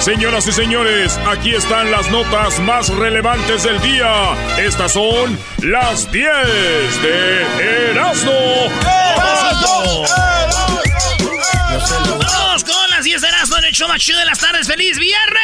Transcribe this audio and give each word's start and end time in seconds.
Señoras 0.00 0.46
y 0.46 0.52
señores, 0.52 1.18
aquí 1.26 1.54
están 1.54 1.90
las 1.90 2.08
notas 2.10 2.60
más 2.60 2.88
relevantes 2.88 3.64
del 3.64 3.80
día. 3.80 4.34
Estas 4.56 4.92
son 4.92 5.38
las 5.62 6.10
10 6.12 6.30
de 7.02 7.90
Erasmo. 7.90 8.32
¡Erasmo! 8.80 10.04
Vamos 11.70 12.64
con 12.64 12.90
las 12.90 13.04
10 13.04 13.20
de 13.20 13.28
Erasmo 13.28 13.58
en 13.58 13.64
el 13.64 13.72
show 13.72 13.88
más 13.88 14.00
chido 14.00 14.18
de 14.20 14.24
las 14.24 14.38
tardes. 14.38 14.66
¡Feliz 14.68 14.98
viernes! 14.98 15.38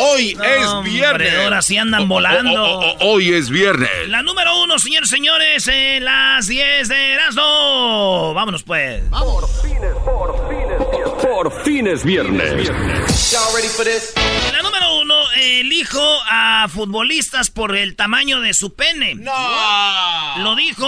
Hoy 0.00 0.36
es 0.42 0.82
viernes. 0.82 1.34
Ahora 1.44 1.62
sí 1.62 1.76
andan 1.76 2.08
volando. 2.08 2.80
hoy 3.00 3.32
es 3.32 3.48
viernes. 3.48 3.90
La 4.08 4.22
número 4.22 4.60
uno, 4.62 4.78
señores 4.78 5.08
señores, 5.08 5.68
en 5.68 6.04
las 6.04 6.46
10 6.48 6.88
de 6.88 7.12
Erasmo. 7.12 8.34
Vámonos 8.34 8.62
pues. 8.64 9.08
Vamos. 9.10 9.50
Por 9.50 9.70
fines, 9.70 9.94
por 10.04 10.48
fines. 10.48 10.71
Por 11.32 11.64
fines 11.64 12.04
viernes. 12.04 12.68
La 14.52 14.62
número 14.62 15.00
uno, 15.00 15.14
elijo 15.34 16.20
a 16.28 16.68
futbolistas 16.68 17.50
por 17.50 17.74
el 17.74 17.96
tamaño 17.96 18.42
de 18.42 18.52
su 18.52 18.74
pene. 18.74 19.14
No. 19.14 19.32
Lo 20.44 20.54
dijo 20.56 20.86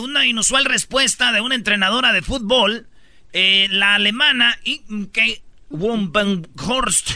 una 0.00 0.26
inusual 0.26 0.64
respuesta 0.64 1.32
de 1.32 1.40
una 1.40 1.56
entrenadora 1.56 2.12
de 2.12 2.22
fútbol, 2.22 2.86
eh, 3.32 3.66
la 3.68 3.96
alemana 3.96 4.60
Inke 4.62 5.42
Wombenhorst, 5.70 7.10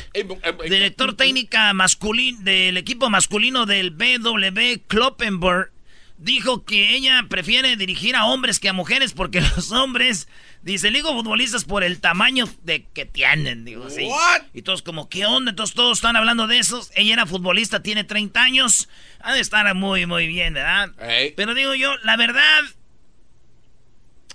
director 0.68 1.14
técnica 1.14 1.72
masculino 1.74 2.40
del 2.42 2.76
equipo 2.76 3.08
masculino 3.08 3.66
del 3.66 3.92
BW 3.92 4.82
Kloppenburg, 4.88 5.70
dijo 6.16 6.64
que 6.64 6.94
ella 6.94 7.26
prefiere 7.28 7.76
dirigir 7.76 8.16
a 8.16 8.26
hombres 8.26 8.60
que 8.60 8.68
a 8.68 8.72
mujeres 8.72 9.12
porque 9.12 9.40
los 9.56 9.72
hombres 9.72 10.28
Dice, 10.64 10.90
digo 10.90 11.12
futbolistas 11.12 11.64
por 11.64 11.84
el 11.84 12.00
tamaño 12.00 12.48
de 12.62 12.84
que 12.84 13.04
tienen, 13.04 13.66
digo, 13.66 13.90
sí. 13.90 14.08
Y 14.54 14.62
todos 14.62 14.80
como, 14.80 15.10
¿qué 15.10 15.26
onda? 15.26 15.50
Entonces 15.50 15.76
todos 15.76 15.98
están 15.98 16.16
hablando 16.16 16.46
de 16.46 16.58
eso. 16.58 16.80
Ella 16.94 17.12
era 17.12 17.26
futbolista, 17.26 17.82
tiene 17.82 18.02
30 18.02 18.40
años. 18.40 18.88
Ha 19.20 19.34
de 19.34 19.40
estar 19.40 19.72
muy, 19.74 20.06
muy 20.06 20.26
bien, 20.26 20.54
¿verdad? 20.54 20.90
Pero 21.36 21.52
digo 21.52 21.74
yo, 21.74 21.94
la 21.98 22.16
verdad, 22.16 22.62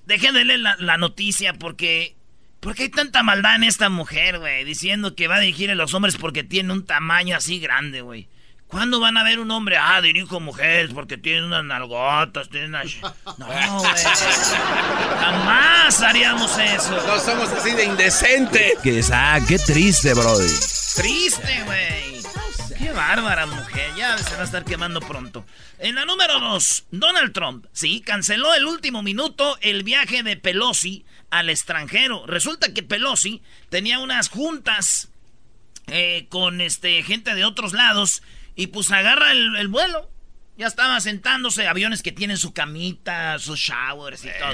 dejen 0.06 0.36
de 0.36 0.46
leer 0.46 0.60
la, 0.60 0.98
noticia 0.98 1.54
porque... 1.54 2.16
¿Por 2.60 2.76
qué 2.76 2.84
hay 2.84 2.90
tanta 2.90 3.24
maldad 3.24 3.56
en 3.56 3.64
esta 3.64 3.90
mujer, 3.90 4.38
güey? 4.38 4.66
Diciendo 4.66 5.16
que 5.16 5.28
va 5.28 5.38
a 5.38 5.40
dirigir 5.40 5.72
a 5.72 5.76
los 5.76 5.94
hombres 5.96 6.18
porque 6.18 6.44
tiene 6.44 6.74
un 6.74 6.86
tamaño 6.86 7.38
así 7.38 7.60
grande, 7.60 8.02
güey. 8.02 8.28
¿Cuándo 8.70 9.00
van 9.00 9.18
a 9.18 9.24
ver 9.24 9.40
un 9.40 9.50
hombre? 9.50 9.78
Ah, 9.78 10.00
dirijo 10.00 10.40
mujeres 10.40 10.92
porque 10.94 11.18
tienen 11.18 11.46
unas 11.46 11.64
nalgotas, 11.66 12.50
tienen 12.50 12.70
unas... 12.70 12.86
No, 13.40 13.48
güey. 13.48 13.92
Jamás 15.20 16.02
haríamos 16.02 16.56
eso. 16.60 16.92
No 17.08 17.20
somos 17.20 17.50
así 17.50 17.72
de 17.72 17.86
indecente. 17.86 18.74
Que, 18.84 19.04
ah, 19.12 19.40
qué 19.48 19.58
triste, 19.58 20.14
brody. 20.14 20.54
Triste, 20.96 21.64
güey. 21.66 22.22
Qué 22.78 22.92
bárbara 22.92 23.48
mujer. 23.48 23.92
Ya 23.98 24.16
se 24.20 24.36
va 24.36 24.42
a 24.42 24.46
estar 24.46 24.64
quemando 24.64 25.02
pronto. 25.02 25.46
En 25.80 25.96
la 25.96 26.06
número 26.06 26.40
dos, 26.40 26.86
Donald 26.92 27.34
Trump, 27.34 27.66
sí, 27.74 28.02
canceló 28.02 28.54
el 28.54 28.66
último 28.66 29.02
minuto 29.02 29.58
el 29.62 29.82
viaje 29.82 30.22
de 30.22 30.38
Pelosi 30.38 31.06
al 31.32 31.50
extranjero. 31.50 32.28
Resulta 32.28 32.72
que 32.72 32.84
Pelosi 32.84 33.42
tenía 33.70 33.98
unas 33.98 34.30
juntas 34.30 35.10
eh, 35.88 36.28
con 36.30 36.62
este, 36.62 37.02
gente 37.02 37.34
de 37.34 37.46
otros 37.46 37.74
lados 37.74 38.22
y 38.60 38.68
pues 38.68 38.92
agarra 38.92 39.32
el, 39.32 39.70
vuelo. 39.70 40.12
Ya 40.58 40.68
estaba 40.68 41.00
sentándose, 41.00 41.66
aviones 41.66 42.04
que 42.04 42.12
tienen 42.12 42.36
su 42.36 42.52
camita, 42.52 43.40
sus 43.40 43.58
showers 43.58 44.26
y 44.26 44.28
todo. 44.38 44.52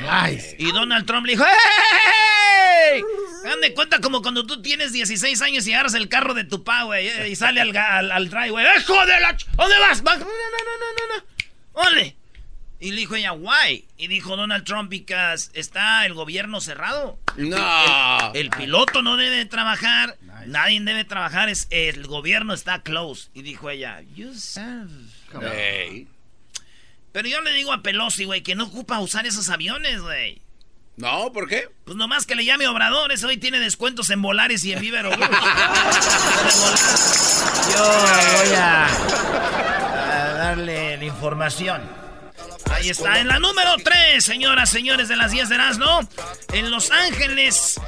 Y 0.59 0.71
Donald 0.71 1.07
Trump 1.07 1.25
le 1.25 1.31
dijo, 1.31 1.43
¡Hey! 1.43 3.01
Dame 3.43 3.73
cuenta 3.73 4.01
como 4.01 4.21
cuando 4.21 4.45
tú 4.45 4.61
tienes 4.61 4.93
16 4.93 5.41
años 5.41 5.65
y 5.65 5.73
agarras 5.73 5.95
el 5.95 6.07
carro 6.07 6.35
de 6.35 6.43
tu 6.43 6.63
pa, 6.63 6.83
güey, 6.83 7.07
eh, 7.07 7.29
y 7.29 7.35
sale 7.35 7.61
al, 7.61 7.75
al, 7.75 8.11
al 8.11 8.29
drive, 8.29 8.51
güey. 8.51 8.65
¡Hijo 8.77 8.93
de 9.07 9.19
la... 9.19 9.35
¿Dónde 9.55 9.79
vas? 9.79 10.03
No, 10.03 10.13
no, 10.13 10.19
no, 10.19 10.25
no, 10.27 11.07
no, 11.07 11.15
no. 11.17 11.89
¡Ole! 11.89 12.15
Y 12.79 12.91
le 12.91 12.97
dijo 12.97 13.15
ella, 13.15 13.31
why? 13.33 13.87
Y 13.97 14.05
dijo 14.05 14.37
Donald 14.37 14.65
Trump, 14.65 14.89
because 14.91 15.49
está 15.53 16.05
el 16.05 16.13
gobierno 16.13 16.61
cerrado. 16.61 17.17
No. 17.37 18.33
El, 18.35 18.51
piloto 18.51 19.01
no 19.01 19.17
debe 19.17 19.45
trabajar, 19.45 20.17
nadie 20.45 20.79
debe 20.81 21.03
trabajar, 21.03 21.49
es 21.49 21.67
el 21.69 22.07
gobierno 22.07 22.53
está 22.53 22.81
close. 22.81 23.29
Y 23.33 23.41
dijo 23.41 23.69
ella, 23.69 24.01
you 24.15 24.31
Pero 27.11 27.27
yo 27.27 27.41
le 27.41 27.53
digo 27.53 27.73
a 27.73 27.81
Pelosi, 27.81 28.25
güey, 28.25 28.41
que 28.41 28.55
no 28.55 28.65
ocupa 28.65 28.99
usar 28.99 29.25
esos 29.25 29.49
aviones, 29.49 30.01
güey. 30.01 30.41
No, 30.97 31.31
¿por 31.33 31.49
qué? 31.49 31.67
Pues 31.83 31.97
nomás 31.97 32.25
que 32.25 32.35
le 32.35 32.45
llame 32.45 32.67
Obrador, 32.67 33.11
ese 33.11 33.25
hoy 33.25 33.37
tiene 33.37 33.59
descuentos 33.59 34.09
en 34.11 34.21
Volaris 34.21 34.63
y 34.63 34.71
en 34.71 34.79
Vivero. 34.79 35.09
yo 35.11 35.17
voy 35.17 35.27
a 38.55 38.87
darle 40.37 40.97
la 40.97 41.05
información. 41.05 41.81
Ahí 42.71 42.89
está, 42.89 43.19
en 43.19 43.27
la 43.27 43.39
número 43.39 43.75
3, 43.83 44.23
señoras, 44.23 44.69
señores 44.69 45.07
de 45.07 45.15
las 45.15 45.31
10 45.31 45.49
de 45.49 45.57
¿no? 45.77 45.99
En 46.53 46.69
Los 46.71 46.91
Ángeles 46.91 47.79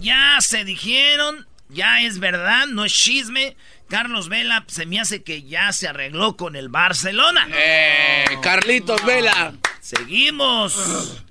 ya 0.00 0.38
se 0.40 0.64
dijeron, 0.64 1.46
ya 1.72 2.02
es 2.02 2.18
verdad, 2.18 2.66
no 2.66 2.84
es 2.84 2.92
chisme. 2.92 3.56
Carlos 3.88 4.28
Vela 4.28 4.64
se 4.68 4.86
me 4.86 5.00
hace 5.00 5.22
que 5.22 5.42
ya 5.42 5.72
se 5.72 5.88
arregló 5.88 6.36
con 6.36 6.54
el 6.54 6.68
Barcelona. 6.68 7.48
¡Eh! 7.52 8.24
Carlitos 8.42 9.04
Vela. 9.04 9.54
Seguimos 9.80 11.24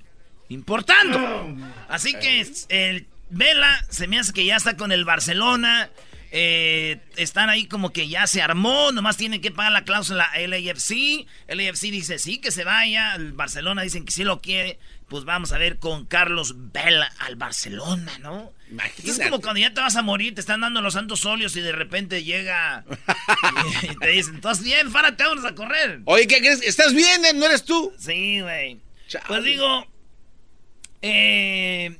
importando. 0.48 1.56
Así 1.88 2.14
que 2.14 2.46
el 2.68 3.06
Vela 3.30 3.84
se 3.88 4.08
me 4.08 4.18
hace 4.18 4.32
que 4.32 4.44
ya 4.44 4.56
está 4.56 4.76
con 4.76 4.92
el 4.92 5.04
Barcelona. 5.04 5.90
Eh, 6.32 7.00
están 7.16 7.48
ahí 7.48 7.66
como 7.66 7.92
que 7.92 8.08
ya 8.08 8.26
se 8.28 8.40
armó, 8.40 8.92
nomás 8.92 9.16
tienen 9.16 9.40
que 9.40 9.50
pagar 9.50 9.72
la 9.72 9.84
cláusula 9.84 10.30
LAFC. 10.36 11.26
LAFC 11.48 11.82
dice 11.90 12.18
sí 12.18 12.38
que 12.38 12.52
se 12.52 12.64
vaya, 12.64 13.14
el 13.16 13.32
Barcelona 13.32 13.82
dicen 13.82 14.04
que 14.04 14.12
sí 14.12 14.22
lo 14.22 14.40
quiere. 14.40 14.78
Pues 15.10 15.24
vamos 15.24 15.50
a 15.50 15.58
ver 15.58 15.80
con 15.80 16.06
Carlos 16.06 16.54
Vela 16.72 17.12
al 17.18 17.34
Barcelona, 17.34 18.16
¿no? 18.20 18.52
Es 19.04 19.18
como 19.18 19.40
cuando 19.40 19.58
ya 19.58 19.74
te 19.74 19.80
vas 19.80 19.96
a 19.96 20.02
morir, 20.02 20.36
te 20.36 20.40
están 20.40 20.60
dando 20.60 20.80
los 20.80 20.94
santos 20.94 21.26
óleos 21.26 21.56
y 21.56 21.60
de 21.60 21.72
repente 21.72 22.22
llega 22.22 22.84
y, 23.82 23.96
te 23.96 24.06
dicen, 24.06 24.36
¿estás 24.36 24.62
bien? 24.62 24.88
Fárate, 24.88 25.24
vamos 25.24 25.44
a 25.44 25.56
correr. 25.56 26.02
Oye, 26.04 26.28
¿qué 26.28 26.38
crees? 26.38 26.62
¿Estás 26.62 26.94
bien? 26.94 27.22
¿No 27.34 27.46
eres 27.46 27.64
tú? 27.64 27.92
Sí, 27.98 28.40
güey. 28.40 28.80
Pues 29.26 29.42
digo, 29.42 29.84
eh, 31.02 31.98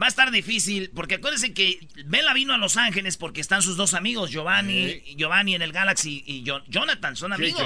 Va 0.00 0.06
a 0.06 0.08
estar 0.08 0.30
difícil, 0.30 0.90
porque 0.94 1.16
acuérdense 1.16 1.52
que 1.52 1.86
Vela 2.06 2.32
vino 2.32 2.54
a 2.54 2.56
Los 2.56 2.76
Ángeles 2.76 3.18
porque 3.18 3.42
están 3.42 3.60
sus 3.60 3.76
dos 3.76 3.92
amigos, 3.92 4.30
Giovanni, 4.30 5.02
Giovanni 5.16 5.54
en 5.54 5.62
el 5.62 5.72
Galaxy 5.72 6.24
y 6.26 6.42
Jonathan, 6.42 7.14
son 7.14 7.32
amigos. 7.34 7.62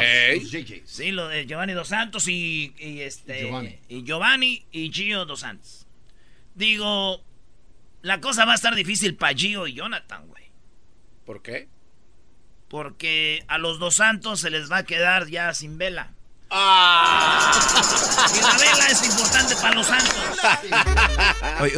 Sí, 0.84 1.12
lo 1.12 1.28
de 1.28 1.46
Giovanni 1.46 1.72
Dos 1.72 1.88
Santos 1.88 2.26
y, 2.26 2.74
este 2.78 3.42
Giovanni. 3.42 3.78
y 3.88 4.02
Giovanni 4.02 4.66
y 4.72 4.90
Gio 4.92 5.24
Dos 5.24 5.40
Santos. 5.40 5.86
Digo, 6.56 7.22
la 8.02 8.20
cosa 8.20 8.44
va 8.44 8.52
a 8.52 8.56
estar 8.56 8.74
difícil 8.74 9.14
para 9.14 9.36
Gio 9.36 9.66
y 9.68 9.74
Jonathan, 9.74 10.26
güey. 10.26 10.44
¿Por 11.24 11.42
qué? 11.42 11.68
Porque 12.68 13.44
a 13.46 13.58
los 13.58 13.78
Dos 13.78 13.96
Santos 13.96 14.40
se 14.40 14.50
les 14.50 14.70
va 14.70 14.78
a 14.78 14.84
quedar 14.84 15.28
ya 15.28 15.54
sin 15.54 15.78
Vela. 15.78 16.15
Ah. 16.50 17.52
Y 18.34 18.40
la 18.40 18.56
vela 18.58 18.86
es 18.90 19.04
importante 19.04 19.56
para 19.56 19.74
los 19.74 19.86
santos. 19.86 20.14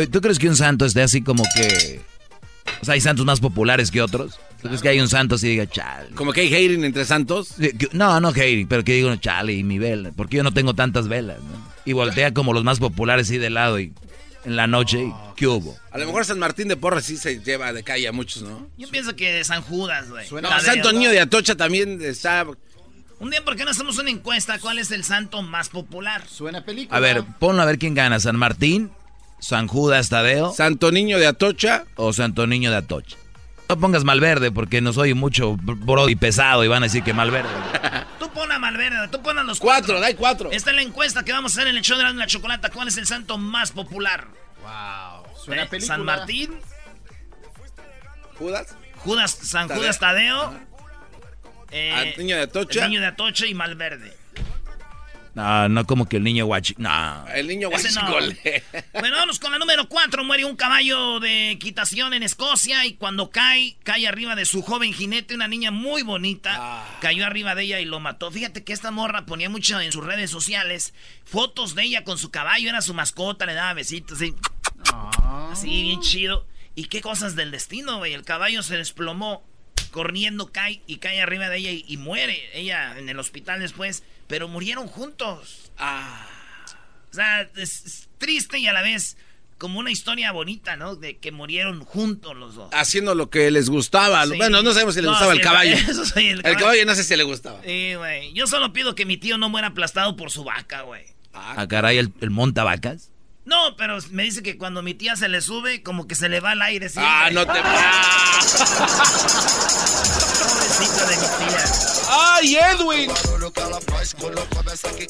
¿Tú 0.11 0.21
crees 0.21 0.39
que 0.39 0.49
un 0.49 0.57
santo 0.57 0.85
esté 0.85 1.03
así 1.03 1.23
como 1.23 1.45
que... 1.55 2.01
O 2.81 2.85
sea, 2.85 2.95
hay 2.95 3.01
santos 3.01 3.25
más 3.25 3.41
populares 3.41 3.91
que 3.91 4.03
otros? 4.03 4.39
¿Tú 4.61 4.69
crees 4.69 4.83
que 4.83 4.89
hay 4.89 5.01
un 5.01 5.09
santo 5.09 5.37
así 5.37 5.49
diga, 5.49 5.67
chale? 5.67 6.11
¿Como 6.15 6.33
que 6.33 6.43
hay 6.43 6.49
hating 6.49 6.85
entre 6.85 7.05
santos? 7.05 7.55
No, 7.93 8.21
no 8.21 8.29
hating, 8.29 8.69
pero 8.69 8.85
que 8.85 8.93
digo, 8.95 9.15
chale, 9.17 9.55
y 9.55 9.63
mi 9.65 9.79
vela. 9.79 10.13
Porque 10.15 10.37
yo 10.37 10.43
no 10.43 10.53
tengo 10.53 10.75
tantas 10.75 11.09
velas, 11.09 11.39
Y 11.85 11.93
voltea 11.93 12.35
como 12.35 12.53
los 12.53 12.65
más 12.65 12.79
populares 12.79 13.31
y 13.31 13.39
de 13.39 13.51
lado 13.51 13.81
y 13.81 13.93
en 14.45 14.57
la 14.57 14.67
noche, 14.67 15.13
¿qué 15.37 15.47
hubo? 15.47 15.77
A 15.91 15.99
lo 15.99 16.07
mejor 16.07 16.25
San 16.25 16.39
Martín 16.39 16.69
de 16.69 16.77
Porres 16.77 17.05
sí 17.05 17.17
se 17.17 17.41
lleva 17.41 17.73
de 17.73 17.83
calle 17.83 18.09
a 18.09 18.13
muchos, 18.13 18.43
¿no? 18.43 18.69
Yo 18.77 18.89
pienso 18.89 19.15
que 19.15 19.43
San 19.45 19.63
Judas, 19.63 20.09
güey. 20.09 20.27
No, 20.41 20.61
Santo 20.61 20.93
Niño 20.93 21.11
de 21.11 21.21
Atocha 21.21 21.57
también 21.57 22.01
está 22.03 22.47
un 23.21 23.31
día, 23.31 23.45
¿por 23.45 23.57
qué 23.57 23.65
no 23.65 23.71
hacemos 23.71 23.99
una 23.99 24.11
encuesta? 24.11 24.59
¿Cuál 24.59 24.79
es 24.79 24.91
el 24.91 25.05
santo 25.05 25.43
más 25.43 25.69
popular? 25.69 26.27
Suena 26.29 26.65
película. 26.65 26.97
A 26.97 27.01
ver, 27.01 27.25
ponlo 27.39 27.63
a 27.63 27.65
ver 27.65 27.79
quién 27.79 27.95
gana. 27.95 28.21
¿San 28.21 28.37
Martín? 28.37 28.91
¿San 29.41 29.67
Judas 29.69 30.09
Tadeo? 30.09 30.53
¿Santo 30.53 30.91
Niño 30.91 31.19
de 31.19 31.27
Atocha? 31.27 31.85
¿O 31.97 32.13
Santo 32.13 32.47
Niño 32.47 32.71
de 32.71 32.77
Atocha? 32.77 33.17
No 33.69 33.79
pongas 33.79 34.05
Malverde 34.05 34.51
porque 34.51 34.81
nos 34.81 34.97
oye 34.97 35.15
mucho 35.15 35.57
bro 35.57 36.09
y 36.09 36.17
pesado 36.17 36.65
y 36.65 36.69
van 36.69 36.83
a 36.83 36.87
decir 36.87 37.03
que 37.03 37.13
Malverde. 37.13 37.51
Tú 38.19 38.31
pon 38.31 38.51
a 38.51 38.59
Malverde. 38.59 39.09
Tú 39.09 39.21
pones 39.21 39.45
los 39.45 39.61
cuatro. 39.61 39.95
cuatro. 39.95 40.01
dai 40.01 40.15
cuatro. 40.15 40.51
Esta 40.51 40.71
es 40.71 40.77
la 40.77 40.83
encuesta 40.83 41.23
que 41.25 41.33
vamos 41.33 41.53
a 41.53 41.61
hacer 41.61 41.69
en 41.69 41.77
el 41.77 41.83
show 41.83 41.99
de 41.99 42.05
la, 42.05 42.13
la 42.13 42.27
chocolata. 42.27 42.71
¿Cuál 42.71 42.89
es 42.89 42.97
el 42.97 43.07
santo 43.07 43.37
más 43.37 43.73
popular? 43.73 44.27
Wow. 44.63 45.37
Suena 45.45 45.65
¿Eh? 45.65 45.67
película. 45.67 45.95
¿San 45.97 46.05
Martín? 46.05 46.59
Judas. 48.39 48.75
Judas, 48.97 49.39
San 49.43 49.69
Tadeo. 49.69 49.83
Judas 49.83 49.99
Tadeo. 49.99 50.68
Eh, 51.71 51.93
Al 51.93 52.15
niño 52.19 52.37
de 52.37 52.43
Atocha. 52.43 52.85
El 52.85 52.91
niño 52.91 53.01
de 53.01 53.07
Atocha 53.09 53.47
y 53.47 53.55
Malverde. 53.55 54.17
No, 55.35 55.69
no 55.69 55.87
como 55.87 56.09
que 56.09 56.17
el 56.17 56.25
niño 56.25 56.47
guachi. 56.47 56.75
No. 56.79 57.25
El 57.33 57.47
niño 57.47 57.71
Ese 57.71 57.93
no. 57.93 58.11
Bueno, 58.99 59.17
vamos 59.19 59.39
con 59.39 59.53
la 59.53 59.59
número 59.59 59.89
4. 59.89 60.25
Muere 60.25 60.45
un 60.45 60.57
caballo 60.57 61.21
de 61.21 61.53
equitación 61.53 62.13
en 62.13 62.25
Escocia 62.25 62.85
y 62.87 62.95
cuando 62.95 63.31
cae, 63.31 63.77
cae 63.85 64.09
arriba 64.09 64.35
de 64.35 64.45
su 64.47 64.63
joven 64.63 64.93
jinete, 64.93 65.37
una 65.37 65.47
niña 65.47 65.71
muy 65.71 66.03
bonita. 66.03 66.57
Ah. 66.59 66.99
Cayó 67.01 67.25
arriba 67.25 67.55
de 67.55 67.63
ella 67.63 67.79
y 67.79 67.85
lo 67.85 68.01
mató. 68.01 68.33
Fíjate 68.33 68.65
que 68.65 68.73
esta 68.73 68.91
morra 68.91 69.27
ponía 69.27 69.49
mucho 69.49 69.81
en 69.81 69.93
sus 69.93 70.05
redes 70.05 70.29
sociales 70.29 70.93
fotos 71.25 71.77
de 71.77 71.85
ella 71.85 72.03
con 72.03 72.19
su 72.19 72.33
caballo, 72.33 72.69
era 72.69 72.81
su 72.83 72.93
mascota, 72.95 73.47
le 73.47 73.55
daba 73.55 73.75
besitos, 73.75 74.19
así, 74.19 74.35
Ah. 74.93 75.51
así 75.53 75.69
bien 75.83 76.01
chido. 76.01 76.47
¿Y 76.75 76.87
qué 76.87 77.01
cosas 77.01 77.37
del 77.37 77.53
destino, 77.53 77.99
güey? 77.99 78.13
El 78.13 78.25
caballo 78.25 78.63
se 78.65 78.77
desplomó, 78.77 79.45
corriendo 79.89 80.51
cae 80.53 80.83
y 80.87 80.97
cae 80.97 81.21
arriba 81.21 81.49
de 81.49 81.59
ella 81.59 81.71
y, 81.73 81.85
y 81.87 81.97
muere. 81.97 82.39
Ella 82.55 82.99
en 82.99 83.09
el 83.09 83.19
hospital 83.19 83.61
después, 83.61 84.03
pero 84.27 84.49
murieron 84.49 84.87
juntos. 84.87 85.71
Ah. 85.79 86.27
O 87.11 87.15
sea, 87.15 87.43
es, 87.57 87.85
es 87.85 88.09
triste 88.19 88.59
y 88.59 88.67
a 88.67 88.73
la 88.73 88.83
vez 88.83 89.17
como 89.59 89.81
una 89.81 89.91
historia 89.91 90.31
bonita, 90.31 90.77
¿no? 90.77 90.95
De 90.95 91.19
que 91.19 91.33
murieron 91.33 91.85
juntos 91.85 92.37
los 92.37 92.55
dos. 92.55 92.71
Haciendo 92.73 93.15
lo 93.15 93.29
que 93.29 93.51
les 93.51 93.69
gustaba. 93.69 94.25
Sí. 94.27 94.37
Bueno, 94.37 94.63
no 94.63 94.73
sabemos 94.73 94.95
si 94.95 95.01
le 95.01 95.07
No, 95.07 95.13
gustaba 95.13 95.33
sí, 95.33 95.39
el 95.39 95.45
caballo. 95.45 95.75
eso 95.89 96.03
el 96.17 96.47
el, 96.47 96.57
caballo. 96.57 96.87
no 96.87 96.95
sé 96.95 97.03
si 97.03 97.17
le 97.17 97.25
gustaba. 97.25 97.61
Sí, 97.65 97.95
güey. 97.97 98.33
Yo 98.35 98.47
solo 98.47 98.73
pido 98.73 98.95
que 98.95 99.05
mi 99.05 99.17
tío 99.17 99.37
no 99.37 99.49
muera 99.49 99.69
aplastado 99.69 100.17
por 100.17 100.31
su 100.31 100.45
vaca, 100.45 100.83
güey. 100.83 101.05
Ah, 101.35 101.67
caray, 101.69 101.99
el, 101.99 102.13
el 102.21 102.31
montabacas. 102.31 103.11
No, 103.49 103.77
pero 103.77 103.97
me 104.11 104.25
dice 104.25 104.43
que 104.43 104.59
cuando 104.59 104.83
mi 104.83 104.93
tía 104.93 105.17
se 105.17 105.27
le 105.27 105.41
sube, 105.41 105.83
como 105.83 106.07
que 106.07 106.15
se 106.15 106.29
le 106.29 106.39
va 106.39 106.53
el 106.53 106.61
aire. 106.61 106.91
siempre. 106.91 107.11
Ah, 107.11 107.31
no 107.33 107.47
te. 107.47 107.59
Ah. 107.65 108.41
Pobrecita 110.39 111.07
de 111.07 111.17
mi 111.17 111.23
tía. 111.49 111.65
¡Ay, 112.11 112.57
Edwin! 112.57 113.11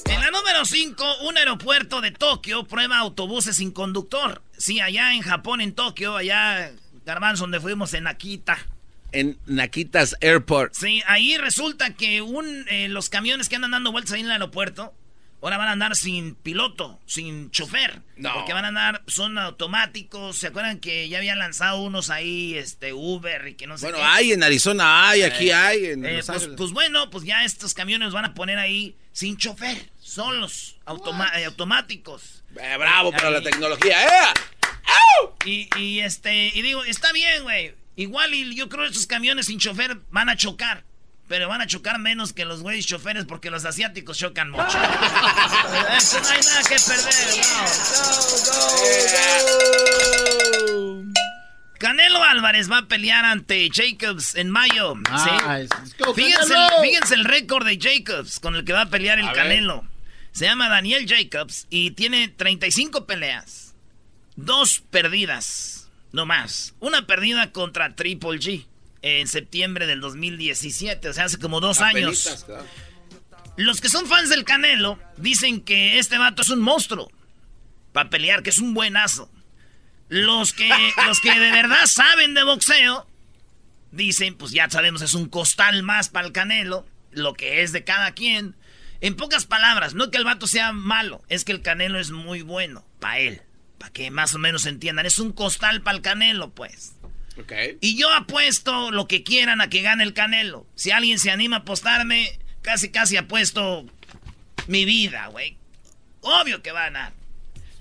En 0.04 0.20
la 0.20 0.30
número 0.30 0.64
5, 0.64 1.04
un 1.22 1.36
aeropuerto 1.36 2.00
de 2.00 2.12
Tokio 2.12 2.62
prueba 2.62 2.98
autobuses 2.98 3.56
sin 3.56 3.72
conductor. 3.72 4.40
Sí, 4.56 4.80
allá 4.80 5.14
en 5.14 5.22
Japón, 5.22 5.60
en 5.60 5.72
Tokio, 5.72 6.16
allá, 6.16 6.70
Garbanzo, 7.04 7.42
donde 7.42 7.58
fuimos 7.58 7.92
en 7.94 8.06
Akita. 8.06 8.56
En 9.10 9.36
Nakitas 9.46 10.16
Airport. 10.20 10.74
Sí, 10.74 11.02
ahí 11.08 11.36
resulta 11.38 11.94
que 11.94 12.22
un, 12.22 12.66
eh, 12.68 12.88
los 12.88 13.08
camiones 13.08 13.48
que 13.48 13.56
andan 13.56 13.72
dando 13.72 13.90
vueltas 13.90 14.12
ahí 14.12 14.20
en 14.20 14.26
el 14.26 14.32
aeropuerto, 14.32 14.94
ahora 15.40 15.56
van 15.58 15.68
a 15.68 15.72
andar 15.72 15.94
sin 15.96 16.34
piloto, 16.34 17.00
sin 17.06 17.50
chofer. 17.50 18.02
No. 18.16 18.34
Porque 18.34 18.52
van 18.52 18.64
a 18.64 18.68
andar, 18.68 19.02
son 19.06 19.38
automáticos. 19.38 20.36
¿Se 20.38 20.48
acuerdan 20.48 20.78
que 20.80 21.08
ya 21.08 21.18
habían 21.18 21.38
lanzado 21.38 21.80
unos 21.82 22.10
ahí, 22.10 22.54
este, 22.56 22.92
Uber 22.92 23.46
y 23.48 23.54
que 23.54 23.66
no 23.66 23.78
sé 23.78 23.86
Bueno, 23.86 23.98
qué? 23.98 24.04
hay 24.04 24.32
en 24.32 24.42
Arizona, 24.42 25.08
hay, 25.10 25.22
aquí 25.22 25.50
hay, 25.50 25.86
en 25.86 26.04
Eh, 26.04 26.20
pues, 26.26 26.48
pues 26.56 26.72
bueno, 26.72 27.10
pues 27.10 27.24
ya 27.24 27.44
estos 27.44 27.74
camiones 27.74 28.12
van 28.12 28.24
a 28.24 28.34
poner 28.34 28.58
ahí 28.58 28.96
sin 29.12 29.36
chofer, 29.36 29.90
solos, 30.00 30.76
automa- 30.86 31.30
eh, 31.38 31.44
automáticos. 31.44 32.42
Eh, 32.60 32.76
bravo 32.78 33.10
para 33.12 33.30
la 33.30 33.42
tecnología, 33.42 34.04
¡eh! 34.04 34.34
Y, 35.44 35.68
y 35.78 36.00
este, 36.00 36.48
y 36.54 36.62
digo, 36.62 36.84
está 36.84 37.12
bien, 37.12 37.42
güey. 37.42 37.74
Igual 37.96 38.32
y 38.34 38.54
yo 38.54 38.68
creo 38.68 38.82
que 38.84 38.88
estos 38.90 39.06
camiones 39.06 39.46
sin 39.46 39.58
chofer 39.58 39.98
van 40.10 40.28
a 40.28 40.36
chocar. 40.36 40.84
Pero 41.28 41.48
van 41.48 41.60
a 41.60 41.66
chocar 41.66 41.98
menos 41.98 42.32
que 42.32 42.46
los 42.46 42.62
güeyes 42.62 42.86
choferes 42.86 43.26
porque 43.26 43.50
los 43.50 43.66
asiáticos 43.66 44.16
chocan 44.16 44.50
mucho. 44.50 44.64
Eso 45.96 46.20
no 46.20 46.28
hay 46.28 46.40
nada 46.40 46.62
que 46.62 46.76
perder, 46.80 47.36
no. 51.04 51.12
Canelo 51.78 52.24
Álvarez 52.24 52.70
va 52.70 52.78
a 52.78 52.86
pelear 52.88 53.24
ante 53.26 53.68
Jacobs 53.70 54.34
en 54.34 54.50
mayo. 54.50 54.94
go, 55.98 56.14
Fíjense, 56.14 57.14
el 57.14 57.24
récord 57.24 57.66
de 57.66 57.78
Jacobs 57.78 58.40
con 58.40 58.56
el 58.56 58.64
que 58.64 58.72
va 58.72 58.82
a 58.82 58.90
pelear 58.90 59.18
el 59.18 59.28
A 59.28 59.32
ver. 59.32 59.42
Canelo. 59.42 59.84
Se 60.32 60.46
llama 60.46 60.68
Daniel 60.68 61.06
Jacobs 61.06 61.66
y 61.68 61.90
tiene 61.92 62.28
35 62.28 63.06
peleas. 63.06 63.74
Dos 64.34 64.80
perdidas, 64.90 65.88
no 66.12 66.26
más. 66.26 66.74
Una 66.80 67.06
perdida 67.06 67.52
contra 67.52 67.94
Triple 67.94 68.38
G 68.38 68.66
en 69.02 69.28
septiembre 69.28 69.86
del 69.86 70.00
2017, 70.00 71.08
o 71.08 71.12
sea, 71.12 71.24
hace 71.24 71.38
como 71.38 71.60
dos 71.60 71.80
años. 71.80 72.46
Los 73.56 73.80
que 73.80 73.88
son 73.88 74.06
fans 74.06 74.30
del 74.30 74.44
Canelo 74.44 74.98
dicen 75.16 75.60
que 75.60 75.98
este 75.98 76.18
vato 76.18 76.42
es 76.42 76.50
un 76.50 76.60
monstruo 76.60 77.10
para 77.92 78.10
pelear, 78.10 78.42
que 78.42 78.50
es 78.50 78.58
un 78.58 78.74
buenazo. 78.74 79.30
Los 80.08 80.52
que, 80.52 80.68
los 81.06 81.20
que 81.20 81.38
de 81.38 81.50
verdad 81.50 81.86
saben 81.86 82.34
de 82.34 82.44
boxeo 82.44 83.06
dicen, 83.90 84.36
pues 84.36 84.52
ya 84.52 84.68
sabemos, 84.70 85.02
es 85.02 85.14
un 85.14 85.28
costal 85.28 85.82
más 85.82 86.08
para 86.08 86.26
el 86.26 86.32
Canelo, 86.32 86.86
lo 87.10 87.34
que 87.34 87.62
es 87.62 87.72
de 87.72 87.84
cada 87.84 88.12
quien. 88.12 88.54
En 89.00 89.16
pocas 89.16 89.46
palabras, 89.46 89.94
no 89.94 90.10
que 90.10 90.18
el 90.18 90.24
vato 90.24 90.46
sea 90.46 90.72
malo, 90.72 91.22
es 91.28 91.44
que 91.44 91.52
el 91.52 91.62
Canelo 91.62 91.98
es 91.98 92.10
muy 92.10 92.42
bueno 92.42 92.84
para 93.00 93.18
él, 93.18 93.42
para 93.78 93.92
que 93.92 94.10
más 94.10 94.34
o 94.34 94.38
menos 94.38 94.66
entiendan. 94.66 95.06
Es 95.06 95.18
un 95.18 95.32
costal 95.32 95.82
para 95.82 95.96
el 95.96 96.02
Canelo, 96.02 96.50
pues. 96.50 96.94
Y 97.80 97.96
yo 97.98 98.12
apuesto 98.14 98.90
lo 98.90 99.06
que 99.06 99.22
quieran 99.22 99.60
a 99.60 99.68
que 99.68 99.82
gane 99.82 100.04
el 100.04 100.14
Canelo. 100.14 100.66
Si 100.74 100.90
alguien 100.90 101.18
se 101.18 101.30
anima 101.30 101.56
a 101.56 101.60
apostarme, 101.60 102.38
casi 102.62 102.90
casi 102.90 103.16
apuesto 103.16 103.84
mi 104.66 104.84
vida, 104.84 105.26
güey. 105.28 105.56
Obvio 106.20 106.62
que 106.62 106.72
va 106.72 106.80
a 106.80 106.84
ganar. 106.84 107.12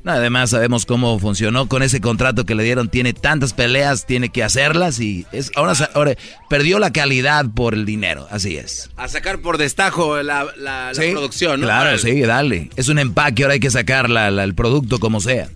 No, 0.04 0.12
además 0.14 0.52
sabemos 0.52 0.86
cómo 0.86 1.20
funcionó 1.20 1.68
con 1.68 1.84
ese 1.84 2.00
contrato 2.00 2.46
que 2.46 2.56
le 2.56 2.64
dieron. 2.64 2.88
Tiene 2.88 3.12
tantas 3.14 3.52
peleas, 3.54 4.06
tiene 4.06 4.30
que 4.30 4.42
hacerlas 4.44 5.00
y 5.02 5.26
es 5.34 5.52
ahora, 5.56 5.74
ahora 5.96 6.14
perdió 6.50 6.80
la 6.80 6.94
calidad 6.94 7.46
por 7.54 7.74
el 7.74 7.86
dinero. 7.86 8.26
Así 8.32 8.56
es. 8.56 8.90
A 8.96 9.08
sacar 9.10 9.40
por 9.40 9.58
destajo 9.58 10.22
la, 10.24 10.46
la- 10.56 10.94
la 10.94 10.94
Sí, 10.94 11.12
producción, 11.12 11.60
¿no? 11.60 11.66
Claro, 11.68 11.98
sí, 11.98 12.22
dale. 12.22 12.70
Es 12.78 12.88
un 12.88 13.00
empaque, 13.00 13.44
ahora 13.44 13.56
hay 13.56 13.60
que 13.60 13.72
sacar 13.72 14.10
la- 14.10 14.32
la- 14.32 14.46
el 14.46 14.56
producto 14.56 15.00
como 15.00 15.20
sea. 15.20 15.50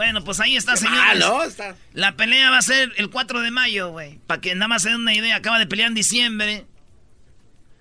Bueno, 0.00 0.24
pues 0.24 0.40
ahí 0.40 0.56
está, 0.56 0.72
Ah, 0.72 0.76
señores. 0.78 1.18
¿no? 1.18 1.42
Está... 1.42 1.74
La 1.92 2.16
pelea 2.16 2.48
va 2.50 2.56
a 2.56 2.62
ser 2.62 2.90
el 2.96 3.10
4 3.10 3.42
de 3.42 3.50
mayo, 3.50 3.90
güey. 3.90 4.18
Para 4.26 4.40
que 4.40 4.54
nada 4.54 4.66
más 4.68 4.80
se 4.80 4.88
den 4.88 5.00
una 5.02 5.12
idea. 5.12 5.36
Acaba 5.36 5.58
de 5.58 5.66
pelear 5.66 5.88
en 5.88 5.94
diciembre. 5.94 6.64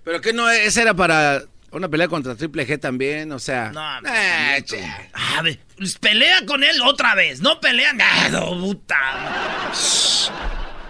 Pero 0.04 0.20
que 0.20 0.34
no, 0.34 0.50
esa 0.50 0.82
era 0.82 0.94
para 0.94 1.44
una 1.72 1.88
pelea 1.88 2.10
contra 2.10 2.36
Triple 2.36 2.68
G 2.68 2.78
también, 2.78 3.32
o 3.32 3.40
sea... 3.40 3.72
No, 3.72 4.00
eh, 4.06 4.62
che. 4.66 4.84
A 5.14 5.42
ver, 5.44 5.60
pues 5.78 5.98
pelea 5.98 6.46
con 6.46 6.62
él 6.66 6.82
otra 6.82 7.16
vez. 7.16 7.40
No 7.40 7.62
pelea 7.62 7.94
nada, 7.94 8.42
puta. 8.50 8.98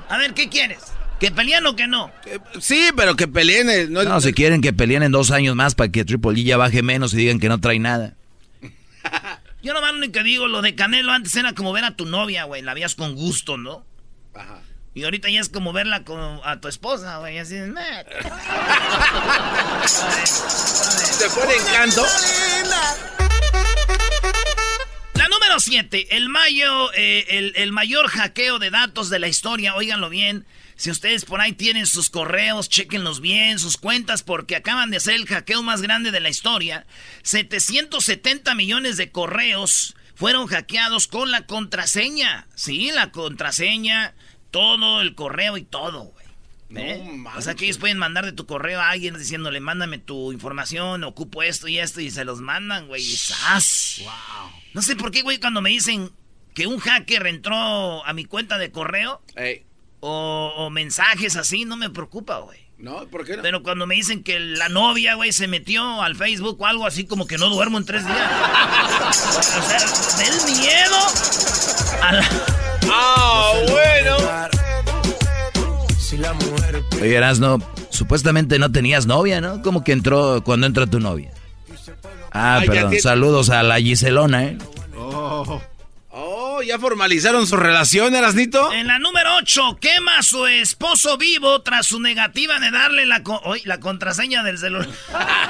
A 0.09 0.17
ver, 0.17 0.33
¿qué 0.33 0.49
quieres? 0.49 0.79
¿Que 1.19 1.29
peleen 1.29 1.63
o 1.67 1.75
que 1.75 1.85
no? 1.85 2.11
Eh, 2.25 2.39
Sí, 2.59 2.89
pero 2.95 3.15
que 3.15 3.27
peleen... 3.27 3.69
eh, 3.69 3.85
No, 3.87 4.03
No, 4.03 4.19
si 4.19 4.33
quieren 4.33 4.61
que 4.61 4.73
peleen 4.73 5.03
en 5.03 5.11
dos 5.11 5.29
años 5.29 5.55
más 5.55 5.75
para 5.75 5.91
que 5.91 6.05
Triple 6.05 6.31
G 6.31 6.43
ya 6.43 6.57
baje 6.57 6.81
menos 6.81 7.13
y 7.13 7.17
digan 7.17 7.39
que 7.39 7.49
no 7.49 7.59
trae 7.61 7.77
nada. 7.77 8.15
Yo 9.61 9.73
nomás 9.73 9.91
lo 9.91 9.97
único 9.97 10.13
que 10.13 10.23
digo, 10.23 10.47
lo 10.47 10.61
de 10.61 10.75
Canelo 10.75 11.11
antes 11.11 11.35
era 11.35 11.53
como 11.53 11.73
ver 11.73 11.83
a 11.83 11.95
tu 11.95 12.05
novia, 12.05 12.45
güey. 12.45 12.61
La 12.61 12.73
veías 12.73 12.95
con 12.95 13.15
gusto, 13.15 13.57
¿no? 13.57 13.85
Ajá. 14.33 14.61
Y 14.93 15.03
ahorita 15.03 15.29
ya 15.29 15.39
es 15.39 15.49
como 15.49 15.73
verla 15.73 16.03
con, 16.03 16.41
a 16.43 16.59
tu 16.59 16.67
esposa, 16.67 17.19
güey. 17.19 17.37
Así 17.37 17.55
de. 17.55 17.67
Se 19.85 21.29
pone 21.29 21.55
encanto. 21.55 22.05
La 25.13 25.27
número 25.27 25.59
7, 25.59 26.15
el 26.17 26.29
mayo, 26.29 26.91
eh, 26.93 27.25
el, 27.29 27.53
el 27.55 27.71
mayor 27.71 28.07
hackeo 28.07 28.59
de 28.59 28.71
datos 28.71 29.09
de 29.09 29.19
la 29.19 29.27
historia, 29.27 29.75
óiganlo 29.75 30.09
bien. 30.09 30.45
Si 30.79 30.89
ustedes 30.89 31.25
por 31.25 31.41
ahí 31.41 31.51
tienen 31.51 31.85
sus 31.85 32.09
correos, 32.09 32.69
chequenlos 32.69 33.19
bien, 33.19 33.59
sus 33.59 33.75
cuentas, 33.75 34.23
porque 34.23 34.55
acaban 34.55 34.91
de 34.91 34.95
hacer 34.95 35.15
el 35.15 35.25
hackeo 35.25 35.61
más 35.61 35.81
grande 35.81 36.11
de 36.11 36.21
la 36.21 36.29
historia. 36.29 36.87
770 37.23 38.55
millones 38.55 38.95
de 38.95 39.11
correos 39.11 39.97
fueron 40.15 40.47
hackeados 40.47 41.09
con 41.09 41.31
la 41.31 41.45
contraseña. 41.45 42.47
Sí, 42.55 42.91
la 42.93 43.11
contraseña, 43.11 44.15
todo 44.51 45.01
el 45.01 45.15
correo 45.15 45.57
y 45.57 45.63
todo, 45.63 46.03
güey. 46.03 46.25
¿Eh? 46.77 47.03
No 47.03 47.29
o 47.35 47.41
sea 47.41 47.55
que 47.55 47.65
ellos 47.65 47.77
pueden 47.77 47.97
mandar 47.97 48.23
de 48.23 48.31
tu 48.31 48.45
correo 48.45 48.79
a 48.79 48.91
alguien 48.91 49.19
diciéndole, 49.19 49.59
mándame 49.59 49.97
tu 49.97 50.31
información, 50.31 51.03
ocupo 51.03 51.43
esto 51.43 51.67
y 51.67 51.77
esto, 51.77 51.99
y 51.99 52.09
se 52.09 52.23
los 52.23 52.39
mandan, 52.39 52.87
güey. 52.87 53.01
y 53.01 53.17
¡zas! 53.17 54.01
No 54.73 54.81
sé 54.81 54.95
por 54.95 55.11
qué, 55.11 55.23
güey, 55.23 55.41
cuando 55.41 55.61
me 55.61 55.71
dicen 55.71 56.09
que 56.55 56.67
un 56.67 56.79
hacker 56.79 57.27
entró 57.27 58.05
a 58.05 58.13
mi 58.13 58.23
cuenta 58.23 58.57
de 58.57 58.71
correo 58.71 59.21
Ey, 59.35 59.65
o, 59.99 60.53
o 60.57 60.69
mensajes 60.69 61.35
así, 61.35 61.65
no 61.65 61.75
me 61.75 61.89
preocupa, 61.89 62.39
güey. 62.39 62.59
¿No? 62.77 63.05
¿Por 63.07 63.25
qué 63.25 63.35
no? 63.35 63.41
Pero 63.43 63.61
cuando 63.61 63.85
me 63.85 63.95
dicen 63.95 64.23
que 64.23 64.39
la 64.39 64.69
novia, 64.69 65.15
güey, 65.15 65.33
se 65.33 65.47
metió 65.47 66.01
al 66.01 66.15
Facebook 66.15 66.61
o 66.61 66.65
algo 66.65 66.85
así, 66.85 67.05
como 67.05 67.27
que 67.27 67.37
no 67.37 67.49
duermo 67.49 67.77
en 67.77 67.85
tres 67.85 68.05
días. 68.05 68.17
o 69.09 69.61
sea, 69.61 69.79
del 70.17 70.57
miedo 70.57 70.95
a 72.01 72.13
la... 72.13 72.29
¡Ah, 72.91 73.53
bueno! 73.69 74.17
Oye, 77.01 77.15
Erasno, 77.15 77.59
supuestamente 77.89 78.59
no 78.59 78.71
tenías 78.71 79.05
novia, 79.05 79.41
¿no? 79.41 79.61
Como 79.61 79.83
que 79.83 79.91
entró 79.91 80.41
cuando 80.43 80.65
entra 80.67 80.87
tu 80.87 80.99
novia. 80.99 81.31
Ah, 82.31 82.61
perdón. 82.65 82.99
Saludos 82.99 83.49
a 83.49 83.63
la 83.63 83.79
Giselona, 83.79 84.43
¿eh? 84.45 84.57
Oh. 84.97 85.61
Oh, 86.21 86.61
ya 86.61 86.77
formalizaron 86.77 87.47
su 87.47 87.55
relación, 87.55 88.13
Erasnito. 88.13 88.73
En 88.73 88.87
la 88.87 88.99
número 88.99 89.37
8, 89.37 89.77
quema 89.79 90.17
a 90.17 90.23
su 90.23 90.45
esposo 90.47 91.17
vivo 91.17 91.61
tras 91.61 91.87
su 91.87 92.01
negativa 92.01 92.59
de 92.59 92.71
darle 92.71 93.05
la, 93.05 93.23
la 93.63 93.79
contraseña 93.79 94.43
del 94.43 94.57
celular. 94.57 94.89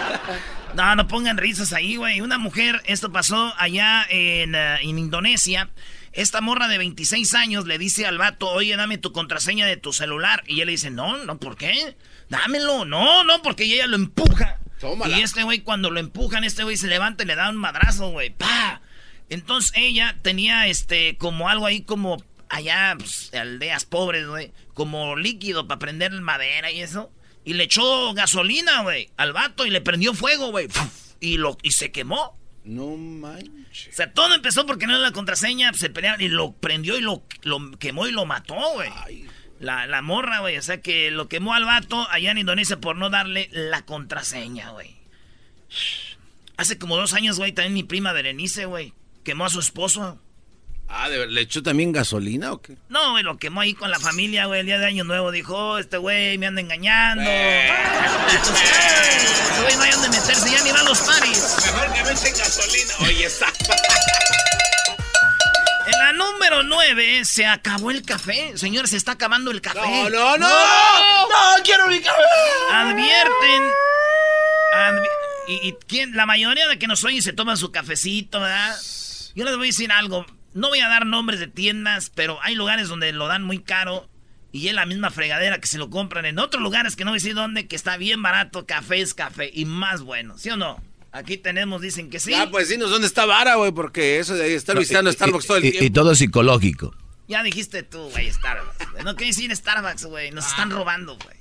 no, 0.75 0.95
no 0.95 1.07
pongan 1.07 1.37
risas 1.37 1.73
ahí, 1.73 1.95
güey. 1.95 2.21
Una 2.21 2.37
mujer, 2.37 2.83
esto 2.85 3.11
pasó 3.11 3.51
allá 3.57 4.05
en, 4.09 4.53
eh, 4.53 4.77
en 4.83 4.99
Indonesia. 4.99 5.69
Esta 6.13 6.39
morra 6.39 6.67
de 6.67 6.77
26 6.77 7.33
años 7.33 7.65
le 7.65 7.79
dice 7.79 8.05
al 8.05 8.19
vato, 8.19 8.47
oye, 8.49 8.75
dame 8.75 8.99
tu 8.99 9.11
contraseña 9.11 9.65
de 9.65 9.77
tu 9.77 9.91
celular. 9.91 10.43
Y 10.45 10.61
él 10.61 10.67
le 10.67 10.73
dice, 10.73 10.91
no, 10.91 11.17
no, 11.25 11.39
¿por 11.39 11.57
qué? 11.57 11.97
Dámelo. 12.29 12.85
No, 12.85 13.23
no, 13.23 13.41
porque 13.41 13.63
ella 13.63 13.87
lo 13.87 13.95
empuja. 13.95 14.59
Y 15.07 15.21
este 15.21 15.41
güey, 15.41 15.61
cuando 15.61 15.89
lo 15.89 15.99
empujan, 15.99 16.43
este 16.43 16.63
güey 16.63 16.77
se 16.77 16.87
levanta 16.87 17.23
y 17.23 17.27
le 17.27 17.35
da 17.35 17.49
un 17.49 17.57
madrazo, 17.57 18.11
güey. 18.11 18.29
¡Pa! 18.29 18.81
Entonces 19.29 19.71
ella 19.75 20.17
tenía 20.21 20.67
este 20.67 21.17
como 21.17 21.49
algo 21.49 21.65
ahí 21.65 21.81
como 21.81 22.23
allá, 22.49 22.95
pues, 22.97 23.33
aldeas 23.33 23.85
pobres, 23.85 24.27
güey. 24.27 24.51
Como 24.73 25.15
líquido 25.15 25.67
para 25.67 25.79
prender 25.79 26.11
madera 26.21 26.71
y 26.71 26.81
eso. 26.81 27.11
Y 27.45 27.53
le 27.53 27.65
echó 27.65 28.13
gasolina, 28.13 28.81
güey, 28.81 29.09
al 29.17 29.33
vato 29.33 29.65
y 29.65 29.69
le 29.69 29.81
prendió 29.81 30.13
fuego, 30.13 30.51
güey. 30.51 30.67
Y, 31.19 31.37
lo, 31.37 31.57
y 31.63 31.71
se 31.71 31.91
quemó. 31.91 32.37
No 32.63 32.95
manches. 32.95 33.93
O 33.93 33.95
sea, 33.95 34.13
todo 34.13 34.33
empezó 34.35 34.65
porque 34.65 34.87
no 34.87 34.93
era 34.93 35.01
la 35.01 35.11
contraseña, 35.11 35.73
se 35.73 35.89
pelearon 35.89 36.21
y 36.21 36.29
lo 36.29 36.51
prendió 36.53 36.97
y 36.97 37.01
lo, 37.01 37.23
lo 37.43 37.71
quemó 37.77 38.07
y 38.07 38.11
lo 38.11 38.25
mató, 38.25 38.55
güey. 38.73 38.89
La, 39.59 39.87
la 39.87 40.01
morra, 40.01 40.39
güey. 40.39 40.57
O 40.57 40.61
sea 40.61 40.81
que 40.81 41.11
lo 41.11 41.27
quemó 41.27 41.53
al 41.53 41.65
vato 41.65 42.07
allá 42.09 42.31
en 42.31 42.37
Indonesia 42.39 42.79
por 42.79 42.95
no 42.95 43.09
darle 43.09 43.49
la 43.51 43.85
contraseña, 43.85 44.71
güey. 44.71 44.95
Hace 46.57 46.77
como 46.77 46.97
dos 46.97 47.13
años, 47.13 47.37
güey, 47.37 47.51
también 47.51 47.73
mi 47.73 47.83
prima 47.83 48.11
Berenice, 48.11 48.65
güey, 48.65 48.93
quemó 49.23 49.45
a 49.45 49.49
su 49.49 49.59
esposo. 49.59 50.19
Ah, 50.91 51.07
¿le 51.07 51.41
echó 51.41 51.61
también 51.61 51.91
gasolina 51.91 52.51
o 52.51 52.61
qué? 52.61 52.75
No, 52.89 53.11
güey, 53.11 53.23
lo 53.23 53.37
quemó 53.37 53.61
ahí 53.61 53.75
con 53.75 53.91
la 53.91 53.99
familia, 53.99 54.47
güey, 54.47 54.61
el 54.61 54.65
día 54.65 54.79
de 54.79 54.87
Año 54.87 55.03
Nuevo. 55.03 55.31
Dijo, 55.31 55.55
oh, 55.55 55.77
este 55.77 55.97
güey 55.97 56.39
me 56.39 56.47
anda 56.47 56.61
engañando. 56.61 57.23
Eh. 57.23 57.69
Este 58.27 59.61
güey 59.61 59.75
no 59.75 59.83
hay 59.83 59.91
donde 59.91 60.09
meterse, 60.09 60.49
ya 60.49 60.63
ni 60.63 60.71
va 60.71 60.79
a 60.79 60.83
los 60.83 60.99
paris. 61.01 61.57
Mejor 61.63 61.93
que 61.93 62.03
me 62.03 62.11
echen 62.11 62.33
gasolina. 62.35 62.93
Oye, 63.01 63.25
está. 63.25 63.53
En 65.85 65.99
la 65.99 66.13
número 66.13 66.63
9 66.63 67.23
se 67.23 67.45
acabó 67.45 67.91
el 67.91 68.01
café. 68.01 68.57
Señores, 68.57 68.89
se 68.89 68.97
está 68.97 69.11
acabando 69.11 69.51
el 69.51 69.61
café. 69.61 69.79
No, 69.79 70.09
no, 70.09 70.37
no. 70.37 70.47
No, 70.47 71.63
quiero 71.63 71.85
mi 71.87 71.99
café. 71.99 72.19
Advierten. 72.73 73.71
y, 75.47 75.73
¿quién? 75.87 76.15
la 76.15 76.25
mayoría 76.25 76.67
de 76.67 76.79
que 76.79 76.87
nos 76.87 77.03
oyen 77.03 77.21
se 77.21 77.33
toman 77.33 77.57
su 77.57 77.71
cafecito, 77.71 78.39
¿verdad? 78.39 78.75
Yo 79.39 79.45
les 79.45 79.55
voy 79.55 79.67
a 79.67 79.71
decir 79.71 79.89
algo. 79.93 80.25
No 80.53 80.67
voy 80.67 80.81
a 80.81 80.89
dar 80.89 81.05
nombres 81.05 81.39
de 81.39 81.47
tiendas, 81.47 82.11
pero 82.13 82.39
hay 82.43 82.55
lugares 82.55 82.89
donde 82.89 83.13
lo 83.13 83.27
dan 83.27 83.41
muy 83.41 83.59
caro. 83.59 84.09
Y 84.51 84.67
es 84.67 84.73
la 84.73 84.85
misma 84.85 85.11
fregadera 85.11 85.61
que 85.61 85.67
se 85.67 85.77
lo 85.77 85.89
compran 85.89 86.25
en 86.25 86.39
otros 86.39 86.61
lugares 86.61 86.97
que 86.97 87.05
no 87.05 87.11
voy 87.11 87.19
a 87.19 87.21
decir 87.21 87.35
dónde, 87.35 87.65
que 87.65 87.77
está 87.77 87.95
bien 87.95 88.21
barato. 88.21 88.65
Café 88.65 88.99
es 88.99 89.13
café 89.13 89.49
y 89.53 89.63
más 89.63 90.01
bueno. 90.01 90.37
¿Sí 90.37 90.49
o 90.49 90.57
no? 90.57 90.83
Aquí 91.13 91.37
tenemos, 91.37 91.79
dicen 91.81 92.09
que 92.09 92.19
sí. 92.19 92.33
Ah, 92.33 92.49
pues 92.51 92.67
dinos 92.67 92.89
dónde 92.89 93.07
está 93.07 93.25
Vara, 93.25 93.55
güey, 93.55 93.71
porque 93.71 94.19
eso 94.19 94.35
de 94.35 94.55
estar 94.55 94.77
visitando 94.77 95.09
Starbucks 95.09 95.47
todo 95.47 95.55
el 95.55 95.63
tiempo. 95.63 95.85
Y 95.85 95.89
todo 95.89 96.15
psicológico. 96.15 96.93
Ya 97.29 97.41
dijiste 97.41 97.83
tú, 97.83 98.09
güey, 98.09 98.29
Starbucks. 98.29 99.05
No 99.05 99.15
quiero 99.15 99.33
decir 99.33 99.55
Starbucks, 99.55 100.03
güey. 100.03 100.31
Nos 100.31 100.47
ah. 100.47 100.49
están 100.49 100.69
robando, 100.69 101.17
güey. 101.17 101.37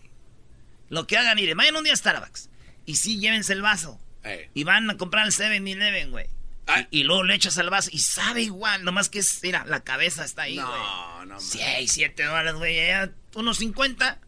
Lo 0.88 1.08
que 1.08 1.16
hagan, 1.16 1.36
ir, 1.40 1.52
vayan 1.56 1.74
un 1.74 1.82
día 1.82 1.94
a 1.94 1.96
Starbucks. 1.96 2.48
Y 2.86 2.94
sí, 2.94 3.18
llévense 3.18 3.54
el 3.54 3.62
vaso. 3.62 3.98
Eh. 4.22 4.50
Y 4.54 4.62
van 4.62 4.88
a 4.88 4.96
comprar 4.96 5.26
el 5.26 5.32
7-Eleven, 5.32 6.12
güey. 6.12 6.38
Ah. 6.68 6.87
Y, 6.90 7.04
luego 7.04 7.25
le 7.25 7.34
echas 7.34 7.56
al 7.56 7.70
vaso 7.70 7.88
y 7.92 7.98
sabe 7.98 8.42
igual, 8.42 8.84
nomás 8.84 9.08
que 9.08 9.20
es, 9.20 9.40
mira, 9.42 9.64
la 9.66 9.80
cabeza 9.80 10.25
está 10.25 10.42
ahí, 10.42 10.56
güey. 10.56 10.66
No, 10.66 11.25
no, 11.25 11.40
6, 11.40 11.90
7 11.90 12.22
dólares, 12.25 12.54
güey, 12.54 12.76
ya 12.76 13.10
unos 13.34 13.56
50. 13.58 14.20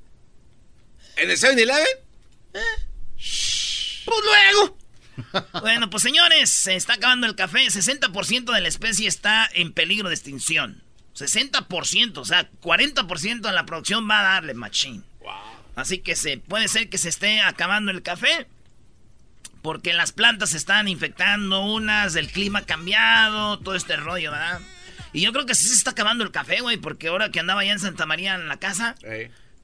¿En 1.16 1.30
el 1.30 1.36
7-Eleven? 1.36 1.86
¿Eh? 2.54 2.58
Pues 4.04 4.20
luego. 4.24 4.78
bueno, 5.60 5.90
pues 5.90 6.02
señores, 6.02 6.50
se 6.50 6.76
está 6.76 6.94
acabando 6.94 7.26
el 7.26 7.36
café. 7.36 7.66
60% 7.66 8.52
de 8.52 8.60
la 8.60 8.68
especie 8.68 9.06
está 9.06 9.48
en 9.52 9.72
peligro 9.72 10.08
de 10.08 10.14
extinción. 10.14 10.82
60%, 11.14 12.18
o 12.18 12.24
sea, 12.24 12.50
40% 12.62 13.40
de 13.40 13.52
la 13.52 13.66
producción 13.66 14.08
va 14.08 14.20
a 14.20 14.34
darle 14.34 14.54
machín. 14.54 15.04
Así 15.76 15.98
que 15.98 16.16
se 16.16 16.38
puede 16.38 16.68
ser 16.68 16.88
que 16.88 16.98
se 16.98 17.08
esté 17.08 17.40
acabando 17.40 17.90
el 17.90 18.02
café. 18.02 18.46
Porque 19.62 19.92
las 19.92 20.12
plantas 20.12 20.50
se 20.50 20.56
están 20.56 20.88
infectando, 20.88 21.60
unas, 21.60 22.16
el 22.16 22.28
clima 22.28 22.60
ha 22.60 22.66
cambiado, 22.66 23.58
todo 23.58 23.74
este 23.74 23.96
rollo, 23.96 24.30
¿verdad? 24.30 24.60
Y 25.12 25.20
yo 25.20 25.32
creo 25.32 25.44
que 25.44 25.54
sí 25.54 25.68
se 25.68 25.74
está 25.74 25.90
acabando 25.90 26.24
el 26.24 26.30
café, 26.30 26.60
güey, 26.60 26.76
porque 26.76 27.08
ahora 27.08 27.30
que 27.30 27.40
andaba 27.40 27.60
allá 27.60 27.72
en 27.72 27.80
Santa 27.80 28.06
María 28.06 28.34
en 28.36 28.48
la 28.48 28.58
casa, 28.58 28.94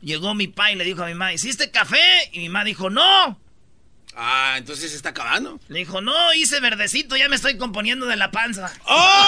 llegó 0.03 0.35
mi 0.35 0.49
pa 0.49 0.73
y 0.73 0.76
le 0.76 0.85
dijo 0.85 1.03
a 1.03 1.07
mi 1.07 1.15
mamá, 1.15 1.33
¿hiciste 1.33 1.71
café? 1.71 2.31
Y 2.33 2.41
mi 2.41 2.49
mamá 2.49 2.65
dijo, 2.65 2.91
no. 2.91 3.38
Ah, 4.18 4.54
entonces 4.56 4.90
se 4.90 4.96
está 4.96 5.11
acabando. 5.11 5.61
Le 5.68 5.80
dijo, 5.80 6.00
no, 6.00 6.32
hice 6.32 6.58
verdecito, 6.61 7.18
ya 7.18 7.28
me 7.28 7.37
estoy 7.37 7.58
componiendo 7.58 8.06
de 8.06 8.16
la 8.16 8.30
panza. 8.30 8.73
¡Oh! 8.87 9.26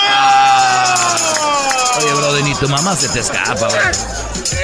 Oye, 1.98 2.14
bro, 2.14 2.40
ni 2.40 2.54
tu 2.54 2.66
mamá 2.70 2.96
se 2.96 3.10
te 3.10 3.20
escapa, 3.20 3.68
güey. 3.68 3.80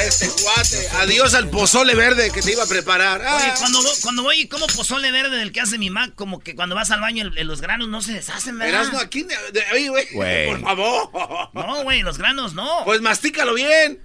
Este 0.07 0.31
cuate. 0.43 0.89
Adiós 1.01 1.35
al 1.35 1.51
pozole 1.51 1.95
verde 1.95 2.31
que 2.31 2.41
te 2.41 2.53
iba 2.53 2.63
a 2.63 2.67
preparar. 2.67 3.21
Oye, 3.21 3.29
ah. 3.29 3.55
cuando, 3.59 3.81
cuando 4.01 4.23
voy 4.23 4.41
y 4.41 4.49
como 4.49 4.67
pozole 4.69 5.13
verde 5.13 5.37
del 5.37 5.53
que 5.53 5.61
hace 5.61 5.77
mi 5.77 5.91
mamá, 5.91 6.15
como 6.15 6.41
que 6.41 6.55
cuando 6.55 6.75
vas 6.75 6.91
al 6.91 7.01
baño 7.01 7.29
los 7.29 7.61
granos 7.61 7.89
no 7.89 8.01
se 8.01 8.15
deshacen, 8.15 8.59
¿verdad? 8.59 8.93
no, 8.93 9.01
aquí, 9.01 9.27
oye, 9.75 9.89
güey, 9.91 10.47
por 10.47 10.63
favor. 10.63 11.11
No, 11.53 11.83
güey, 11.83 12.01
los 12.01 12.17
granos 12.17 12.55
no. 12.55 12.83
Pues 12.87 13.03
mastícalo 13.03 13.53
bien. 13.53 14.01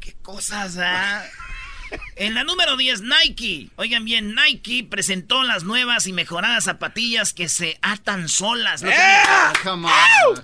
Qué 0.00 0.14
cosas, 0.22 0.78
¿ah? 0.78 1.22
En 2.16 2.34
la 2.34 2.44
número 2.44 2.76
10, 2.76 3.02
Nike. 3.02 3.70
Oigan 3.76 4.04
bien, 4.04 4.34
Nike 4.34 4.86
presentó 4.88 5.42
las 5.42 5.64
nuevas 5.64 6.06
y 6.06 6.12
mejoradas 6.12 6.64
zapatillas 6.64 7.32
que 7.32 7.48
se 7.48 7.78
atan 7.82 8.28
solas. 8.28 8.82
Lo 8.82 8.90
que, 8.90 9.76
me, 9.76 9.88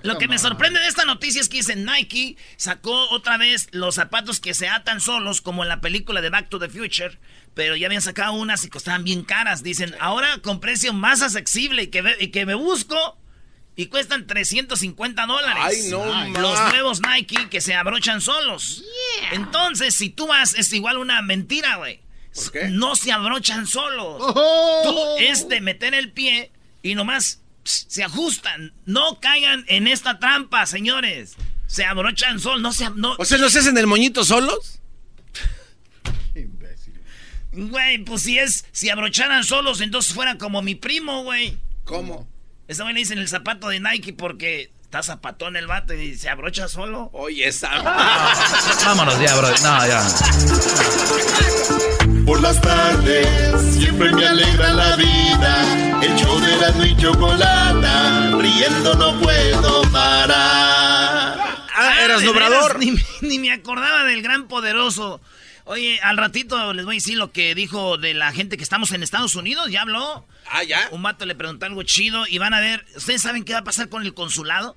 lo 0.03 0.17
que 0.17 0.27
me 0.27 0.39
sorprende 0.39 0.79
de 0.79 0.87
esta 0.87 1.05
noticia 1.05 1.39
es 1.41 1.49
que 1.49 1.57
dice 1.57 1.75
Nike 1.75 2.37
sacó 2.57 3.09
otra 3.09 3.37
vez 3.37 3.69
los 3.71 3.95
zapatos 3.95 4.39
que 4.39 4.53
se 4.53 4.67
atan 4.67 4.99
solos, 4.99 5.41
como 5.41 5.63
en 5.63 5.69
la 5.69 5.81
película 5.81 6.21
de 6.21 6.29
Back 6.29 6.49
to 6.49 6.59
the 6.59 6.69
Future. 6.69 7.17
Pero 7.53 7.75
ya 7.75 7.87
habían 7.87 8.01
sacado 8.01 8.33
unas 8.33 8.63
y 8.65 8.69
costaban 8.69 9.03
bien 9.03 9.23
caras. 9.23 9.63
Dicen, 9.63 9.95
ahora 9.99 10.39
con 10.41 10.59
precio 10.59 10.93
más 10.93 11.21
accesible 11.21 11.83
y 11.83 11.87
que, 11.87 12.03
y 12.19 12.27
que 12.27 12.45
me 12.45 12.55
busco 12.55 13.17
y 13.79 13.85
cuestan 13.85 14.27
350 14.27 15.25
dólares. 15.25 15.63
Ay, 15.65 15.89
no, 15.89 16.03
Los 16.41 16.59
nuevos 16.73 16.99
Nike 16.99 17.47
que 17.49 17.61
se 17.61 17.75
abrochan 17.75 18.19
solos. 18.19 18.83
Entonces, 19.31 19.95
si 19.95 20.09
tú 20.09 20.27
vas, 20.27 20.53
es 20.55 20.73
igual 20.73 20.97
una 20.97 21.21
mentira, 21.21 21.77
güey. 21.77 22.01
No 22.71 22.97
se 22.97 23.13
abrochan 23.13 23.67
solos. 23.67 24.17
Oh. 24.19 24.81
Tú 24.83 25.23
es 25.23 25.47
de 25.47 25.61
meter 25.61 25.93
el 25.93 26.11
pie 26.11 26.51
y 26.83 26.93
nomás 26.93 27.39
se 27.63 28.03
ajustan. 28.03 28.73
No 28.83 29.21
caigan 29.21 29.63
en 29.69 29.87
esta 29.87 30.19
trampa, 30.19 30.65
señores. 30.65 31.37
Se 31.67 31.85
abrochan 31.85 32.41
solos, 32.41 32.59
no 32.59 32.73
se... 32.73 32.89
No... 32.89 33.15
O 33.17 33.23
sea, 33.23 33.37
¿no 33.37 33.49
se 33.49 33.59
hacen 33.59 33.77
el 33.77 33.87
moñito 33.87 34.25
solos? 34.25 34.81
Imbécil. 36.35 36.99
Güey, 37.53 37.99
pues 37.99 38.23
si 38.23 38.39
es... 38.39 38.65
Si 38.73 38.89
abrocharan 38.89 39.45
solos, 39.45 39.79
entonces 39.79 40.13
fueran 40.13 40.37
como 40.37 40.61
mi 40.61 40.75
primo, 40.75 41.23
güey. 41.23 41.57
¿Cómo? 41.85 42.27
Esa 42.69 42.83
güey 42.83 42.93
le 42.93 42.99
dicen 42.99 43.17
el 43.17 43.27
zapato 43.27 43.67
de 43.69 43.79
Nike 43.79 44.13
porque 44.13 44.71
está 44.83 45.01
zapatón 45.01 45.55
el 45.55 45.65
vato 45.65 45.95
y 45.95 46.15
se 46.15 46.29
abrocha 46.29 46.67
solo. 46.67 47.09
Oye, 47.13 47.47
esa. 47.47 47.67
Vámonos 48.85 49.19
ya, 49.19 49.35
bro. 49.35 49.49
No, 49.49 49.87
ya. 49.87 50.07
Por 52.27 52.39
las 52.41 52.61
tardes 52.61 53.27
siempre 53.73 54.11
me 54.11 54.23
alegra 54.23 54.71
la 54.71 54.95
vida. 54.97 55.99
El 56.03 56.15
show 56.15 56.39
de 56.39 56.57
la 56.57 56.85
y 56.85 56.95
chocolata. 56.95 58.37
Riendo 58.37 58.93
no 58.93 59.19
puedo 59.19 59.81
parar. 59.91 61.39
Ah, 61.75 62.03
eras 62.03 62.21
nombrador. 62.21 62.77
Ni, 62.77 62.93
ni 63.21 63.39
me 63.39 63.51
acordaba 63.51 64.03
del 64.03 64.21
gran 64.21 64.47
poderoso. 64.47 65.19
Oye, 65.69 65.99
al 66.01 66.17
ratito 66.17 66.73
les 66.73 66.83
voy 66.83 66.95
a 66.95 66.97
decir 66.97 67.15
lo 67.15 67.31
que 67.31 67.53
dijo 67.53 67.99
de 67.99 68.15
la 68.15 68.31
gente 68.31 68.57
que 68.57 68.63
estamos 68.63 68.91
en 68.91 69.03
Estados 69.03 69.35
Unidos. 69.35 69.69
¿Ya 69.69 69.83
habló? 69.83 70.25
Ah, 70.49 70.63
ya. 70.63 70.87
Un 70.89 71.03
vato 71.03 71.27
le 71.27 71.35
preguntó 71.35 71.67
algo 71.67 71.83
chido 71.83 72.25
y 72.25 72.39
van 72.39 72.55
a 72.55 72.59
ver. 72.59 72.83
¿Ustedes 72.95 73.21
saben 73.21 73.43
qué 73.43 73.53
va 73.53 73.59
a 73.59 73.63
pasar 73.63 73.87
con 73.87 74.01
el 74.01 74.15
consulado? 74.15 74.75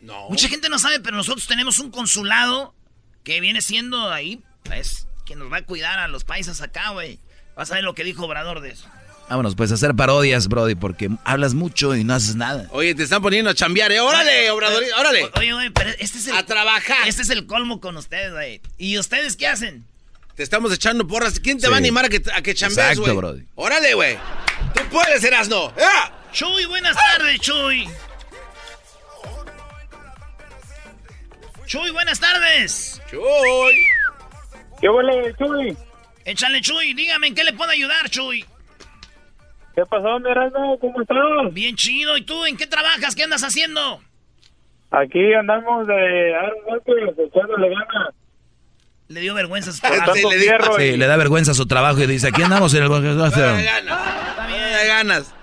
No. 0.00 0.28
Mucha 0.28 0.48
gente 0.48 0.68
no 0.68 0.80
sabe, 0.80 0.98
pero 0.98 1.16
nosotros 1.16 1.46
tenemos 1.46 1.78
un 1.78 1.92
consulado 1.92 2.74
que 3.22 3.40
viene 3.40 3.62
siendo 3.62 4.10
ahí, 4.10 4.42
pues, 4.64 5.06
que 5.24 5.36
nos 5.36 5.52
va 5.52 5.58
a 5.58 5.62
cuidar 5.62 6.00
a 6.00 6.08
los 6.08 6.24
países 6.24 6.60
acá, 6.62 6.90
güey. 6.90 7.20
Vas 7.54 7.70
a 7.70 7.74
ver 7.76 7.84
lo 7.84 7.94
que 7.94 8.02
dijo 8.02 8.24
Obrador 8.24 8.60
de 8.60 8.70
eso. 8.70 8.88
Vámonos, 9.30 9.54
pues 9.54 9.70
a 9.70 9.74
hacer 9.74 9.94
parodias, 9.94 10.48
Brody, 10.48 10.74
porque 10.74 11.10
hablas 11.22 11.54
mucho 11.54 11.94
y 11.94 12.02
no 12.02 12.14
haces 12.14 12.34
nada. 12.34 12.66
Oye, 12.72 12.96
te 12.96 13.04
están 13.04 13.22
poniendo 13.22 13.52
a 13.52 13.54
chambear, 13.54 13.92
¿eh? 13.92 14.00
¡Órale, 14.00 14.50
Obrador! 14.50 14.82
¡Órale! 14.98 15.30
Oye, 15.36 15.52
güey, 15.52 15.70
pero 15.70 15.90
este 16.00 16.18
es 16.18 16.26
el... 16.26 16.34
A 16.34 16.44
trabajar. 16.44 17.06
Este 17.06 17.22
es 17.22 17.30
el 17.30 17.46
colmo 17.46 17.80
con 17.80 17.96
ustedes, 17.96 18.32
güey. 18.32 18.60
¿Y 18.78 18.98
ustedes 18.98 19.36
qué 19.36 19.46
hacen? 19.46 19.86
Te 20.36 20.42
estamos 20.42 20.72
echando 20.72 21.06
porras. 21.06 21.38
¿Quién 21.40 21.58
te 21.58 21.68
va 21.68 21.74
a 21.74 21.78
animar 21.78 22.06
a 22.06 22.08
que, 22.08 22.22
a 22.34 22.42
que 22.42 22.54
chambees, 22.54 22.78
Exacto, 22.78 23.02
güey? 23.02 23.16
Brody. 23.16 23.46
Órale, 23.54 23.94
güey. 23.94 24.16
Tú 24.74 24.82
puedes, 24.90 25.22
Erasno. 25.22 25.72
¡Ah! 25.78 26.10
Chuy, 26.32 26.64
buenas 26.64 26.96
tardes, 26.96 27.40
Chuy. 27.40 27.88
Chuy, 31.66 31.90
buenas 31.90 32.18
tardes. 32.18 33.02
Chuy. 33.10 33.74
¿Qué 34.80 34.88
huele, 34.88 35.34
Chuy? 35.36 35.76
Échale, 36.24 36.60
Chuy, 36.60 36.94
dígame 36.94 37.26
en 37.28 37.34
qué 37.34 37.44
le 37.44 37.52
puedo 37.52 37.70
ayudar, 37.70 38.08
Chuy. 38.08 38.44
¿Qué 39.74 39.84
pasó, 39.86 40.18
mi 40.20 40.30
Erasmo? 40.30 40.78
¿Cómo 40.78 41.00
estás? 41.00 41.16
Bien 41.52 41.76
chido, 41.76 42.16
¿y 42.16 42.22
tú 42.22 42.44
en 42.44 42.56
qué 42.56 42.66
trabajas? 42.66 43.14
¿Qué 43.14 43.24
andas 43.24 43.42
haciendo? 43.42 44.00
Aquí 44.90 45.32
andamos 45.34 45.86
de 45.86 46.30
dar 46.30 46.52
un 46.54 46.64
golpe 46.64 46.92
echándole 47.24 47.68
ganas. 47.70 48.14
Le 49.08 49.20
dio 49.20 49.34
vergüenza 49.34 49.70
a 49.70 49.72
su 49.72 49.80
trabajo. 49.82 50.14
Le 50.14 50.20
dijo- 50.20 50.30
fierro 50.38 50.76
Sí, 50.76 50.82
y- 50.84 50.96
le 50.96 51.06
da 51.06 51.16
vergüenza 51.16 51.54
su 51.54 51.66
trabajo 51.66 52.00
y 52.00 52.06
dice, 52.06 52.28
aquí 52.28 52.42
andamos 52.42 52.72
en 52.74 52.82
el... 52.84 52.88
No 52.88 53.00
da 53.00 53.30
ganas. 53.30 53.32
Está 53.36 54.46
bien. 54.46 54.60
No 54.62 54.70
da 54.70 54.84
ganas. 54.84 55.34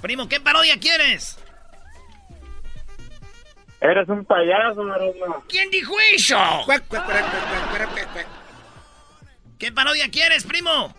Primo, 0.00 0.28
¿qué 0.28 0.40
parodia 0.40 0.78
quieres? 0.78 1.38
Eres 3.80 4.08
un 4.08 4.24
payaso, 4.24 4.82
Erasmo. 4.94 5.44
¿Quién 5.48 5.70
dijo 5.70 5.92
eso? 6.14 6.38
¿Qué 9.58 9.72
parodia 9.72 10.08
quieres, 10.10 10.44
primo? 10.44 10.94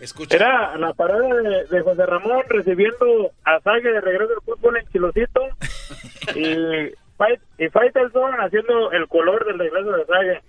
Escucha. 0.00 0.36
Era 0.36 0.76
la 0.76 0.92
parodia 0.92 1.34
de, 1.34 1.64
de 1.66 1.80
José 1.82 2.04
Ramón 2.06 2.42
recibiendo 2.48 3.32
a 3.44 3.60
Sague 3.60 3.90
de 3.92 4.00
regreso 4.00 4.28
del 4.30 4.40
fútbol 4.44 4.76
en 4.76 4.88
Chilocito 4.92 5.40
y, 6.34 6.92
Fight, 7.16 7.40
y 7.58 7.68
Faitelson 7.68 8.32
haciendo 8.40 8.90
el 8.92 9.06
color 9.08 9.44
del 9.46 9.58
regreso 9.58 9.90
de 9.92 10.06
Sague. 10.06 10.42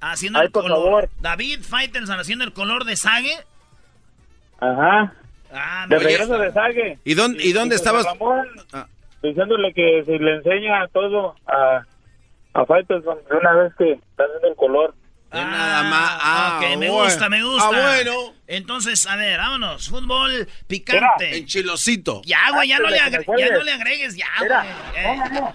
Haciendo 0.00 0.38
Ay, 0.38 0.46
el 0.46 0.52
por 0.52 0.62
color. 0.64 0.78
favor. 0.78 1.08
David 1.20 1.60
Faitelson 1.62 2.20
haciendo 2.20 2.44
el 2.44 2.52
color 2.52 2.84
de 2.84 2.96
Sage. 2.96 3.36
Ajá. 4.60 5.12
Ah, 5.52 5.86
De 5.88 5.98
regreso 5.98 6.36
de 6.38 6.52
Sague. 6.52 6.98
¿Y 7.04 7.14
dónde, 7.14 7.42
y 7.42 7.52
dónde 7.52 7.76
José 7.76 7.84
estabas? 7.88 8.04
Ramón 8.04 8.46
Ah. 8.72 8.86
diciéndole 9.22 9.72
que 9.72 10.04
si 10.06 10.18
le 10.18 10.36
enseña 10.36 10.86
todo 10.88 11.34
a, 11.46 11.82
a 12.54 12.66
Faitelson 12.66 13.18
de 13.30 13.36
una 13.36 13.52
vez 13.54 13.74
que 13.76 13.92
está 13.92 14.24
haciendo 14.24 14.48
el 14.48 14.56
color. 14.56 14.94
Nada 15.30 15.82
más. 15.82 16.18
Ah, 16.22 16.54
ok, 16.56 16.68
me 16.78 16.88
bueno. 16.88 17.04
gusta, 17.04 17.28
me 17.28 17.42
gusta. 17.42 17.68
Ah, 17.68 17.80
bueno. 17.94 18.12
Entonces, 18.46 19.06
a 19.06 19.16
ver, 19.16 19.38
vámonos. 19.38 19.88
Fútbol 19.88 20.48
picante. 20.66 21.36
En 21.38 21.46
Chilocito. 21.46 22.22
Ya, 22.24 22.38
güey, 22.54 22.68
ya, 22.68 22.78
no 22.78 22.88
le, 22.88 22.96
ya 22.98 23.10
no 23.50 23.62
le 23.62 23.72
agregues, 23.72 24.16
ya, 24.16 24.26
Mira, 24.40 24.62
güey. 24.62 25.06
no, 25.06 25.12
Eh, 25.12 25.16
no, 25.16 25.40
no. 25.40 25.52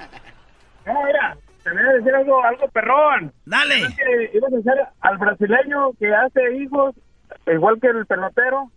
No, 0.94 1.04
mira, 1.06 1.38
te 1.64 1.70
voy 1.72 1.80
a 1.82 1.94
decir 1.94 2.14
algo, 2.14 2.44
algo 2.44 2.68
perrón. 2.70 3.34
Dale. 3.46 3.80
Ibas 4.34 4.54
a 4.54 4.58
hacer 4.60 4.86
al 5.02 5.18
brasileño 5.18 5.94
que 5.98 6.14
hace 6.14 6.58
hijos, 6.62 6.94
igual 7.48 7.80
que 7.82 7.88
el 7.88 8.06
pelotero. 8.06 8.70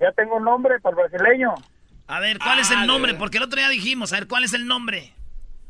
Ya 0.00 0.10
tengo 0.12 0.36
un 0.36 0.44
nombre 0.44 0.80
para 0.80 0.96
el 1.02 1.08
brasileño. 1.08 1.54
A 2.06 2.20
ver, 2.20 2.38
¿cuál 2.38 2.58
es 2.60 2.70
Ah, 2.70 2.80
el 2.80 2.86
nombre? 2.86 3.14
Porque 3.14 3.36
el 3.38 3.42
otro 3.44 3.58
día 3.58 3.68
dijimos, 3.68 4.12
a 4.12 4.16
ver, 4.20 4.28
¿cuál 4.28 4.44
es 4.44 4.54
el 4.54 4.66
nombre? 4.66 5.12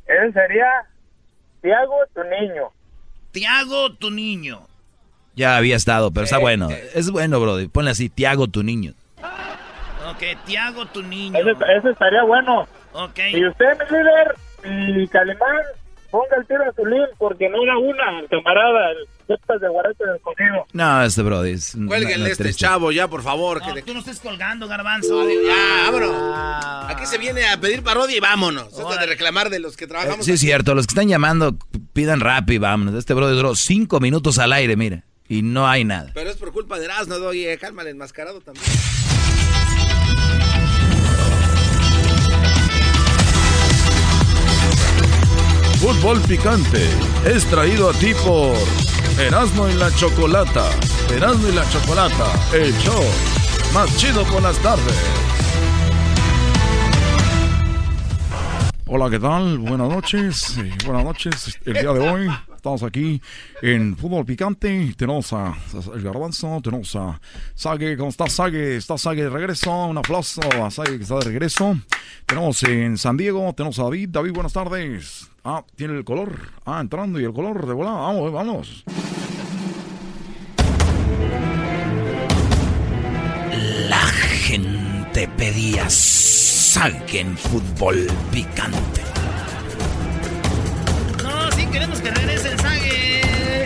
Él 0.06 0.32
sería 0.32 0.66
Tiago, 1.60 1.96
tu 2.14 2.22
niño. 2.24 2.70
Tiago, 3.32 3.92
tu 3.94 4.10
niño. 4.10 4.60
Ya 5.34 5.56
había 5.56 5.76
estado, 5.76 6.10
pero 6.10 6.24
está 6.24 6.38
bueno. 6.38 6.68
Es 6.70 7.10
bueno, 7.10 7.40
Brody. 7.40 7.68
Ponle 7.68 7.90
así, 7.90 8.10
Tiago, 8.10 8.48
tu 8.48 8.62
niño. 8.62 8.92
Ok, 10.10 10.22
Tiago, 10.44 10.86
tu 10.86 11.02
niño. 11.02 11.38
Ese, 11.38 11.50
ese 11.78 11.90
estaría 11.90 12.22
bueno. 12.22 12.68
Ok. 12.92 13.18
Y 13.32 13.46
usted, 13.46 13.78
mi 13.78 13.96
líder, 13.96 15.00
y 15.02 15.08
Calimán, 15.08 15.62
ponga 16.10 16.36
el 16.36 16.46
tiro 16.46 16.62
a 16.68 16.72
su 16.74 16.84
link, 16.84 17.08
porque 17.18 17.48
no 17.48 17.62
era 17.62 17.78
una, 17.78 18.20
el 18.20 18.28
camarada, 18.28 18.90
el 18.90 19.08
de 19.60 19.68
guarete. 19.68 20.04
No, 20.72 21.02
este 21.04 21.22
Brody 21.22 21.50
es... 21.52 21.76
Cuélguenle 21.86 22.30
este 22.30 22.44
triste. 22.44 22.60
chavo 22.60 22.92
ya, 22.92 23.08
por 23.08 23.22
favor. 23.22 23.60
No, 23.66 23.74
que 23.74 23.82
tú 23.82 23.94
no 23.94 24.00
estés 24.00 24.20
colgando, 24.20 24.68
garbanzo. 24.68 25.28
Ya, 25.28 25.84
vámonos. 25.90 26.10
Ah. 26.14 26.86
Aquí 26.90 27.06
se 27.06 27.18
viene 27.18 27.46
a 27.46 27.60
pedir 27.60 27.82
parodia 27.82 28.16
y 28.16 28.20
vámonos. 28.20 28.68
Esto 28.68 28.86
Órale. 28.86 29.02
de 29.02 29.06
reclamar 29.06 29.50
de 29.50 29.58
los 29.58 29.76
que 29.76 29.84
Eh, 29.84 29.88
trabajamos. 29.88 30.24
Sí, 30.24 30.32
es 30.32 30.40
cierto. 30.40 30.74
Los 30.74 30.86
que 30.86 30.92
están 30.92 31.08
llamando, 31.08 31.56
pidan 31.92 32.20
rápido 32.20 32.54
y 32.56 32.58
vámonos. 32.58 32.94
Este 32.94 33.14
Brody 33.14 33.34
duró 33.36 33.54
cinco 33.54 34.00
minutos 34.00 34.38
al 34.38 34.52
aire, 34.52 34.76
mira. 34.76 35.04
Y 35.28 35.42
no 35.42 35.66
hay 35.68 35.84
nada. 35.84 36.10
Pero 36.14 36.30
es 36.30 36.36
por 36.36 36.52
culpa 36.52 36.78
de 36.78 36.84
Erasmo, 36.86 37.14
Doggy. 37.18 37.46
eh, 37.46 37.58
Cálmale, 37.58 37.90
enmascarado 37.90 38.40
también. 38.40 38.64
Fútbol 45.80 46.20
picante 46.22 46.88
es 47.26 47.44
traído 47.46 47.90
a 47.90 47.92
ti 47.94 48.12
por 48.24 48.54
Erasmo 49.22 49.68
y 49.68 49.74
la 49.74 49.88
Chocolata. 49.94 50.68
Erasmo 51.14 51.48
y 51.48 51.52
la 51.52 51.68
Chocolata, 51.70 52.26
el 52.52 52.72
show 52.78 53.02
más 53.72 53.96
chido 53.96 54.24
por 54.24 54.42
las 54.42 54.58
tardes. 54.58 54.98
Hola, 58.86 59.08
¿qué 59.08 59.20
tal? 59.20 59.58
Buenas 59.58 59.88
noches. 59.88 60.58
eh, 60.58 60.72
buenas 60.84 61.04
noches. 61.04 61.56
El 61.64 61.74
día 61.74 61.92
de 61.92 62.00
hoy 62.00 62.28
estamos 62.52 62.82
aquí 62.82 63.22
en 63.62 63.96
Fútbol 63.96 64.26
Picante. 64.26 64.92
Tenemos 64.96 65.32
a, 65.32 65.54
el 65.94 66.02
Garbanzo, 66.02 66.60
tenemos 66.60 66.94
a 66.96 67.20
Sague. 67.54 67.96
¿Cómo 67.96 68.10
está 68.10 68.28
Sague? 68.28 68.76
Está 68.76 68.98
Sague 68.98 69.22
de 69.22 69.30
regreso. 69.30 69.86
Un 69.86 69.98
aplauso 69.98 70.40
a 70.60 70.68
Sague 70.72 70.96
que 70.96 71.04
está 71.04 71.14
de 71.20 71.26
regreso. 71.26 71.76
Tenemos 72.26 72.60
en 72.64 72.98
San 72.98 73.16
Diego, 73.16 73.52
tenemos 73.56 73.78
a 73.78 73.84
David. 73.84 74.08
David, 74.10 74.32
buenas 74.32 74.52
tardes. 74.52 75.31
Ah, 75.44 75.64
tiene 75.74 75.94
el 75.94 76.04
color. 76.04 76.38
Ah, 76.64 76.80
entrando 76.80 77.18
y 77.18 77.24
el 77.24 77.32
color 77.32 77.66
de 77.66 77.74
volada. 77.74 77.96
Vamos, 77.96 78.32
vamos. 78.32 78.84
La 83.88 84.06
gente 84.46 85.28
pedía 85.36 85.90
saquen 85.90 87.36
fútbol 87.36 88.06
picante. 88.30 89.02
No, 91.24 91.50
sí 91.52 91.66
queremos 91.66 92.00
que 92.00 92.10
regrese 92.12 92.52
el 92.52 92.60
Sage. 92.60 93.64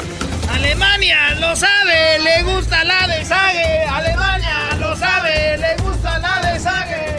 Alemania 0.51 1.35
lo 1.39 1.55
sabe, 1.55 2.19
le 2.21 2.43
gusta 2.55 2.85
la 2.85 3.07
de 3.07 3.25
Sage. 3.25 3.85
Alemania 3.85 4.77
lo 4.81 4.97
sabe, 4.97 5.59
le 5.59 5.77
gusta 5.83 6.19
la 6.21 6.53
de 6.53 6.59
Sage. 6.59 7.17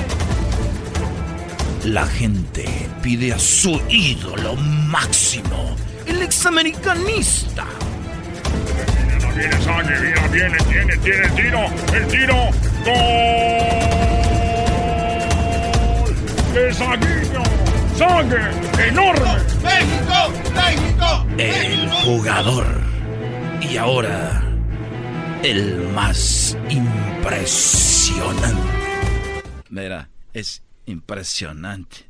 La 1.86 2.08
gente 2.08 2.77
pide 3.08 3.32
a 3.32 3.40
su 3.40 3.82
ídolo 3.88 4.58
máximo, 4.58 5.78
el 6.06 6.22
examericanista. 6.24 7.66
Viene 9.34 9.62
Sague, 9.64 9.98
viene, 10.02 10.28
viene, 10.30 10.58
tiene, 10.58 10.98
tiene 10.98 11.24
el 11.24 11.34
tiro, 11.36 11.72
el 11.94 12.06
tiro, 12.08 12.52
gol 12.84 12.98
de 16.54 16.74
Saguinho, 16.74 17.44
Sague, 17.96 18.44
enorme. 18.90 19.38
¡México! 19.64 20.20
¡México! 20.54 21.26
El 21.38 21.90
jugador. 22.04 22.68
Y 23.62 23.78
ahora, 23.78 24.44
el 25.44 25.88
más 25.96 26.58
impresionante. 26.68 28.52
Mira, 29.70 30.10
es 30.34 30.62
impresionante. 30.88 32.07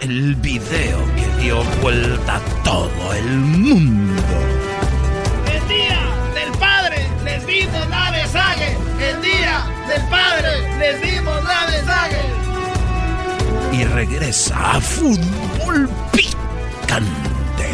El 0.00 0.34
video 0.36 0.98
que 1.14 1.42
dio 1.42 1.62
vuelta 1.82 2.36
a 2.36 2.40
todo 2.64 3.14
el 3.14 3.26
mundo. 3.26 4.22
El 5.52 5.68
día 5.68 5.98
del 6.34 6.52
padre 6.58 7.06
les 7.24 7.46
dimos 7.46 7.88
la 7.88 8.10
de 8.12 8.26
Sage. 8.28 8.76
El 9.00 9.22
día 9.22 9.66
del 9.88 10.02
padre 10.08 10.78
les 10.78 11.02
dimos 11.02 11.44
la 11.44 11.66
de 11.70 11.84
Sage. 11.84 12.22
Y 13.72 13.84
regresa 13.84 14.72
a 14.76 14.80
fútbol 14.80 15.88
picante. 16.12 17.68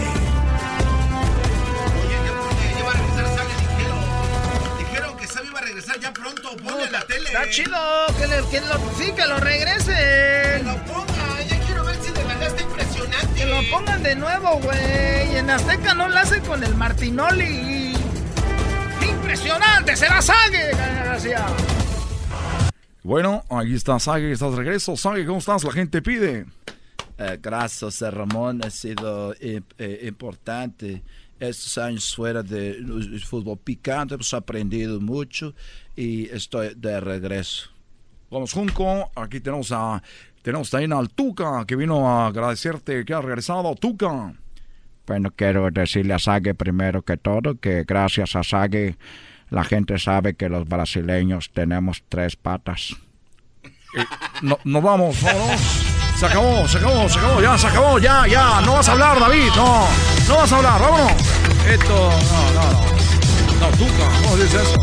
Oye, 2.02 2.18
ya, 2.26 2.78
ya 2.78 2.84
va 2.84 2.90
a 2.90 2.94
regresar 2.94 3.26
Sague, 3.36 3.54
dijeron. 3.60 4.78
Dijeron 4.78 5.16
que 5.16 5.26
Sague 5.28 5.46
iba 5.48 5.58
a 5.58 5.62
regresar 5.62 6.00
ya 6.00 6.12
pronto. 6.12 6.56
Ponle 6.56 6.90
la 6.90 7.00
tele. 7.06 7.26
Está 7.30 7.48
chido, 7.50 7.78
que, 8.18 8.26
le- 8.26 8.48
que 8.50 8.60
lo, 8.62 8.74
sí, 8.98 9.12
que 9.14 9.26
lo 9.26 9.38
regresen. 9.38 10.64
Lo 10.66 10.76
ponga, 10.84 11.15
Que 13.36 13.46
lo 13.46 13.60
pongan 13.70 14.02
de 14.02 14.16
nuevo, 14.16 14.58
güey. 14.60 15.36
En 15.36 15.50
Azteca 15.50 15.94
no 15.94 16.08
lo 16.08 16.16
hace 16.16 16.40
con 16.40 16.62
el 16.64 16.74
Martinoli. 16.74 17.94
Impresionante, 19.06 19.96
será 19.96 20.22
Sage, 20.22 20.72
García. 20.74 21.46
Bueno, 23.02 23.44
aquí 23.50 23.74
está 23.74 24.00
Sague, 24.00 24.32
estás 24.32 24.50
de 24.50 24.56
regreso. 24.56 24.96
Sague, 24.96 25.24
¿cómo 25.24 25.38
estás? 25.38 25.62
La 25.62 25.70
gente 25.70 26.02
pide. 26.02 26.46
Eh, 27.18 27.38
gracias, 27.40 28.00
Ramón. 28.00 28.60
Ha 28.64 28.70
sido 28.70 29.32
eh, 29.34 29.60
eh, 29.78 30.00
importante 30.08 31.04
estos 31.38 31.78
años 31.78 32.14
fuera 32.16 32.42
del 32.42 33.22
fútbol 33.24 33.58
picante. 33.58 34.14
Hemos 34.14 34.34
aprendido 34.34 35.00
mucho 35.00 35.54
y 35.94 36.28
estoy 36.30 36.74
de 36.74 37.00
regreso. 37.00 37.70
Vamos 38.28 38.52
junto. 38.52 39.10
Aquí 39.14 39.40
tenemos 39.40 39.70
a 39.70 40.02
tenemos 40.46 40.70
también 40.70 40.92
al 40.92 41.10
Tuca 41.10 41.64
que 41.66 41.74
vino 41.74 42.08
a 42.08 42.28
agradecerte 42.28 43.04
que 43.04 43.12
ha 43.12 43.20
regresado. 43.20 43.74
Tuca. 43.74 44.32
Bueno, 45.04 45.32
quiero 45.34 45.72
decirle 45.72 46.14
a 46.14 46.20
Sague 46.20 46.54
primero 46.54 47.02
que 47.02 47.16
todo 47.16 47.56
que 47.56 47.82
gracias 47.82 48.36
a 48.36 48.44
Sague 48.44 48.96
la 49.50 49.64
gente 49.64 49.98
sabe 49.98 50.34
que 50.34 50.48
los 50.48 50.68
brasileños 50.68 51.50
tenemos 51.52 52.04
tres 52.08 52.36
patas. 52.36 52.94
No, 54.40 54.56
nos 54.62 54.82
vamos, 54.84 55.20
vámonos. 55.20 55.60
Se 56.16 56.26
acabó, 56.26 56.68
se 56.68 56.78
acabó, 56.78 57.08
se 57.08 57.18
acabó, 57.18 57.40
ya, 57.42 57.58
se 57.58 57.66
acabó, 57.66 57.98
ya, 57.98 58.26
ya. 58.28 58.60
No 58.60 58.74
vas 58.74 58.88
a 58.88 58.92
hablar, 58.92 59.18
David, 59.18 59.50
no. 59.56 59.84
No 60.28 60.36
vas 60.36 60.52
a 60.52 60.56
hablar, 60.58 60.80
vámonos. 60.80 61.12
Esto, 61.68 62.10
no, 62.30 62.52
no, 62.52 62.70
no. 62.70 63.68
No, 63.68 63.76
tú, 63.76 63.86
¿cómo 64.22 64.36
dices 64.36 64.62
eso? 64.62 64.80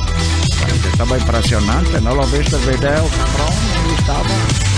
Estaba 0.91 1.17
impresionante, 1.17 2.01
¿no 2.01 2.15
lo 2.15 2.27
viste 2.27 2.57
el 2.57 2.75
video, 2.75 3.07
cabrón? 3.07 3.53
Ahí 3.77 3.95
estaba. 3.97 4.72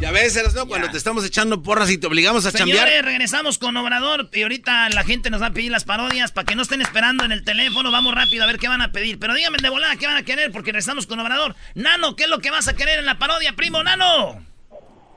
Ya 0.00 0.12
ves, 0.12 0.54
¿no? 0.54 0.66
Cuando 0.66 0.88
te 0.90 0.96
estamos 0.96 1.26
echando 1.26 1.60
porras 1.62 1.90
y 1.90 1.98
te 1.98 2.06
obligamos 2.06 2.46
a 2.46 2.52
Señores, 2.52 2.76
chambear. 2.80 3.04
regresamos 3.04 3.58
con 3.58 3.76
Obrador 3.76 4.28
y 4.32 4.42
ahorita 4.42 4.88
la 4.90 5.02
gente 5.02 5.28
nos 5.28 5.42
va 5.42 5.46
a 5.46 5.50
pedir 5.50 5.72
las 5.72 5.84
parodias 5.84 6.30
para 6.30 6.44
que 6.46 6.54
no 6.54 6.62
estén 6.62 6.80
esperando 6.80 7.24
en 7.24 7.32
el 7.32 7.44
teléfono. 7.44 7.90
Vamos 7.90 8.14
rápido 8.14 8.44
a 8.44 8.46
ver 8.46 8.58
qué 8.58 8.68
van 8.68 8.80
a 8.80 8.92
pedir. 8.92 9.18
Pero 9.18 9.34
díganme 9.34 9.58
de 9.60 9.68
volada 9.68 9.96
qué 9.96 10.06
van 10.06 10.16
a 10.16 10.22
querer 10.22 10.52
porque 10.52 10.70
regresamos 10.70 11.06
con 11.06 11.18
Obrador. 11.18 11.56
Nano, 11.74 12.14
¿qué 12.14 12.24
es 12.24 12.30
lo 12.30 12.38
que 12.38 12.50
vas 12.52 12.68
a 12.68 12.76
querer 12.76 13.00
en 13.00 13.06
la 13.06 13.18
parodia, 13.18 13.54
primo? 13.54 13.82
Nano. 13.82 14.40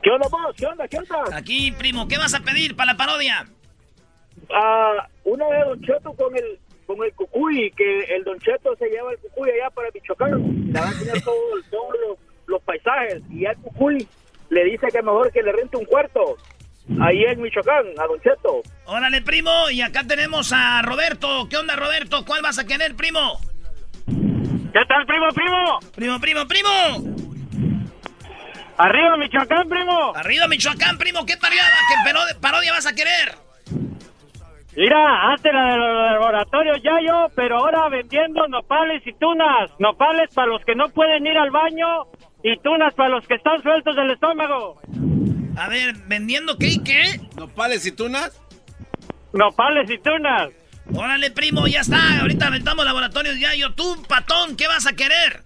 ¿Qué 0.02 0.10
onda, 0.10 0.28
vos? 0.30 0.56
¿Qué 0.58 0.66
onda? 0.66 0.88
¿Qué 0.88 0.98
onda? 0.98 1.38
Aquí, 1.38 1.72
primo, 1.72 2.08
¿qué 2.08 2.18
vas 2.18 2.34
a 2.34 2.40
pedir 2.40 2.76
para 2.76 2.94
la 2.94 2.98
parodia? 2.98 3.46
Ah, 4.52 5.08
una 5.26 5.46
de 5.46 5.60
Don 5.64 5.82
Cheto 5.82 6.12
con 6.14 6.36
el 6.36 6.60
con 6.96 7.06
el 7.06 7.14
cucuy, 7.14 7.72
que 7.76 8.02
el 8.16 8.24
Don 8.24 8.40
Cheto 8.40 8.76
se 8.78 8.88
lleva 8.90 9.12
el 9.12 9.18
cucuy 9.20 9.50
allá 9.50 9.70
para 9.70 9.90
Michoacán. 9.94 10.72
Le 10.74 10.80
va 10.80 10.90
a 10.90 10.94
tener 10.94 11.22
todos 11.24 11.38
los, 11.72 12.18
los 12.48 12.62
paisajes. 12.64 13.22
Y 13.30 13.46
al 13.46 13.56
cucuy 13.58 14.08
le 14.50 14.64
dice 14.66 14.88
que 14.92 15.02
mejor 15.02 15.32
que 15.32 15.42
le 15.44 15.52
rente 15.52 15.78
un 15.78 15.86
cuarto. 15.86 16.38
Ahí 17.02 17.24
en 17.24 17.42
Michoacán, 17.42 17.86
a 17.98 18.06
Don 18.08 18.20
Cheto. 18.22 18.62
Órale, 18.86 19.22
primo. 19.22 19.70
Y 19.70 19.82
acá 19.82 20.04
tenemos 20.06 20.52
a 20.54 20.82
Roberto. 20.82 21.48
¿Qué 21.50 21.58
onda, 21.58 21.76
Roberto? 21.76 22.26
¿Cuál 22.26 22.42
vas 22.42 22.60
a 22.60 22.66
querer, 22.66 22.96
primo? 22.96 23.40
¿Qué 24.08 24.80
tal, 24.88 25.06
primo, 25.06 25.28
primo? 25.34 25.80
Primo, 25.96 26.20
primo, 26.20 26.48
primo. 26.48 27.16
Arriba, 28.78 29.16
Michoacán, 29.18 29.70
primo. 29.70 30.14
Arriba, 30.16 30.48
Michoacán, 30.48 30.98
primo. 30.98 31.26
¿Qué 31.26 31.38
parodia, 31.38 31.64
qué 31.88 32.10
paro- 32.12 32.40
parodia 32.42 32.72
vas 32.74 32.88
a 32.88 32.94
querer? 32.96 33.36
Mira, 34.76 35.32
antes 35.32 35.54
la 35.54 35.66
de 35.66 35.78
los 35.78 36.12
laboratorios 36.12 36.82
ya 36.82 36.94
yo, 37.06 37.28
pero 37.36 37.58
ahora 37.58 37.90
vendiendo 37.90 38.48
nopales 38.48 39.06
y 39.06 39.14
tunas. 39.14 39.70
Nopales 39.80 40.34
para 40.34 40.48
los 40.48 40.64
que 40.64 40.76
no 40.76 40.88
pueden 40.90 41.28
ir 41.28 41.38
al 41.38 41.52
baño 41.52 42.06
y 42.42 42.58
tunas 42.60 42.94
para 42.94 43.10
los 43.10 43.28
que 43.28 43.36
están 43.36 43.62
sueltos 43.62 43.96
del 43.96 44.12
estómago. 44.12 44.80
A 45.58 45.68
ver, 45.68 45.96
¿vendiendo 46.08 46.58
qué 46.58 46.68
y 46.68 46.84
qué? 46.84 47.20
¿Nopales 47.38 47.86
y 47.86 47.92
tunas? 47.92 48.42
Nopales 49.34 49.90
y 49.92 49.98
tunas. 49.98 50.50
Órale, 50.96 51.32
primo, 51.32 51.68
ya 51.68 51.82
está. 51.82 52.22
Ahorita 52.22 52.48
aventamos 52.48 52.86
laboratorios 52.86 53.40
ya. 53.40 53.54
Yo, 53.56 53.74
tú, 53.74 54.02
patón, 54.08 54.56
¿qué 54.56 54.68
vas 54.68 54.88
a 54.88 54.94
querer? 54.94 55.44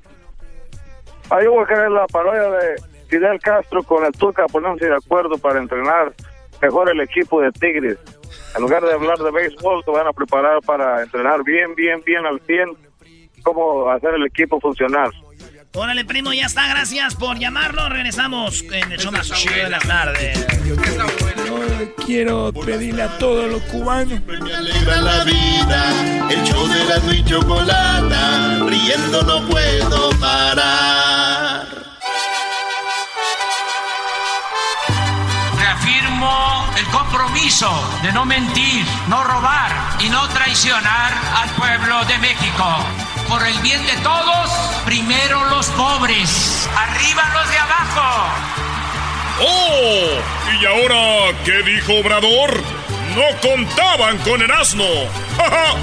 Ahí 1.32 1.48
voy 1.48 1.64
a 1.64 1.68
querer 1.68 1.92
la 1.92 2.06
parodia 2.08 2.44
de 2.44 2.76
Fidel 3.08 3.40
Castro 3.40 3.82
con 3.84 4.06
el 4.06 4.12
Tuca 4.12 4.46
ponerse 4.46 4.86
de 4.86 4.96
acuerdo 4.96 5.38
para 5.38 5.60
entrenar 5.60 6.14
mejor 6.62 6.90
el 6.90 7.02
equipo 7.02 7.42
de 7.42 7.52
Tigres. 7.52 7.98
En 8.56 8.62
lugar 8.62 8.84
de 8.84 8.94
hablar 8.94 9.18
de 9.18 9.32
béisbol, 9.32 9.84
te 9.84 9.92
van 9.92 10.08
a 10.08 10.14
preparar 10.14 10.62
para 10.62 11.04
entrenar 11.04 11.44
bien, 11.44 11.76
bien, 11.76 12.02
bien 12.06 12.26
al 12.26 12.40
100 12.42 12.78
cómo 13.46 13.90
hacer 13.90 14.16
el 14.16 14.26
equipo 14.26 14.60
funcionar. 14.60 15.12
Órale, 15.76 16.06
primo, 16.06 16.32
ya 16.32 16.46
está. 16.46 16.68
Gracias 16.70 17.16
por 17.16 17.38
llamarlo. 17.38 17.90
Regresamos 17.90 18.64
en 18.64 18.92
el 18.94 18.98
show 18.98 19.12
más 19.12 19.30
de 19.46 19.70
la 19.70 19.80
tarde. 19.80 20.34
Quiero 22.06 22.54
pedirle 22.54 23.04
a 23.04 23.18
todos 23.18 23.52
los 23.52 23.62
cubanos. 23.64 24.22
Me 24.26 24.54
alegra 24.54 25.02
la 25.02 25.24
vida, 25.26 26.30
el 26.32 26.44
show 26.44 26.68
de 26.68 26.86
la 26.86 27.14
y 27.14 27.26
chocolata, 27.26 28.60
riendo 28.66 29.22
no 29.24 29.48
puedo 29.50 30.10
parar. 30.20 31.68
Reafirmo 35.58 36.65
el 36.78 36.86
compromiso 36.88 37.70
de 38.02 38.12
no 38.12 38.26
mentir, 38.26 38.86
no 39.08 39.24
robar 39.24 39.72
y 40.00 40.10
no 40.10 40.28
traicionar 40.30 41.14
al 41.42 41.50
pueblo 41.52 42.04
de 42.06 42.18
México. 42.20 42.66
Por 43.30 43.46
el 43.46 43.58
bien 43.60 43.86
de 43.86 43.96
todos, 43.98 44.50
primero 44.86 45.46
los 45.46 45.68
pobres, 45.68 46.70
arriba 46.76 47.24
los 47.34 47.50
de 47.50 47.58
abajo. 47.58 48.28
¡Oh! 49.42 50.22
¿Y 50.62 50.66
ahora 50.66 51.38
qué 51.44 51.64
dijo 51.64 51.94
Obrador? 52.00 52.62
No 53.16 53.24
contaban 53.50 54.18
con 54.20 54.42
el 54.42 54.52
asno. 54.52 54.84
¡Ja, 55.38 55.50
ja! 55.50 55.76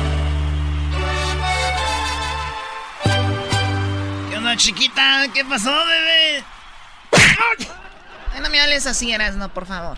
¿Qué 4.30 4.36
onda, 4.36 4.56
chiquita? 4.56 5.26
¿Qué 5.34 5.44
pasó, 5.44 5.70
bebé? 5.70 6.44
Ay, 7.12 8.40
No 8.42 8.48
me 8.50 8.60
hables 8.60 8.86
así, 8.86 9.12
Erasno, 9.12 9.48
por 9.48 9.66
favor. 9.66 9.96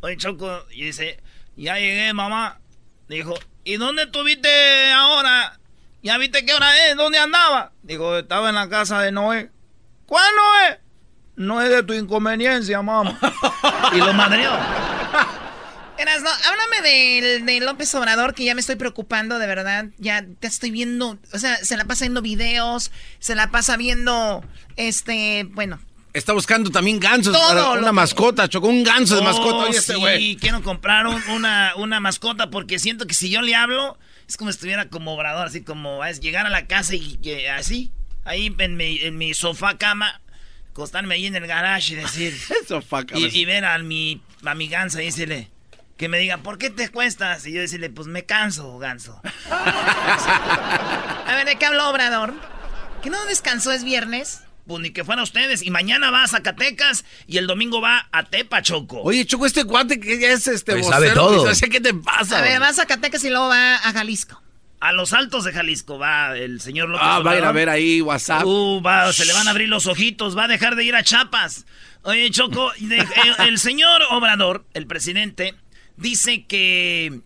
Oye, 0.00 0.16
Choco, 0.16 0.66
y 0.70 0.84
dice, 0.84 1.20
ya 1.56 1.76
llegué, 1.78 2.12
mamá. 2.12 2.60
Dijo, 3.08 3.34
¿y 3.64 3.76
dónde 3.76 4.04
estuviste 4.04 4.90
ahora? 4.92 5.58
¿Ya 6.02 6.18
viste 6.18 6.44
qué 6.44 6.54
hora 6.54 6.88
es? 6.88 6.96
¿Dónde 6.96 7.18
andaba? 7.18 7.72
Dijo, 7.82 8.18
estaba 8.18 8.48
en 8.48 8.56
la 8.56 8.68
casa 8.68 9.00
de 9.00 9.12
Noé. 9.12 9.50
¿Cuál 10.06 10.24
Noé? 10.34 10.80
No 11.36 11.60
es 11.60 11.70
de 11.70 11.82
tu 11.82 11.92
inconveniencia, 11.92 12.82
mamá. 12.82 13.18
y 13.92 13.98
lo 13.98 14.12
madreó. 14.12 14.50
Erasno, 15.98 16.30
háblame 16.30 17.42
de 17.44 17.60
López 17.60 17.94
Obrador, 17.94 18.34
que 18.34 18.44
ya 18.44 18.54
me 18.54 18.60
estoy 18.60 18.76
preocupando, 18.76 19.38
de 19.38 19.46
verdad. 19.46 19.86
Ya 19.98 20.24
te 20.40 20.48
estoy 20.48 20.70
viendo, 20.70 21.18
o 21.32 21.38
sea, 21.38 21.56
se 21.58 21.76
la 21.76 21.84
pasa 21.84 22.04
viendo 22.04 22.22
videos, 22.22 22.90
se 23.20 23.34
la 23.36 23.50
pasa 23.50 23.76
viendo, 23.76 24.42
este, 24.76 25.44
bueno, 25.52 25.78
Está 26.12 26.32
buscando 26.34 26.70
también 26.70 27.00
gansos 27.00 27.32
Todo 27.32 27.72
una 27.78 27.90
mascota. 27.92 28.48
Chocó 28.48 28.68
un 28.68 28.84
ganso 28.84 29.14
de 29.16 29.22
Oh, 29.22 29.24
mascota. 29.24 29.56
Oye, 29.68 29.78
este 29.78 29.94
sí, 29.94 30.36
quiero 30.40 30.62
comprar 30.62 31.06
un- 31.06 31.22
una, 31.30 31.72
una 31.76 32.00
mascota 32.00 32.50
porque 32.50 32.78
siento 32.78 33.06
que 33.06 33.14
si 33.14 33.30
yo 33.30 33.40
le 33.40 33.54
hablo, 33.54 33.96
es 34.28 34.36
como 34.36 34.50
si 34.50 34.56
estuviera 34.56 34.88
como 34.90 35.14
obrador, 35.14 35.46
así 35.46 35.62
como 35.62 36.04
es 36.04 36.20
llegar 36.20 36.44
a 36.46 36.50
la 36.50 36.66
casa 36.66 36.94
y 36.94 37.18
así, 37.56 37.92
ahí 38.24 38.54
en 38.58 38.76
mi, 38.76 38.98
en 39.00 39.16
mi 39.16 39.32
sofá 39.32 39.78
cama, 39.78 40.20
acostarme 40.70 41.14
ahí 41.14 41.26
en 41.26 41.36
el 41.36 41.46
garage 41.46 41.94
y 41.94 41.96
decir, 41.96 42.38
Sofá, 42.68 43.00
y, 43.00 43.06
cabrón. 43.06 43.30
y 43.32 43.44
ver 43.46 43.64
a 43.64 43.78
mi, 43.78 44.20
a 44.44 44.54
mi 44.54 44.68
ganso 44.68 45.00
y 45.00 45.06
decirle, 45.06 45.50
que 45.96 46.08
me 46.10 46.18
diga, 46.18 46.38
¿por 46.38 46.58
qué 46.58 46.68
te 46.68 46.90
cuestas? 46.90 47.46
Y 47.46 47.52
yo 47.52 47.60
decirle, 47.62 47.88
pues 47.88 48.06
me 48.08 48.24
canso, 48.24 48.76
ganso. 48.78 49.18
a 49.50 51.34
ver, 51.36 51.46
¿de 51.46 51.56
qué 51.56 51.64
habló 51.66 51.88
Obrador? 51.88 52.34
¿Que 53.02 53.08
no 53.10 53.24
descansó 53.26 53.72
es 53.72 53.82
viernes? 53.84 54.42
Pues 54.66 54.80
ni 54.80 54.90
que 54.90 55.04
fuera 55.04 55.22
ustedes. 55.22 55.62
Y 55.62 55.70
mañana 55.70 56.10
va 56.10 56.22
a 56.22 56.28
Zacatecas 56.28 57.04
y 57.26 57.38
el 57.38 57.46
domingo 57.48 57.80
va 57.80 58.08
a 58.12 58.24
Tepa, 58.24 58.62
Choco. 58.62 59.02
Oye, 59.02 59.24
Choco, 59.26 59.44
este 59.46 59.64
cuate 59.64 59.98
que 59.98 60.20
ya 60.20 60.28
es 60.28 60.46
este 60.46 60.72
Pues 60.72 60.86
sabe 60.86 61.10
todo. 61.10 61.42
pues, 61.42 61.60
¿Qué 61.60 61.80
te 61.80 61.92
pasa? 61.94 62.38
A 62.38 62.42
ver, 62.42 62.62
va 62.62 62.68
a 62.68 62.72
Zacatecas 62.72 63.24
y 63.24 63.30
luego 63.30 63.48
va 63.48 63.74
a 63.76 63.92
Jalisco. 63.92 64.40
A 64.78 64.92
los 64.92 65.12
altos 65.12 65.44
de 65.44 65.52
Jalisco 65.52 65.98
va 65.98 66.36
el 66.36 66.60
señor 66.60 66.88
López 66.88 67.06
Ah, 67.08 67.20
va 67.20 67.32
a 67.32 67.38
ir 67.38 67.44
a 67.44 67.52
ver 67.52 67.68
ahí 67.68 68.00
WhatsApp. 68.00 68.44
Uh, 68.44 68.80
va, 68.82 69.12
se 69.12 69.24
le 69.24 69.32
van 69.32 69.46
a 69.46 69.52
abrir 69.52 69.68
los 69.68 69.86
ojitos, 69.86 70.36
va 70.36 70.44
a 70.44 70.48
dejar 70.48 70.74
de 70.76 70.84
ir 70.84 70.94
a 70.96 71.02
Chiapas. 71.04 71.66
Oye, 72.02 72.28
Choco, 72.30 72.72
de- 72.80 72.98
el, 72.98 73.06
el 73.48 73.58
señor 73.58 74.02
Obrador, 74.10 74.64
el 74.74 74.86
presidente, 74.88 75.54
dice 75.96 76.46
que 76.46 77.20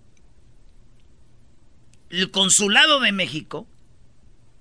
el 2.10 2.30
consulado 2.30 3.00
de 3.00 3.12
México 3.12 3.66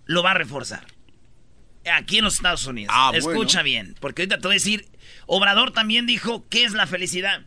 lo 0.06 0.24
va 0.24 0.32
a 0.32 0.36
reforzar. 0.36 0.86
Aquí 1.94 2.18
en 2.18 2.24
los 2.24 2.36
Estados 2.36 2.66
Unidos. 2.66 2.94
Ah, 2.96 3.12
bueno. 3.12 3.30
Escucha 3.30 3.62
bien, 3.62 3.96
porque 4.00 4.24
ahorita 4.24 4.38
te 4.38 4.48
voy 4.48 4.54
a 4.54 4.60
decir, 4.60 4.88
Obrador 5.28 5.72
también 5.72 6.06
dijo, 6.06 6.46
¿qué 6.50 6.64
es 6.64 6.74
la 6.74 6.88
felicidad? 6.88 7.46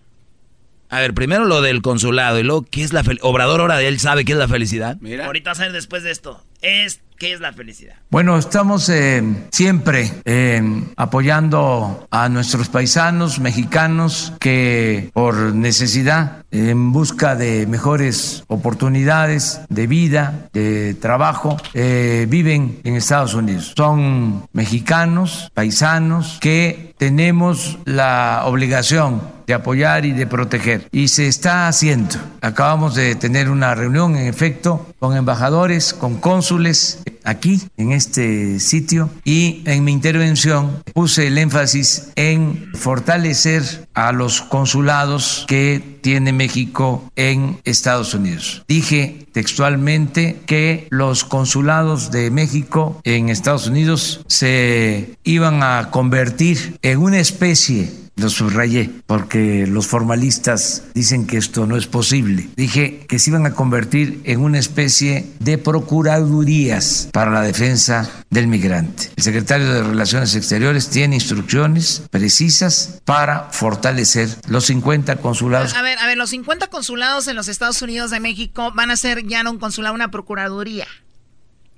A 0.90 1.01
ver, 1.01 1.12
primero 1.12 1.44
lo 1.44 1.61
del 1.61 1.83
consulado 1.83 2.38
y 2.38 2.42
luego, 2.42 2.64
¿qué 2.64 2.83
es 2.83 2.92
la 2.92 3.05
felicidad? 3.05 3.29
Obrador 3.29 3.61
ahora 3.61 3.83
él 3.83 4.01
sabe 4.01 4.24
qué 4.24 4.33
es 4.33 4.38
la 4.38 4.48
felicidad. 4.48 4.98
Ahorita 5.24 5.51
vas 5.51 5.61
a 5.61 5.64
ver 5.64 5.72
después 5.72 6.03
de 6.03 6.11
esto. 6.11 6.44
Es, 6.62 7.01
¿Qué 7.19 7.33
es 7.33 7.41
la 7.41 7.53
felicidad? 7.53 7.97
Bueno, 8.11 8.39
estamos 8.39 8.89
eh, 8.89 9.25
siempre 9.51 10.09
eh, 10.25 10.63
apoyando 10.97 12.07
a 12.13 12.29
nuestros 12.29 12.69
paisanos 12.69 13.41
mexicanos 13.41 14.33
que 14.39 15.11
por 15.13 15.53
necesidad, 15.53 16.45
en 16.53 16.93
busca 16.93 17.35
de 17.35 17.67
mejores 17.67 18.45
oportunidades 18.47 19.61
de 19.69 19.87
vida, 19.89 20.49
de 20.53 20.95
trabajo, 20.95 21.57
eh, 21.75 22.27
viven 22.29 22.81
en 22.85 22.95
Estados 22.95 23.35
Unidos. 23.35 23.75
Son 23.77 24.47
mexicanos, 24.53 25.51
paisanos, 25.55 26.39
que 26.41 26.88
tenemos 26.99 27.79
la 27.85 28.43
obligación 28.45 29.23
de 29.47 29.55
apoyar 29.55 30.05
y 30.05 30.13
de 30.13 30.27
proteger. 30.27 30.89
Y 30.93 31.09
se 31.09 31.27
está 31.27 31.69
haciendo. 31.69 32.17
Acabamos 32.43 32.95
de 32.95 33.15
tener 33.15 33.49
una 33.49 33.75
reunión, 33.75 34.17
en 34.17 34.27
efecto, 34.27 34.87
con 34.99 35.17
embajadores, 35.17 35.95
con 35.95 36.17
cónsules 36.17 37.03
aquí, 37.29 37.61
en 37.77 37.93
este 37.93 38.59
sitio, 38.59 39.11
y 39.25 39.62
en 39.67 39.85
mi 39.85 39.93
intervención 39.93 40.83
puse 40.95 41.27
el 41.27 41.38
énfasis 41.38 42.09
en 42.17 42.71
fortalecer 42.75 43.87
a 43.95 44.12
los 44.12 44.41
consulados 44.43 45.45
que 45.47 45.99
tiene 46.01 46.33
México 46.33 47.11
en 47.17 47.59
Estados 47.64 48.14
Unidos. 48.14 48.64
Dije 48.67 49.27
textualmente 49.33 50.41
que 50.47 50.87
los 50.91 51.25
consulados 51.25 52.11
de 52.11 52.31
México 52.31 53.01
en 53.05 53.29
Estados 53.29 53.67
Unidos 53.67 54.25
se 54.27 55.17
iban 55.25 55.62
a 55.62 55.91
convertir 55.91 56.79
en 56.83 56.99
una 56.99 57.19
especie 57.19 57.91
lo 58.19 58.29
subrayé 58.29 58.91
porque 59.07 59.67
los 59.67 59.87
formalistas 59.87 60.85
dicen 60.95 61.27
que 61.27 61.39
esto 61.39 61.67
no 61.67 61.77
es 61.77 61.87
posible. 61.87 62.49
Dije 62.57 63.07
que 63.09 63.19
se 63.19 63.31
iban 63.31 63.47
a 63.47 63.55
convertir 63.55 64.21
en 64.25 64.41
una 64.41 64.59
especie 64.59 65.27
de 65.39 65.59
procuradurías 65.59 67.09
para 67.13 67.31
la 67.31 67.43
defensa 67.43 68.11
del 68.31 68.49
migrante. 68.49 69.11
El 69.17 69.23
secretario 69.23 69.73
de 69.73 69.83
Relaciones 69.83 70.35
Exteriores 70.35 70.89
tiene 70.91 71.17
instrucciones 71.17 72.03
precisas 72.11 73.01
para 73.05 73.51
fortalecer 73.51 74.29
los 74.49 74.67
50 74.67 75.17
consulados. 75.17 75.75
A 75.75 75.83
ver, 75.83 75.99
a 75.99 76.07
ver, 76.07 76.19
los 76.19 76.31
50 76.31 76.69
consulados 76.69 77.29
en 77.29 77.37
los 77.37 77.49
Estados 77.49 77.81
Unidos 77.83 78.11
de 78.11 78.21
México 78.21 78.73
van 78.75 78.91
a 78.91 78.97
ser 78.97 79.27
ya 79.27 79.43
no 79.43 79.53
un 79.53 79.59
consulado, 79.59 79.95
una 79.95 80.11
procuraduría. 80.11 80.87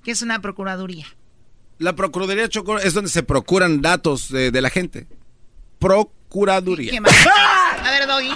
¿Qué 0.03 0.11
es 0.13 0.23
una 0.23 0.41
procuraduría? 0.41 1.07
La 1.79 1.97
Procuraduría 1.97 2.45
es 2.83 2.95
donde 2.95 3.11
se 3.11 3.23
procuran 3.23 3.81
datos 3.81 4.29
de, 4.29 4.51
de 4.51 4.61
la 4.61 4.69
gente. 4.69 5.07
Procuraduría. 6.31 6.93
¿Qué 6.93 7.01
más? 7.01 7.13
A 7.85 7.91
ver, 7.91 8.07
Doggy. 8.07 8.31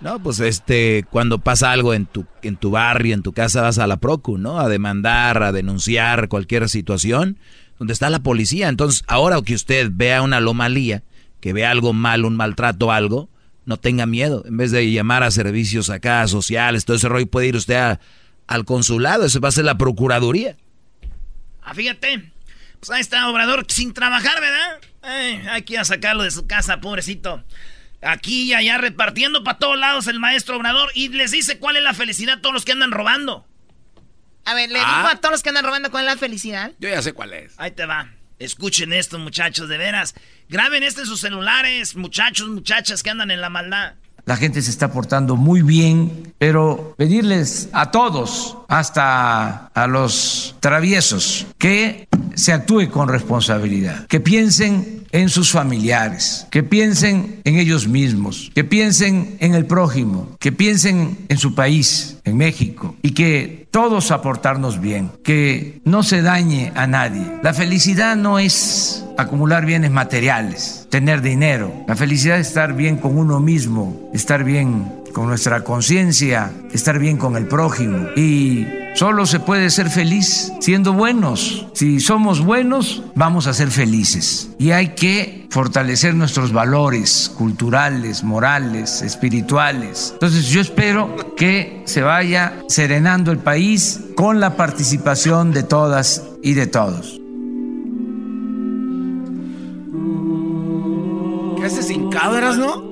No, 0.00 0.20
pues 0.20 0.40
este, 0.40 1.04
cuando 1.10 1.38
pasa 1.38 1.70
algo 1.70 1.94
en 1.94 2.06
tu, 2.06 2.26
en 2.42 2.56
tu 2.56 2.70
barrio, 2.72 3.14
en 3.14 3.22
tu 3.22 3.32
casa, 3.32 3.62
vas 3.62 3.78
a 3.78 3.86
la 3.86 3.98
Procu, 3.98 4.36
¿no? 4.38 4.58
A 4.58 4.68
demandar, 4.68 5.42
a 5.42 5.52
denunciar 5.52 6.28
cualquier 6.28 6.68
situación 6.68 7.38
donde 7.78 7.92
está 7.92 8.10
la 8.10 8.18
policía. 8.20 8.68
Entonces, 8.68 9.04
ahora 9.06 9.40
que 9.42 9.54
usted 9.54 9.90
vea 9.92 10.22
una 10.22 10.38
anomalía, 10.38 11.04
que 11.40 11.52
vea 11.52 11.70
algo 11.70 11.92
mal, 11.92 12.24
un 12.24 12.34
maltrato, 12.34 12.90
algo, 12.90 13.28
no 13.64 13.76
tenga 13.76 14.06
miedo. 14.06 14.42
En 14.46 14.56
vez 14.56 14.70
de 14.72 14.90
llamar 14.90 15.22
a 15.22 15.30
servicios 15.30 15.88
acá, 15.90 16.26
sociales, 16.26 16.84
todo 16.84 16.96
ese 16.96 17.08
rollo, 17.08 17.26
puede 17.26 17.46
ir 17.48 17.56
usted 17.56 17.74
a- 17.76 18.00
al 18.48 18.64
consulado, 18.64 19.24
eso 19.26 19.38
va 19.40 19.50
a 19.50 19.52
ser 19.52 19.66
la 19.66 19.78
procuraduría. 19.78 20.56
Ah, 21.62 21.74
fíjate. 21.74 22.32
Pues 22.80 22.90
ahí 22.90 23.02
está 23.02 23.28
Obrador 23.28 23.66
sin 23.68 23.92
trabajar, 23.92 24.40
¿verdad? 24.40 24.80
Eh, 25.02 25.42
hay 25.50 25.62
que 25.62 25.74
ir 25.74 25.78
a 25.78 25.84
sacarlo 25.84 26.22
de 26.22 26.30
su 26.30 26.46
casa, 26.46 26.80
pobrecito. 26.80 27.42
Aquí 28.02 28.44
y 28.44 28.54
allá 28.54 28.78
repartiendo 28.78 29.44
para 29.44 29.58
todos 29.58 29.78
lados 29.78 30.06
el 30.06 30.18
maestro 30.20 30.56
Obrador 30.56 30.90
y 30.94 31.08
les 31.08 31.30
dice 31.30 31.58
cuál 31.58 31.76
es 31.76 31.82
la 31.82 31.94
felicidad 31.94 32.38
a 32.38 32.40
todos 32.40 32.54
los 32.54 32.64
que 32.64 32.72
andan 32.72 32.92
robando. 32.92 33.46
A 34.46 34.54
ver, 34.54 34.70
le 34.70 34.80
Ah. 34.80 35.02
dijo 35.02 35.08
a 35.08 35.20
todos 35.20 35.32
los 35.32 35.42
que 35.42 35.50
andan 35.50 35.64
robando 35.64 35.90
cuál 35.90 36.06
es 36.06 36.14
la 36.14 36.18
felicidad. 36.18 36.72
Yo 36.78 36.88
ya 36.88 37.02
sé 37.02 37.12
cuál 37.12 37.32
es. 37.34 37.54
Ahí 37.58 37.70
te 37.72 37.84
va. 37.86 38.10
Escuchen 38.38 38.94
esto, 38.94 39.18
muchachos, 39.18 39.68
de 39.68 39.76
veras. 39.76 40.14
Graben 40.48 40.82
esto 40.82 41.02
en 41.02 41.06
sus 41.06 41.20
celulares, 41.20 41.94
muchachos, 41.94 42.48
muchachas 42.48 43.02
que 43.02 43.10
andan 43.10 43.30
en 43.30 43.42
la 43.42 43.50
maldad. 43.50 43.94
La 44.30 44.36
gente 44.36 44.62
se 44.62 44.70
está 44.70 44.92
portando 44.92 45.34
muy 45.34 45.60
bien, 45.60 46.32
pero 46.38 46.94
pedirles 46.96 47.68
a 47.72 47.90
todos, 47.90 48.56
hasta 48.68 49.66
a 49.74 49.86
los 49.88 50.54
traviesos, 50.60 51.48
que 51.58 52.06
se 52.36 52.52
actúe 52.52 52.88
con 52.92 53.08
responsabilidad, 53.08 54.06
que 54.06 54.20
piensen 54.20 54.99
en 55.12 55.28
sus 55.28 55.50
familiares, 55.50 56.46
que 56.50 56.62
piensen 56.62 57.40
en 57.44 57.58
ellos 57.58 57.88
mismos, 57.88 58.50
que 58.54 58.64
piensen 58.64 59.36
en 59.40 59.54
el 59.54 59.66
prójimo, 59.66 60.36
que 60.38 60.52
piensen 60.52 61.18
en 61.28 61.38
su 61.38 61.54
país, 61.54 62.18
en 62.24 62.36
México, 62.36 62.94
y 63.02 63.12
que 63.12 63.66
todos 63.70 64.10
aportarnos 64.10 64.80
bien, 64.80 65.10
que 65.22 65.80
no 65.84 66.02
se 66.02 66.22
dañe 66.22 66.72
a 66.74 66.86
nadie. 66.86 67.24
La 67.42 67.54
felicidad 67.54 68.16
no 68.16 68.38
es 68.38 69.04
acumular 69.16 69.66
bienes 69.66 69.90
materiales, 69.90 70.86
tener 70.90 71.22
dinero. 71.22 71.72
La 71.86 71.96
felicidad 71.96 72.38
es 72.38 72.48
estar 72.48 72.74
bien 72.74 72.96
con 72.96 73.16
uno 73.16 73.40
mismo, 73.40 74.10
estar 74.12 74.44
bien 74.44 74.99
con 75.12 75.26
nuestra 75.28 75.64
conciencia, 75.64 76.52
estar 76.72 76.98
bien 76.98 77.16
con 77.16 77.36
el 77.36 77.46
prójimo. 77.46 78.08
Y 78.16 78.66
solo 78.94 79.26
se 79.26 79.40
puede 79.40 79.70
ser 79.70 79.90
feliz 79.90 80.52
siendo 80.60 80.92
buenos. 80.92 81.66
Si 81.72 82.00
somos 82.00 82.44
buenos, 82.44 83.02
vamos 83.14 83.46
a 83.46 83.54
ser 83.54 83.70
felices. 83.70 84.50
Y 84.58 84.70
hay 84.72 84.88
que 84.94 85.46
fortalecer 85.50 86.14
nuestros 86.14 86.52
valores 86.52 87.32
culturales, 87.36 88.22
morales, 88.22 89.02
espirituales. 89.02 90.10
Entonces 90.14 90.48
yo 90.48 90.60
espero 90.60 91.34
que 91.36 91.82
se 91.86 92.02
vaya 92.02 92.62
serenando 92.68 93.32
el 93.32 93.38
país 93.38 94.00
con 94.16 94.40
la 94.40 94.56
participación 94.56 95.52
de 95.52 95.62
todas 95.62 96.24
y 96.42 96.54
de 96.54 96.66
todos. 96.66 97.20
¿Qué 101.56 101.66
haces 101.66 101.86
sin 101.88 102.10
cabras, 102.10 102.56
no? 102.56 102.89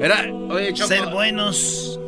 Era, 0.00 0.32
oye, 0.50 0.72
Choco. 0.74 0.88
Ser 0.88 1.06
buenos, 1.06 1.98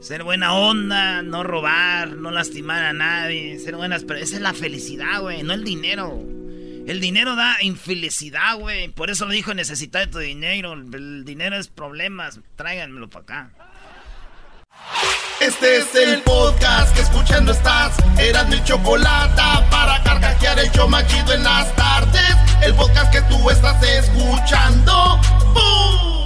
ser 0.00 0.24
buena 0.24 0.54
onda, 0.54 1.22
no 1.22 1.42
robar, 1.42 2.08
no 2.08 2.30
lastimar 2.30 2.84
a 2.84 2.92
nadie, 2.92 3.58
ser 3.58 3.76
buenas, 3.76 4.04
pero 4.04 4.18
esa 4.20 4.36
es 4.36 4.42
la 4.42 4.54
felicidad, 4.54 5.20
güey, 5.20 5.42
no 5.42 5.54
el 5.54 5.64
dinero. 5.64 6.22
El 6.88 7.00
dinero 7.00 7.36
da 7.36 7.58
infelicidad, 7.60 8.56
güey. 8.56 8.88
Por 8.88 9.10
eso 9.10 9.26
lo 9.26 9.32
dijo 9.32 9.52
necesitar 9.52 10.06
de 10.06 10.10
tu 10.10 10.20
dinero. 10.20 10.72
El 10.72 11.22
dinero 11.26 11.56
es 11.58 11.68
problemas. 11.68 12.40
Tráiganmelo 12.56 13.10
para 13.10 13.22
acá. 13.24 13.50
Este 15.38 15.76
es 15.76 15.94
el 15.94 16.22
podcast 16.22 16.94
que 16.96 17.02
escuchando 17.02 17.52
estás. 17.52 17.94
Eran 18.18 18.48
mi 18.48 18.64
chocolate 18.64 19.42
para 19.70 20.02
carcajear 20.02 20.58
el 20.60 20.70
show 20.70 20.88
machido 20.88 21.34
en 21.34 21.44
las 21.44 21.76
tardes. 21.76 22.34
El 22.62 22.74
podcast 22.74 23.12
que 23.12 23.20
tú 23.22 23.50
estás 23.50 23.82
escuchando. 23.82 25.20
¡Bum! 25.52 26.17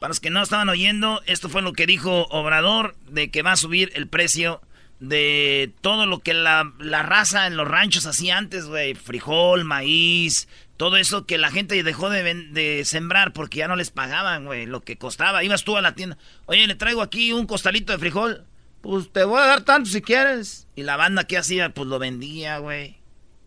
Para 0.00 0.10
los 0.10 0.20
que 0.20 0.30
no 0.30 0.42
estaban 0.42 0.68
oyendo, 0.68 1.22
esto 1.26 1.48
fue 1.48 1.62
lo 1.62 1.72
que 1.72 1.86
dijo 1.86 2.26
Obrador 2.30 2.96
de 3.08 3.30
que 3.30 3.42
va 3.42 3.52
a 3.52 3.56
subir 3.56 3.90
el 3.94 4.06
precio 4.08 4.60
de 5.00 5.72
todo 5.80 6.06
lo 6.06 6.20
que 6.20 6.34
la, 6.34 6.72
la 6.78 7.02
raza 7.02 7.46
en 7.46 7.56
los 7.56 7.68
ranchos 7.68 8.06
hacía 8.06 8.38
antes, 8.38 8.66
güey. 8.66 8.94
Frijol, 8.94 9.64
maíz, 9.64 10.48
todo 10.76 10.96
eso 10.96 11.26
que 11.26 11.38
la 11.38 11.50
gente 11.50 11.82
dejó 11.82 12.10
de, 12.10 12.22
de 12.22 12.84
sembrar 12.84 13.32
porque 13.32 13.58
ya 13.58 13.68
no 13.68 13.76
les 13.76 13.90
pagaban, 13.90 14.44
güey, 14.44 14.66
lo 14.66 14.82
que 14.82 14.96
costaba. 14.96 15.42
Ibas 15.42 15.64
tú 15.64 15.76
a 15.76 15.82
la 15.82 15.94
tienda, 15.94 16.16
oye, 16.46 16.66
le 16.66 16.76
traigo 16.76 17.02
aquí 17.02 17.32
un 17.32 17.46
costalito 17.46 17.92
de 17.92 17.98
frijol. 17.98 18.44
Pues 18.80 19.12
te 19.12 19.24
voy 19.24 19.40
a 19.40 19.46
dar 19.46 19.62
tanto 19.62 19.90
si 19.90 20.00
quieres. 20.00 20.68
Y 20.76 20.84
la 20.84 20.96
banda 20.96 21.24
que 21.24 21.36
hacía, 21.36 21.70
pues 21.70 21.88
lo 21.88 21.98
vendía, 21.98 22.58
güey. 22.58 22.98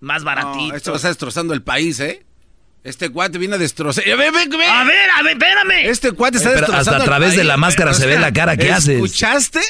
Más 0.01 0.25
baratito. 0.25 0.67
No, 0.67 0.75
esto 0.75 0.95
está 0.95 1.07
destrozando 1.07 1.53
el 1.53 1.61
país, 1.61 1.99
¿eh? 2.01 2.25
Este 2.83 3.09
cuate 3.09 3.37
viene 3.37 3.55
a 3.55 3.57
destrozar. 3.59 4.03
¡Ve, 4.03 4.15
ve, 4.15 4.31
ve! 4.31 4.65
A 4.65 4.83
ver, 4.83 5.09
a 5.17 5.21
ver, 5.23 5.33
espérame. 5.37 5.85
Este 5.89 6.11
cuate 6.13 6.37
está 6.37 6.49
pero 6.49 6.61
destrozando 6.61 6.79
hasta 6.91 6.95
a 6.95 6.99
el 6.99 7.05
través 7.05 7.35
de 7.35 7.43
la 7.43 7.57
máscara 7.57 7.93
se 7.93 8.07
ve 8.07 8.17
la 8.19 8.33
cara 8.33 8.57
que 8.57 8.71
haces. 8.71 8.95
¿Escuchaste? 8.95 9.61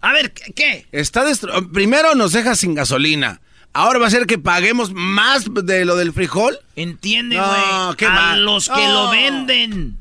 A 0.00 0.12
ver, 0.12 0.32
¿qué? 0.32 0.86
Está 0.92 1.24
destro... 1.24 1.68
Primero 1.72 2.14
nos 2.14 2.32
deja 2.32 2.54
sin 2.54 2.74
gasolina. 2.74 3.40
Ahora 3.72 3.98
va 3.98 4.06
a 4.06 4.10
ser 4.10 4.26
que 4.26 4.38
paguemos 4.38 4.92
más 4.92 5.44
de 5.52 5.84
lo 5.84 5.96
del 5.96 6.12
frijol. 6.12 6.58
Entiende, 6.76 7.36
No, 7.36 7.46
güey. 7.86 7.96
qué 7.96 8.06
a 8.06 8.10
mal. 8.10 8.44
los 8.44 8.68
que 8.68 8.86
No. 8.86 8.92
lo 9.06 9.10
venden. 9.10 9.96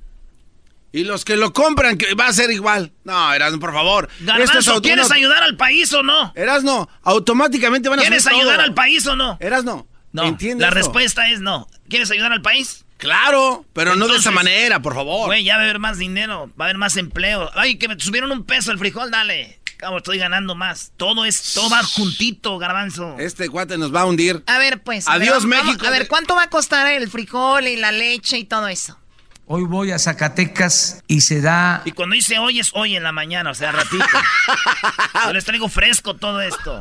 Y 0.91 1.03
los 1.03 1.23
que 1.25 1.35
lo 1.35 1.53
compran, 1.53 1.97
que 1.97 2.15
va 2.15 2.27
a 2.27 2.33
ser 2.33 2.49
igual. 2.49 2.91
No, 3.03 3.31
Erasmo, 3.33 3.59
por 3.59 3.73
favor. 3.73 4.09
Garbanzo, 4.21 4.57
Esto 4.59 4.73
es 4.75 4.81
¿quieres 4.81 5.11
ayudar 5.11 5.43
al 5.43 5.55
país 5.55 5.93
o 5.93 6.01
no? 6.01 6.31
Erasmo, 6.35 6.89
automáticamente 7.03 7.89
van 7.89 7.99
a 7.99 8.01
¿Quieres 8.01 8.23
todo. 8.23 8.35
ayudar 8.35 8.59
al 8.61 8.73
país 8.73 9.05
o 9.05 9.15
no? 9.15 9.37
Erasmo, 9.39 9.87
No, 10.11 10.23
¿entiendes 10.23 10.61
la 10.61 10.67
esto? 10.69 10.79
respuesta 10.79 11.29
es 11.29 11.39
no. 11.39 11.67
¿Quieres 11.89 12.09
ayudar 12.11 12.31
al 12.31 12.41
país? 12.41 12.85
Claro, 12.97 13.65
pero 13.73 13.95
no 13.95 14.07
de 14.07 14.17
esa 14.17 14.31
manera, 14.31 14.81
por 14.81 14.93
favor. 14.93 15.27
Güey, 15.27 15.43
ya 15.43 15.55
va 15.55 15.61
a 15.61 15.63
haber 15.65 15.79
más 15.79 15.97
dinero, 15.97 16.51
va 16.59 16.65
a 16.65 16.67
haber 16.67 16.77
más 16.77 16.97
empleo. 16.97 17.49
Ay, 17.55 17.77
que 17.77 17.87
me 17.87 17.97
subieron 17.99 18.31
un 18.31 18.43
peso 18.43 18.71
el 18.71 18.77
frijol, 18.79 19.09
dale. 19.11 19.59
Cabo, 19.77 19.99
estoy 19.99 20.17
ganando 20.17 20.55
más. 20.55 20.91
Todo 20.97 21.23
es, 21.23 21.53
todo 21.53 21.69
va 21.69 21.81
juntito, 21.83 22.57
garbanzo. 22.57 23.15
Este 23.17 23.47
cuate 23.47 23.77
nos 23.77 23.95
va 23.95 24.01
a 24.01 24.05
hundir. 24.05 24.43
A 24.47 24.57
ver, 24.57 24.83
pues. 24.83 25.07
Adiós, 25.07 25.45
vamos- 25.45 25.65
México. 25.65 25.87
A 25.87 25.89
ver, 25.89 26.09
¿cuánto 26.09 26.35
va 26.35 26.43
a 26.43 26.49
costar 26.49 26.85
el 26.91 27.09
frijol 27.09 27.65
y 27.67 27.77
la 27.77 27.93
leche 27.93 28.37
y 28.37 28.43
todo 28.43 28.67
eso? 28.67 28.97
Hoy 29.45 29.63
voy 29.63 29.91
a 29.91 29.97
Zacatecas 29.97 31.01
y 31.07 31.21
se 31.21 31.41
da 31.41 31.81
Y 31.85 31.93
cuando 31.93 32.13
dice 32.15 32.37
hoy 32.37 32.59
es 32.59 32.71
hoy 32.73 32.95
en 32.97 33.03
la 33.03 33.11
mañana, 33.13 33.49
o 33.51 33.55
sea, 33.55 33.71
ratito. 33.71 34.05
Yo 35.25 35.33
les 35.33 35.45
traigo 35.45 35.69
fresco 35.69 36.15
todo 36.17 36.41
esto. 36.41 36.79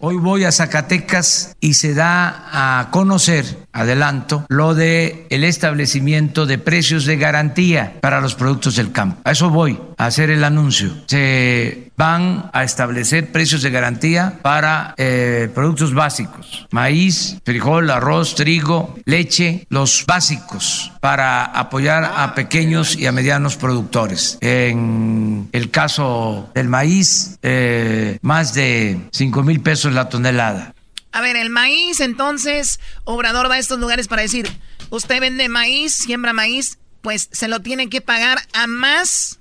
Hoy 0.00 0.16
voy 0.16 0.44
a 0.44 0.52
Zacatecas 0.52 1.56
y 1.60 1.74
se 1.74 1.92
da 1.92 2.44
a 2.52 2.90
conocer, 2.92 3.44
adelanto, 3.72 4.46
lo 4.48 4.76
de 4.76 5.26
el 5.30 5.42
establecimiento 5.42 6.46
de 6.46 6.58
precios 6.58 7.04
de 7.04 7.16
garantía 7.16 7.94
para 8.00 8.20
los 8.20 8.36
productos 8.36 8.76
del 8.76 8.92
campo. 8.92 9.20
A 9.24 9.32
eso 9.32 9.50
voy 9.50 9.80
a 9.96 10.06
hacer 10.06 10.30
el 10.30 10.44
anuncio. 10.44 10.92
Se 11.06 11.90
van 11.96 12.48
a 12.52 12.62
establecer 12.62 13.32
precios 13.32 13.60
de 13.62 13.70
garantía 13.70 14.38
para 14.40 14.94
eh, 14.98 15.50
productos 15.52 15.92
básicos: 15.92 16.68
maíz, 16.70 17.38
frijol, 17.44 17.90
arroz, 17.90 18.36
trigo, 18.36 18.94
leche, 19.04 19.66
los 19.68 20.04
básicos 20.06 20.92
para 21.00 21.44
apoyar 21.44 22.04
a 22.04 22.36
pequeños 22.36 22.96
y 22.96 23.06
a 23.06 23.12
medianos 23.12 23.56
productores. 23.56 24.38
En 24.40 25.48
el 25.50 25.70
caso 25.70 26.50
del 26.54 26.68
maíz, 26.68 27.36
eh, 27.42 28.18
más 28.22 28.54
de 28.54 29.00
5 29.10 29.42
mil 29.42 29.60
pesos 29.60 29.87
la 29.92 30.08
tonelada. 30.08 30.74
A 31.12 31.20
ver, 31.20 31.36
el 31.36 31.50
maíz, 31.50 32.00
entonces, 32.00 32.80
Obrador 33.04 33.50
va 33.50 33.54
a 33.54 33.58
estos 33.58 33.78
lugares 33.78 34.08
para 34.08 34.22
decir, 34.22 34.48
usted 34.90 35.20
vende 35.20 35.48
maíz, 35.48 35.94
siembra 35.94 36.32
maíz, 36.32 36.78
pues 37.02 37.28
se 37.32 37.48
lo 37.48 37.60
tiene 37.60 37.88
que 37.88 38.00
pagar 38.00 38.38
a 38.52 38.66
más 38.66 39.38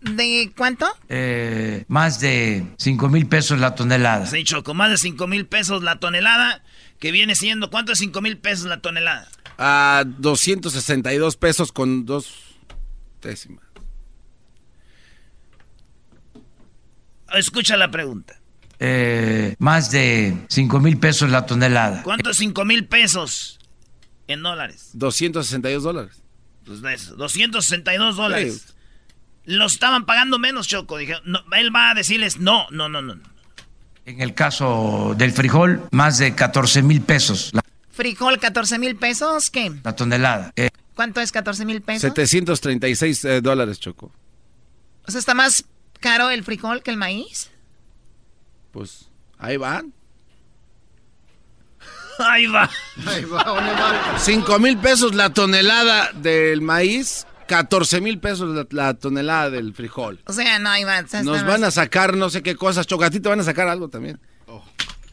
de 0.00 0.52
cuánto? 0.56 0.86
Eh, 1.08 1.84
más 1.88 2.20
de 2.20 2.66
5 2.76 3.08
mil 3.08 3.26
pesos 3.26 3.58
la 3.58 3.74
tonelada. 3.74 4.26
Sí, 4.26 4.44
Choco, 4.44 4.74
más 4.74 4.90
de 4.90 4.98
5 4.98 5.26
mil 5.26 5.46
pesos 5.46 5.82
la 5.82 5.96
tonelada, 5.96 6.62
que 6.98 7.12
viene 7.12 7.34
siendo, 7.34 7.70
¿cuánto 7.70 7.92
es 7.92 7.98
5 7.98 8.20
mil 8.20 8.38
pesos 8.38 8.66
la 8.66 8.80
tonelada? 8.80 9.28
A 9.58 10.04
262 10.06 11.36
pesos 11.36 11.72
con 11.72 12.04
dos 12.04 12.56
décimas. 13.20 13.64
Escucha 17.32 17.76
la 17.76 17.90
pregunta. 17.90 18.41
Eh, 18.84 19.54
más 19.60 19.92
de 19.92 20.36
5 20.48 20.80
mil 20.80 20.98
pesos 20.98 21.30
la 21.30 21.46
tonelada. 21.46 22.02
¿Cuánto 22.02 22.30
es 22.30 22.36
5 22.38 22.64
mil 22.64 22.84
pesos 22.88 23.60
en 24.26 24.42
dólares? 24.42 24.90
262 24.94 25.84
dólares. 25.84 26.20
Pues 26.66 26.80
262 27.16 28.16
dólares. 28.16 28.74
Los 29.44 29.74
estaban 29.74 30.04
pagando 30.04 30.40
menos, 30.40 30.66
Choco. 30.66 30.96
Dije, 30.96 31.14
él 31.56 31.74
va 31.74 31.90
a 31.90 31.94
decirles 31.94 32.38
no, 32.40 32.66
no, 32.70 32.88
no, 32.88 33.02
no. 33.02 33.20
En 34.04 34.20
el 34.20 34.34
caso 34.34 35.14
del 35.16 35.30
frijol, 35.30 35.86
más 35.92 36.18
de 36.18 36.34
14 36.34 36.82
mil 36.82 37.02
pesos. 37.02 37.50
La, 37.52 37.62
¿Frijol 37.92 38.40
14 38.40 38.80
mil 38.80 38.96
pesos? 38.96 39.50
¿Qué? 39.50 39.70
La 39.84 39.94
tonelada. 39.94 40.52
Eh, 40.56 40.70
¿Cuánto 40.96 41.20
es 41.20 41.30
14 41.30 41.64
mil 41.66 41.82
pesos? 41.82 42.00
736 42.00 43.24
eh, 43.26 43.40
dólares, 43.40 43.78
Choco. 43.78 44.10
O 45.06 45.10
sea, 45.12 45.20
¿está 45.20 45.34
más 45.34 45.66
caro 46.00 46.30
el 46.30 46.42
frijol 46.42 46.82
que 46.82 46.90
el 46.90 46.96
maíz? 46.96 47.51
Pues 48.72 49.08
ahí 49.38 49.56
van. 49.56 49.92
Ahí 52.18 52.46
va. 52.46 52.68
Ahí 53.06 53.24
va, 53.24 54.18
5 54.18 54.58
mil 54.58 54.76
pesos 54.78 55.14
la 55.14 55.30
tonelada 55.30 56.12
del 56.12 56.60
maíz, 56.60 57.26
14 57.46 58.00
mil 58.00 58.20
pesos 58.20 58.66
la, 58.70 58.94
tonelada 58.94 59.50
del 59.50 59.74
frijol. 59.74 60.20
O 60.26 60.32
sea, 60.32 60.58
no, 60.58 60.70
ahí 60.70 60.84
va. 60.84 61.02
Nos 61.22 61.44
van 61.44 61.64
a 61.64 61.70
sacar 61.70 62.16
no 62.16 62.30
sé 62.30 62.42
qué 62.42 62.54
cosas. 62.54 62.86
Chocatito 62.86 63.30
van 63.30 63.40
a 63.40 63.44
sacar 63.44 63.66
algo 63.66 63.88
también. 63.88 64.20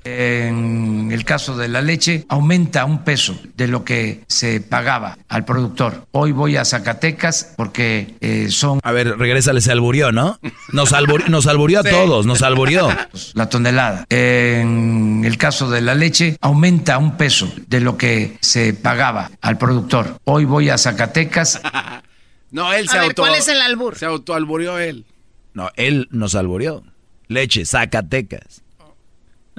En 0.10 1.12
el 1.12 1.26
caso 1.26 1.56
de 1.56 1.68
la 1.68 1.82
leche, 1.82 2.26
aumenta 2.30 2.86
un 2.86 3.04
peso 3.04 3.40
de 3.56 3.68
lo 3.68 3.84
que 3.84 4.24
se 4.28 4.62
pagaba 4.62 5.18
al 5.28 5.46
productor. 5.46 6.08
Hoy 6.12 6.32
voy 6.32 6.58
a 6.58 6.66
Zacatecas 6.66 7.54
porque 7.56 8.16
eh, 8.22 8.48
son... 8.50 8.80
A 8.84 8.92
ver, 8.92 9.18
regrésale, 9.18 9.62
se 9.62 9.72
alburió, 9.72 10.12
¿no? 10.12 10.40
Nos, 10.72 10.94
nos 11.28 11.48
alburió 11.48 11.80
a 11.80 11.84
todos, 11.90 12.26
nos 12.26 12.42
alburió. 12.42 12.90
La 13.34 13.50
tonelada. 13.50 14.06
En 14.10 15.24
el 15.26 15.38
caso 15.38 15.70
de 15.70 15.82
la 15.82 15.96
leche, 15.96 16.38
aumenta 16.42 16.98
un 16.98 17.18
peso 17.18 17.52
de 17.68 17.80
lo 17.80 17.98
que 17.98 18.38
se 18.42 18.74
pagaba 18.74 19.32
al 19.42 19.58
productor. 19.58 20.20
Hoy 20.24 20.46
voy 20.46 20.70
a 20.70 20.78
Zacatecas. 20.78 21.62
no, 22.52 22.74
él 22.74 22.90
se 22.90 22.98
a 22.98 23.02
ver, 23.02 23.16
¿Cuál 23.16 23.36
es 23.36 23.48
el 23.48 23.62
albur? 23.62 23.98
Se 23.98 24.06
autoalburió 24.06 24.80
él. 24.80 25.06
No, 25.54 25.70
él 25.76 26.08
nos 26.12 26.36
alburió. 26.36 26.84
Leche, 27.28 27.66
Zacatecas. 27.66 28.64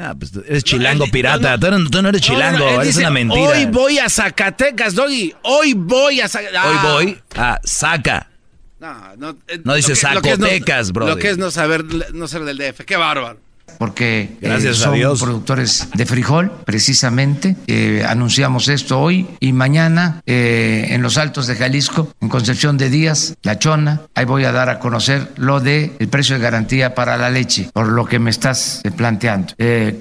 Ah, 0.01 0.15
pues 0.19 0.33
eres 0.47 0.65
chilango 0.65 1.07
pirata. 1.09 1.59
tú, 1.59 2.03
no, 2.03 2.09
eres 2.09 2.23
chilango, 2.23 2.81
es 2.81 2.97
una 2.97 3.11
mentira. 3.11 3.51
Hoy 3.51 3.67
voy 3.67 3.99
a 3.99 4.09
Zacatecas, 4.09 4.95
Doggy. 4.95 5.35
Hoy 5.43 5.75
voy 5.75 6.21
a 6.21 6.29
Zacatecas. 6.29 6.65
Hoy 6.65 6.77
ah. 6.79 6.93
voy 6.93 7.23
a 7.37 7.61
Saca. 7.65 8.31
No, 8.79 9.17
no, 9.17 9.37
eh, 9.47 9.61
no 9.63 9.75
dice 9.75 9.95
Zacatecas, 9.95 10.93
bro. 10.93 11.07
Lo 11.07 11.17
que 11.17 11.29
es 11.29 11.37
no 11.37 11.51
saber, 11.51 11.85
no 12.15 12.29
ser 12.29 12.45
del 12.45 12.57
DF. 12.57 12.85
Qué 12.87 12.97
bárbaro 12.97 13.50
porque 13.81 14.37
eh, 14.43 14.75
son 14.75 14.93
productores 14.93 15.89
de 15.95 16.05
frijol, 16.05 16.53
precisamente. 16.67 17.57
Eh, 17.67 18.05
anunciamos 18.07 18.69
esto 18.69 19.01
hoy 19.01 19.27
y 19.41 19.55
mañana 19.55 20.21
eh, 20.27 20.89
en 20.91 21.01
los 21.01 21.17
Altos 21.17 21.47
de 21.47 21.57
Jalisco, 21.57 22.13
en 22.21 22.29
Concepción 22.29 22.77
de 22.77 22.91
Díaz, 22.91 23.37
La 23.43 23.59
Chona. 23.59 24.03
Ahí 24.15 24.27
voy 24.27 24.45
a 24.45 24.53
dar 24.53 24.69
a 24.69 24.81
conocer 24.81 25.33
lo 25.39 25.61
de 25.61 25.97
el 25.99 26.09
precio 26.09 26.37
de 26.37 26.43
garantía 26.43 26.95
para 26.95 27.17
la 27.17 27.31
leche, 27.31 27.71
por 27.73 27.89
lo 27.89 28.05
que 28.05 28.19
me 28.19 28.29
estás 28.29 28.83
planteando, 28.99 29.55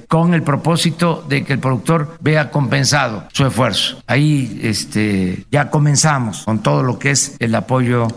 con 0.09 0.33
el 0.33 0.43
propósito 0.43 1.25
de 1.29 1.45
que 1.45 1.53
el 1.53 1.59
productor 1.59 2.17
vea 2.19 2.51
compensado 2.51 3.29
su 3.31 3.45
esfuerzo. 3.45 4.03
Ahí 4.07 4.59
este, 4.61 5.45
ya 5.51 5.69
comenzamos 5.69 6.43
con 6.43 6.61
todo 6.61 6.83
lo 6.83 6.99
que 6.99 7.11
es 7.11 7.37
el 7.39 7.55
apoyo 7.55 8.09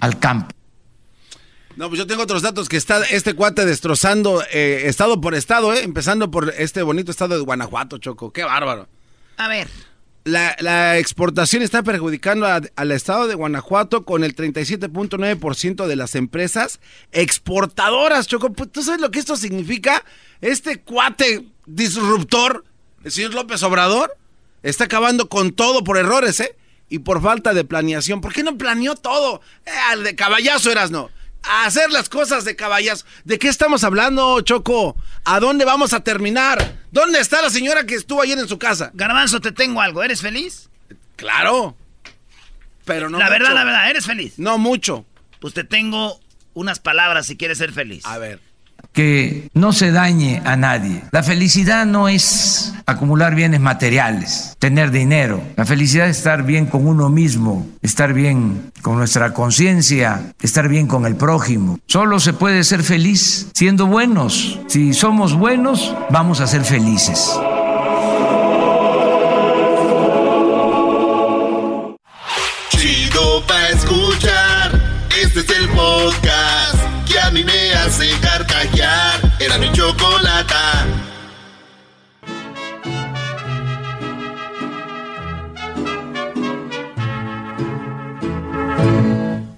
al 0.00 0.18
campo. 0.18 0.57
No, 1.78 1.88
pues 1.88 2.00
yo 2.00 2.08
tengo 2.08 2.24
otros 2.24 2.42
datos 2.42 2.68
que 2.68 2.76
está 2.76 3.04
este 3.04 3.34
cuate 3.34 3.64
destrozando 3.64 4.42
eh, 4.50 4.82
estado 4.86 5.20
por 5.20 5.36
estado, 5.36 5.72
eh, 5.72 5.84
empezando 5.84 6.28
por 6.28 6.52
este 6.58 6.82
bonito 6.82 7.12
estado 7.12 7.36
de 7.36 7.44
Guanajuato, 7.44 7.98
Choco. 7.98 8.32
Qué 8.32 8.42
bárbaro. 8.42 8.88
A 9.36 9.46
ver. 9.46 9.68
La, 10.24 10.98
exportación 10.98 11.62
está 11.62 11.84
perjudicando 11.84 12.48
al 12.48 12.90
estado 12.90 13.28
de 13.28 13.36
Guanajuato 13.36 14.04
con 14.04 14.24
el 14.24 14.34
37.9% 14.34 15.86
de 15.86 15.94
las 15.94 16.16
empresas 16.16 16.80
exportadoras, 17.12 18.26
Choco. 18.26 18.52
Pues, 18.52 18.72
¿Tú 18.72 18.82
sabes 18.82 19.00
lo 19.00 19.12
que 19.12 19.20
esto 19.20 19.36
significa? 19.36 20.04
Este 20.40 20.80
cuate 20.80 21.46
disruptor, 21.66 22.64
el 23.04 23.12
señor 23.12 23.34
López 23.34 23.62
Obrador, 23.62 24.16
está 24.64 24.84
acabando 24.84 25.28
con 25.28 25.52
todo 25.52 25.84
por 25.84 25.96
errores, 25.96 26.40
¿eh? 26.40 26.56
Y 26.88 26.98
por 26.98 27.22
falta 27.22 27.54
de 27.54 27.62
planeación. 27.62 28.20
¿Por 28.20 28.32
qué 28.32 28.42
no 28.42 28.58
planeó 28.58 28.96
todo? 28.96 29.42
Eh, 29.64 29.70
al 29.92 30.02
de 30.02 30.16
caballazo 30.16 30.72
eras, 30.72 30.90
no 30.90 31.16
a 31.48 31.64
hacer 31.64 31.90
las 31.90 32.08
cosas 32.08 32.44
de 32.44 32.56
caballas. 32.56 33.04
¿De 33.24 33.38
qué 33.38 33.48
estamos 33.48 33.84
hablando, 33.84 34.40
Choco? 34.42 34.96
¿A 35.24 35.40
dónde 35.40 35.64
vamos 35.64 35.92
a 35.92 36.00
terminar? 36.00 36.76
¿Dónde 36.92 37.20
está 37.20 37.42
la 37.42 37.50
señora 37.50 37.84
que 37.84 37.94
estuvo 37.94 38.22
ayer 38.22 38.38
en 38.38 38.48
su 38.48 38.58
casa? 38.58 38.90
Garbanzo, 38.94 39.40
te 39.40 39.52
tengo 39.52 39.80
algo. 39.80 40.02
¿Eres 40.02 40.20
feliz? 40.20 40.68
Claro. 41.16 41.76
Pero 42.84 43.10
no 43.10 43.18
La 43.18 43.28
verdad, 43.28 43.52
la 43.54 43.64
verdad, 43.64 43.90
¿eres 43.90 44.06
feliz? 44.06 44.34
No 44.38 44.58
mucho. 44.58 45.04
Pues 45.40 45.54
te 45.54 45.64
tengo 45.64 46.20
unas 46.54 46.80
palabras 46.80 47.26
si 47.26 47.36
quieres 47.36 47.58
ser 47.58 47.72
feliz. 47.72 48.04
A 48.06 48.18
ver 48.18 48.47
que 48.98 49.48
no 49.54 49.72
se 49.72 49.92
dañe 49.92 50.42
a 50.44 50.56
nadie. 50.56 51.04
La 51.12 51.22
felicidad 51.22 51.86
no 51.86 52.08
es 52.08 52.74
acumular 52.84 53.36
bienes 53.36 53.60
materiales, 53.60 54.56
tener 54.58 54.90
dinero. 54.90 55.40
La 55.54 55.64
felicidad 55.64 56.08
es 56.08 56.16
estar 56.16 56.42
bien 56.42 56.66
con 56.66 56.84
uno 56.84 57.08
mismo, 57.08 57.64
estar 57.80 58.12
bien 58.12 58.72
con 58.82 58.96
nuestra 58.96 59.32
conciencia, 59.32 60.32
estar 60.42 60.68
bien 60.68 60.88
con 60.88 61.06
el 61.06 61.14
prójimo. 61.14 61.78
Solo 61.86 62.18
se 62.18 62.32
puede 62.32 62.64
ser 62.64 62.82
feliz 62.82 63.46
siendo 63.54 63.86
buenos. 63.86 64.58
Si 64.66 64.92
somos 64.92 65.32
buenos, 65.34 65.94
vamos 66.10 66.40
a 66.40 66.48
ser 66.48 66.64
felices. 66.64 67.38
Escuchar. 73.70 75.06
Este 75.22 75.40
es 75.40 75.50
el 75.50 75.68
podcast 75.68 76.78
que 77.06 77.18
hace 79.58 79.66
carcajear. 79.66 79.66
Era 79.66 79.70
mi 79.70 79.72
chocolata. 79.72 80.86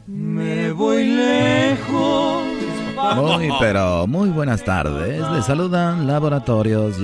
Me 0.06 0.72
voy 0.72 1.04
lejos. 1.04 2.44
Muy, 3.16 3.50
pero 3.58 4.06
muy 4.06 4.28
buenas 4.30 4.64
tardes. 4.64 5.22
Le 5.30 5.42
saludan 5.42 6.06
laboratorios 6.06 6.96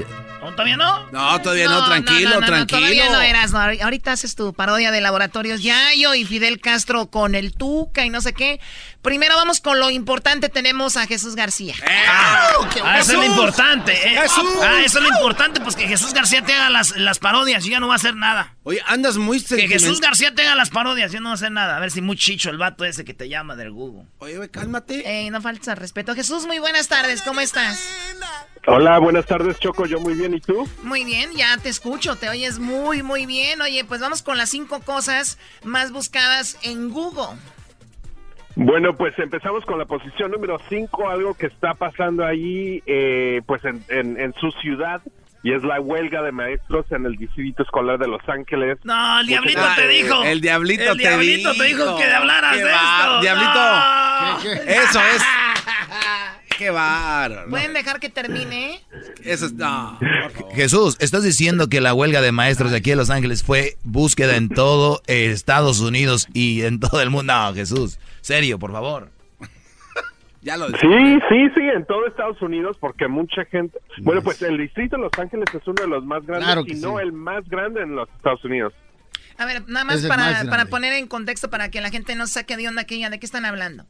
¿Todavía 0.56 0.76
no? 0.78 1.06
No, 1.10 1.42
todavía 1.42 1.68
no, 1.68 1.84
tranquilo, 1.84 2.38
tranquilo. 2.38 2.80
todavía 2.80 3.10
no 3.10 3.20
eras, 3.20 3.52
no. 3.52 3.58
Ahorita 3.58 4.12
haces 4.12 4.34
tu 4.36 4.54
parodia 4.54 4.90
de 4.90 5.02
laboratorios 5.02 5.62
Yayo 5.62 6.14
y 6.14 6.24
Fidel 6.24 6.60
Castro 6.60 7.10
con 7.10 7.34
el 7.34 7.52
Tuca 7.52 8.06
y 8.06 8.10
no 8.10 8.22
sé 8.22 8.32
qué. 8.32 8.58
Primero 9.06 9.36
vamos 9.36 9.60
con 9.60 9.78
lo 9.78 9.88
importante, 9.88 10.48
tenemos 10.48 10.96
a 10.96 11.06
Jesús 11.06 11.36
García. 11.36 11.76
Eh, 11.76 12.04
ah, 12.08 12.50
ah 12.82 12.98
eso 12.98 13.12
es 13.12 13.18
lo 13.18 13.24
importante. 13.24 13.92
Eh. 13.92 14.18
Ah, 14.18 14.82
eso 14.84 14.98
es 14.98 15.04
lo 15.04 15.08
importante, 15.14 15.60
pues 15.60 15.76
que 15.76 15.86
Jesús 15.86 16.12
García 16.12 16.42
te 16.42 16.52
haga 16.52 16.70
las, 16.70 16.96
las 16.96 17.20
parodias 17.20 17.64
y 17.64 17.70
ya 17.70 17.78
no 17.78 17.86
va 17.86 17.92
a 17.92 17.96
hacer 17.98 18.16
nada. 18.16 18.56
Oye, 18.64 18.82
andas 18.84 19.16
muy 19.16 19.40
Que 19.40 19.68
Jesús 19.68 20.00
García 20.00 20.34
tenga 20.34 20.56
las 20.56 20.70
parodias 20.70 21.12
y 21.12 21.14
ya 21.14 21.20
no 21.20 21.28
va 21.28 21.34
a 21.34 21.36
hacer 21.36 21.52
nada. 21.52 21.76
A 21.76 21.78
ver 21.78 21.92
si 21.92 22.00
muy 22.00 22.16
chicho 22.16 22.50
el 22.50 22.58
vato 22.58 22.84
ese 22.84 23.04
que 23.04 23.14
te 23.14 23.28
llama 23.28 23.54
del 23.54 23.70
Google. 23.70 24.08
Oye, 24.18 24.50
cálmate. 24.50 25.08
Ey, 25.08 25.30
no 25.30 25.40
falta 25.40 25.76
respeto. 25.76 26.12
Jesús, 26.16 26.44
muy 26.44 26.58
buenas 26.58 26.88
tardes, 26.88 27.22
¿cómo 27.22 27.40
estás? 27.40 27.80
Hola, 28.66 28.98
buenas 28.98 29.26
tardes, 29.26 29.56
Choco. 29.60 29.86
Yo 29.86 30.00
muy 30.00 30.14
bien, 30.14 30.34
¿y 30.34 30.40
tú? 30.40 30.68
Muy 30.82 31.04
bien, 31.04 31.30
ya 31.36 31.56
te 31.58 31.68
escucho, 31.68 32.16
te 32.16 32.28
oyes 32.28 32.58
muy, 32.58 33.04
muy 33.04 33.24
bien. 33.24 33.62
Oye, 33.62 33.84
pues 33.84 34.00
vamos 34.00 34.22
con 34.22 34.36
las 34.36 34.50
cinco 34.50 34.80
cosas 34.80 35.38
más 35.62 35.92
buscadas 35.92 36.58
en 36.62 36.90
Google. 36.90 37.38
Bueno, 38.56 38.96
pues 38.96 39.16
empezamos 39.18 39.66
con 39.66 39.78
la 39.78 39.84
posición 39.84 40.30
número 40.30 40.58
cinco, 40.70 41.10
algo 41.10 41.34
que 41.34 41.46
está 41.46 41.74
pasando 41.74 42.24
ahí, 42.24 42.82
eh, 42.86 43.42
pues 43.44 43.62
en, 43.66 43.84
en, 43.88 44.32
su 44.40 44.50
ciudad 44.62 45.02
y 45.42 45.52
es 45.52 45.62
la 45.62 45.78
huelga 45.78 46.22
de 46.22 46.32
maestros 46.32 46.90
en 46.90 47.04
el 47.04 47.16
distrito 47.16 47.62
escolar 47.62 47.98
de 47.98 48.08
Los 48.08 48.26
Ángeles. 48.26 48.78
No, 48.82 49.20
el 49.20 49.26
diablito 49.26 49.60
te 49.76 49.88
dijo. 49.88 50.22
El 50.24 50.40
diablito, 50.40 50.92
el 50.92 50.96
diablito 50.98 51.52
te, 51.52 51.64
dijo. 51.64 51.96
que 51.98 52.04
hablaras 52.04 52.56
de 52.56 52.62
esto. 52.62 53.20
Diablito, 53.20 54.60
eso 54.66 55.00
es. 55.00 55.22
qué 56.56 56.70
bárbaro. 56.70 57.50
¿Pueden 57.50 57.72
dejar 57.72 58.00
que 58.00 58.08
termine? 58.08 58.80
Eso 59.24 59.46
es, 59.46 59.52
no. 59.52 59.98
Jesús, 60.54 60.96
estás 61.00 61.22
diciendo 61.22 61.68
que 61.68 61.80
la 61.80 61.94
huelga 61.94 62.20
de 62.20 62.32
maestros 62.32 62.70
de 62.70 62.78
aquí 62.78 62.90
de 62.90 62.96
Los 62.96 63.10
Ángeles 63.10 63.42
fue 63.42 63.76
búsqueda 63.84 64.36
en 64.36 64.48
todo 64.48 65.02
Estados 65.06 65.80
Unidos 65.80 66.28
y 66.32 66.62
en 66.62 66.80
todo 66.80 67.00
el 67.00 67.10
mundo. 67.10 67.32
No, 67.32 67.54
Jesús, 67.54 67.98
serio, 68.20 68.58
por 68.58 68.72
favor. 68.72 69.10
Ya 70.42 70.56
lo 70.56 70.68
Sí, 70.68 71.18
sí, 71.28 71.48
sí, 71.56 71.60
en 71.74 71.84
todo 71.86 72.06
Estados 72.06 72.40
Unidos, 72.40 72.76
porque 72.78 73.08
mucha 73.08 73.44
gente... 73.46 73.80
Bueno, 74.02 74.22
pues 74.22 74.40
el 74.42 74.56
distrito 74.56 74.96
de 74.96 75.02
Los 75.02 75.12
Ángeles 75.18 75.46
es 75.52 75.66
uno 75.66 75.82
de 75.82 75.88
los 75.88 76.04
más 76.04 76.24
grandes, 76.24 76.46
Claro 76.46 76.62
y 76.64 76.74
no 76.74 76.98
sí. 76.98 77.02
el 77.02 77.12
más 77.12 77.48
grande 77.48 77.82
en 77.82 77.96
los 77.96 78.08
Estados 78.10 78.44
Unidos. 78.44 78.72
A 79.38 79.44
ver, 79.44 79.68
nada 79.68 79.84
más 79.84 80.06
para 80.06 80.66
poner 80.66 80.92
en 80.94 81.08
contexto 81.08 81.50
para 81.50 81.68
que 81.70 81.80
la 81.80 81.90
gente 81.90 82.14
no 82.14 82.26
saque 82.28 82.56
de 82.56 82.68
onda 82.68 82.84
que 82.84 82.98
ya 82.98 83.10
de 83.10 83.18
qué 83.18 83.26
están 83.26 83.44
hablando. 83.44 83.86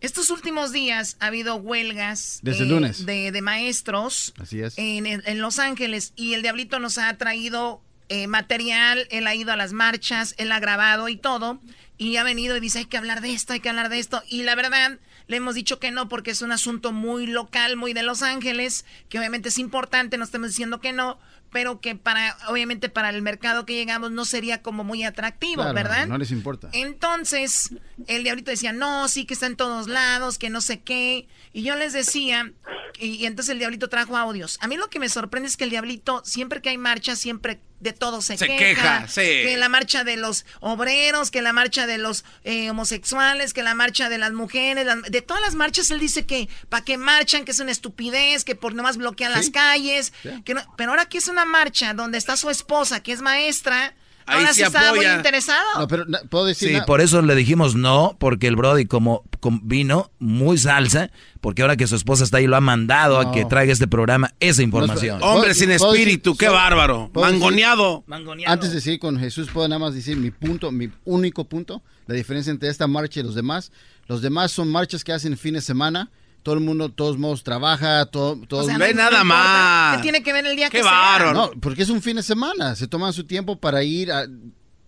Estos 0.00 0.30
últimos 0.30 0.72
días 0.72 1.16
ha 1.20 1.26
habido 1.26 1.56
huelgas 1.56 2.40
Desde 2.42 2.64
el 2.64 2.70
eh, 2.70 2.74
lunes. 2.74 3.06
De, 3.06 3.32
de 3.32 3.42
maestros 3.42 4.32
Así 4.38 4.60
es. 4.60 4.74
en, 4.76 5.06
en 5.06 5.40
Los 5.40 5.58
Ángeles 5.58 6.12
y 6.16 6.34
el 6.34 6.42
Diablito 6.42 6.78
nos 6.78 6.98
ha 6.98 7.16
traído 7.16 7.82
eh, 8.12 8.26
material, 8.26 9.06
él 9.10 9.28
ha 9.28 9.36
ido 9.36 9.52
a 9.52 9.56
las 9.56 9.72
marchas, 9.72 10.34
él 10.36 10.50
ha 10.50 10.58
grabado 10.58 11.08
y 11.08 11.16
todo, 11.16 11.60
y 11.96 12.16
ha 12.16 12.24
venido 12.24 12.56
y 12.56 12.60
dice 12.60 12.80
hay 12.80 12.86
que 12.86 12.96
hablar 12.96 13.20
de 13.20 13.32
esto, 13.32 13.52
hay 13.52 13.60
que 13.60 13.68
hablar 13.68 13.88
de 13.88 14.00
esto, 14.00 14.20
y 14.28 14.42
la 14.42 14.56
verdad 14.56 14.98
le 15.28 15.36
hemos 15.36 15.54
dicho 15.54 15.78
que 15.78 15.92
no 15.92 16.08
porque 16.08 16.32
es 16.32 16.42
un 16.42 16.50
asunto 16.50 16.90
muy 16.90 17.28
local, 17.28 17.76
muy 17.76 17.92
de 17.92 18.02
Los 18.02 18.22
Ángeles, 18.22 18.84
que 19.08 19.20
obviamente 19.20 19.50
es 19.50 19.58
importante, 19.58 20.18
no 20.18 20.24
estamos 20.24 20.48
diciendo 20.48 20.80
que 20.80 20.92
no, 20.92 21.20
pero 21.50 21.80
que 21.80 21.94
para, 21.96 22.36
obviamente 22.48 22.88
para 22.88 23.10
el 23.10 23.22
mercado 23.22 23.66
que 23.66 23.74
llegamos 23.74 24.10
no 24.12 24.24
sería 24.24 24.62
como 24.62 24.84
muy 24.84 25.04
atractivo, 25.04 25.62
Claro, 25.62 25.74
¿verdad? 25.74 26.06
No 26.06 26.18
les 26.18 26.30
importa. 26.30 26.68
Entonces, 26.72 27.70
el 28.06 28.22
diablito 28.24 28.50
decía, 28.50 28.72
no, 28.72 29.08
sí 29.08 29.24
que 29.24 29.34
está 29.34 29.46
en 29.46 29.56
todos 29.56 29.88
lados, 29.88 30.38
que 30.38 30.50
no 30.50 30.60
sé 30.60 30.80
qué. 30.80 31.28
Y 31.52 31.62
yo 31.62 31.74
les 31.76 31.92
decía, 31.92 32.52
y, 32.98 33.06
y 33.16 33.26
entonces 33.26 33.52
el 33.52 33.58
diablito 33.58 33.88
trajo 33.88 34.16
audios. 34.16 34.58
A 34.60 34.68
mí 34.68 34.76
lo 34.76 34.88
que 34.90 34.98
me 34.98 35.08
sorprende 35.08 35.48
es 35.48 35.56
que 35.56 35.64
el 35.64 35.70
diablito, 35.70 36.22
siempre 36.24 36.60
que 36.62 36.68
hay 36.68 36.78
marcha, 36.78 37.16
siempre 37.16 37.60
de 37.80 37.94
todo 37.94 38.20
se, 38.20 38.36
Se 38.36 38.46
queja, 38.46 39.08
sí. 39.08 39.22
Que 39.22 39.56
la 39.56 39.70
marcha 39.70 40.04
de 40.04 40.18
los 40.18 40.44
obreros, 40.60 41.30
que 41.30 41.40
la 41.40 41.54
marcha 41.54 41.86
de 41.86 41.96
los 41.96 42.26
eh, 42.44 42.68
homosexuales, 42.68 43.54
que 43.54 43.62
la 43.62 43.74
marcha 43.74 44.10
de 44.10 44.18
las 44.18 44.32
mujeres, 44.32 44.84
las- 44.84 45.00
de 45.02 45.22
todas 45.22 45.42
las 45.42 45.54
marchas 45.54 45.90
él 45.90 45.98
dice 45.98 46.26
que 46.26 46.50
para 46.68 46.84
que 46.84 46.98
marchan, 46.98 47.46
que 47.46 47.52
es 47.52 47.58
una 47.58 47.72
estupidez, 47.72 48.44
que 48.44 48.54
por 48.54 48.74
nomás 48.74 48.98
bloquean 48.98 49.32
las 49.32 49.48
calles. 49.48 50.12
Que 50.44 50.52
no- 50.52 50.62
pero 50.76 50.90
ahora 50.90 51.06
que 51.06 51.16
es 51.16 51.28
una 51.28 51.39
marcha 51.44 51.94
donde 51.94 52.18
está 52.18 52.36
su 52.36 52.50
esposa, 52.50 53.00
que 53.02 53.12
es 53.12 53.22
maestra, 53.22 53.94
Ahí 54.26 54.38
ahora 54.40 54.54
sí 54.54 54.62
está 54.62 54.94
muy 54.94 55.06
interesado. 55.06 55.58
No, 55.80 55.88
pero 55.88 56.04
na- 56.04 56.20
puedo 56.28 56.44
decir. 56.44 56.68
Sí, 56.68 56.78
por 56.86 57.00
eso 57.00 57.20
le 57.20 57.34
dijimos 57.34 57.74
no, 57.74 58.16
porque 58.20 58.46
el 58.46 58.54
Brody 58.54 58.84
como, 58.86 59.24
com- 59.40 59.60
vino 59.64 60.12
muy 60.20 60.56
salsa, 60.56 61.10
porque 61.40 61.62
ahora 61.62 61.76
que 61.76 61.88
su 61.88 61.96
esposa 61.96 62.22
está 62.22 62.36
ahí 62.36 62.46
lo 62.46 62.54
ha 62.54 62.60
mandado 62.60 63.18
a 63.18 63.32
que 63.32 63.44
traiga 63.44 63.72
este 63.72 63.88
programa 63.88 64.32
esa 64.38 64.62
información. 64.62 65.18
No, 65.18 65.26
Hombre 65.26 65.52
sin 65.54 65.66
¿Puedo 65.76 65.92
decir- 65.92 66.02
espíritu, 66.08 66.36
qué 66.36 66.48
bárbaro. 66.48 67.10
¿puedo 67.12 67.26
decir- 67.26 67.40
Mangoneado. 67.40 68.04
Mangoneado. 68.06 68.52
Antes 68.52 68.72
de 68.72 68.80
seguir 68.80 69.00
con 69.00 69.18
Jesús, 69.18 69.48
puedo 69.52 69.66
nada 69.66 69.80
más 69.80 69.94
decir 69.94 70.16
mi 70.16 70.30
punto, 70.30 70.70
mi 70.70 70.90
único 71.04 71.48
punto, 71.48 71.82
la 72.06 72.14
diferencia 72.14 72.52
entre 72.52 72.68
esta 72.68 72.86
marcha 72.86 73.18
y 73.18 73.22
los 73.24 73.34
demás. 73.34 73.72
Los 74.06 74.22
demás 74.22 74.52
son 74.52 74.70
marchas 74.70 75.02
que 75.02 75.12
hacen 75.12 75.36
fin 75.36 75.54
de 75.54 75.60
semana. 75.60 76.08
Todo 76.42 76.54
el 76.54 76.60
mundo, 76.60 76.88
todos 76.90 77.18
modos, 77.18 77.42
trabaja, 77.44 78.06
todo, 78.06 78.36
todo 78.48 78.60
O 78.60 78.64
sea, 78.64 78.78
Ve 78.78 78.94
no- 78.94 78.98
nada 79.02 79.10
no 79.10 79.16
importa. 79.22 79.24
más. 79.24 79.96
¿Qué 79.98 80.02
tiene 80.02 80.22
que 80.22 80.32
ver 80.32 80.46
el 80.46 80.56
día 80.56 80.70
Qué 80.70 80.78
que 80.78 80.82
sea? 80.82 80.90
bárbaro. 80.92 81.32
No, 81.34 81.50
porque 81.60 81.82
es 81.82 81.90
un 81.90 82.00
fin 82.00 82.16
de 82.16 82.22
semana. 82.22 82.74
Se 82.76 82.86
toman 82.88 83.12
su 83.12 83.24
tiempo 83.24 83.58
para 83.60 83.82
ir 83.82 84.10
a, 84.10 84.26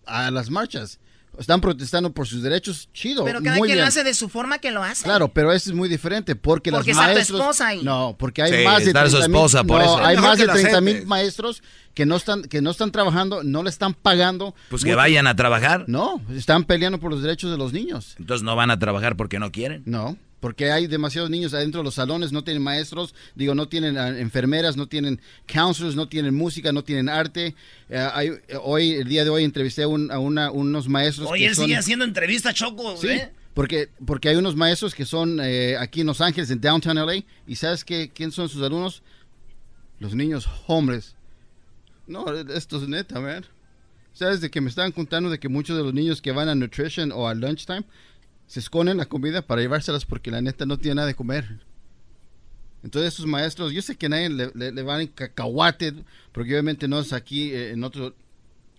a 0.06 0.30
las 0.30 0.48
marchas. 0.50 0.98
Están 1.38 1.62
protestando 1.62 2.12
por 2.12 2.26
sus 2.26 2.42
derechos. 2.42 2.90
Chido. 2.92 3.24
Pero 3.24 3.42
cada 3.42 3.56
muy 3.56 3.66
quien 3.68 3.76
bien. 3.76 3.84
lo 3.84 3.88
hace 3.88 4.04
de 4.04 4.12
su 4.12 4.28
forma 4.28 4.58
que 4.58 4.70
lo 4.70 4.82
hace. 4.82 5.04
Claro, 5.04 5.28
pero 5.32 5.50
eso 5.52 5.70
es 5.70 5.76
muy 5.76 5.88
diferente 5.88 6.36
porque, 6.36 6.70
Porque 6.70 6.90
las 6.92 6.98
está 6.98 7.08
tu 7.10 7.14
maestros... 7.14 7.40
esposa 7.40 7.66
ahí. 7.68 7.82
No, 7.82 8.16
porque 8.18 8.42
hay 8.42 8.52
Sí, 8.52 8.64
más 8.64 8.78
de 8.80 8.86
está 8.88 9.04
su 9.06 9.10
30 9.16 9.28
mil- 9.28 9.36
esposa, 9.36 9.64
por 9.64 9.78
no, 9.78 9.84
eso. 9.84 10.04
hay 10.04 10.16
más 10.18 10.36
de 10.38 10.42
que 10.44 10.46
lo 10.48 10.52
30 10.52 10.80
mil 10.82 11.06
maestros 11.06 11.62
que 11.94 12.04
no 12.04 12.16
están 12.16 12.42
que 12.42 12.60
no 12.60 12.70
están 12.70 12.90
trabajando, 12.92 13.42
no 13.44 13.62
le 13.62 13.70
están 13.70 13.94
pagando. 13.94 14.54
Pues 14.68 14.84
que 14.84 14.94
vayan 14.94 15.26
a 15.26 15.34
trabajar. 15.34 15.84
No, 15.86 16.20
están 16.34 16.64
peleando 16.64 16.98
por 17.00 17.10
los 17.10 17.22
derechos 17.22 17.50
de 17.50 17.56
los 17.56 17.72
niños. 17.72 18.14
Entonces 18.18 18.42
no 18.42 18.54
van 18.54 18.70
a 18.70 18.78
trabajar 18.78 19.16
porque 19.16 19.38
no 19.38 19.50
quieren. 19.52 19.82
No, 19.86 20.18
porque 20.42 20.72
hay 20.72 20.88
demasiados 20.88 21.30
niños 21.30 21.54
adentro 21.54 21.80
de 21.80 21.84
los 21.84 21.94
salones, 21.94 22.32
no 22.32 22.42
tienen 22.42 22.64
maestros, 22.64 23.14
digo, 23.36 23.54
no 23.54 23.68
tienen 23.68 23.96
ah, 23.96 24.08
enfermeras, 24.18 24.76
no 24.76 24.88
tienen 24.88 25.20
counselors, 25.46 25.94
no 25.94 26.08
tienen 26.08 26.34
música, 26.34 26.72
no 26.72 26.82
tienen 26.82 27.08
arte. 27.08 27.54
Hay- 27.88 28.28
eh, 28.48 28.58
hoy, 28.60 28.90
el 28.94 29.08
día 29.08 29.22
de 29.22 29.30
hoy, 29.30 29.44
entrevisté 29.44 29.84
a, 29.84 29.88
un- 29.88 30.10
a 30.10 30.18
una- 30.18 30.50
unos 30.50 30.88
maestros 30.88 31.30
que 31.32 31.46
él 31.46 31.54
son... 31.54 31.66
sigue 31.66 31.76
haciendo 31.76 32.04
entrevistas, 32.04 32.54
Choco, 32.54 32.96
Sí, 32.96 33.06
¿eh? 33.06 33.30
porque, 33.54 33.88
porque 34.04 34.30
hay 34.30 34.34
unos 34.36 34.56
maestros 34.56 34.96
que 34.96 35.04
son 35.06 35.38
eh, 35.40 35.76
aquí 35.78 36.00
en 36.00 36.08
Los 36.08 36.20
Ángeles, 36.20 36.50
en 36.50 36.60
Downtown 36.60 36.96
LA, 36.96 37.22
y 37.46 37.54
¿sabes 37.54 37.84
qué, 37.84 38.10
quién 38.12 38.32
son 38.32 38.48
sus 38.48 38.62
alumnos? 38.62 39.02
Los 40.00 40.14
niños 40.16 40.48
hombres. 40.66 41.14
No, 42.08 42.26
esto 42.34 42.78
es 42.82 42.88
neta, 42.88 43.20
man. 43.20 43.46
¿Sabes 44.12 44.40
de 44.40 44.50
que 44.50 44.60
me 44.60 44.68
estaban 44.68 44.92
contando 44.92 45.30
de 45.30 45.38
que 45.38 45.48
muchos 45.48 45.76
de 45.76 45.82
los 45.84 45.94
niños 45.94 46.20
que 46.20 46.32
van 46.32 46.48
a 46.48 46.54
nutrition 46.54 47.12
o 47.12 47.28
a 47.28 47.34
lunchtime 47.34 47.84
se 48.52 48.60
esconden 48.60 48.98
la 48.98 49.06
comida 49.06 49.40
para 49.40 49.62
llevárselas 49.62 50.04
porque 50.04 50.30
la 50.30 50.42
neta 50.42 50.66
no 50.66 50.76
tiene 50.76 50.96
nada 50.96 51.06
de 51.08 51.14
comer? 51.14 51.60
Entonces 52.84 53.14
esos 53.14 53.24
maestros, 53.24 53.72
yo 53.72 53.80
sé 53.80 53.96
que 53.96 54.10
nadie 54.10 54.28
le, 54.28 54.50
le- 54.72 54.82
van 54.82 55.00
en 55.00 55.06
cacahuate, 55.06 55.94
porque 56.32 56.52
obviamente 56.52 56.86
no 56.86 57.00
es 57.00 57.14
aquí 57.14 57.50
eh, 57.50 57.70
en 57.70 57.82
otro, 57.82 58.14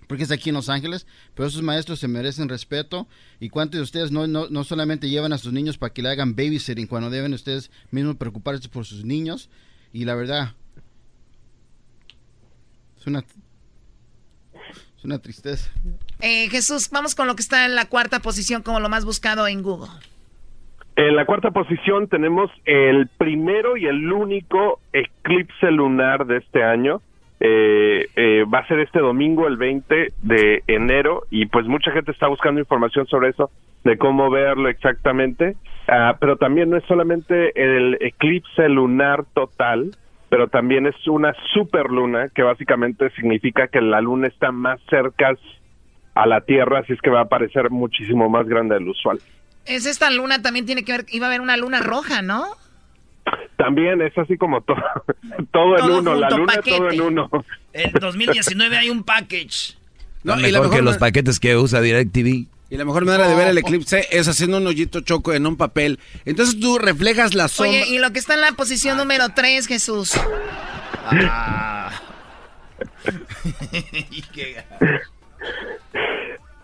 porque 0.07 0.25
es 0.25 0.29
aquí 0.31 0.49
en 0.49 0.55
Los 0.55 0.69
Ángeles, 0.69 1.07
pero 1.33 1.47
esos 1.47 1.63
maestros 1.63 1.99
se 1.99 2.07
merecen 2.07 2.49
respeto. 2.49 3.07
¿Y 3.39 3.49
cuántos 3.49 3.79
de 3.79 3.83
ustedes 3.83 4.11
no, 4.11 4.27
no, 4.27 4.47
no 4.47 4.63
solamente 4.63 5.09
llevan 5.09 5.33
a 5.33 5.39
sus 5.39 5.51
niños 5.51 5.79
para 5.79 5.91
que 5.91 6.03
le 6.03 6.09
hagan 6.09 6.35
babysitting 6.35 6.85
cuando 6.85 7.09
deben 7.09 7.33
ustedes 7.33 7.71
mismos 7.89 8.17
preocuparse 8.17 8.69
por 8.69 8.85
sus 8.85 9.03
niños? 9.03 9.49
Y 9.91 10.05
la 10.05 10.13
verdad, 10.13 10.53
es 12.99 13.07
una, 13.07 13.25
es 15.03 15.05
una 15.05 15.19
tristeza. 15.19 15.69
Eh, 16.21 16.47
Jesús, 16.49 16.89
vamos 16.89 17.13
con 17.13 17.27
lo 17.27 17.35
que 17.35 17.41
está 17.41 17.65
en 17.65 17.75
la 17.75 17.85
cuarta 17.85 18.19
posición 18.19 18.61
como 18.61 18.79
lo 18.79 18.87
más 18.87 19.03
buscado 19.03 19.47
en 19.47 19.61
Google. 19.61 19.91
En 20.95 21.15
la 21.15 21.25
cuarta 21.25 21.51
posición 21.51 22.07
tenemos 22.07 22.49
el 22.65 23.09
primero 23.17 23.75
y 23.77 23.85
el 23.85 24.11
único 24.11 24.79
eclipse 24.93 25.71
lunar 25.71 26.25
de 26.25 26.37
este 26.37 26.63
año. 26.63 27.01
Eh, 27.39 28.07
eh, 28.15 28.45
va 28.45 28.59
a 28.59 28.67
ser 28.67 28.79
este 28.79 28.99
domingo, 28.99 29.47
el 29.47 29.57
20 29.57 30.13
de 30.21 30.63
enero, 30.67 31.23
y 31.29 31.47
pues 31.47 31.65
mucha 31.65 31.91
gente 31.91 32.11
está 32.11 32.27
buscando 32.27 32.61
información 32.61 33.05
sobre 33.07 33.29
eso, 33.29 33.49
de 33.83 33.97
cómo 33.97 34.29
verlo 34.29 34.69
exactamente. 34.69 35.57
Ah, 35.89 36.15
pero 36.19 36.37
también 36.37 36.69
no 36.69 36.77
es 36.77 36.85
solamente 36.85 37.51
el 37.61 37.97
eclipse 37.99 38.69
lunar 38.69 39.25
total, 39.33 39.91
pero 40.33 40.47
también 40.47 40.87
es 40.87 40.95
una 41.07 41.31
superluna, 41.53 42.29
que 42.29 42.41
básicamente 42.41 43.11
significa 43.11 43.67
que 43.67 43.79
la 43.81 44.01
luna 44.01 44.25
está 44.25 44.51
más 44.51 44.79
cerca 44.89 45.31
a 46.15 46.25
la 46.25 46.41
Tierra, 46.41 46.79
así 46.79 46.93
es 46.93 47.01
que 47.01 47.11
va 47.11 47.21
a 47.21 47.29
parecer 47.29 47.69
muchísimo 47.69 48.27
más 48.29 48.47
grande 48.47 48.73
del 48.73 48.89
usual. 48.89 49.19
Es 49.67 49.85
esta 49.85 50.09
luna 50.09 50.41
también 50.41 50.65
tiene 50.65 50.83
que 50.83 50.91
ver, 50.91 51.05
iba 51.11 51.27
a 51.27 51.29
haber 51.29 51.39
una 51.41 51.55
luna 51.55 51.81
roja, 51.81 52.23
¿no? 52.23 52.45
También 53.57 54.01
es 54.01 54.17
así 54.17 54.35
como 54.35 54.61
todo, 54.61 54.77
todo 55.51 55.75
en 55.75 55.81
Todo 55.81 55.99
uno, 55.99 56.15
la 56.15 56.31
luna 56.31 56.53
paquete. 56.55 56.77
todo 56.77 56.89
en 56.89 57.01
uno. 57.01 57.29
En 57.71 57.91
2019 57.91 58.75
hay 58.75 58.89
un 58.89 59.03
package. 59.03 59.77
No, 60.23 60.35
Mejor 60.35 60.49
y 60.49 60.51
la 60.51 60.61
mejor 60.61 60.77
que 60.77 60.81
los 60.81 60.97
paquetes 60.97 61.39
que 61.39 61.55
usa 61.57 61.79
DirecTV. 61.79 62.47
Y 62.73 62.75
la 62.75 62.85
mejor 62.85 63.05
manera 63.05 63.27
de 63.27 63.35
ver 63.35 63.49
el 63.49 63.57
eclipse 63.59 64.07
es 64.09 64.27
haciendo 64.27 64.57
un 64.57 64.65
hoyito 64.65 65.01
choco 65.01 65.31
en 65.31 65.45
un 65.45 65.57
papel. 65.57 65.99
Entonces 66.25 66.59
tú 66.59 66.79
reflejas 66.79 67.35
la 67.35 67.47
sombra. 67.47 67.83
Oye, 67.83 67.87
y 67.87 67.99
lo 67.99 68.11
que 68.11 68.17
está 68.17 68.33
en 68.33 68.41
la 68.41 68.51
posición 68.53 68.97
número 68.97 69.29
3, 69.29 69.67
Jesús. 69.67 70.19
Ah. 71.05 71.91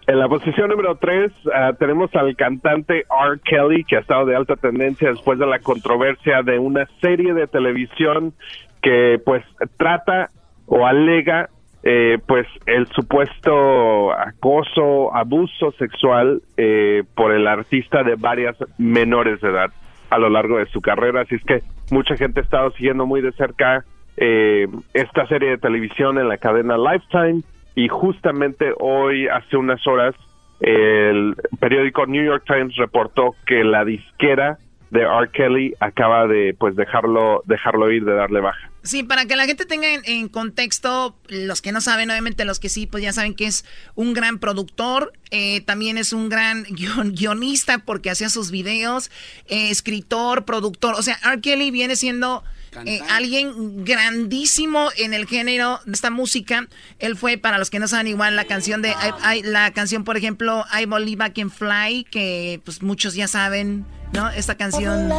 En 0.07 0.17
la 0.17 0.27
posición 0.27 0.69
número 0.69 0.95
3 0.95 1.31
tenemos 1.77 2.09
al 2.15 2.35
cantante 2.35 3.05
R. 3.11 3.39
Kelly, 3.45 3.83
que 3.83 3.97
ha 3.97 3.99
estado 3.99 4.25
de 4.25 4.35
alta 4.35 4.55
tendencia 4.55 5.11
después 5.11 5.37
de 5.37 5.45
la 5.45 5.59
controversia 5.59 6.41
de 6.41 6.57
una 6.57 6.89
serie 6.99 7.35
de 7.35 7.45
televisión 7.45 8.33
que 8.81 9.21
pues 9.23 9.45
trata 9.77 10.31
o 10.65 10.87
alega 10.87 11.51
eh, 11.83 12.17
pues 12.27 12.45
el 12.65 12.87
supuesto 12.87 14.11
acoso, 14.11 15.15
abuso 15.15 15.71
sexual 15.73 16.41
eh, 16.57 17.03
por 17.15 17.31
el 17.31 17.47
artista 17.47 18.03
de 18.03 18.15
varias 18.15 18.57
menores 18.77 19.39
de 19.41 19.49
edad 19.49 19.71
a 20.09 20.17
lo 20.17 20.29
largo 20.29 20.57
de 20.57 20.65
su 20.67 20.81
carrera. 20.81 21.21
Así 21.21 21.35
es 21.35 21.43
que 21.43 21.61
mucha 21.91 22.17
gente 22.17 22.41
ha 22.41 22.43
estado 22.43 22.71
siguiendo 22.71 23.05
muy 23.05 23.21
de 23.21 23.31
cerca 23.31 23.85
eh, 24.17 24.67
esta 24.93 25.25
serie 25.27 25.51
de 25.51 25.57
televisión 25.57 26.17
en 26.17 26.27
la 26.27 26.37
cadena 26.37 26.77
Lifetime 26.77 27.41
y 27.75 27.87
justamente 27.87 28.73
hoy, 28.77 29.27
hace 29.27 29.55
unas 29.55 29.85
horas, 29.87 30.13
el 30.59 31.35
periódico 31.61 32.05
New 32.05 32.25
York 32.25 32.43
Times 32.45 32.75
reportó 32.75 33.35
que 33.45 33.63
la 33.63 33.85
disquera 33.85 34.57
de 34.89 35.03
R. 35.03 35.29
Kelly 35.31 35.73
acaba 35.79 36.27
de 36.27 36.55
pues 36.59 36.75
dejarlo 36.75 37.43
dejarlo 37.45 37.89
ir, 37.91 38.03
de 38.03 38.13
darle 38.13 38.41
baja. 38.41 38.69
Sí, 38.89 39.03
para 39.03 39.25
que 39.25 39.35
la 39.35 39.45
gente 39.45 39.67
tenga 39.67 39.87
en, 39.87 40.29
contexto, 40.29 41.15
los 41.27 41.61
que 41.61 41.71
no 41.71 41.79
saben, 41.79 42.09
obviamente 42.09 42.43
los 42.43 42.59
que 42.59 42.69
sí, 42.69 42.87
pues 42.87 43.03
ya 43.03 43.13
saben 43.13 43.35
que 43.35 43.45
es 43.45 43.63
un 43.93 44.13
gran 44.13 44.39
productor, 44.39 45.13
eh, 45.29 45.61
también 45.61 45.99
es 45.99 46.11
un 46.11 46.27
gran 46.27 46.63
guionista 47.13 47.77
porque 47.77 48.09
hacía 48.09 48.29
sus 48.29 48.49
videos, 48.49 49.11
eh, 49.45 49.69
escritor, 49.69 50.43
productor, 50.43 50.95
o 50.95 51.03
sea, 51.03 51.19
R. 51.23 51.39
Kelly 51.39 51.69
viene 51.69 51.95
siendo 51.95 52.43
eh, 52.87 52.99
alguien 53.11 53.85
grandísimo 53.85 54.89
en 54.97 55.13
el 55.13 55.27
género 55.27 55.79
de 55.85 55.91
esta 55.91 56.09
música. 56.09 56.67
Él 56.97 57.15
fue, 57.15 57.37
para 57.37 57.59
los 57.59 57.69
que 57.69 57.77
no 57.77 57.87
saben 57.87 58.07
igual, 58.07 58.35
la 58.35 58.45
canción 58.45 58.81
de, 58.81 58.95
la 59.43 59.69
canción, 59.71 60.03
por 60.03 60.17
ejemplo, 60.17 60.65
I 60.73 60.87
Believe 60.87 61.27
I 61.27 61.29
Can 61.29 61.51
Fly, 61.51 62.07
que 62.09 62.59
pues 62.65 62.81
muchos 62.81 63.13
ya 63.13 63.27
saben 63.27 63.85
¿no? 64.13 64.29
Esta 64.29 64.55
canción. 64.55 65.09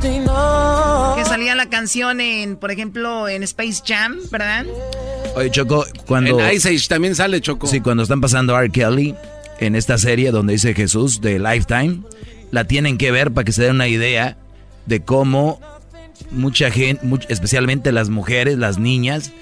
Que 0.00 1.24
salía 1.24 1.54
la 1.54 1.66
canción 1.70 2.20
en, 2.20 2.56
por 2.56 2.70
ejemplo, 2.70 3.28
en 3.28 3.42
Space 3.42 3.82
Jam, 3.86 4.18
¿verdad? 4.30 4.66
Oye, 5.36 5.50
Choco, 5.50 5.84
cuando. 6.06 6.40
En 6.40 6.54
Ice 6.54 6.68
Age 6.68 6.88
también 6.88 7.14
sale 7.14 7.40
Choco. 7.40 7.66
Sí, 7.66 7.80
cuando 7.80 8.02
están 8.02 8.20
pasando 8.20 8.58
R. 8.58 8.70
Kelly 8.70 9.14
en 9.60 9.74
esta 9.76 9.98
serie 9.98 10.30
donde 10.30 10.54
dice 10.54 10.74
Jesús 10.74 11.20
de 11.20 11.38
Lifetime, 11.38 12.00
la 12.50 12.64
tienen 12.64 12.98
que 12.98 13.10
ver 13.10 13.32
para 13.32 13.44
que 13.44 13.52
se 13.52 13.62
den 13.62 13.76
una 13.76 13.88
idea 13.88 14.36
de 14.86 15.02
cómo 15.02 15.60
mucha 16.30 16.70
gente, 16.70 17.06
especialmente 17.28 17.92
las 17.92 18.10
mujeres, 18.10 18.58
las 18.58 18.78
niñas, 18.78 19.32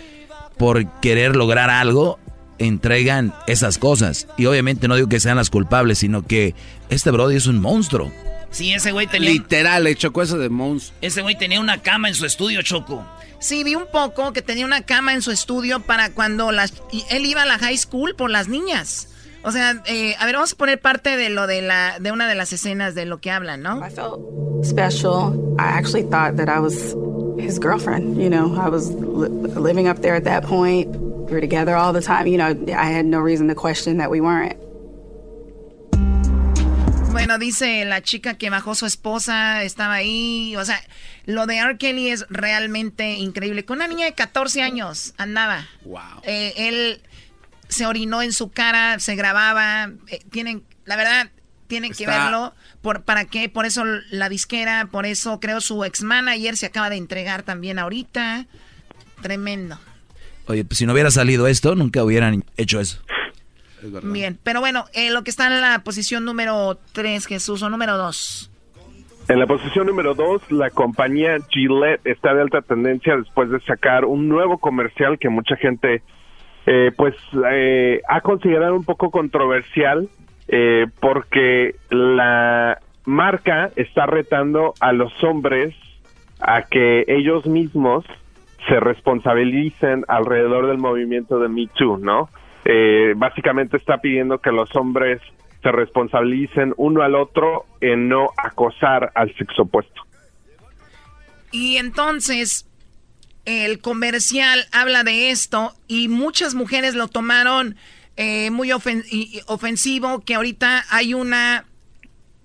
por 0.57 0.87
querer 1.01 1.35
lograr 1.37 1.71
algo, 1.71 2.19
entregan 2.59 3.35
esas 3.47 3.79
cosas. 3.79 4.29
Y 4.37 4.47
obviamente 4.47 4.89
no 4.89 4.95
digo 4.95 5.09
que 5.09 5.21
sean 5.21 5.37
las 5.37 5.51
culpables, 5.51 5.99
sino 5.99 6.23
que 6.23 6.55
este 6.89 7.11
Brody 7.11 7.37
es 7.37 7.47
un 7.47 7.61
monstruo. 7.61 8.13
Sí, 8.53 8.73
ese 8.73 8.93
güey 8.93 9.07
tenía. 9.07 9.31
Literal, 9.31 9.85
le 9.85 9.97
chocó 9.97 10.23
eso 10.23 10.39
de 10.39 10.49
Mons. 10.49 10.93
Ese 11.01 11.23
güey 11.23 11.37
tenía 11.37 11.59
una 11.59 11.83
cama 11.83 12.09
en 12.09 12.15
su 12.15 12.27
estudio, 12.27 12.63
Choco. 12.63 13.05
Sí, 13.41 13.65
vi 13.65 13.75
un 13.75 13.87
poco 13.91 14.33
que 14.33 14.43
tenía 14.43 14.65
una 14.65 14.83
cama 14.83 15.15
en 15.15 15.23
su 15.23 15.33
estudio 15.33 15.81
para 15.81 16.11
cuando 16.11 16.53
las. 16.53 16.75
él 17.11 17.27
iba 17.27 17.43
a 17.43 17.47
la 17.47 17.59
high 17.59 17.77
school 17.77 18.15
por 18.15 18.31
las 18.31 18.47
niñas. 18.49 19.09
O 19.43 19.51
sea, 19.51 19.83
eh, 19.87 20.15
a 20.21 20.27
ver, 20.27 20.37
vamos 20.37 20.53
a 20.53 20.57
poner 20.57 20.81
parte 20.81 21.17
de 21.17 21.29
lo 21.29 21.49
de 21.49 21.63
la 21.63 21.99
de 21.99 22.13
una 22.13 22.29
de 22.29 22.37
las 22.37 22.53
escenas 22.53 22.95
de 22.95 23.07
lo 23.07 23.19
que 23.21 23.31
hablan, 23.33 23.63
¿no? 23.63 23.85
I 23.85 23.91
felt 23.91 24.21
special. 24.65 25.35
I 25.59 25.65
actually 25.77 26.05
thought 26.05 26.37
that 26.37 26.49
I 26.49 26.61
was 26.61 26.95
his 27.39 27.59
girlfriend. 27.59 28.23
You 28.23 28.31
know, 28.31 28.55
I 28.55 28.69
was 28.69 28.91
living 28.91 29.89
up 29.89 30.01
there 30.03 30.15
at 30.15 30.25
that 30.25 30.45
point. 30.45 30.89
We 30.95 31.33
were 31.33 31.41
together 31.41 31.75
all 31.75 31.93
the 31.93 32.03
time. 32.03 32.29
You 32.29 32.39
know, 32.39 32.55
I 32.77 32.93
had 32.93 33.07
no 33.07 33.19
reason 33.19 33.49
to 33.49 33.55
question 33.55 33.97
that 33.99 34.11
we 34.11 34.21
weren't. 34.21 34.57
Bueno, 37.13 37.39
dice 37.39 37.85
la 37.85 38.01
chica 38.01 38.35
que 38.35 38.49
bajó 38.49 38.75
su 38.75 38.87
esposa, 38.87 39.63
estaba 39.63 39.95
ahí. 39.95 40.57
O 40.57 40.65
sea, 40.65 40.83
lo 41.27 41.47
de 41.47 41.59
R. 41.59 41.77
Kelly 41.77 42.09
es 42.09 42.27
realmente 42.31 43.13
increíble. 43.13 43.65
Con 43.67 43.77
una 43.79 43.87
niña 43.87 44.07
de 44.07 44.15
14 44.15 44.63
años 44.63 45.13
andaba. 45.19 45.69
Wow. 45.85 46.23
Eh, 46.25 46.55
él 46.57 47.03
se 47.69 47.87
orinó 47.87 48.23
en 48.23 48.33
su 48.33 48.51
cara, 48.51 48.99
se 48.99 49.15
grababa. 49.15 49.91
Eh, 50.09 50.21
tienen, 50.31 50.65
la 50.87 50.97
verdad, 50.97 51.31
tienen 51.67 51.93
que 51.93 52.07
verlo. 52.07 52.55
Por, 52.81 53.03
¿Para 53.03 53.27
qué? 53.27 53.49
Por 53.49 53.67
eso 53.67 53.85
la 54.11 54.29
disquera, 54.31 54.89
por 54.91 55.05
eso 55.07 55.39
creo 55.39 55.61
su 55.61 55.85
ex 55.85 56.03
manager 56.03 56.57
se 56.57 56.67
acaba 56.67 56.89
de 56.89 56.97
entregar 56.97 57.43
también 57.43 57.79
ahorita. 57.79 58.47
Tremendo. 59.21 59.79
Oye, 60.47 60.65
pues 60.65 60.79
si 60.79 60.87
no 60.87 60.93
hubiera 60.93 61.11
salido 61.11 61.47
esto, 61.47 61.75
nunca 61.75 62.03
hubieran 62.03 62.45
hecho 62.57 62.81
eso. 62.81 63.03
Bien, 64.05 64.39
pero 64.43 64.61
bueno, 64.61 64.85
eh, 64.95 65.11
lo 65.11 65.22
que 65.24 65.30
está 65.30 65.47
en 65.47 65.61
la 65.61 65.80
posición 65.85 66.24
número 66.24 66.78
3, 66.93 67.26
Jesús, 67.26 67.62
o 67.62 67.70
número 67.70 67.97
2. 67.97 68.51
En 69.28 69.39
la 69.39 69.47
posición 69.47 69.87
número 69.87 70.14
2, 70.14 70.51
la 70.53 70.70
compañía 70.70 71.39
Gillette 71.49 72.05
está 72.05 72.35
de 72.35 72.43
alta 72.43 72.61
tendencia 72.61 73.16
después 73.16 73.51
de 73.51 73.61
sacar 73.61 74.05
un 74.05 74.28
nuevo 74.28 74.59
comercial 74.59 75.18
que 75.18 75.28
mucha 75.28 75.57
gente 75.57 76.03
eh, 76.66 76.91
pues 76.97 77.14
eh, 77.51 78.01
ha 78.09 78.20
considerado 78.20 78.74
un 78.74 78.85
poco 78.85 79.11
controversial 79.11 80.09
porque 81.01 81.76
la 81.89 82.78
marca 83.07 83.70
está 83.76 84.05
retando 84.05 84.74
a 84.80 84.93
los 84.93 85.12
hombres 85.24 85.74
a 86.41 86.62
que 86.62 87.05
ellos 87.07 87.47
mismos 87.47 88.05
se 88.68 88.78
responsabilicen 88.80 90.05
alrededor 90.09 90.66
del 90.66 90.78
movimiento 90.78 91.39
de 91.39 91.49
Me 91.49 91.68
Too, 91.68 91.99
¿no? 91.99 92.28
Eh, 92.65 93.15
básicamente 93.17 93.77
está 93.77 93.99
pidiendo 93.99 94.39
que 94.39 94.51
los 94.51 94.75
hombres 94.77 95.21
se 95.63 95.71
responsabilicen 95.71 96.75
uno 96.77 97.03
al 97.03 97.15
otro 97.15 97.67
en 97.81 98.09
no 98.09 98.31
acosar 98.37 99.13
al 99.15 99.35
sexo 99.37 99.63
opuesto. 99.63 100.03
Y 101.53 101.77
entonces 101.77 102.67
el 103.45 103.81
comercial 103.81 104.67
habla 104.73 105.05
de 105.05 105.31
esto 105.31 105.75
y 105.87 106.09
muchas 106.09 106.55
mujeres 106.55 106.95
lo 106.95 107.09
tomaron 107.09 107.77
eh, 108.17 108.51
muy 108.51 108.73
ofensivo, 108.73 110.21
que 110.21 110.35
ahorita 110.35 110.85
hay 110.91 111.15
una, 111.15 111.65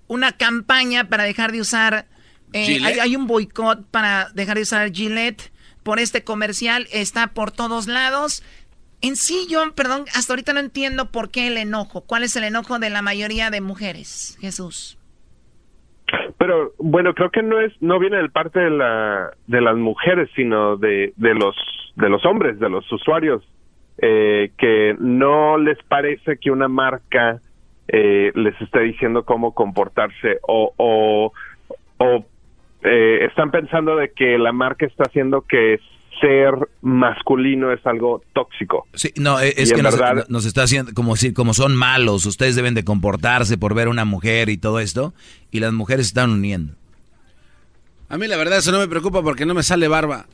una 0.07 0.32
campaña 0.32 1.09
para 1.09 1.24
dejar 1.24 1.51
de 1.51 1.61
usar, 1.61 2.07
eh, 2.53 2.80
hay, 2.84 2.99
hay, 2.99 3.15
un 3.15 3.28
boicot 3.28 3.86
para 3.88 4.30
dejar 4.34 4.55
de 4.55 4.63
usar 4.63 4.91
Gillette 4.91 5.51
por 5.84 5.99
este 5.99 6.24
comercial, 6.24 6.88
está 6.91 7.28
por 7.28 7.51
todos 7.51 7.88
lados. 7.88 8.43
En 9.01 9.15
sí, 9.15 9.47
yo, 9.49 9.59
perdón, 9.75 10.05
hasta 10.15 10.33
ahorita 10.33 10.53
no 10.53 10.59
entiendo 10.59 11.11
por 11.11 11.29
qué 11.29 11.47
el 11.47 11.57
enojo. 11.57 12.01
¿Cuál 12.01 12.23
es 12.23 12.35
el 12.35 12.43
enojo 12.43 12.79
de 12.79 12.89
la 12.89 13.01
mayoría 13.01 13.49
de 13.49 13.61
mujeres, 13.61 14.37
Jesús? 14.41 14.97
Pero 16.37 16.73
bueno, 16.77 17.13
creo 17.13 17.29
que 17.31 17.43
no 17.43 17.59
es, 17.59 17.73
no 17.81 17.99
viene 17.99 18.17
del 18.17 18.31
parte 18.31 18.59
de 18.59 18.69
la, 18.69 19.31
de 19.47 19.61
las 19.61 19.75
mujeres, 19.75 20.29
sino 20.35 20.77
de, 20.77 21.13
de 21.15 21.33
los, 21.33 21.55
de 21.95 22.09
los 22.09 22.25
hombres, 22.25 22.59
de 22.59 22.69
los 22.69 22.89
usuarios, 22.91 23.43
eh, 23.99 24.51
que 24.57 24.95
no 24.99 25.57
les 25.57 25.77
parece 25.83 26.37
que 26.37 26.51
una 26.51 26.67
marca 26.67 27.41
eh, 27.87 28.31
les 28.35 28.59
esté 28.61 28.81
diciendo 28.81 29.23
cómo 29.25 29.53
comportarse 29.53 30.39
o, 30.47 30.73
o, 30.77 31.31
eh, 32.83 33.25
están 33.25 33.49
pensando 33.51 33.95
de 33.95 34.11
que 34.11 34.37
la 34.37 34.51
marca 34.51 34.85
está 34.85 35.05
haciendo 35.05 35.41
que 35.41 35.79
ser 36.20 36.53
masculino 36.82 37.72
es 37.72 37.86
algo 37.86 38.22
tóxico. 38.34 38.88
Sí, 38.93 39.13
no, 39.18 39.39
e, 39.39 39.53
es 39.57 39.74
que 39.74 39.82
nos, 39.82 40.45
está 40.45 40.63
haciendo 40.63 40.93
como 40.93 41.13
decir, 41.13 41.34
como 41.34 41.53
son 41.53 41.76
malos, 41.76 42.26
ustedes 42.26 42.55
deben 42.55 42.74
de 42.74 42.84
comportarse 42.84 43.57
por 43.57 43.74
ver 43.74 43.88
una 43.88 44.05
mujer 44.05 44.49
y 44.49 44.57
todo 44.57 44.80
esto, 44.80 45.13
y 45.51 45.59
las 45.59 45.74
mujeres 45.74 46.07
se 46.07 46.11
están 46.11 46.32
uniendo. 46.32 46.74
A 48.09 48.18
mí 48.18 48.28
la 48.28 48.38
verdad 48.38 48.59
eso 48.59 48.72
no 48.72 48.80
me 48.80 48.88
preocupa 48.88 49.22
porque 49.22 49.45
no 49.45 49.53
me 49.53 49.63
sale 49.63 49.88
barba. 49.88 50.26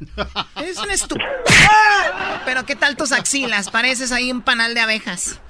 Es 0.64 0.78
un 0.78 0.90
estúpido. 0.90 1.28
Pero 2.46 2.64
qué 2.64 2.74
tal 2.74 2.96
tus 2.96 3.12
axilas, 3.12 3.70
pareces 3.70 4.12
ahí 4.12 4.32
un 4.32 4.40
panal 4.40 4.74
de 4.74 4.80
abejas. 4.80 5.40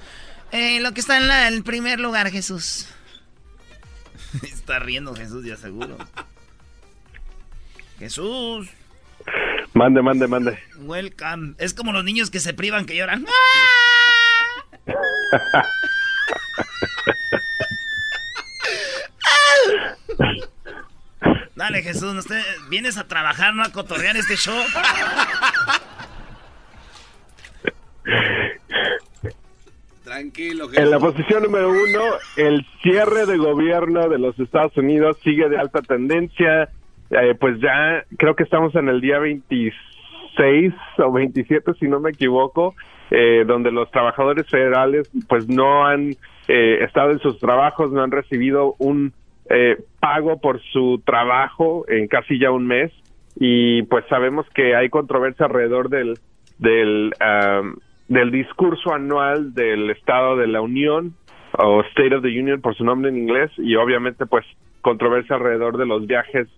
Eh, 0.52 0.80
lo 0.80 0.92
que 0.92 1.00
está 1.00 1.18
en 1.18 1.30
el 1.52 1.62
primer 1.62 2.00
lugar, 2.00 2.30
Jesús. 2.30 2.88
está 4.42 4.78
riendo 4.80 5.14
Jesús, 5.14 5.44
ya 5.44 5.56
seguro. 5.56 5.96
Jesús. 7.98 8.68
Mande, 9.74 10.02
mande, 10.02 10.26
mande. 10.26 10.58
Welcome. 10.80 11.54
Es 11.58 11.74
como 11.74 11.92
los 11.92 12.04
niños 12.04 12.30
que 12.30 12.40
se 12.40 12.54
privan, 12.54 12.86
que 12.86 12.96
lloran. 12.96 13.24
Dale, 21.60 21.82
Jesús, 21.82 22.14
usted 22.14 22.42
vienes 22.70 22.96
a 22.96 23.06
trabajar, 23.06 23.54
no 23.54 23.62
a 23.62 23.70
cotorrear 23.70 24.16
este 24.16 24.34
show. 24.36 24.58
Tranquilo, 30.02 30.68
Jesús. 30.68 30.82
En 30.82 30.90
la 30.90 30.98
posición 30.98 31.42
número 31.42 31.68
uno, 31.68 32.00
el 32.36 32.66
cierre 32.82 33.26
de 33.26 33.36
gobierno 33.36 34.08
de 34.08 34.18
los 34.18 34.38
Estados 34.40 34.74
Unidos 34.78 35.18
sigue 35.22 35.50
de 35.50 35.58
alta 35.58 35.82
tendencia 35.82 36.70
eh, 37.10 37.34
pues 37.38 37.60
ya 37.60 38.04
creo 38.18 38.34
que 38.36 38.44
estamos 38.44 38.74
en 38.74 38.88
el 38.88 39.00
día 39.00 39.18
26 39.18 40.74
o 40.98 41.12
27, 41.12 41.74
si 41.74 41.88
no 41.88 42.00
me 42.00 42.10
equivoco, 42.10 42.74
eh, 43.10 43.44
donde 43.46 43.72
los 43.72 43.90
trabajadores 43.90 44.48
federales 44.48 45.10
pues 45.28 45.48
no 45.48 45.86
han 45.86 46.10
eh, 46.48 46.84
estado 46.84 47.10
en 47.10 47.18
sus 47.18 47.38
trabajos, 47.38 47.90
no 47.92 48.02
han 48.02 48.10
recibido 48.10 48.74
un 48.78 49.12
pago 49.98 50.40
por 50.40 50.62
su 50.72 51.02
trabajo 51.04 51.84
en 51.88 52.06
casi 52.06 52.38
ya 52.38 52.52
un 52.52 52.68
mes. 52.68 52.92
Y 53.34 53.82
pues 53.82 54.04
sabemos 54.08 54.46
que 54.54 54.76
hay 54.76 54.88
controversia 54.90 55.46
alrededor 55.46 55.88
del 55.88 56.18
del 56.58 57.12
del 58.06 58.30
discurso 58.30 58.94
anual 58.94 59.52
del 59.54 59.90
Estado 59.90 60.36
de 60.36 60.46
la 60.46 60.60
Unión 60.60 61.14
o 61.58 61.80
State 61.82 62.14
of 62.14 62.22
the 62.22 62.28
Union 62.28 62.60
por 62.60 62.76
su 62.76 62.84
nombre 62.84 63.10
en 63.10 63.16
inglés 63.16 63.50
y 63.56 63.74
obviamente 63.74 64.26
pues 64.26 64.44
controversia 64.82 65.36
alrededor 65.36 65.78
de 65.78 65.86
los 65.86 66.06
viajes 66.06 66.48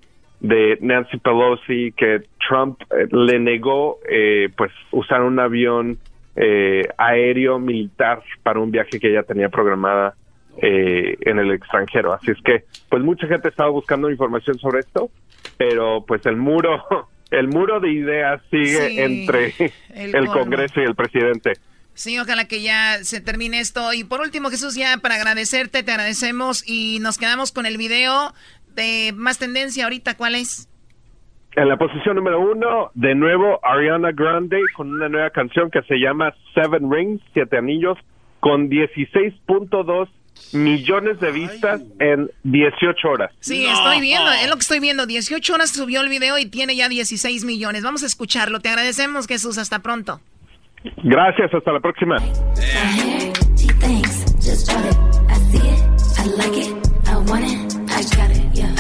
de 0.43 0.77
Nancy 0.81 1.19
Pelosi 1.19 1.93
que 1.93 2.23
Trump 2.47 2.81
eh, 2.91 3.07
le 3.13 3.39
negó 3.39 4.01
eh, 4.11 4.49
pues 4.57 4.73
usar 4.91 5.23
un 5.23 5.39
avión 5.39 5.99
eh, 6.35 6.83
aéreo 6.99 7.61
militar 7.61 8.23
para 8.43 8.59
un 8.59 8.73
viaje 8.73 8.99
que 8.99 9.09
ella 9.09 9.23
tenía 9.23 9.49
programada 9.49 10.15
en 10.55 11.39
el 11.39 11.51
extranjero. 11.51 12.13
Así 12.13 12.31
es 12.31 12.37
que 12.45 12.65
pues 12.91 13.03
mucha 13.03 13.27
gente 13.27 13.49
estaba 13.49 13.71
buscando 13.71 14.11
información 14.11 14.59
sobre 14.59 14.81
esto, 14.81 15.09
pero 15.57 16.05
pues 16.07 16.27
el 16.27 16.37
muro 16.37 17.09
el 17.31 17.49
muro 17.49 17.81
de 17.81 17.91
ideas 17.91 18.43
sigue 18.51 18.91
Sí, 18.91 19.01
entre 19.01 19.55
el. 19.95 20.27
Congreso 20.27 20.83
y 20.83 20.85
el 20.85 20.95
presidente. 20.95 21.53
Sí, 21.95 22.19
ojalá 22.19 22.47
que 22.47 22.63
ya 22.63 23.03
se 23.03 23.21
termine 23.21 23.61
esto. 23.61 23.93
Y 23.93 24.05
por 24.05 24.21
último, 24.21 24.51
Jesús, 24.51 24.75
ya 24.75 24.99
para 24.99 25.17
agradecerte, 25.17 25.83
te 25.83 25.91
agradecemos 25.91 26.67
y 26.67 26.99
nos 27.01 27.17
quedamos 27.19 27.53
con 27.53 27.65
el 27.65 27.77
video 27.77 28.35
de 28.75 29.13
más 29.15 29.39
tendencia 29.39 29.85
ahorita. 29.85 30.17
¿Cuál 30.17 30.35
es? 30.35 30.69
En 31.55 31.69
la 31.69 31.77
posición 31.77 32.17
número 32.17 32.41
uno, 32.41 32.91
de 32.95 33.15
nuevo 33.15 33.61
Ariana 33.63 34.11
Grande 34.13 34.59
con 34.75 34.91
una 34.91 35.09
nueva 35.09 35.31
canción 35.31 35.71
que 35.71 35.83
se 35.83 35.97
llama 35.97 36.35
Seven 36.55 36.91
Rings, 36.91 37.21
Siete 37.35 37.59
Anillos, 37.59 37.99
con 38.41 38.71
16.2 38.71 40.09
millones 40.53 41.21
de 41.21 41.31
vistas 41.31 41.83
en 42.01 42.31
18 42.45 43.09
horas. 43.09 43.33
Sí, 43.41 43.67
estoy 43.67 44.01
viendo, 44.01 44.31
es 44.33 44.49
lo 44.49 44.55
que 44.55 44.61
estoy 44.61 44.81
viendo. 44.81 45.07
18 45.07 45.55
horas 45.55 45.71
subió 45.71 46.01
el 46.01 46.09
video 46.09 46.39
y 46.39 46.47
tiene 46.47 46.75
ya 46.75 46.89
16 46.89 47.45
millones. 47.45 47.85
Vamos 47.85 48.03
a 48.03 48.07
escucharlo. 48.07 48.61
Te 48.61 48.69
agradecemos, 48.69 49.27
Jesús. 49.27 49.59
Hasta 49.59 49.81
pronto. 49.81 50.21
Gracias, 51.05 51.53
hasta 51.55 51.73
la 51.73 51.81
próxima. 51.81 52.17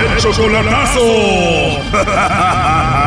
El 0.00 0.16
chocolatazo. 0.18 1.00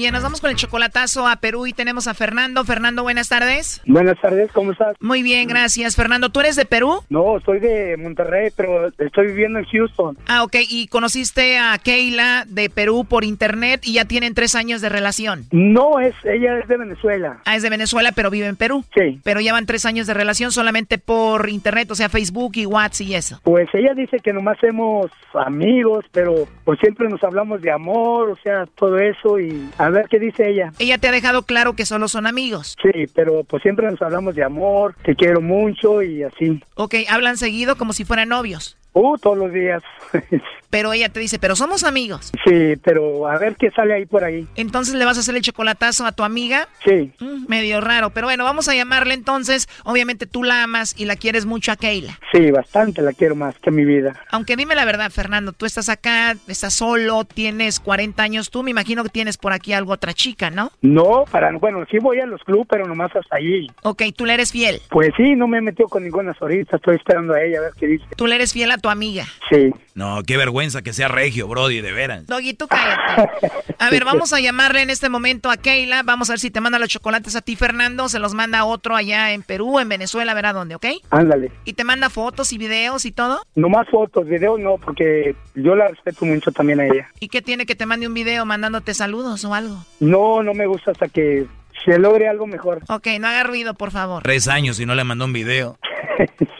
Bien, 0.00 0.14
nos 0.14 0.22
vamos 0.22 0.40
con 0.40 0.48
el 0.48 0.56
chocolatazo 0.56 1.28
a 1.28 1.36
Perú 1.36 1.66
y 1.66 1.74
tenemos 1.74 2.08
a 2.08 2.14
Fernando. 2.14 2.64
Fernando, 2.64 3.02
buenas 3.02 3.28
tardes. 3.28 3.82
Buenas 3.84 4.18
tardes, 4.18 4.50
¿cómo 4.50 4.72
estás? 4.72 4.96
Muy 4.98 5.22
bien, 5.22 5.46
gracias. 5.46 5.94
Fernando, 5.94 6.30
¿tú 6.30 6.40
eres 6.40 6.56
de 6.56 6.64
Perú? 6.64 7.02
No, 7.10 7.38
soy 7.44 7.60
de 7.60 7.98
Monterrey, 7.98 8.48
pero 8.56 8.90
estoy 8.96 9.26
viviendo 9.26 9.58
en 9.58 9.66
Houston. 9.66 10.16
Ah, 10.26 10.42
ok. 10.42 10.56
¿Y 10.70 10.86
conociste 10.86 11.58
a 11.58 11.76
Keila 11.76 12.46
de 12.48 12.70
Perú 12.70 13.04
por 13.06 13.24
internet 13.24 13.82
y 13.84 13.92
ya 13.92 14.06
tienen 14.06 14.32
tres 14.32 14.54
años 14.54 14.80
de 14.80 14.88
relación? 14.88 15.44
No, 15.50 16.00
es 16.00 16.14
ella 16.24 16.58
es 16.60 16.66
de 16.66 16.78
Venezuela. 16.78 17.42
Ah, 17.44 17.56
es 17.56 17.62
de 17.62 17.68
Venezuela, 17.68 18.12
pero 18.16 18.30
vive 18.30 18.46
en 18.46 18.56
Perú. 18.56 18.82
Sí. 18.94 19.20
Pero 19.22 19.40
llevan 19.40 19.66
tres 19.66 19.84
años 19.84 20.06
de 20.06 20.14
relación 20.14 20.50
solamente 20.50 20.96
por 20.96 21.50
internet, 21.50 21.90
o 21.90 21.94
sea, 21.94 22.08
Facebook 22.08 22.52
y 22.54 22.64
WhatsApp 22.64 23.06
y 23.06 23.14
eso. 23.16 23.38
Pues 23.42 23.68
ella 23.74 23.92
dice 23.92 24.16
que 24.20 24.32
nomás 24.32 24.56
somos 24.62 25.10
amigos, 25.34 26.06
pero 26.10 26.48
pues 26.64 26.78
siempre 26.80 27.06
nos 27.10 27.22
hablamos 27.22 27.60
de 27.60 27.70
amor, 27.70 28.30
o 28.30 28.36
sea, 28.36 28.64
todo 28.64 28.98
eso 28.98 29.38
y 29.38 29.68
a 29.76 29.89
ver 29.90 30.06
qué 30.08 30.18
dice 30.18 30.48
ella. 30.48 30.72
Ella 30.78 30.98
te 30.98 31.08
ha 31.08 31.12
dejado 31.12 31.42
claro 31.42 31.74
que 31.74 31.86
solo 31.86 32.08
son 32.08 32.26
amigos. 32.26 32.76
Sí, 32.82 33.06
pero 33.14 33.44
pues 33.44 33.62
siempre 33.62 33.90
nos 33.90 34.00
hablamos 34.02 34.34
de 34.34 34.44
amor, 34.44 34.94
te 35.02 35.14
quiero 35.14 35.40
mucho 35.40 36.02
y 36.02 36.22
así. 36.22 36.62
Ok, 36.74 36.94
hablan 37.08 37.36
seguido 37.36 37.76
como 37.76 37.92
si 37.92 38.04
fueran 38.04 38.28
novios. 38.28 38.76
Uh, 38.92 39.16
todos 39.18 39.38
los 39.38 39.52
días. 39.52 39.82
Pero 40.70 40.92
ella 40.92 41.08
te 41.08 41.20
dice, 41.20 41.38
pero 41.38 41.56
somos 41.56 41.84
amigos. 41.84 42.32
sí, 42.44 42.76
pero 42.82 43.28
a 43.28 43.38
ver 43.38 43.56
qué 43.56 43.70
sale 43.70 43.94
ahí 43.94 44.06
por 44.06 44.24
ahí. 44.24 44.46
Entonces 44.56 44.94
le 44.94 45.04
vas 45.04 45.16
a 45.16 45.20
hacer 45.20 45.34
el 45.34 45.42
chocolatazo 45.42 46.06
a 46.06 46.12
tu 46.12 46.22
amiga. 46.22 46.68
Sí. 46.84 47.12
Mm, 47.20 47.46
medio 47.48 47.80
raro, 47.80 48.10
pero 48.10 48.26
bueno, 48.26 48.44
vamos 48.44 48.68
a 48.68 48.74
llamarle 48.74 49.14
entonces. 49.14 49.68
Obviamente 49.84 50.26
tú 50.26 50.42
la 50.44 50.62
amas 50.62 50.94
y 50.98 51.04
la 51.04 51.16
quieres 51.16 51.46
mucho 51.46 51.72
a 51.72 51.76
Keila. 51.76 52.18
Sí, 52.32 52.50
bastante 52.50 53.02
la 53.02 53.12
quiero 53.12 53.34
más 53.34 53.56
que 53.58 53.70
mi 53.70 53.84
vida. 53.84 54.18
Aunque 54.30 54.56
dime 54.56 54.74
la 54.74 54.84
verdad, 54.84 55.10
Fernando, 55.10 55.52
tú 55.52 55.66
estás 55.66 55.88
acá, 55.88 56.36
estás 56.48 56.74
solo, 56.74 57.24
tienes 57.24 57.80
40 57.80 58.22
años, 58.22 58.50
tú 58.50 58.62
me 58.62 58.70
imagino 58.70 59.02
que 59.02 59.10
tienes 59.10 59.36
por 59.36 59.52
aquí 59.52 59.72
algo 59.72 59.92
otra 59.92 60.14
chica, 60.14 60.50
¿no? 60.50 60.70
No, 60.80 61.24
para 61.30 61.50
bueno, 61.58 61.84
sí 61.90 61.98
voy 61.98 62.20
a 62.20 62.26
los 62.26 62.42
clubes, 62.44 62.66
pero 62.70 62.86
nomás 62.86 63.14
hasta 63.14 63.36
allí. 63.36 63.66
Ok, 63.82 64.02
tú 64.16 64.24
le 64.24 64.34
eres 64.34 64.52
fiel. 64.52 64.80
Pues 64.88 65.10
sí, 65.16 65.34
no 65.34 65.48
me 65.48 65.58
he 65.58 65.60
metido 65.60 65.88
con 65.88 66.04
ninguna 66.04 66.30
ahorita, 66.40 66.76
estoy 66.76 66.96
esperando 66.96 67.34
a 67.34 67.42
ella 67.42 67.58
a 67.58 67.62
ver 67.62 67.72
qué 67.78 67.86
dice. 67.86 68.04
Tú 68.16 68.26
le 68.26 68.36
eres 68.36 68.52
fiel 68.52 68.70
a 68.70 68.78
tu 68.78 68.88
amiga. 68.88 69.24
Sí. 69.50 69.70
No, 69.94 70.22
qué 70.22 70.36
vergüenza 70.36 70.59
que 70.60 70.92
sea 70.92 71.08
regio, 71.08 71.48
Brody, 71.48 71.80
de 71.80 71.92
veras. 71.92 72.26
Doggy, 72.26 72.52
tú 72.52 72.68
cállate. 72.68 73.50
A 73.78 73.88
ver, 73.88 74.04
vamos 74.04 74.34
a 74.34 74.40
llamarle 74.40 74.82
en 74.82 74.90
este 74.90 75.08
momento 75.08 75.50
a 75.50 75.56
Keila. 75.56 76.02
Vamos 76.02 76.28
a 76.28 76.34
ver 76.34 76.40
si 76.40 76.50
te 76.50 76.60
manda 76.60 76.78
los 76.78 76.90
chocolates 76.90 77.34
a 77.34 77.40
ti, 77.40 77.56
Fernando. 77.56 78.10
Se 78.10 78.18
los 78.18 78.34
manda 78.34 78.58
a 78.58 78.64
otro 78.66 78.94
allá 78.94 79.32
en 79.32 79.42
Perú, 79.42 79.80
en 79.80 79.88
Venezuela, 79.88 80.34
verá 80.34 80.52
dónde, 80.52 80.74
¿ok? 80.74 80.84
Ándale. 81.08 81.50
Y 81.64 81.72
te 81.72 81.84
manda 81.84 82.10
fotos 82.10 82.52
y 82.52 82.58
videos 82.58 83.06
y 83.06 83.12
todo. 83.12 83.40
Nomás 83.54 83.88
fotos, 83.88 84.26
videos 84.26 84.60
no, 84.60 84.76
porque 84.76 85.34
yo 85.54 85.74
la 85.74 85.88
respeto 85.88 86.26
mucho 86.26 86.52
también 86.52 86.80
a 86.80 86.86
ella. 86.86 87.08
¿Y 87.20 87.28
qué 87.28 87.40
tiene 87.40 87.64
que 87.64 87.74
te 87.74 87.86
mande 87.86 88.06
un 88.06 88.14
video 88.14 88.44
mandándote 88.44 88.92
saludos 88.92 89.42
o 89.46 89.54
algo? 89.54 89.82
No, 89.98 90.42
no 90.42 90.52
me 90.52 90.66
gusta 90.66 90.90
hasta 90.90 91.08
que 91.08 91.46
se 91.86 91.98
logre 91.98 92.28
algo 92.28 92.46
mejor. 92.46 92.82
Ok, 92.88 93.06
no 93.18 93.28
haga 93.28 93.44
ruido, 93.44 93.72
por 93.72 93.92
favor. 93.92 94.22
Tres 94.22 94.46
años 94.46 94.78
y 94.78 94.84
no 94.84 94.94
le 94.94 95.04
mandó 95.04 95.24
un 95.24 95.32
video. 95.32 95.78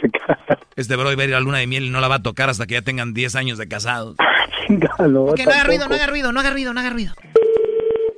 Este 0.76 0.96
Brody 0.96 1.16
va 1.16 1.22
a 1.22 1.26
ir 1.26 1.34
a 1.34 1.38
la 1.38 1.44
luna 1.44 1.58
de 1.58 1.66
miel 1.66 1.84
y 1.84 1.90
no 1.90 2.00
la 2.00 2.08
va 2.08 2.16
a 2.16 2.22
tocar 2.22 2.48
hasta 2.50 2.66
que 2.66 2.74
ya 2.74 2.82
tengan 2.82 3.12
10 3.14 3.36
años 3.36 3.58
de 3.58 3.68
casados. 3.68 4.16
no, 4.68 5.22
Ok, 5.24 5.40
no 5.44 5.50
haga 5.52 5.64
ruido, 5.64 5.88
no 5.88 5.94
haga 5.94 6.06
ruido, 6.06 6.32
no 6.32 6.40
haga 6.40 6.50
ruido, 6.50 6.72
no 6.74 6.80
haga 6.80 6.90
ruido. 6.90 7.12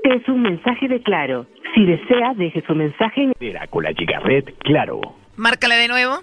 Es 0.05 0.29
un 0.29 0.43
mensaje 0.43 0.89
de 0.89 1.03
Claro. 1.03 1.47
Si 1.75 1.85
desea, 1.87 2.35
deje 2.37 2.63
su 2.67 2.75
mensaje 2.75 3.23
en... 3.23 3.33
Era 3.41 3.67
con 3.69 3.85
la 3.85 3.95
chica 3.95 4.19
Red, 4.21 4.45
claro. 4.61 5.01
Márcale 5.37 5.77
de 5.77 5.89
nuevo. 5.89 6.19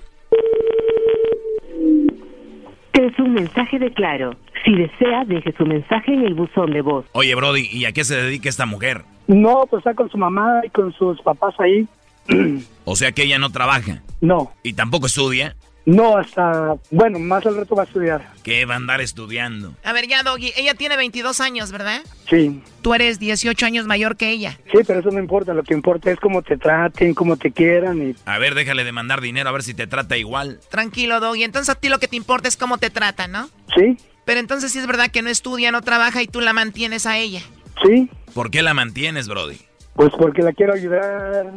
Es 2.94 3.18
un 3.18 3.34
mensaje 3.34 3.80
de 3.80 3.92
Claro. 3.94 4.36
Si 4.66 4.76
desea, 4.76 5.24
deje 5.26 5.54
su 5.58 5.66
mensaje 5.66 6.14
en 6.14 6.26
el 6.26 6.34
buzón 6.34 6.72
de 6.74 6.82
voz. 6.82 7.06
Oye, 7.14 7.34
Brody, 7.34 7.68
¿y 7.72 7.86
a 7.86 7.94
qué 7.94 8.04
se 8.04 8.16
dedica 8.18 8.50
esta 8.50 8.66
mujer? 8.66 9.04
No, 9.28 9.66
pues 9.70 9.80
está 9.80 9.94
con 9.94 10.10
su 10.10 10.18
mamá 10.18 10.62
y 10.66 10.70
con 10.70 10.92
sus 10.94 11.20
papás 11.22 11.56
ahí. 11.60 11.88
O 12.86 12.96
sea 12.96 13.12
que 13.12 13.24
ella 13.24 13.38
no 13.38 13.52
trabaja. 13.52 14.02
No, 14.20 14.52
Y 14.64 14.74
tampoco 14.74 15.06
estudia. 15.06 15.56
No, 15.86 16.18
hasta, 16.18 16.76
bueno, 16.92 17.18
más 17.20 17.46
al 17.46 17.56
rato 17.58 17.76
va 17.76 17.84
a 17.84 17.86
estudiar. 17.86 18.32
¿Qué 18.44 18.66
va 18.66 18.76
a 18.76 18.78
andar 18.78 19.02
estudiando? 19.02 19.74
A 19.84 19.94
ver, 19.94 20.08
ya, 20.08 20.22
Doggy, 20.24 20.52
ella 20.56 20.76
tiene 20.76 20.96
22 20.98 21.40
años, 21.42 21.72
¿verdad? 21.72 22.02
Sí, 22.30 22.62
Tú 22.82 22.94
eres 22.94 23.20
18 23.20 23.66
años 23.66 23.86
mayor 23.88 24.16
que 24.16 24.30
ella. 24.30 24.58
sí, 24.72 24.80
pero 24.86 25.00
eso 25.00 25.10
no 25.12 25.20
importa, 25.20 25.54
lo 25.54 25.64
que 25.64 25.74
importa 25.74 26.12
es 26.12 26.20
cómo 26.20 26.42
te 26.42 26.58
traten, 26.58 27.14
cómo 27.14 27.38
te 27.38 27.52
quieran 27.52 28.02
y 28.10 28.16
A 28.26 28.38
ver, 28.38 28.56
déjale 28.56 28.84
de 28.84 28.92
mandar 28.92 29.20
dinero 29.22 29.50
a 29.50 29.52
ver 29.52 29.64
si 29.64 29.74
te 29.74 29.88
trata 29.88 30.16
igual. 30.18 30.60
Tranquilo, 30.70 31.20
Doggy. 31.20 31.44
Entonces 31.44 31.70
a 31.70 31.76
ti 31.80 31.90
lo 31.90 32.00
que 32.00 32.08
te 32.08 32.16
importa 32.16 32.48
es 32.48 32.56
cómo 32.56 32.78
te 32.78 32.90
tratan, 32.90 33.32
¿no? 33.32 33.50
Sí. 33.76 33.98
Pero 34.26 34.40
entonces 34.40 34.72
sí 34.72 34.80
es 34.80 34.86
verdad 34.88 35.10
que 35.12 35.22
no 35.24 35.30
estudia, 35.30 35.72
no 35.72 35.82
trabaja 35.82 36.22
y 36.22 36.28
tú 36.28 36.40
la 36.40 36.54
mantienes 36.54 37.06
a 37.06 37.18
ella. 37.18 37.42
Sí, 37.84 38.10
¿Por 38.34 38.52
qué 38.52 38.62
la 38.62 38.74
mantienes, 38.74 39.28
Brody? 39.28 39.58
pues 39.96 40.12
porque 40.18 40.42
la 40.44 40.54
quiero 40.54 40.74
ayudar. 40.74 41.52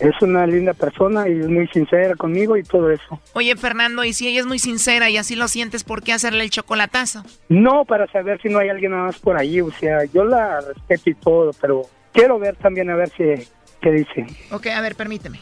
Es 0.00 0.20
una 0.20 0.46
linda 0.46 0.74
persona 0.74 1.28
y 1.28 1.38
es 1.38 1.48
muy 1.48 1.66
sincera 1.68 2.14
conmigo 2.16 2.56
y 2.56 2.62
todo 2.62 2.90
eso. 2.90 3.20
Oye, 3.32 3.54
Fernando, 3.56 4.04
y 4.04 4.12
si 4.12 4.28
ella 4.28 4.40
es 4.40 4.46
muy 4.46 4.58
sincera 4.58 5.08
y 5.08 5.16
así 5.16 5.36
lo 5.36 5.48
sientes, 5.48 5.84
¿por 5.84 6.02
qué 6.02 6.12
hacerle 6.12 6.42
el 6.44 6.50
chocolatazo? 6.50 7.24
No 7.48 7.84
para 7.84 8.06
saber 8.08 8.40
si 8.42 8.48
no 8.48 8.58
hay 8.58 8.68
alguien 8.68 8.92
más 8.92 9.18
por 9.18 9.36
ahí, 9.36 9.60
o 9.60 9.70
sea, 9.70 10.04
yo 10.12 10.24
la 10.24 10.60
respeto 10.60 11.10
y 11.10 11.14
todo, 11.14 11.50
pero 11.60 11.82
quiero 12.12 12.38
ver 12.38 12.56
también 12.56 12.90
a 12.90 12.96
ver 12.96 13.08
si 13.10 13.24
qué 13.80 13.90
dice. 13.90 14.26
Ok, 14.50 14.66
a 14.68 14.80
ver, 14.80 14.94
permíteme. 14.96 15.40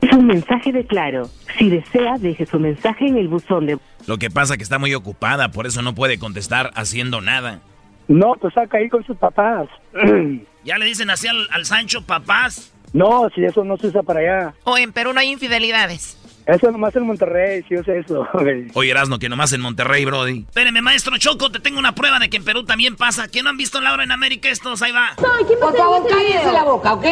Es 0.00 0.12
un 0.12 0.26
mensaje 0.26 0.72
de 0.72 0.86
Claro. 0.86 1.28
Si 1.58 1.68
desea, 1.68 2.16
deje 2.18 2.46
su 2.46 2.58
mensaje 2.58 3.06
en 3.06 3.16
el 3.16 3.28
buzón 3.28 3.66
de... 3.66 3.78
Lo 4.06 4.18
que 4.18 4.30
pasa 4.30 4.56
que 4.56 4.62
está 4.62 4.78
muy 4.78 4.94
ocupada, 4.94 5.50
por 5.50 5.66
eso 5.66 5.82
no 5.82 5.94
puede 5.94 6.18
contestar 6.18 6.70
haciendo 6.74 7.20
nada. 7.20 7.60
No, 8.08 8.34
pues 8.40 8.54
saca 8.54 8.78
ahí 8.78 8.88
con 8.88 9.04
sus 9.04 9.16
papás. 9.16 9.68
Ya 10.64 10.78
le 10.78 10.84
dicen 10.86 11.10
así 11.10 11.26
al, 11.28 11.48
al 11.50 11.64
Sancho, 11.66 12.02
papás. 12.02 12.72
no, 12.92 13.28
si 13.34 13.44
eso 13.44 13.64
no 13.64 13.76
se 13.76 13.88
usa 13.88 14.02
para 14.02 14.20
allá. 14.20 14.54
O 14.64 14.76
en 14.78 14.92
Perú 14.92 15.12
no 15.12 15.20
hay 15.20 15.30
infidelidades. 15.30 16.16
Eso 16.46 16.70
nomás 16.72 16.96
en 16.96 17.06
Monterrey, 17.06 17.62
si 17.68 17.76
usa 17.76 17.94
eso. 17.94 18.26
Oye, 18.74 18.90
Erasno, 18.90 19.18
que 19.18 19.28
nomás 19.28 19.52
en 19.52 19.60
Monterrey, 19.60 20.04
Brody. 20.04 20.40
Espéreme, 20.48 20.82
maestro 20.82 21.16
Choco, 21.16 21.50
te 21.50 21.60
tengo 21.60 21.78
una 21.78 21.94
prueba 21.94 22.18
de 22.18 22.28
que 22.28 22.38
en 22.38 22.44
Perú 22.44 22.64
también 22.64 22.96
pasa. 22.96 23.28
¿Que 23.28 23.42
no 23.42 23.50
han 23.50 23.56
visto 23.56 23.80
Laura 23.80 24.02
en 24.02 24.10
América 24.10 24.48
estos? 24.48 24.82
Ahí 24.82 24.90
va. 24.90 25.10
Por 25.16 25.76
favor, 25.76 26.06
cállese 26.08 26.52
la 26.52 26.64
boca, 26.64 26.94
¿ok? 26.94 27.04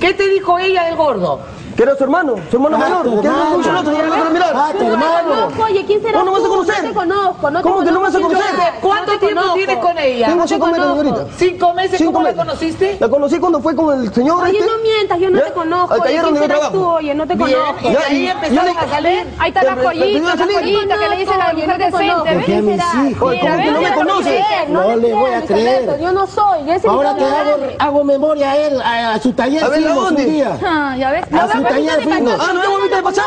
¿Qué 0.00 0.14
te 0.14 0.28
dijo 0.28 0.58
ella 0.58 0.84
del 0.84 0.94
gordo? 0.96 1.44
Que 1.76 1.82
era 1.82 1.94
su 1.94 2.04
hermano, 2.04 2.36
su 2.50 2.56
hermano 2.56 2.76
Ah, 2.76 2.84
menor. 2.88 3.02
Que 3.20 3.26
era 3.26 3.36
hermano. 3.36 3.56
mucho 3.58 3.70
el 3.70 3.76
otro, 3.76 3.92
ya 3.92 4.02
lo 4.24 4.30
mirar. 4.30 4.52
Ah, 4.54 4.68
tu 4.72 4.84
No, 4.84 4.92
hermano. 4.92 5.28
no, 5.28 5.50
no. 5.50 5.64
Oye, 5.64 5.84
¿quién 5.86 6.00
será 6.00 6.18
¿Cómo 6.20 6.24
no 6.24 6.32
vas 6.32 6.44
a 6.44 6.48
conocer? 6.48 6.82
No 6.82 6.88
te 6.88 6.94
conozco, 6.94 7.50
no 7.50 7.58
te 7.58 7.62
¿Cómo 7.62 7.84
que 7.84 7.90
no 7.92 8.00
vas 8.00 8.14
a 8.14 8.18
conozco. 8.18 8.38
conocer? 8.38 8.72
¿Cuánto 8.80 9.12
No 9.12 9.18
tiempo 9.18 9.40
conozco. 9.40 9.54
tienes 9.58 9.76
con 9.76 9.98
ella? 9.98 10.26
Tengo 10.26 10.38
No 10.38 10.44
te 10.46 10.48
cinco 10.54 10.66
meses, 10.68 10.86
señorita. 10.86 11.26
¿Cinco 11.36 11.74
meses? 11.74 12.02
¿Cómo 12.06 12.22
la 12.22 12.32
conociste? 12.34 12.96
La 12.98 13.08
conocí 13.10 13.38
cuando 13.38 13.60
fue 13.60 13.76
con 13.76 14.00
el 14.00 14.14
señor 14.14 14.42
Oye, 14.42 14.58
este. 14.58 14.70
no 14.70 14.78
mientas, 14.78 15.18
yo 15.18 15.30
no 15.30 15.38
¿Ya? 15.38 15.44
te 15.44 15.52
conozco. 15.52 15.94
Al 15.94 16.00
taller 16.02 16.12
¿quién 16.22 16.24
donde 16.24 16.40
yo 16.40 16.46
trabajo. 16.46 16.72
tú? 16.72 16.84
Oye, 16.86 17.14
no 17.14 17.26
te 17.26 17.34
Bien, 17.34 17.50
conozco. 17.52 17.90
y 17.90 17.96
ahí 17.96 18.26
empezaron 18.28 18.78
a 18.78 18.88
salir. 18.88 19.26
Ahí 19.38 19.48
está 19.48 19.62
la 19.62 19.74
joyita, 19.76 20.34
la 20.34 20.44
joyita 20.54 20.98
que 20.98 21.08
le 21.10 21.16
dicen 21.18 21.40
a 21.40 21.46
la 21.48 21.52
mujer 21.52 21.78
decente. 21.78 22.32
Porque 22.32 22.56
a 22.56 22.62
mis 22.62 22.82
hijos, 23.10 23.18
¿cómo 23.18 23.30
que 23.62 23.70
no 23.70 23.80
me 23.82 23.94
conoces? 23.94 24.44
No 24.68 24.96
le 24.96 25.12
voy 25.12 25.30
a 25.30 25.42
creer, 25.42 26.00
Yo 26.00 26.12
no 26.12 26.26
soy. 26.26 26.60
Ahora 26.88 27.12
no 27.12 27.18
que 27.18 27.76
hago, 27.78 28.02
memoria 28.04 28.52
a 28.52 28.56
él, 28.56 28.80
a, 28.80 29.18
su 29.20 29.32
taller 29.34 29.62
A 29.62 29.68
ver, 29.68 29.80
¿a 29.80 29.82
fuimos 29.82 29.98
un 30.10 30.16
dónde? 30.16 30.24
día. 30.24 30.56
Ya 30.98 31.10
ves. 31.10 31.24
A 31.66 31.68
su 31.68 31.74
taller 31.74 32.02
fuimos. 32.02 32.40
Ah, 32.40 32.52
no, 32.52 32.78
¿me 32.78 32.96
a 32.96 33.02
pasar? 33.02 33.24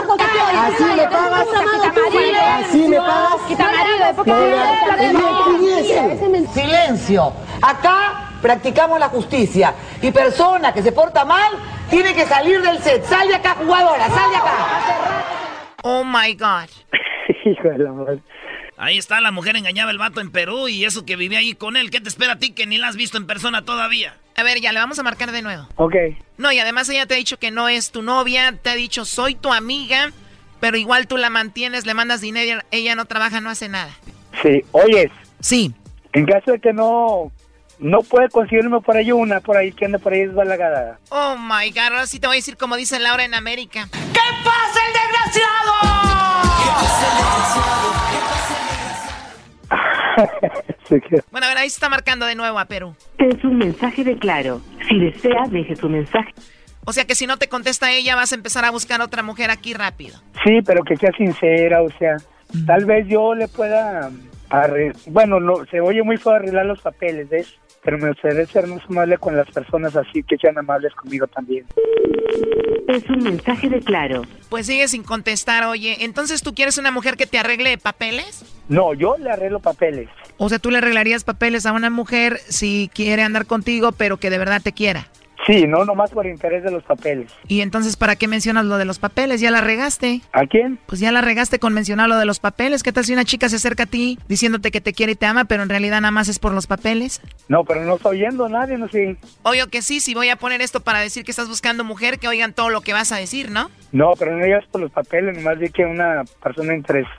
Así 0.56 0.84
me 0.84 1.08
pagas. 1.08 1.48
Así 2.66 2.88
me 2.88 2.98
pagas. 2.98 3.42
Silencio. 6.54 7.34
Acá 7.62 8.30
practicamos 8.42 9.00
la 9.00 9.10
justicia. 9.10 9.74
Y 10.02 10.12
persona 10.12 10.74
que 10.74 10.82
se 10.82 10.92
porta 10.92 11.26
mal 11.26 11.52
tiene 11.90 12.14
que 12.14 12.26
salir 12.26 12.62
del 12.62 12.80
set. 12.80 13.04
Sal 13.04 13.28
de 13.28 13.36
acá, 13.36 13.56
jugadora, 13.56 14.08
sal 14.10 14.30
de 14.30 14.36
acá. 14.38 14.56
Oh 15.84 16.04
my 16.04 16.34
God. 16.36 16.70
Hijo 17.46 17.70
de 17.70 17.78
la 17.78 17.92
madre. 17.92 18.20
Ahí 18.80 18.98
está, 18.98 19.20
la 19.20 19.32
mujer 19.32 19.58
engañaba 19.58 19.92
al 19.92 19.98
vato 19.98 20.22
en 20.22 20.32
Perú 20.32 20.70
y 20.70 20.86
eso 20.86 21.06
que 21.06 21.18
vivía 21.18 21.40
ahí 21.40 21.54
con 21.54 21.76
él. 21.76 21.92
¿Qué 21.92 22.00
te 22.00 22.08
espera 22.08 22.34
a 22.34 22.40
ti 22.40 22.52
que 22.52 22.66
ni 22.66 22.78
la 22.78 22.88
has 22.88 22.96
visto 22.96 23.18
en 23.18 23.28
persona 23.28 23.66
todavía? 23.66 24.16
A 24.38 24.44
ver, 24.44 24.62
ya 24.62 24.72
le 24.72 24.80
vamos 24.80 24.98
a 24.98 25.04
marcar 25.04 25.34
de 25.34 25.42
nuevo. 25.42 25.68
Ok. 25.76 25.96
No, 26.38 26.50
y 26.54 26.60
además 26.60 26.88
ella 26.88 27.06
te 27.06 27.16
ha 27.16 27.18
dicho 27.18 27.38
que 27.38 27.52
no 27.52 27.68
es 27.68 27.92
tu 27.92 28.02
novia, 28.02 28.54
te 28.62 28.70
ha 28.70 28.76
dicho 28.76 29.04
soy 29.04 29.36
tu 29.36 29.52
amiga, 29.52 30.14
pero 30.62 30.78
igual 30.78 31.08
tú 31.08 31.18
la 31.18 31.30
mantienes, 31.30 31.86
le 31.86 31.94
mandas 31.94 32.22
dinero, 32.22 32.62
ella 32.72 32.96
no 32.96 33.04
trabaja, 33.04 33.42
no 33.42 33.50
hace 33.50 33.68
nada. 33.68 33.92
Sí, 34.42 34.64
oyes. 34.72 35.12
Sí. 35.42 35.74
En 36.14 36.26
caso 36.26 36.54
de 36.54 36.60
que 36.60 36.72
no 36.72 37.34
no 37.80 38.02
puede 38.02 38.30
conseguirme 38.30 38.80
por 38.80 38.96
ahí 38.96 39.12
una, 39.12 39.42
por 39.42 39.58
ahí 39.58 39.74
que 39.74 39.86
anda 39.86 40.00
por 40.00 40.14
ahí 40.14 40.26
desbalagada. 40.26 41.00
Oh 41.10 41.36
my 41.38 41.70
God, 41.72 41.80
ahora 41.80 42.08
sí 42.08 42.20
te 42.20 42.28
voy 42.28 42.38
a 42.38 42.40
decir 42.40 42.56
como 42.56 42.78
dice 42.78 42.98
Laura 43.00 43.26
en 43.26 43.34
América. 43.34 43.90
¿Qué 43.92 44.20
pasa 44.44 44.80
Bueno, 51.32 51.46
a 51.46 51.50
ver, 51.50 51.58
ahí 51.60 51.70
se 51.70 51.76
está 51.76 51.90
marcando 51.90 52.26
de 52.26 52.36
nuevo 52.36 52.58
a 52.60 52.66
Perú. 52.66 52.96
Es 53.18 53.44
un 53.44 53.58
mensaje 53.58 54.04
de 54.04 54.18
Claro. 54.18 54.62
Si 54.88 54.98
desea, 55.00 55.44
deje 55.50 55.76
su 55.76 55.88
mensaje. 55.90 56.34
O 56.86 56.94
sea 56.94 57.06
que 57.06 57.14
si 57.16 57.28
no 57.28 57.38
te 57.38 57.48
contesta 57.50 57.92
ella, 57.92 58.16
vas 58.16 58.32
a 58.32 58.36
empezar 58.36 58.66
a 58.66 58.72
buscar 58.72 59.02
otra 59.02 59.22
mujer 59.22 59.52
aquí 59.52 59.74
rápido. 59.74 60.18
Sí, 60.44 60.60
pero 60.66 60.84
que 60.84 60.96
sea 60.98 61.12
sincera, 61.18 61.82
o 61.84 61.90
sea, 62.00 62.18
tal 62.66 62.86
vez 62.86 63.06
yo 63.08 63.36
le 63.36 63.48
pueda 63.48 64.10
arre- 64.50 64.94
bueno, 65.08 65.40
no, 65.40 65.66
se 65.70 65.82
oye 65.82 66.02
muy 66.04 66.18
feo 66.18 66.34
arreglar 66.34 66.66
los 66.66 66.82
papeles, 66.82 67.30
¿ves? 67.30 67.54
Pero 67.84 67.98
me 67.98 68.10
gustaría 68.10 68.46
ser 68.46 68.68
más 68.68 68.82
amable 68.90 69.18
con 69.18 69.36
las 69.36 69.50
personas 69.52 69.96
así, 69.96 70.24
que 70.24 70.38
sean 70.38 70.58
amables 70.58 70.94
conmigo 70.96 71.28
también. 71.28 71.66
Es 72.88 73.10
un 73.10 73.20
mensaje 73.20 73.70
de 73.70 73.80
Claro. 73.80 74.24
Pues 74.50 74.66
sigue 74.66 74.88
sin 74.88 75.04
contestar, 75.04 75.64
oye. 75.64 76.04
Entonces, 76.04 76.42
¿tú 76.42 76.54
quieres 76.54 76.78
una 76.78 76.92
mujer 76.92 77.16
que 77.16 77.26
te 77.26 77.38
arregle 77.38 77.78
papeles? 77.78 78.44
No, 78.68 78.94
yo 78.94 79.16
le 79.18 79.32
arreglo 79.32 79.60
papeles. 79.60 80.10
O 80.38 80.50
sea, 80.50 80.60
tú 80.60 80.72
le 80.72 80.78
arreglarías 80.78 81.24
papeles 81.24 81.66
a 81.66 81.72
una 81.72 81.90
mujer 81.90 82.40
si 82.48 82.90
quiere 82.94 83.24
andar 83.24 83.46
contigo, 83.46 83.92
pero 83.92 84.18
que 84.18 84.30
de 84.30 84.38
verdad 84.38 84.62
te 84.62 84.74
quiera. 84.74 85.08
Sí, 85.48 85.66
no 85.68 85.86
nomás 85.86 86.12
por 86.12 86.28
interés 86.28 86.64
de 86.64 86.72
los 86.72 86.84
papeles. 86.84 87.32
Y 87.48 87.62
entonces, 87.62 87.96
¿para 87.96 88.16
qué 88.16 88.28
mencionas 88.28 88.66
lo 88.66 88.78
de 88.78 88.86
los 88.86 89.00
papeles? 89.00 89.42
Ya 89.42 89.52
la 89.52 89.62
regaste. 89.62 90.22
¿A 90.34 90.46
quién? 90.46 90.80
Pues 90.86 91.00
ya 91.00 91.12
la 91.12 91.22
regaste 91.22 91.60
con 91.60 91.74
mencionar 91.74 92.10
lo 92.10 92.18
de 92.18 92.26
los 92.26 92.40
papeles. 92.40 92.84
¿Qué 92.84 92.92
tal 92.92 93.06
si 93.06 93.14
una 93.14 93.26
chica 93.26 93.50
se 93.50 93.56
acerca 93.56 93.84
a 93.84 93.86
ti 93.86 94.20
diciéndote 94.28 94.72
que 94.72 94.82
te 94.82 94.94
quiere 94.94 95.14
y 95.14 95.16
te 95.16 95.26
ama, 95.26 95.46
pero 95.46 95.64
en 95.64 95.70
realidad 95.70 96.02
nada 96.02 96.12
más 96.12 96.28
es 96.28 96.40
por 96.40 96.54
los 96.54 96.68
papeles? 96.68 97.22
No, 97.48 97.64
pero 97.64 97.84
no 97.84 97.96
está 97.96 98.10
oyendo 98.10 98.46
a 98.46 98.50
nadie, 98.50 98.78
no 98.78 98.88
sé. 98.90 99.16
Obvio 99.44 99.70
que 99.70 99.82
sí, 99.82 100.00
si 100.00 100.14
voy 100.14 100.30
a 100.30 100.36
poner 100.36 100.62
esto 100.62 100.82
para 100.82 101.00
decir 101.00 101.24
que 101.24 101.32
estás 101.32 101.48
buscando 101.48 101.84
mujer, 101.84 102.20
que 102.20 102.28
oigan 102.28 102.54
todo 102.54 102.70
lo 102.70 102.82
que 102.82 102.94
vas 102.94 103.12
a 103.12 103.18
decir, 103.18 103.50
¿no? 103.50 103.72
No, 103.92 104.14
pero 104.20 104.36
no 104.36 104.46
es 104.46 104.66
por 104.68 104.82
los 104.82 104.92
papeles, 104.92 105.36
nomás 105.36 105.58
vi 105.58 105.70
que 105.70 105.84
una 105.84 106.24
persona 106.44 106.74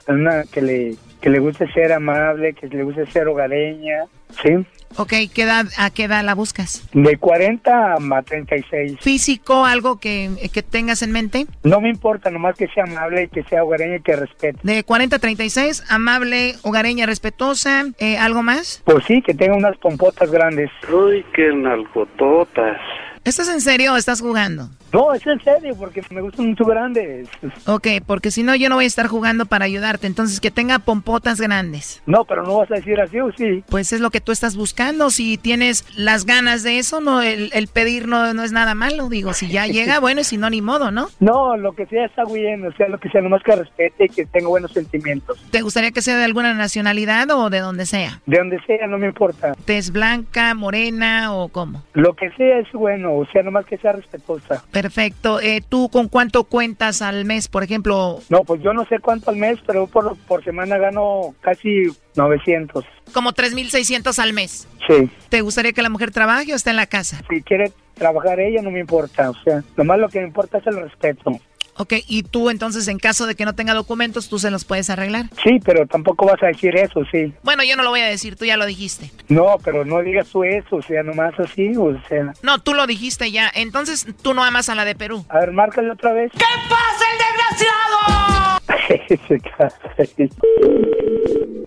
una 0.07 0.43
que 0.43 0.61
le 0.61 0.95
que 1.21 1.29
le 1.29 1.39
guste 1.39 1.71
ser 1.71 1.93
amable, 1.93 2.53
que 2.53 2.67
le 2.67 2.83
guste 2.83 3.05
ser 3.05 3.27
hogareña, 3.27 4.05
¿sí? 4.41 4.65
Ok, 4.97 5.13
¿qué 5.33 5.43
edad, 5.43 5.65
¿a 5.77 5.89
qué 5.89 6.03
edad 6.03 6.23
la 6.23 6.35
buscas? 6.35 6.83
De 6.93 7.17
40 7.17 7.93
a 7.93 8.21
36. 8.21 8.97
¿Físico, 8.99 9.65
algo 9.65 9.99
que, 9.99 10.29
que 10.51 10.63
tengas 10.63 11.01
en 11.01 11.11
mente? 11.11 11.47
No 11.63 11.79
me 11.79 11.89
importa, 11.89 12.29
nomás 12.29 12.55
que 12.57 12.67
sea 12.67 12.83
amable, 12.83 13.29
que 13.29 13.43
sea 13.43 13.63
hogareña 13.63 13.97
y 13.97 14.01
que 14.01 14.15
respete. 14.15 14.59
De 14.63 14.83
40 14.83 15.15
a 15.15 15.19
36, 15.19 15.83
amable, 15.89 16.55
hogareña, 16.63 17.05
respetuosa, 17.05 17.85
eh, 17.99 18.17
¿algo 18.17 18.43
más? 18.43 18.81
Pues 18.85 19.05
sí, 19.05 19.21
que 19.21 19.33
tenga 19.33 19.55
unas 19.55 19.77
pompotas 19.77 20.29
grandes. 20.29 20.69
Uy, 20.91 21.25
qué 21.33 21.53
nalgototas. 21.53 22.77
¿Estás 23.23 23.49
en 23.49 23.61
serio 23.61 23.93
o 23.93 23.97
estás 23.97 24.19
jugando? 24.19 24.69
No, 24.93 25.13
es 25.13 25.25
en 25.25 25.41
serio, 25.41 25.75
porque 25.77 26.01
me 26.09 26.21
gustan 26.21 26.47
mucho 26.47 26.65
grandes. 26.65 27.29
Ok, 27.65 27.87
porque 28.05 28.31
si 28.31 28.43
no 28.43 28.55
yo 28.55 28.69
no 28.69 28.75
voy 28.75 28.85
a 28.85 28.87
estar 28.87 29.07
jugando 29.07 29.45
para 29.45 29.65
ayudarte, 29.65 30.07
entonces 30.07 30.39
que 30.39 30.51
tenga 30.51 30.79
pompotas 30.79 31.39
grandes. 31.39 32.01
No, 32.05 32.25
pero 32.25 32.43
no 32.43 32.57
vas 32.57 32.71
a 32.71 32.75
decir 32.75 32.99
así 32.99 33.19
o 33.19 33.31
sí. 33.31 33.63
Pues 33.69 33.93
es 33.93 34.01
lo 34.01 34.09
que 34.09 34.21
tú 34.21 34.31
estás 34.31 34.55
buscando, 34.55 35.09
si 35.09 35.37
tienes 35.37 35.85
las 35.95 36.25
ganas 36.25 36.63
de 36.63 36.79
eso, 36.79 37.01
no 37.01 37.21
el, 37.21 37.51
el 37.53 37.67
pedir 37.67 38.07
no, 38.07 38.33
no 38.33 38.43
es 38.43 38.51
nada 38.51 38.75
malo, 38.75 39.09
digo, 39.09 39.33
si 39.33 39.47
ya 39.47 39.65
llega, 39.67 39.99
bueno, 39.99 40.21
y 40.21 40.23
si 40.23 40.37
no, 40.37 40.49
ni 40.49 40.61
modo, 40.61 40.91
¿no? 40.91 41.07
No, 41.19 41.55
lo 41.57 41.73
que 41.73 41.85
sea 41.85 42.05
está 42.05 42.23
bien, 42.25 42.65
o 42.65 42.71
sea, 42.73 42.89
lo 42.89 42.99
que 42.99 43.09
sea, 43.09 43.21
nomás 43.21 43.43
que 43.43 43.55
respete 43.55 44.05
y 44.05 44.09
que 44.09 44.25
tenga 44.25 44.47
buenos 44.47 44.71
sentimientos. 44.71 45.39
¿Te 45.51 45.61
gustaría 45.61 45.91
que 45.91 46.01
sea 46.01 46.17
de 46.17 46.25
alguna 46.25 46.53
nacionalidad 46.53 47.29
o 47.31 47.49
de 47.49 47.59
donde 47.59 47.85
sea? 47.85 48.21
De 48.25 48.37
donde 48.37 48.59
sea, 48.65 48.87
no 48.87 48.97
me 48.97 49.07
importa. 49.07 49.53
¿Tez 49.65 49.91
blanca, 49.91 50.53
morena 50.53 51.33
o 51.33 51.49
cómo? 51.49 51.83
Lo 51.93 52.13
que 52.15 52.29
sea 52.31 52.59
es 52.59 52.71
bueno, 52.73 53.15
o 53.15 53.25
sea, 53.27 53.43
nomás 53.43 53.65
que 53.65 53.77
sea 53.77 53.93
respetuosa. 53.93 54.63
Perfecto. 54.81 55.39
Eh, 55.39 55.61
¿Tú 55.67 55.89
con 55.89 56.07
cuánto 56.07 56.43
cuentas 56.43 57.03
al 57.03 57.23
mes, 57.23 57.47
por 57.47 57.63
ejemplo? 57.63 58.19
No, 58.29 58.43
pues 58.43 58.63
yo 58.63 58.73
no 58.73 58.83
sé 58.85 58.97
cuánto 58.99 59.29
al 59.29 59.35
mes, 59.35 59.59
pero 59.67 59.85
por, 59.85 60.17
por 60.27 60.43
semana 60.43 60.79
gano 60.79 61.35
casi 61.41 61.85
900. 62.15 62.83
Como 63.13 63.31
3.600 63.31 64.17
al 64.17 64.33
mes. 64.33 64.67
Sí. 64.87 65.07
¿Te 65.29 65.41
gustaría 65.41 65.71
que 65.73 65.83
la 65.83 65.89
mujer 65.89 66.09
trabaje 66.09 66.51
o 66.51 66.55
esté 66.55 66.71
en 66.71 66.77
la 66.77 66.87
casa? 66.87 67.21
Si 67.29 67.43
quiere 67.43 67.71
trabajar 67.93 68.39
ella, 68.39 68.63
no 68.63 68.71
me 68.71 68.79
importa, 68.79 69.29
o 69.29 69.35
sea, 69.43 69.63
nomás 69.77 69.99
lo 69.99 70.09
que 70.09 70.19
me 70.19 70.25
importa 70.25 70.57
es 70.57 70.65
el 70.65 70.81
respeto. 70.81 71.39
Ok, 71.77 71.93
y 72.07 72.23
tú 72.23 72.49
entonces 72.49 72.87
en 72.87 72.99
caso 72.99 73.25
de 73.25 73.35
que 73.35 73.45
no 73.45 73.53
tenga 73.55 73.73
documentos, 73.73 74.29
tú 74.29 74.39
se 74.39 74.51
los 74.51 74.65
puedes 74.65 74.89
arreglar. 74.89 75.25
Sí, 75.43 75.59
pero 75.63 75.87
tampoco 75.87 76.25
vas 76.25 76.41
a 76.43 76.47
decir 76.47 76.75
eso, 76.75 77.01
sí. 77.11 77.33
Bueno, 77.43 77.63
yo 77.63 77.75
no 77.75 77.83
lo 77.83 77.89
voy 77.89 78.01
a 78.01 78.05
decir, 78.05 78.35
tú 78.35 78.45
ya 78.45 78.57
lo 78.57 78.65
dijiste. 78.65 79.11
No, 79.29 79.57
pero 79.63 79.85
no 79.85 80.01
digas 80.01 80.27
tú 80.29 80.43
eso, 80.43 80.75
o 80.77 80.81
sea, 80.81 81.03
nomás 81.03 81.33
así, 81.39 81.73
o 81.77 81.99
sea. 82.07 82.33
No, 82.43 82.59
tú 82.59 82.73
lo 82.73 82.87
dijiste 82.87 83.31
ya. 83.31 83.51
Entonces 83.53 84.05
tú 84.21 84.33
no 84.33 84.43
amas 84.43 84.69
a 84.69 84.75
la 84.75 84.85
de 84.85 84.95
Perú. 84.95 85.25
A 85.29 85.39
ver, 85.39 85.51
márcale 85.51 85.91
otra 85.91 86.13
vez. 86.13 86.31
¿Qué 86.33 86.45
pasa 86.69 87.05
el 87.11 87.17
desgraciado? 87.17 88.61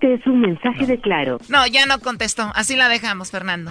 Es 0.00 0.26
un 0.26 0.40
mensaje 0.42 0.86
de 0.86 1.00
Claro. 1.00 1.38
No, 1.48 1.66
ya 1.66 1.86
no 1.86 1.98
contestó. 1.98 2.50
Así 2.54 2.76
la 2.76 2.88
dejamos, 2.88 3.30
Fernando. 3.30 3.70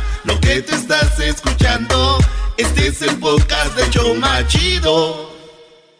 Lo 0.23 0.39
que 0.39 0.61
te 0.61 0.75
estás 0.75 1.19
escuchando, 1.19 2.19
este 2.55 2.87
es 2.87 3.01
el 3.01 3.17
podcast 3.17 3.75
de 3.75 3.89
Choma 3.89 4.45
Chido. 4.47 5.35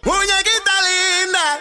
Muñequita 0.04 0.72
linda. 0.86 1.60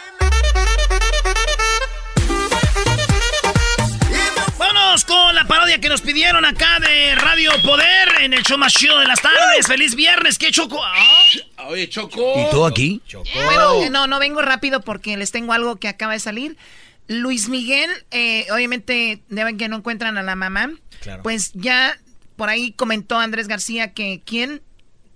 Vámonos 4.58 5.06
con 5.06 5.34
la 5.34 5.46
parodia 5.46 5.80
que 5.80 5.88
nos 5.88 6.02
pidieron 6.02 6.44
acá 6.44 6.78
de 6.80 7.14
Radio 7.14 7.50
Poder 7.62 8.08
en 8.20 8.34
el 8.34 8.42
show 8.42 8.58
más 8.58 8.74
chido 8.74 8.98
de 8.98 9.06
las 9.06 9.22
tardes. 9.22 9.66
¡Feliz 9.66 9.94
viernes! 9.94 10.36
¡Qué 10.36 10.50
choco! 10.50 10.82
Ah. 10.84 11.66
Oye, 11.68 11.88
Choco. 11.88 12.34
¿Y 12.36 12.50
tú 12.50 12.66
aquí? 12.66 13.00
Bueno, 13.34 13.84
eh, 13.84 13.90
no, 13.90 14.06
no 14.06 14.18
vengo 14.18 14.42
rápido 14.42 14.82
porque 14.82 15.16
les 15.16 15.30
tengo 15.30 15.54
algo 15.54 15.76
que 15.76 15.88
acaba 15.88 16.12
de 16.12 16.20
salir. 16.20 16.58
Luis 17.06 17.48
Miguel, 17.48 17.90
eh, 18.10 18.46
obviamente, 18.52 19.22
deben 19.28 19.56
que 19.56 19.68
no 19.68 19.76
encuentran 19.76 20.18
a 20.18 20.22
la 20.22 20.36
mamá. 20.36 20.70
Claro. 21.00 21.22
Pues 21.22 21.52
ya 21.54 21.96
por 22.40 22.48
ahí 22.48 22.72
comentó 22.72 23.18
Andrés 23.18 23.48
García 23.48 23.92
que 23.92 24.22
quién 24.24 24.62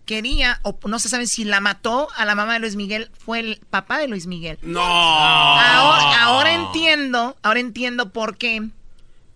quería, 0.04 0.60
o 0.62 0.78
no 0.86 0.98
se 0.98 1.08
sabe 1.08 1.26
si 1.26 1.42
la 1.44 1.58
mató 1.60 2.08
a 2.16 2.26
la 2.26 2.34
mamá 2.34 2.52
de 2.52 2.58
Luis 2.58 2.76
Miguel, 2.76 3.10
fue 3.18 3.40
el 3.40 3.60
papá 3.70 3.96
de 3.98 4.08
Luis 4.08 4.26
Miguel. 4.26 4.58
No. 4.60 4.82
Ahora, 4.82 6.22
ahora 6.22 6.52
entiendo, 6.52 7.34
ahora 7.42 7.60
entiendo 7.60 8.10
por 8.12 8.36
qué. 8.36 8.68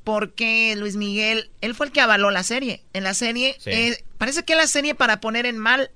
Porque 0.05 0.74
Luis 0.76 0.97
Miguel, 0.97 1.51
él 1.62 1.74
fue 1.74 1.86
el 1.86 1.93
que 1.93 2.03
avaló 2.03 2.30
la 2.30 2.43
serie. 2.43 2.82
En 2.93 3.05
la 3.05 3.14
serie, 3.14 3.57
Sí. 3.59 3.70
eh, 3.70 4.05
parece 4.18 4.45
que 4.45 4.55
la 4.55 4.66
serie 4.66 4.95
para 4.95 5.20
poner 5.22 5.47
en 5.47 5.57
mal 5.57 5.91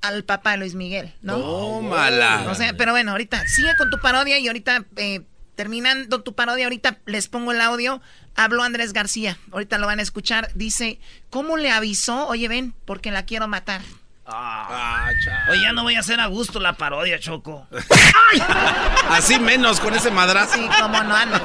al 0.00 0.24
papá 0.24 0.52
de 0.52 0.56
Luis 0.56 0.74
Miguel, 0.74 1.12
¿no? 1.20 1.36
Tómala. 1.36 2.46
O 2.48 2.54
sea, 2.54 2.74
pero 2.78 2.92
bueno, 2.92 3.10
ahorita 3.10 3.46
sigue 3.46 3.76
con 3.76 3.90
tu 3.90 3.98
parodia 4.00 4.38
y 4.38 4.46
ahorita 4.46 4.86
eh, 4.96 5.20
terminando 5.56 6.22
tu 6.22 6.34
parodia, 6.34 6.66
ahorita 6.66 6.98
les 7.06 7.26
pongo 7.28 7.50
el 7.52 7.60
audio. 7.60 8.00
Habló 8.36 8.62
Andrés 8.62 8.92
García, 8.92 9.38
ahorita 9.50 9.78
lo 9.78 9.86
van 9.86 9.98
a 9.98 10.02
escuchar. 10.02 10.50
Dice, 10.54 11.00
¿cómo 11.30 11.56
le 11.56 11.70
avisó? 11.70 12.28
Oye, 12.28 12.46
ven, 12.48 12.74
porque 12.84 13.10
la 13.10 13.24
quiero 13.24 13.48
matar. 13.48 13.80
Ah, 14.28 15.08
Oye, 15.50 15.62
ya 15.62 15.72
no 15.72 15.84
voy 15.84 15.94
a 15.94 16.00
hacer 16.00 16.18
a 16.18 16.26
gusto 16.26 16.58
la 16.58 16.72
parodia, 16.72 17.18
Choco. 17.20 17.66
Así 19.10 19.38
menos 19.38 19.78
con 19.78 19.94
ese 19.94 20.10
madrazo. 20.10 20.54
Sí, 20.54 20.68
cómo 20.80 21.02
no, 21.02 21.16
anda, 21.16 21.40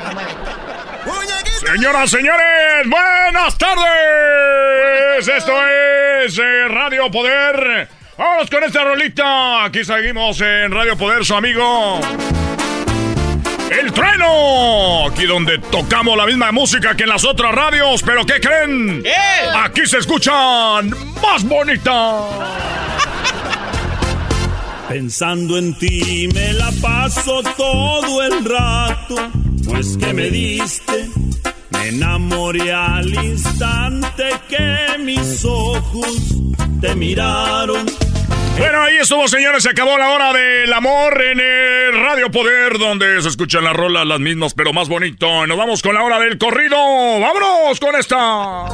Señoras, 1.66 2.10
señores, 2.10 2.88
buenas 2.88 3.56
tardes. 3.58 5.28
Esto 5.28 5.54
es 5.68 6.38
eh, 6.40 6.68
Radio 6.68 7.12
Poder. 7.12 7.88
Vamos 8.18 8.50
con 8.50 8.64
esta 8.64 8.84
rolita. 8.84 9.66
Aquí 9.66 9.86
seguimos 9.86 10.42
en 10.42 10.72
Radio 10.72 10.98
Poder, 10.98 11.24
su 11.24 11.36
amigo. 11.36 12.02
El 13.80 13.94
trueno. 13.94 15.08
Aquí 15.08 15.26
donde 15.26 15.58
tocamos 15.58 16.18
la 16.18 16.26
misma 16.26 16.52
música 16.52 16.96
que 16.96 17.04
en 17.04 17.10
las 17.10 17.24
otras 17.24 17.54
radios. 17.56 18.04
Pero 18.04 18.26
¿qué 18.26 18.40
creen? 18.42 19.04
Aquí 19.64 19.86
se 19.86 20.00
escuchan 20.00 20.90
más 21.22 21.44
bonitas. 21.46 22.26
Pensando 24.90 25.58
en 25.58 25.74
ti 25.76 26.28
me 26.34 26.52
la 26.52 26.70
paso 26.82 27.42
todo 27.56 28.24
el 28.24 28.44
rato, 28.44 29.16
pues 29.66 29.96
que 29.96 30.14
me 30.14 30.30
diste, 30.30 31.08
me 31.70 31.88
enamoré 31.88 32.74
al 32.74 33.08
instante 33.08 34.32
que 34.50 34.98
mis 35.00 35.46
ojos 35.46 36.36
te 36.82 36.94
miraron. 36.96 37.86
Bueno, 38.58 38.82
ahí 38.84 38.98
estuvo, 38.98 39.28
señores. 39.28 39.64
Se 39.64 39.70
acabó 39.70 39.98
la 39.98 40.10
hora 40.12 40.34
del 40.34 40.72
amor 40.74 41.22
en 41.22 41.40
el 41.40 42.02
Radio 42.02 42.30
Poder, 42.30 42.78
donde 42.78 43.22
se 43.22 43.30
escuchan 43.30 43.64
las 43.64 43.76
rolas 43.76 44.06
las 44.06 44.20
mismas, 44.20 44.54
pero 44.54 44.74
más 44.74 44.88
bonito. 44.90 45.48
Nos 45.48 45.58
vamos 45.58 45.82
con 45.82 45.96
la 45.96 46.04
hora 46.04 46.20
del 46.20 46.38
corrido. 46.38 46.78
¡Vámonos 46.78 47.80
con 47.80 47.96
esta! 47.96 48.66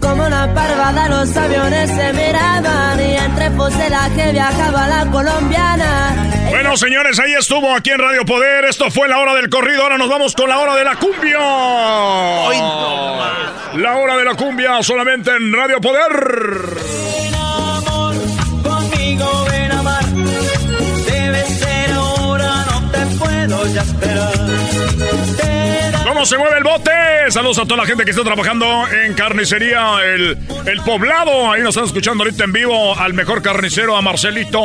Como 0.00 0.26
una 0.26 0.52
parvada 0.54 1.08
los 1.08 1.36
aviones 1.36 1.90
se 1.90 2.12
miraban 2.12 3.00
y 3.00 3.16
entre 3.16 3.50
fuselaje 3.50 4.32
viajaba 4.32 4.88
la 4.88 5.10
colombiana. 5.10 6.21
Bueno, 6.52 6.76
señores, 6.76 7.18
ahí 7.18 7.32
estuvo 7.32 7.74
aquí 7.74 7.88
en 7.88 7.98
Radio 7.98 8.26
Poder. 8.26 8.66
Esto 8.66 8.90
fue 8.90 9.08
la 9.08 9.18
hora 9.18 9.34
del 9.34 9.48
corrido. 9.48 9.84
Ahora 9.84 9.96
nos 9.96 10.10
vamos 10.10 10.34
con 10.34 10.50
la 10.50 10.58
hora 10.58 10.76
de 10.76 10.84
la 10.84 10.96
cumbia. 10.96 11.38
La 13.74 13.96
hora 13.96 14.18
de 14.18 14.24
la 14.24 14.34
cumbia 14.34 14.82
solamente 14.82 15.34
en 15.34 15.50
Radio 15.50 15.80
Poder. 15.80 16.76
Conmigo 18.62 19.46
ven 19.50 19.72
a 19.72 19.78
amar, 19.78 20.04
debe 20.04 21.42
ser 21.46 21.92
ahora, 21.94 22.66
no 22.70 22.90
te 22.90 22.98
puedo 23.16 23.66
ya 23.68 23.80
esperar. 23.80 25.51
¿Cómo 26.22 26.30
se 26.30 26.38
mueve 26.38 26.58
el 26.58 26.62
bote? 26.62 26.92
Saludos 27.30 27.58
a 27.58 27.64
toda 27.64 27.78
la 27.78 27.84
gente 27.84 28.04
que 28.04 28.12
está 28.12 28.22
trabajando 28.22 28.86
en 28.86 29.12
carnicería 29.14 29.96
El, 30.04 30.38
el 30.66 30.80
Poblado. 30.82 31.50
Ahí 31.50 31.62
nos 31.62 31.70
están 31.70 31.86
escuchando 31.86 32.22
ahorita 32.22 32.44
en 32.44 32.52
vivo 32.52 32.96
al 32.96 33.12
mejor 33.12 33.42
carnicero, 33.42 33.96
a 33.96 34.02
Marcelito. 34.02 34.60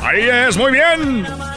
Ahí 0.00 0.22
es, 0.22 0.56
muy 0.56 0.72
bien. 0.72 1.26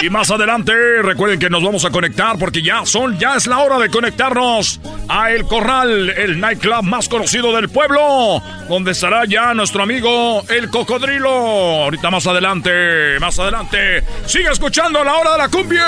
Y 0.00 0.10
más 0.10 0.30
adelante, 0.30 0.72
recuerden 1.02 1.38
que 1.38 1.50
nos 1.50 1.62
vamos 1.62 1.84
a 1.84 1.90
conectar 1.90 2.38
porque 2.38 2.62
ya 2.62 2.86
son, 2.86 3.18
ya 3.18 3.34
es 3.34 3.46
la 3.46 3.58
hora 3.58 3.78
de 3.78 3.88
conectarnos 3.90 4.80
a 5.08 5.30
El 5.30 5.44
Corral, 5.44 6.10
el 6.10 6.40
nightclub 6.40 6.84
más 6.84 7.08
conocido 7.08 7.54
del 7.54 7.68
pueblo, 7.68 8.40
donde 8.68 8.92
estará 8.92 9.24
ya 9.24 9.54
nuestro 9.54 9.82
amigo 9.82 10.42
El 10.48 10.70
Cocodrilo. 10.70 11.30
Ahorita 11.30 12.10
más 12.10 12.26
adelante, 12.26 13.18
más 13.20 13.38
adelante, 13.38 14.04
sigue 14.26 14.50
escuchando 14.50 15.02
la 15.02 15.14
hora 15.16 15.32
de 15.32 15.38
la 15.38 15.48
cumbia. 15.48 15.86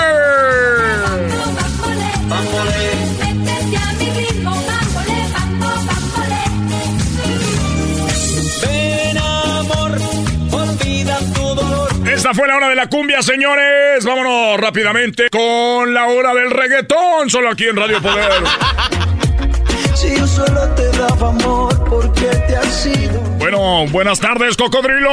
Esta 12.21 12.35
fue 12.35 12.47
la 12.47 12.55
hora 12.55 12.69
de 12.69 12.75
la 12.75 12.87
cumbia, 12.87 13.23
señores. 13.23 14.05
Vámonos 14.05 14.59
rápidamente 14.59 15.31
con 15.31 15.91
la 15.91 16.05
hora 16.05 16.35
del 16.35 16.51
reggaetón, 16.51 17.31
solo 17.31 17.49
aquí 17.49 17.65
en 17.65 17.75
Radio 17.75 17.99
Poder. 17.99 18.31
Si 19.95 20.15
yo 20.15 20.27
solo 20.27 20.69
te 20.75 20.87
daba 20.97 21.29
amor, 21.29 21.83
¿por 21.89 22.13
qué 22.13 22.27
te 22.47 22.55
has 22.55 22.85
ido? 22.85 23.30
Bueno, 23.41 23.87
buenas 23.87 24.19
tardes, 24.19 24.55
cocodrilo. 24.55 25.09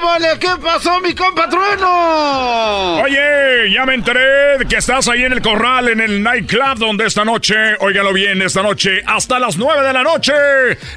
vale! 0.00 0.38
¿Qué 0.38 0.46
pasó, 0.62 1.00
mi 1.00 1.12
compa 1.12 1.48
Trueno? 1.48 3.02
Oye, 3.02 3.72
ya 3.72 3.84
me 3.84 3.94
enteré 3.94 4.58
de 4.58 4.66
que 4.66 4.76
estás 4.76 5.08
ahí 5.08 5.24
en 5.24 5.32
el 5.32 5.42
corral, 5.42 5.88
en 5.88 6.00
el 6.00 6.22
nightclub, 6.22 6.78
donde 6.78 7.04
esta 7.04 7.24
noche, 7.24 7.56
óigalo 7.80 8.12
bien, 8.12 8.40
esta 8.42 8.62
noche, 8.62 9.02
hasta 9.06 9.40
las 9.40 9.56
9 9.56 9.88
de 9.88 9.92
la 9.92 10.04
noche, 10.04 10.32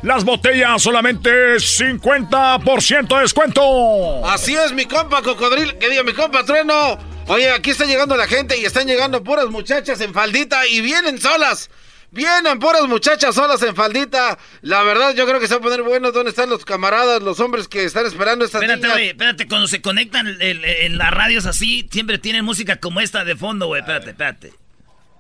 las 0.04 0.24
botellas 0.24 0.80
solamente 0.84 1.56
50% 1.56 3.16
de 3.16 3.22
descuento. 3.22 4.24
Así 4.28 4.56
es, 4.56 4.72
mi 4.72 4.86
compa 4.86 5.24
Cocodrilo, 5.24 5.80
que 5.80 5.90
diga 5.90 6.04
mi 6.04 6.14
compa 6.14 6.44
Trueno. 6.44 7.00
Oye, 7.26 7.50
aquí 7.50 7.72
está 7.72 7.86
llegando 7.86 8.16
la 8.16 8.28
gente 8.28 8.56
y 8.56 8.66
están 8.66 8.86
llegando 8.86 9.24
puras 9.24 9.48
muchachas 9.48 10.00
en 10.02 10.14
faldita 10.14 10.68
y 10.68 10.82
vienen 10.82 11.20
solas. 11.20 11.72
Vienen 12.14 12.60
puras 12.60 12.88
muchachas 12.88 13.34
solas 13.36 13.62
en 13.64 13.74
faldita. 13.74 14.38
La 14.62 14.84
verdad, 14.84 15.16
yo 15.16 15.26
creo 15.26 15.40
que 15.40 15.48
se 15.48 15.54
va 15.54 15.60
a 15.60 15.64
poner 15.64 15.82
bueno. 15.82 16.12
¿Dónde 16.12 16.30
están 16.32 16.50
los 16.50 16.66
camaradas, 16.66 17.22
los 17.22 17.40
hombres 17.40 17.70
que 17.70 17.86
están 17.86 18.06
esperando 18.06 18.44
estas 18.44 18.62
Espérate, 18.62 18.82
niñas? 18.82 18.98
güey, 18.98 19.08
espérate, 19.10 19.48
cuando 19.48 19.68
se 19.68 19.82
conectan 19.82 20.28
en, 20.42 20.62
en 20.66 20.98
las 20.98 21.12
radios 21.12 21.46
así, 21.46 21.88
siempre 21.90 22.18
tienen 22.18 22.44
música 22.44 22.76
como 22.76 23.00
esta 23.00 23.24
de 23.24 23.36
fondo, 23.38 23.68
güey. 23.68 23.80
Espérate, 23.80 24.10
espérate. 24.10 24.54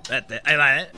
Espérate, 0.04 0.42
ahí 0.44 0.56
va, 0.58 0.80
¿eh? 0.82 0.90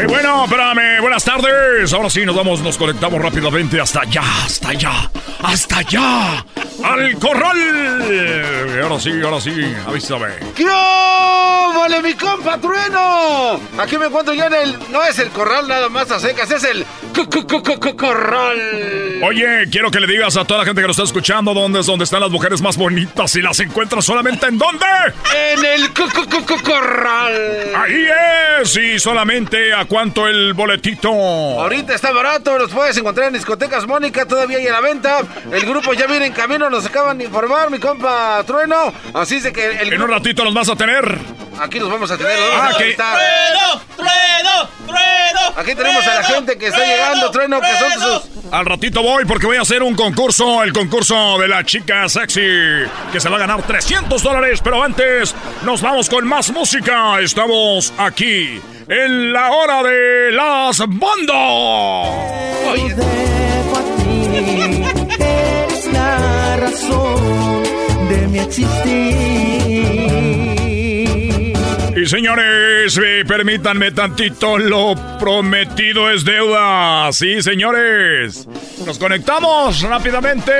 Eh, 0.00 0.06
bueno, 0.06 0.44
espérame, 0.44 1.00
buenas 1.00 1.24
tardes. 1.24 1.92
Ahora 1.92 2.10
sí, 2.10 2.24
nos 2.24 2.36
vamos, 2.36 2.60
nos 2.62 2.76
conectamos 2.76 3.20
rápidamente 3.20 3.80
hasta 3.80 4.02
allá, 4.02 4.22
hasta 4.44 4.68
allá, 4.68 5.10
hasta 5.42 5.78
allá, 5.78 6.46
al 6.82 7.14
corral. 7.18 8.80
Ahora 8.82 9.00
sí, 9.00 9.12
ahora 9.22 9.40
sí, 9.40 9.74
avísame. 9.86 10.26
¿Qué 10.54 10.64
vale, 10.64 12.02
mi 12.02 12.14
compa 12.14 12.58
Trueno? 12.58 13.60
Aquí 13.78 13.96
me 13.98 14.06
encuentro 14.06 14.34
yo 14.34 14.44
en 14.46 14.54
el... 14.54 14.78
No 14.90 15.02
es 15.04 15.18
el 15.18 15.28
corral 15.30 15.68
nada 15.68 15.88
más 15.88 16.10
a 16.10 16.18
secas, 16.18 16.50
es 16.50 16.64
el... 16.64 16.84
co- 17.14 17.28
co- 17.28 17.46
co- 17.46 17.62
co- 17.62 17.80
co- 17.80 17.96
corral. 17.96 19.20
Oye, 19.22 19.64
quiero 19.70 19.90
que 19.90 20.00
le 20.00 20.06
digas 20.06 20.36
a 20.36 20.44
toda 20.44 20.60
la 20.60 20.66
gente 20.66 20.80
que 20.82 20.86
nos 20.86 20.96
está 20.98 21.04
escuchando 21.04 21.54
dónde 21.54 21.80
es 21.80 21.86
donde 21.86 22.04
están 22.04 22.20
las 22.20 22.30
mujeres 22.30 22.60
más 22.60 22.76
bonitas 22.76 23.34
y 23.36 23.42
las 23.42 23.58
encuentras 23.60 24.04
solamente 24.04 24.46
en 24.46 24.58
dónde. 24.58 24.86
En 25.54 25.64
el 25.64 25.92
co- 25.92 26.08
co- 26.14 26.26
co- 26.28 26.44
co- 26.44 26.62
corral. 26.62 27.32
Ahí 27.76 28.06
es, 28.62 28.76
y 28.76 28.98
solamente 28.98 29.72
a 29.72 29.84
cuánto 29.86 30.26
el 30.26 30.52
boletito. 30.54 31.08
Ahorita 31.10 31.94
está 31.94 32.12
barato, 32.12 32.58
los 32.58 32.70
puedes 32.70 32.96
encontrar 32.96 33.28
en 33.28 33.34
discotecas 33.34 33.86
Mónica, 33.86 34.26
todavía 34.26 34.58
hay 34.58 34.66
a 34.68 34.72
la 34.72 34.80
venta. 34.80 35.20
El 35.50 35.64
grupo 35.66 35.92
ya 35.94 36.06
viene 36.06 36.26
en 36.26 36.32
camino, 36.32 36.63
nos 36.70 36.86
acaban 36.86 37.18
de 37.18 37.24
informar, 37.24 37.70
mi 37.70 37.78
compa 37.78 38.42
Trueno. 38.46 38.92
Así 39.12 39.36
es 39.36 39.44
de 39.44 39.52
que 39.52 39.64
el 39.80 39.92
En 39.92 40.02
un 40.02 40.08
ratito 40.08 40.44
los 40.44 40.54
vas 40.54 40.68
a 40.68 40.76
tener. 40.76 41.18
Aquí 41.60 41.78
los 41.78 41.90
vamos 41.90 42.10
a 42.10 42.16
tener, 42.16 42.38
los 42.38 42.50
Ah, 42.54 42.68
a 42.68 42.78
que-. 42.78 42.94
¡Trueno! 42.94 43.80
¡Trueno! 43.96 44.68
¡Trueno! 44.86 45.40
Aquí 45.56 45.74
tenemos 45.74 46.06
a 46.06 46.14
la 46.14 46.24
gente 46.24 46.58
que 46.58 46.66
está 46.66 46.84
llegando, 46.84 47.30
Trueno, 47.30 47.60
que 47.60 47.78
son 47.78 47.92
sus... 47.92 48.52
Al 48.52 48.66
ratito 48.66 49.02
voy 49.02 49.24
porque 49.24 49.46
voy 49.46 49.56
a 49.56 49.62
hacer 49.62 49.82
un 49.82 49.94
concurso, 49.94 50.62
el 50.62 50.72
concurso 50.72 51.38
de 51.38 51.48
la 51.48 51.64
chica 51.64 52.08
sexy, 52.08 52.40
que 53.12 53.20
se 53.20 53.28
va 53.28 53.36
a 53.36 53.40
ganar 53.40 53.62
300 53.62 54.22
dólares, 54.22 54.60
pero 54.62 54.82
antes 54.82 55.34
nos 55.62 55.80
vamos 55.80 56.08
con 56.08 56.26
más 56.26 56.50
música. 56.50 57.20
Estamos 57.20 57.92
aquí 57.98 58.60
en 58.88 59.32
la 59.32 59.50
hora 59.52 59.82
de 59.82 60.32
las 60.32 60.78
bandas. 60.86 61.34
eres 64.36 65.63
la 66.18 66.56
razón 66.56 67.62
de 68.08 68.28
mi 68.28 68.38
existir. 68.38 70.43
Y 72.04 72.06
señores, 72.06 73.00
eh, 73.02 73.24
permítanme 73.26 73.90
tantito, 73.90 74.58
lo 74.58 74.94
prometido 75.18 76.10
es 76.10 76.22
deuda. 76.22 77.10
Sí, 77.14 77.40
señores. 77.40 78.46
Nos 78.84 78.98
conectamos 78.98 79.80
rápidamente. 79.80 80.52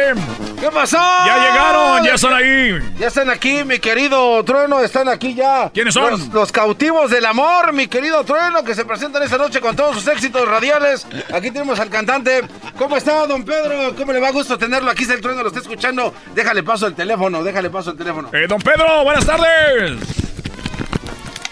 ¿Qué 0.59 0.70
pasó? 0.70 0.97
Ya 0.97 1.36
llegaron, 1.36 2.03
ya 2.03 2.14
están 2.14 2.32
ahí. 2.32 2.78
Ya 2.99 3.09
están 3.09 3.28
aquí, 3.28 3.62
mi 3.62 3.78
querido 3.78 4.42
Trueno, 4.42 4.80
están 4.80 5.07
aquí 5.07 5.34
ya. 5.34 5.68
¿Quiénes 5.68 5.92
son? 5.92 6.12
Los, 6.12 6.28
los 6.28 6.51
cautivos 6.51 7.11
del 7.11 7.26
amor, 7.26 7.74
mi 7.74 7.88
querido 7.88 8.24
Trueno, 8.24 8.64
que 8.64 8.74
se 8.74 8.86
presentan 8.86 9.22
esta 9.22 9.36
noche 9.36 9.61
con 9.61 9.76
todos 9.76 9.97
sus 9.97 10.09
éxitos 10.09 10.49
radiales. 10.49 11.07
Aquí 11.30 11.51
tenemos 11.51 11.78
al 11.78 11.90
cantante. 11.90 12.40
¿Cómo 12.78 12.97
está, 12.97 13.26
don 13.26 13.45
Pedro? 13.45 13.95
¿Cómo 13.95 14.14
le 14.14 14.20
va 14.20 14.28
a 14.28 14.32
gusto 14.32 14.57
tenerlo? 14.57 14.90
Aquí 14.90 15.03
está 15.03 15.12
el 15.12 15.20
Trueno, 15.20 15.42
lo 15.42 15.49
está 15.49 15.61
escuchando. 15.61 16.14
Déjale 16.34 16.62
paso 16.62 16.86
el 16.86 16.95
teléfono, 16.95 17.45
déjale 17.45 17.68
paso 17.68 17.90
el 17.90 17.99
teléfono. 17.99 18.30
Eh, 18.32 18.47
don 18.49 18.62
Pedro, 18.62 19.05
buenas 19.05 19.26
tardes. 19.26 20.24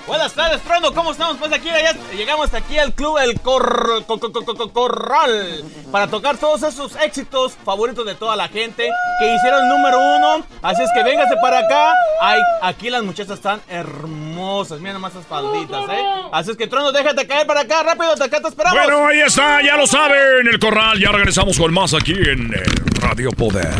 Buenas 0.07 0.33
tardes, 0.35 0.61
Trueno. 0.63 0.93
¿Cómo 0.93 1.13
estamos? 1.13 1.37
Pues 1.39 1.53
aquí 1.53 1.69
ya 1.69 1.93
llegamos 2.15 2.53
aquí 2.53 2.77
al 2.79 2.93
club 2.93 3.19
El 3.19 3.41
Cor- 3.41 4.05
Co- 4.07 4.19
Co- 4.19 4.33
Co- 4.33 4.45
Co- 4.45 4.73
Corral 4.73 5.63
para 5.93 6.09
tocar 6.09 6.37
todos 6.39 6.63
esos 6.65 6.97
éxitos 6.97 7.55
favoritos 7.65 8.05
de 8.05 8.15
toda 8.17 8.35
la 8.35 8.49
gente 8.49 8.89
que 9.21 9.35
hicieron 9.35 9.69
número 9.69 9.99
uno. 9.99 10.45
Así 10.61 10.83
es 10.83 10.91
que 10.95 11.05
véngase 11.05 11.37
para 11.41 11.61
acá. 11.61 11.93
Ay, 12.21 12.41
aquí 12.63 12.91
las 12.91 13.05
muchachas 13.05 13.35
están 13.37 13.61
hermosas. 13.69 14.81
Mira 14.81 14.95
nomás 14.95 15.13
esas 15.13 15.27
falditas, 15.27 15.85
¿eh? 15.89 16.05
Así 16.33 16.51
es 16.51 16.57
que, 16.57 16.67
Trueno, 16.67 16.91
déjate 16.93 17.27
caer 17.27 17.47
para 17.47 17.61
acá 17.61 17.83
rápido. 17.85 18.13
Acá 18.13 18.41
te 18.41 18.49
esperamos. 18.49 18.83
Bueno, 18.83 19.07
ahí 19.07 19.21
está, 19.21 19.63
ya 19.63 19.77
lo 19.77 19.87
saben, 19.87 20.49
el 20.51 20.59
corral. 20.59 20.99
Ya 20.99 21.13
regresamos 21.13 21.57
con 21.59 21.73
más 21.73 21.95
aquí 21.95 22.13
en 22.13 22.53
eh, 22.53 22.63
Radio 23.01 23.31
Poder. 23.31 23.71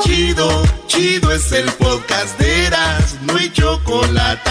Chido, 0.00 0.62
chido 0.86 1.32
es 1.32 1.50
el 1.52 1.66
podcast 1.72 2.38
de 2.38 2.66
Eras, 2.66 3.16
no 3.22 3.36
hay 3.36 3.50
chocolate. 3.52 4.50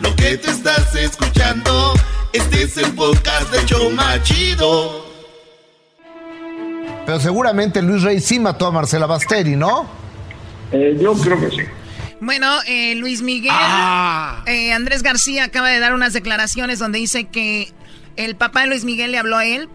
Lo 0.00 0.14
que 0.16 0.36
te 0.38 0.50
estás 0.50 0.94
escuchando, 0.94 1.94
este 2.32 2.62
es 2.62 2.76
el 2.78 2.92
podcast 2.92 3.50
de 3.52 3.64
Choma 3.66 4.22
Chido. 4.22 5.06
Pero 7.06 7.20
seguramente 7.20 7.82
Luis 7.82 8.02
Rey 8.02 8.20
sí 8.20 8.38
mató 8.38 8.66
a 8.66 8.70
Marcela 8.70 9.06
Basteri, 9.06 9.56
¿no? 9.56 9.88
yo 10.72 11.14
creo 11.14 11.40
que 11.40 11.50
sí. 11.50 11.62
Bueno, 12.20 12.46
eh, 12.66 12.94
Luis 12.96 13.22
Miguel, 13.22 13.50
Ah. 13.54 14.42
eh, 14.46 14.72
Andrés 14.72 15.02
García 15.02 15.44
acaba 15.44 15.68
de 15.70 15.80
dar 15.80 15.94
unas 15.94 16.12
declaraciones 16.12 16.78
donde 16.78 16.98
dice 16.98 17.24
que 17.24 17.72
el 18.16 18.36
papá 18.36 18.60
de 18.62 18.66
Luis 18.68 18.84
Miguel 18.84 19.10
le 19.12 19.18
habló 19.18 19.36
a 19.38 19.46
él. 19.46 19.68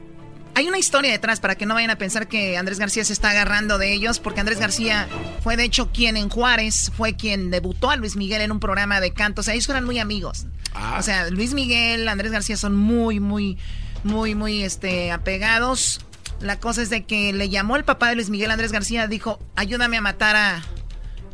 Hay 0.57 0.69
una 0.69 0.77
historia 0.77 1.11
detrás 1.11 1.41
para 1.41 1.55
que 1.55 1.65
no 1.65 1.73
vayan 1.73 1.89
a 1.89 1.97
pensar 1.97 2.29
que 2.29 2.57
Andrés 2.57 2.79
García 2.79 3.03
se 3.03 3.11
está 3.11 3.31
agarrando 3.31 3.77
de 3.77 3.91
ellos, 3.91 4.21
porque 4.21 4.39
Andrés 4.39 4.57
García 4.57 5.05
fue 5.43 5.57
de 5.57 5.65
hecho 5.65 5.91
quien 5.91 6.15
en 6.15 6.29
Juárez 6.29 6.93
fue 6.95 7.17
quien 7.17 7.51
debutó 7.51 7.91
a 7.91 7.97
Luis 7.97 8.15
Miguel 8.15 8.41
en 8.41 8.53
un 8.53 8.61
programa 8.61 9.01
de 9.01 9.11
canto. 9.11 9.41
O 9.41 9.43
sea, 9.43 9.53
ellos 9.53 9.67
eran 9.67 9.83
muy 9.83 9.99
amigos. 9.99 10.47
O 10.97 11.01
sea, 11.01 11.29
Luis 11.29 11.53
Miguel, 11.53 12.07
Andrés 12.07 12.31
García 12.31 12.55
son 12.55 12.73
muy, 12.73 13.19
muy, 13.19 13.57
muy, 14.05 14.33
muy 14.33 14.63
este, 14.63 15.11
apegados. 15.11 15.99
La 16.39 16.57
cosa 16.57 16.81
es 16.81 16.89
de 16.89 17.03
que 17.03 17.33
le 17.33 17.49
llamó 17.49 17.75
el 17.75 17.83
papá 17.83 18.07
de 18.07 18.15
Luis 18.15 18.29
Miguel, 18.29 18.49
Andrés 18.49 18.71
García, 18.71 19.07
dijo, 19.07 19.39
ayúdame 19.57 19.97
a 19.97 20.01
matar 20.01 20.37
a, 20.37 20.63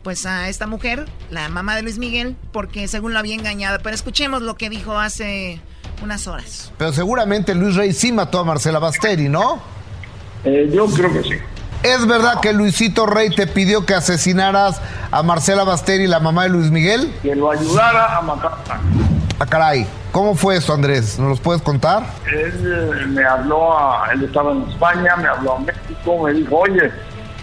pues 0.02 0.26
a 0.26 0.50
esta 0.50 0.66
mujer, 0.66 1.08
la 1.30 1.48
mamá 1.48 1.76
de 1.76 1.84
Luis 1.84 2.00
Miguel, 2.00 2.36
porque 2.52 2.88
según 2.88 3.14
lo 3.14 3.20
había 3.20 3.36
engañado. 3.36 3.78
Pero 3.84 3.94
escuchemos 3.94 4.42
lo 4.42 4.58
que 4.58 4.72
dijo 4.72 4.98
hace 4.98 5.62
unas 6.02 6.28
horas. 6.28 6.72
Pero 6.78 6.91
seguramente 6.93 7.54
Luis 7.56 7.76
Rey 7.76 7.93
sí 7.93 8.12
mató 8.12 8.39
a 8.39 8.43
Marcela 8.43 8.80
Basteri, 8.80 9.30
¿no? 9.30 9.60
yo 10.43 10.86
creo 10.88 11.14
que 11.14 11.24
sí. 11.24 11.36
¿Es 11.84 12.06
verdad 12.08 12.39
que 12.41 12.54
Luisito 12.54 13.06
Rey 13.08 13.30
te 13.32 13.47
pidió 13.47 13.86
que 13.88 13.95
asesinaras 13.95 14.80
a 15.12 15.24
Marcela 15.24 15.64
Basteri, 15.64 16.06
la 16.08 16.20
mamá 16.20 16.43
de 16.43 16.49
Luis 16.49 16.70
Miguel? 16.70 17.12
Que 17.24 17.36
lo 17.36 17.49
ayudara 17.52 18.18
a 18.18 18.22
matar. 18.22 18.52
Ah, 19.39 19.45
caray. 19.47 19.88
¿Cómo 20.12 20.36
fue 20.36 20.58
eso, 20.58 20.74
Andrés? 20.74 21.18
¿Nos 21.18 21.30
los 21.30 21.39
puedes 21.39 21.62
contar? 21.64 22.04
Él 22.32 22.54
eh, 23.02 23.06
me 23.08 23.24
habló, 23.24 23.76
a, 23.78 24.12
él 24.14 24.24
estaba 24.26 24.52
en 24.52 24.64
España, 24.70 25.16
me 25.16 25.28
habló 25.28 25.54
a 25.56 25.60
México, 25.60 26.24
me 26.24 26.34
dijo, 26.34 26.58
oye, 26.58 26.91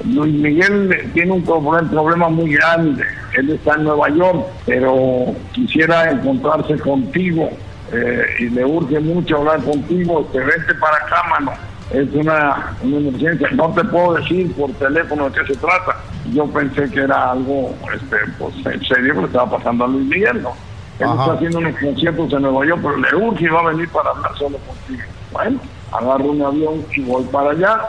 Luis 0.04 0.34
Miguel 0.34 1.11
tiene 1.14 1.32
un 1.32 1.42
pro- 1.42 1.59
un 1.59 1.88
problema 1.88 2.28
muy 2.28 2.52
grande. 2.54 3.04
Él 3.36 3.50
está 3.50 3.74
en 3.74 3.84
Nueva 3.84 4.09
York, 4.11 4.46
pero 4.66 5.34
quisiera 5.52 6.11
encontrarse 6.11 6.78
contigo 6.78 7.50
eh, 7.93 8.26
y 8.39 8.51
le 8.51 8.64
urge 8.64 9.01
mucho 9.01 9.39
hablar 9.39 9.62
contigo. 9.62 10.28
Te 10.32 10.41
vente 10.41 10.74
para 10.74 10.97
acá, 10.97 11.22
mano. 11.30 11.53
Es 11.91 12.09
una, 12.12 12.76
una 12.82 12.97
emergencia. 12.99 13.49
No 13.53 13.72
te 13.72 13.82
puedo 13.84 14.14
decir 14.14 14.53
por 14.55 14.70
teléfono 14.74 15.30
de 15.30 15.41
qué 15.41 15.55
se 15.55 15.59
trata. 15.59 15.97
Yo 16.32 16.47
pensé 16.47 16.91
que 16.91 17.01
era 17.01 17.32
algo 17.32 17.74
este, 17.95 18.16
pues, 18.39 18.55
en 18.66 18.84
serio 18.84 19.14
que 19.14 19.20
le 19.20 19.26
estaba 19.26 19.57
pasando 19.57 19.84
a 19.84 19.89
Luis 19.89 20.07
Miguel, 20.07 20.43
¿no? 20.43 20.53
Él 20.99 21.07
Ajá. 21.07 21.22
está 21.22 21.32
haciendo 21.34 21.59
unos 21.59 21.76
conciertos 21.78 22.32
en 22.32 22.43
Nueva 22.43 22.66
York, 22.66 22.80
pero 22.82 22.97
le 22.97 23.26
urge 23.26 23.45
y 23.45 23.49
va 23.49 23.61
a 23.61 23.72
venir 23.72 23.89
para 23.89 24.11
hablar 24.11 24.36
solo 24.36 24.59
contigo. 24.59 25.09
Bueno, 25.32 25.61
agarro 25.93 26.24
un 26.24 26.43
avión 26.43 26.84
y 26.95 27.01
voy 27.03 27.24
para 27.24 27.51
allá. 27.51 27.80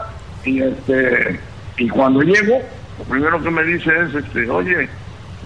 Y 0.44 0.62
este 0.62 1.38
y 1.80 1.88
cuando 1.88 2.20
llego, 2.20 2.60
lo 2.98 3.04
primero 3.04 3.42
que 3.42 3.50
me 3.50 3.64
dice 3.64 3.90
es, 4.02 4.14
este, 4.14 4.50
oye, 4.50 4.86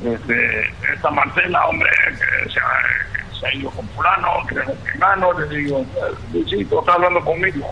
este, 0.04 0.60
esta 0.92 1.10
Marcela, 1.10 1.64
hombre, 1.68 1.88
que 2.08 2.50
se, 2.50 2.60
se 3.44 3.48
ha 3.48 3.54
ido 3.60 3.70
con 3.70 3.86
fulano, 3.88 4.28
que 4.48 4.54
que 4.56 4.98
gano, 4.98 5.32
le 5.38 5.56
digo, 5.56 5.84
Luisito, 6.32 6.80
está 6.80 6.92
hablando 6.94 7.20
conmigo. 7.20 7.66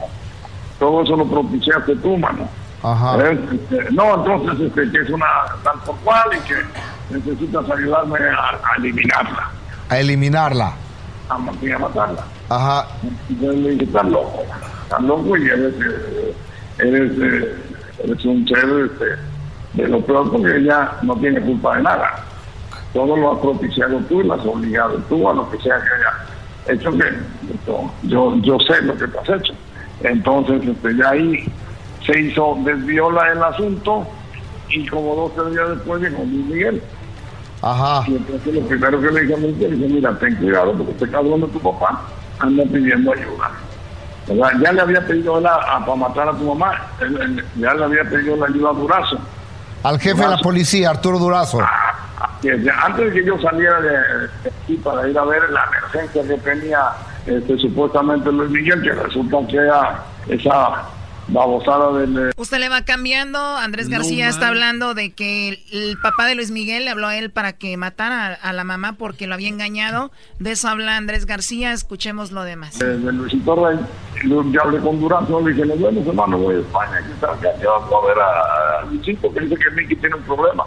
Todo 0.79 1.03
eso 1.03 1.17
lo 1.17 1.27
propiciaste 1.27 1.97
tú, 1.97 2.17
mano. 2.19 2.49
Ajá. 2.83 3.17
Eh, 3.23 3.39
este, 3.53 3.93
no, 3.93 4.15
entonces 4.17 4.67
este, 4.67 4.91
que 4.91 4.99
es 5.05 5.11
una 5.11 5.27
tal 5.63 5.79
por 5.87 5.97
cual 5.99 6.31
y 6.37 6.41
que 6.49 6.55
necesitas 7.11 7.71
ayudarme 7.71 8.19
a, 8.19 8.51
a 8.51 8.77
eliminarla, 8.79 9.51
A 9.89 9.99
eliminarla. 10.01 10.73
a, 11.29 11.35
a 11.35 11.39
matarla. 11.39 12.25
Ajá. 12.49 12.87
Entonces 13.31 13.61
le 13.61 13.71
dije, 13.71 13.85
estás 13.85 14.05
loco, 14.07 14.43
estás 14.83 15.01
loco 15.03 15.37
y 15.37 15.49
eres, 15.49 15.75
eh, 15.75 16.35
eres, 16.79 17.13
eh, 17.19 17.57
eres 18.05 18.25
un 18.25 18.47
ser 18.49 18.65
este, 18.91 19.81
de 19.83 19.89
lo 19.89 20.01
peor 20.05 20.31
porque 20.33 20.57
ella 20.57 20.91
no 21.03 21.15
tiene 21.17 21.41
culpa 21.41 21.77
de 21.77 21.83
nada. 21.85 22.25
Todo 22.93 23.17
lo 23.17 23.33
has 23.33 23.39
propiciado 23.39 23.99
tú 24.09 24.21
y 24.21 24.25
lo 24.27 24.35
has 24.35 24.45
obligado 24.47 24.99
tú 25.09 25.29
a 25.29 25.35
lo 25.35 25.51
que 25.51 25.59
sea 25.59 25.77
que 25.81 25.89
haya 25.95 26.75
hecho 26.75 26.91
que 26.93 27.05
yo, 28.05 28.37
yo 28.43 28.59
sé 28.61 28.83
lo 28.83 28.97
que 28.97 29.07
tú 29.09 29.19
has 29.21 29.29
hecho. 29.41 29.55
Entonces 30.01 30.63
este, 30.69 30.97
ya 30.97 31.11
ahí 31.11 31.45
se 32.05 32.21
hizo, 32.21 32.57
desvió 32.65 33.11
la, 33.11 33.33
el 33.33 33.43
asunto 33.43 34.07
y 34.69 34.87
como 34.89 35.15
dos 35.15 35.35
tres 35.35 35.53
días 35.53 35.69
después 35.71 36.03
llegó 36.03 36.23
Luis 36.25 36.47
Miguel. 36.47 36.83
Ajá. 37.63 38.05
Y 38.09 38.17
entonces 38.17 38.55
lo 38.55 38.61
primero 38.67 39.01
que 39.01 39.11
le 39.11 39.21
dije 39.23 39.35
a 39.35 39.37
mi 39.39 39.49
hijo, 39.49 39.59
dije, 39.71 39.89
mira, 39.89 40.19
ten 40.19 40.35
cuidado 40.37 40.73
porque 40.77 40.93
este 40.93 41.09
cabrón 41.09 41.41
de 41.43 41.47
tu 41.49 41.61
papá 41.61 42.01
anda 42.41 42.65
pidiendo 42.65 43.13
ayuda. 43.13 43.51
¿Verdad? 44.27 44.51
Ya 44.63 44.73
le 44.73 44.81
había 44.81 45.07
pedido 45.07 45.39
él 45.39 45.47
a, 45.47 45.55
a- 45.57 45.81
para 45.85 45.97
matar 45.97 46.29
a 46.29 46.33
tu 46.37 46.45
mamá, 46.45 46.73
él- 47.01 47.21
él- 47.23 47.45
ya 47.57 47.73
le 47.75 47.85
había 47.85 48.03
pedido 48.05 48.37
la 48.37 48.47
ayuda 48.47 48.71
a 48.71 48.75
Durazo. 48.75 49.19
Al 49.83 49.99
jefe 49.99 50.23
de 50.23 50.29
la 50.29 50.39
policía, 50.39 50.91
Arturo 50.91 51.19
Durazo. 51.19 51.59
Antes 51.61 53.07
de 53.07 53.13
que 53.13 53.25
yo 53.25 53.39
saliera 53.41 53.81
de, 53.81 53.91
de 53.91 54.53
aquí 54.63 54.77
para 54.77 55.09
ir 55.09 55.17
a 55.19 55.25
ver 55.25 55.49
la 55.51 55.65
emergencia 55.65 56.23
que 56.23 56.39
tenía 56.39 56.91
este, 57.27 57.57
supuestamente 57.59 58.33
Luis 58.33 58.51
Miguel, 58.51 58.83
que 58.83 58.93
resulta 58.93 59.39
que 59.49 59.57
era 59.57 60.03
esa 60.29 60.83
babosada 61.33 61.93
del... 61.99 62.33
Usted 62.37 62.59
le 62.59 62.69
va 62.69 62.85
cambiando. 62.85 63.39
Andrés 63.57 63.89
No 63.89 63.97
García 63.97 64.29
está 64.29 64.49
hablando 64.49 64.95
de 64.95 65.13
que 65.13 65.49
el, 65.49 65.59
el 65.73 65.99
papá 66.03 66.27
de 66.27 66.35
Luis 66.35 66.51
Miguel 66.51 66.85
le 66.85 66.91
habló 66.91 67.07
a 67.09 67.17
él 67.17 67.31
para 67.31 67.53
que 67.55 67.77
matara 67.77 68.27
a, 68.43 68.49
a 68.51 68.53
la 68.53 68.65
mamá 68.65 68.95
porque 68.99 69.27
lo 69.27 69.35
había 69.35 69.49
engañado. 69.49 70.11
De 70.39 70.53
eso 70.53 70.69
habla 70.69 70.97
Andrés 70.97 71.27
García. 71.27 71.73
Escuchemos 71.73 72.33
lo 72.33 72.43
demás. 72.45 72.79
de, 72.79 72.99
de 72.99 73.13
Luisito 73.13 73.55
Rey, 73.67 73.79
y 74.23 74.27
luego 74.29 74.51
ya 74.53 74.61
hablé 74.63 74.79
con 74.81 75.01
Durazo, 75.01 75.41
le 75.41 75.53
dije, 75.53 75.67
nos 75.67 75.81
vemos 75.81 76.07
hermano, 76.07 76.39
voy 76.39 76.57
a 76.57 76.59
España, 76.61 76.97
aquí 76.99 77.11
está, 77.13 77.29
ya, 77.41 77.69
vamos 77.69 77.93
a 77.93 78.07
ver 78.07 78.19
a, 78.19 78.81
a 78.81 78.85
Luisito, 78.87 79.33
que 79.33 79.41
dice 79.41 79.57
que 79.57 79.71
Mickey 79.71 79.97
tiene 79.97 80.17
un 80.17 80.23
problema. 80.23 80.65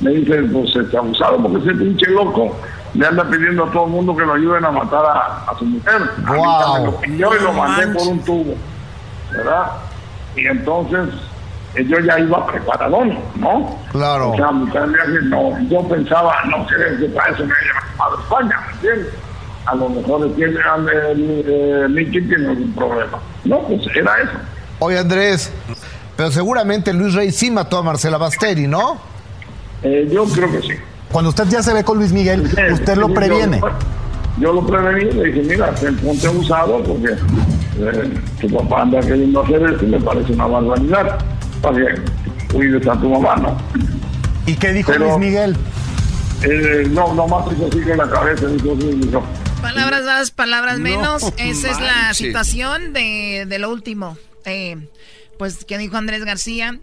Me 0.00 0.10
dice, 0.10 0.42
pues 0.52 0.74
este 0.76 0.96
abusado 0.96 1.40
porque 1.42 1.58
ese 1.58 1.78
pinche 1.78 2.06
loco 2.10 2.56
le 2.94 3.06
anda 3.06 3.24
pidiendo 3.30 3.64
a 3.64 3.70
todo 3.70 3.84
el 3.86 3.90
mundo 3.92 4.16
que 4.16 4.24
lo 4.24 4.34
ayuden 4.34 4.64
a 4.64 4.70
matar 4.70 5.04
a, 5.04 5.44
a 5.50 5.58
su 5.58 5.64
mujer. 5.64 6.02
A 6.26 6.30
mí 6.32 6.36
Wow. 6.38 7.00
lo 7.06 7.36
y 7.36 7.40
lo 7.40 7.52
mandé 7.52 7.86
por 7.88 8.06
un 8.08 8.20
tubo, 8.24 8.54
¿verdad? 9.30 9.66
Y 10.36 10.46
entonces 10.46 11.08
yo 11.74 11.98
ya 12.00 12.18
iba 12.18 12.46
preparadón, 12.46 13.18
¿no? 13.36 13.78
Claro. 13.92 14.32
O 14.32 14.36
sea, 14.36 14.50
del 14.80 14.92
viaje, 14.92 15.18
no, 15.24 15.58
yo 15.68 15.88
pensaba, 15.88 16.34
no 16.50 16.66
sé, 16.68 16.74
que 16.98 17.08
para 17.08 17.32
eso 17.32 17.44
me 17.44 17.54
llamado 17.66 18.18
a 18.18 18.20
España, 18.20 18.60
¿me 18.66 18.72
entiendes? 18.72 19.14
A 19.64 19.74
lo 19.76 19.88
mejor 19.88 20.34
tiene, 20.34 20.54
eh, 20.56 22.08
tiene 22.10 22.48
algún 22.48 22.72
problema. 22.74 23.18
No, 23.44 23.60
pues 23.60 23.80
era 23.94 24.16
eso. 24.18 24.32
Oye, 24.80 24.98
Andrés, 24.98 25.52
pero 26.16 26.30
seguramente 26.30 26.92
Luis 26.92 27.14
Rey 27.14 27.30
sí 27.30 27.50
mató 27.50 27.78
a 27.78 27.82
Marcela 27.82 28.18
Basteri, 28.18 28.66
¿no? 28.66 28.98
Eh, 29.82 30.08
yo 30.10 30.24
creo 30.24 30.50
que 30.50 30.62
sí. 30.62 30.74
Cuando 31.10 31.30
usted 31.30 31.44
ya 31.48 31.62
se 31.62 31.72
ve 31.72 31.84
con 31.84 31.98
Luis 31.98 32.12
Miguel, 32.12 32.50
usted 32.72 32.96
lo 32.96 33.08
previene. 33.14 33.60
Yo, 33.60 33.68
yo 34.38 34.52
lo 34.52 34.66
prevení, 34.66 35.10
le 35.12 35.24
dije, 35.32 35.42
mira, 35.42 35.74
ten- 35.74 35.96
ponte 35.96 36.26
abusado 36.26 36.82
porque 36.82 37.12
eh, 37.12 38.10
tu 38.40 38.48
papá 38.50 38.82
anda 38.82 39.00
queriendo 39.00 39.42
hacer 39.42 39.62
esto 39.62 39.84
y 39.84 39.88
me 39.88 40.00
parece 40.00 40.32
una 40.32 40.46
barbaridad. 40.46 41.18
Para 41.60 41.76
que 41.76 41.94
cuides 42.52 42.86
a 42.88 43.00
tu 43.00 43.08
mamá, 43.08 43.36
¿no? 43.36 43.56
¿Y 44.46 44.54
qué 44.54 44.72
dijo 44.72 44.90
Pero- 44.92 45.06
Luis 45.06 45.18
Miguel? 45.18 45.56
Eh, 46.42 46.88
no, 46.90 47.14
nomás 47.14 47.44
hizo 47.52 47.66
así 47.68 47.80
con 47.82 47.96
la 47.98 48.10
cabeza. 48.10 48.46
Dijo, 48.46 48.76
sí, 48.80 48.90
dijo. 48.96 49.22
Palabras 49.60 50.02
más, 50.04 50.30
palabras 50.32 50.78
No 50.78 50.84
menos. 50.84 51.32
Esa 51.38 51.70
es 51.70 51.80
la 51.80 52.12
situación 52.14 52.92
de, 52.92 53.44
de 53.48 53.58
lo 53.60 53.70
último. 53.70 54.16
Eh, 54.44 54.76
pues 55.38 55.64
que 55.64 55.78
dijo 55.78 55.96
Andrés 55.96 56.24
García 56.24 56.78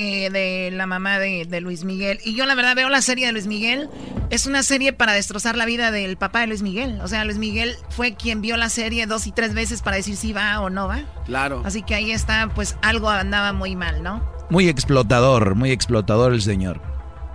eh, 0.00 0.30
de 0.30 0.70
la 0.70 0.86
mamá 0.86 1.18
de, 1.18 1.44
de 1.44 1.60
Luis 1.60 1.84
Miguel. 1.84 2.20
Y 2.24 2.34
yo 2.34 2.46
la 2.46 2.54
verdad 2.54 2.74
veo 2.74 2.88
la 2.88 3.02
serie 3.02 3.26
de 3.26 3.32
Luis 3.32 3.46
Miguel. 3.46 3.90
Es 4.30 4.46
una 4.46 4.62
serie 4.62 4.94
para 4.94 5.12
destrozar 5.12 5.58
la 5.58 5.66
vida 5.66 5.90
del 5.90 6.16
papá 6.16 6.40
de 6.40 6.46
Luis 6.46 6.62
Miguel. 6.62 6.98
O 7.02 7.08
sea, 7.08 7.22
Luis 7.26 7.36
Miguel 7.36 7.76
fue 7.90 8.14
quien 8.14 8.40
vio 8.40 8.56
la 8.56 8.70
serie 8.70 9.06
dos 9.06 9.26
y 9.26 9.32
tres 9.32 9.52
veces 9.52 9.82
para 9.82 9.96
decir 9.96 10.16
si 10.16 10.32
va 10.32 10.58
o 10.62 10.70
no 10.70 10.88
va. 10.88 11.00
Claro. 11.26 11.60
Así 11.66 11.82
que 11.82 11.94
ahí 11.94 12.12
está, 12.12 12.50
pues 12.54 12.76
algo 12.80 13.10
andaba 13.10 13.52
muy 13.52 13.76
mal, 13.76 14.02
¿no? 14.02 14.26
Muy 14.48 14.70
explotador, 14.70 15.54
muy 15.54 15.70
explotador 15.70 16.32
el 16.32 16.40
señor. 16.40 16.80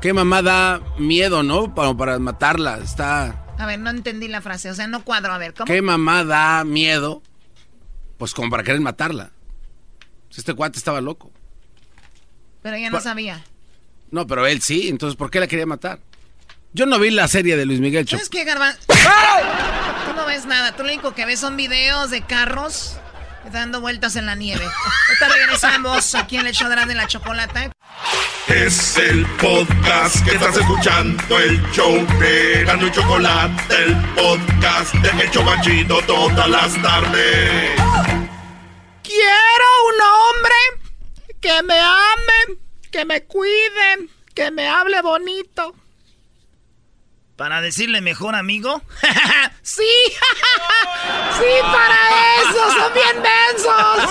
Qué 0.02 0.12
mamá 0.12 0.42
da 0.42 0.82
miedo, 0.98 1.44
¿no? 1.44 1.76
Para, 1.76 1.94
para 1.94 2.18
matarla. 2.18 2.80
Está. 2.80 3.46
A 3.60 3.66
ver, 3.68 3.80
no 3.80 3.92
entendí 3.92 4.28
la 4.28 4.42
frase. 4.42 4.72
O 4.72 4.74
sea, 4.74 4.88
no 4.88 5.04
cuadro. 5.04 5.34
A 5.34 5.38
ver, 5.38 5.54
¿cómo? 5.54 5.68
¿Qué 5.68 5.84
mamá 5.84 6.24
da 6.24 6.64
miedo? 6.64 7.22
Pues 8.18 8.34
como 8.34 8.50
para 8.50 8.64
querer 8.64 8.82
matarla. 8.82 9.30
Este 10.36 10.56
cuate 10.56 10.80
estaba 10.80 11.00
loco. 11.00 11.32
Pero 12.66 12.78
ella 12.78 12.90
no 12.90 13.00
sabía. 13.00 13.44
No, 14.10 14.26
pero 14.26 14.48
él 14.48 14.60
sí, 14.60 14.90
entonces 14.90 15.16
¿por 15.16 15.30
qué 15.30 15.40
la 15.40 15.46
quería 15.46 15.68
matar? 15.68 16.00
Yo 16.74 16.88
no 16.88 16.98
vi 16.98 17.12
la 17.12 17.28
serie 17.28 17.56
de 17.58 17.64
Luis 17.64 17.80
Miguel 17.80 18.08
Choco. 18.08 18.18
¿Sabes 18.18 18.30
qué, 18.30 18.44
Garbanzo? 18.44 18.80
Tú 18.88 20.14
no 20.16 20.26
ves 20.26 20.48
nada. 20.48 20.76
Tú 20.76 20.82
lo 20.82 20.90
único 20.92 21.14
que 21.14 21.28
ves 21.28 21.40
son 21.40 21.58
videos 21.58 22.10
de 22.10 22.24
carros 22.24 22.98
dando 23.54 23.82
vueltas 23.82 24.16
en 24.16 24.26
la 24.26 24.34
nieve. 24.34 24.66
Ahorita 24.66 25.30
regresamos 25.38 26.16
aquí 26.16 26.38
en 26.38 26.48
el 26.48 26.56
show 26.56 26.68
de 26.68 26.96
la- 26.96 27.06
chocolata. 27.06 27.70
Es 28.48 28.98
el 28.98 29.28
podcast 29.40 30.26
que 30.26 30.32
estás 30.32 30.58
escuchando, 30.58 31.38
el 31.40 31.62
show 31.72 32.04
de 32.20 32.64
Gano 32.66 32.88
y 32.88 32.92
Chocolate, 32.92 33.76
el 33.76 33.96
podcast 34.16 34.92
de 34.96 35.24
El 35.24 35.30
Chocachito 35.30 36.02
todas 36.08 36.50
las 36.50 36.82
tardes. 36.82 37.80
Quiero 39.04 39.66
un 39.88 40.02
hombre 40.02 40.85
que 41.46 41.62
me 41.62 41.80
ame, 41.80 42.58
que 42.92 43.06
me 43.06 43.24
cuide, 43.26 44.10
que 44.34 44.50
me 44.50 44.68
hable 44.68 45.00
bonito. 45.04 45.76
Para 47.36 47.62
decirle 47.62 48.02
mejor 48.02 48.34
amigo. 48.34 48.82
¡Sí! 49.62 49.84
¡Sí, 51.38 51.46
para 51.62 51.98
eso! 52.42 52.72
¡Son 52.72 52.94
bien 52.96 53.22
densos! 53.22 54.10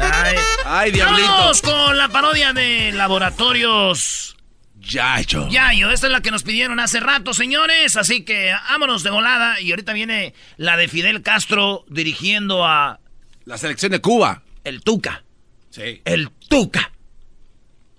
Ay, 0.00 0.36
Ay, 0.64 0.90
diablito. 0.90 1.28
Vamos 1.28 1.62
con 1.62 1.96
la 1.96 2.08
parodia 2.08 2.52
de 2.52 2.90
Laboratorios 2.90 4.36
Yayo. 4.80 5.48
Yayo. 5.48 5.92
Esta 5.92 6.08
es 6.08 6.12
la 6.12 6.22
que 6.22 6.32
nos 6.32 6.42
pidieron 6.42 6.80
hace 6.80 6.98
rato, 6.98 7.34
señores. 7.34 7.96
Así 7.96 8.24
que 8.24 8.52
vámonos 8.68 9.04
de 9.04 9.10
volada. 9.10 9.60
Y 9.60 9.70
ahorita 9.70 9.92
viene 9.92 10.34
la 10.56 10.76
de 10.76 10.88
Fidel 10.88 11.22
Castro 11.22 11.84
dirigiendo 11.88 12.66
a. 12.66 12.98
La 13.44 13.58
selección 13.58 13.92
de 13.92 14.00
Cuba. 14.00 14.42
El 14.66 14.82
Tuca. 14.82 15.22
Sí. 15.70 16.02
El 16.04 16.28
Tuca. 16.48 16.90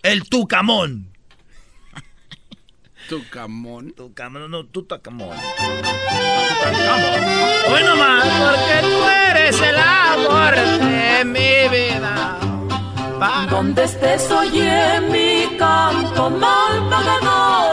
El 0.04 0.28
Tucamón. 0.28 1.14
Tucamón. 3.08 3.94
Tucamón, 3.94 4.52
no, 4.52 4.66
Tutacamón. 4.66 5.38
Hoy 7.70 7.84
nomás, 7.86 8.26
porque 8.42 8.82
tú 8.82 9.04
eres 9.30 9.62
el 9.62 9.78
amor 9.78 10.56
de 10.56 11.24
mi 11.24 11.70
vida. 11.74 12.38
Donde 13.50 13.86
estés 13.86 14.30
oye 14.30 15.00
mi 15.10 15.58
canto 15.58 16.30
mal 16.30 16.90
pagadora 16.90 17.67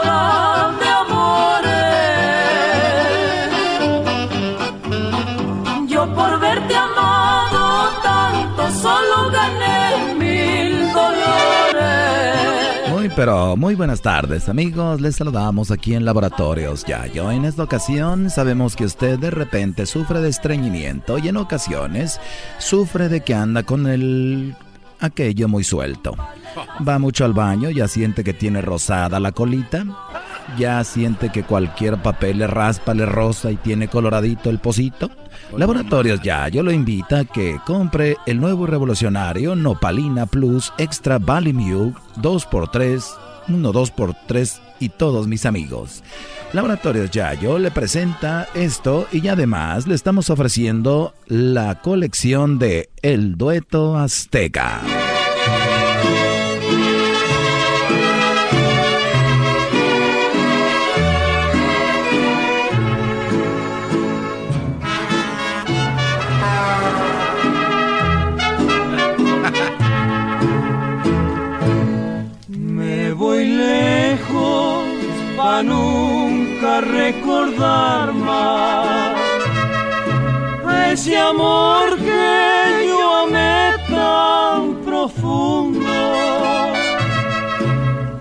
pero 13.15 13.55
muy 13.55 13.75
buenas 13.75 14.01
tardes 14.01 14.49
amigos, 14.49 14.99
les 14.99 15.15
saludamos 15.15 15.71
aquí 15.71 15.93
en 15.93 16.03
Laboratorios 16.03 16.83
Yayo. 16.85 17.31
En 17.31 17.45
esta 17.45 17.63
ocasión 17.63 18.29
sabemos 18.29 18.75
que 18.75 18.83
usted 18.83 19.17
de 19.17 19.31
repente 19.31 19.85
sufre 19.85 20.19
de 20.19 20.29
estreñimiento 20.29 21.17
y 21.17 21.29
en 21.29 21.37
ocasiones 21.37 22.19
sufre 22.57 23.07
de 23.07 23.21
que 23.21 23.33
anda 23.33 23.63
con 23.63 23.87
el 23.87 24.55
aquello 24.99 25.47
muy 25.47 25.63
suelto. 25.63 26.15
Va 26.87 26.99
mucho 26.99 27.25
al 27.25 27.33
baño, 27.33 27.69
ya 27.69 27.87
siente 27.87 28.23
que 28.23 28.33
tiene 28.33 28.61
rosada 28.61 29.19
la 29.19 29.31
colita, 29.31 29.85
ya 30.57 30.83
siente 30.83 31.29
que 31.29 31.43
cualquier 31.43 32.01
papel 32.01 32.39
le 32.39 32.47
raspa, 32.47 32.93
le 32.93 33.05
rosa 33.05 33.51
y 33.51 33.57
tiene 33.57 33.87
coloradito 33.87 34.49
el 34.49 34.59
pocito. 34.59 35.09
Laboratorios 35.55 36.21
Yayo 36.21 36.63
lo 36.63 36.71
invita 36.71 37.19
a 37.19 37.25
que 37.25 37.59
compre 37.65 38.17
el 38.25 38.39
nuevo 38.39 38.65
revolucionario 38.65 39.55
Nopalina 39.55 40.25
Plus 40.25 40.73
Extra 40.77 41.19
Valimu 41.19 41.93
2x3, 42.17 43.03
1 43.49 43.73
2x3 43.73 44.59
y 44.79 44.89
todos 44.89 45.27
mis 45.27 45.45
amigos. 45.45 46.03
Laboratorios 46.55 47.11
Yayo 47.11 47.59
le 47.59 47.69
presenta 47.69 48.47
esto 48.53 49.09
y 49.11 49.27
además 49.27 49.87
le 49.87 49.93
estamos 49.93 50.29
ofreciendo 50.29 51.13
la 51.27 51.81
colección 51.81 52.59
de 52.59 52.89
El 53.01 53.35
Dueto 53.35 53.97
Azteca. 53.97 54.79
Me 72.47 73.11
voy 73.11 73.45
lejos 73.45 74.85
pa' 75.35 75.61
recordar 76.81 78.13
más 78.13 79.15
a 80.65 80.91
ese 80.91 81.17
amor 81.17 81.97
que 81.97 82.87
yo 82.87 83.15
amé 83.25 83.71
tan 83.89 84.75
profundo. 84.83 85.85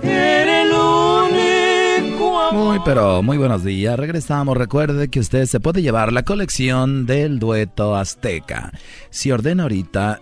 Era 0.03 0.63
el 0.63 0.73
único 0.73 2.41
amor. 2.41 2.65
Muy 2.65 2.81
pero 2.85 3.23
muy 3.23 3.39
buenos 3.39 3.65
días. 3.65 3.99
Regresamos. 3.99 4.57
Recuerde 4.57 5.09
que 5.09 5.21
usted 5.21 5.47
se 5.47 5.61
puede 5.61 5.83
llevar 5.83 6.13
la 6.13 6.25
colección 6.25 7.07
del 7.07 7.39
dueto 7.39 7.97
azteca. 7.97 8.73
Si 9.11 9.31
ordena 9.33 9.65
ahorita 9.65 10.21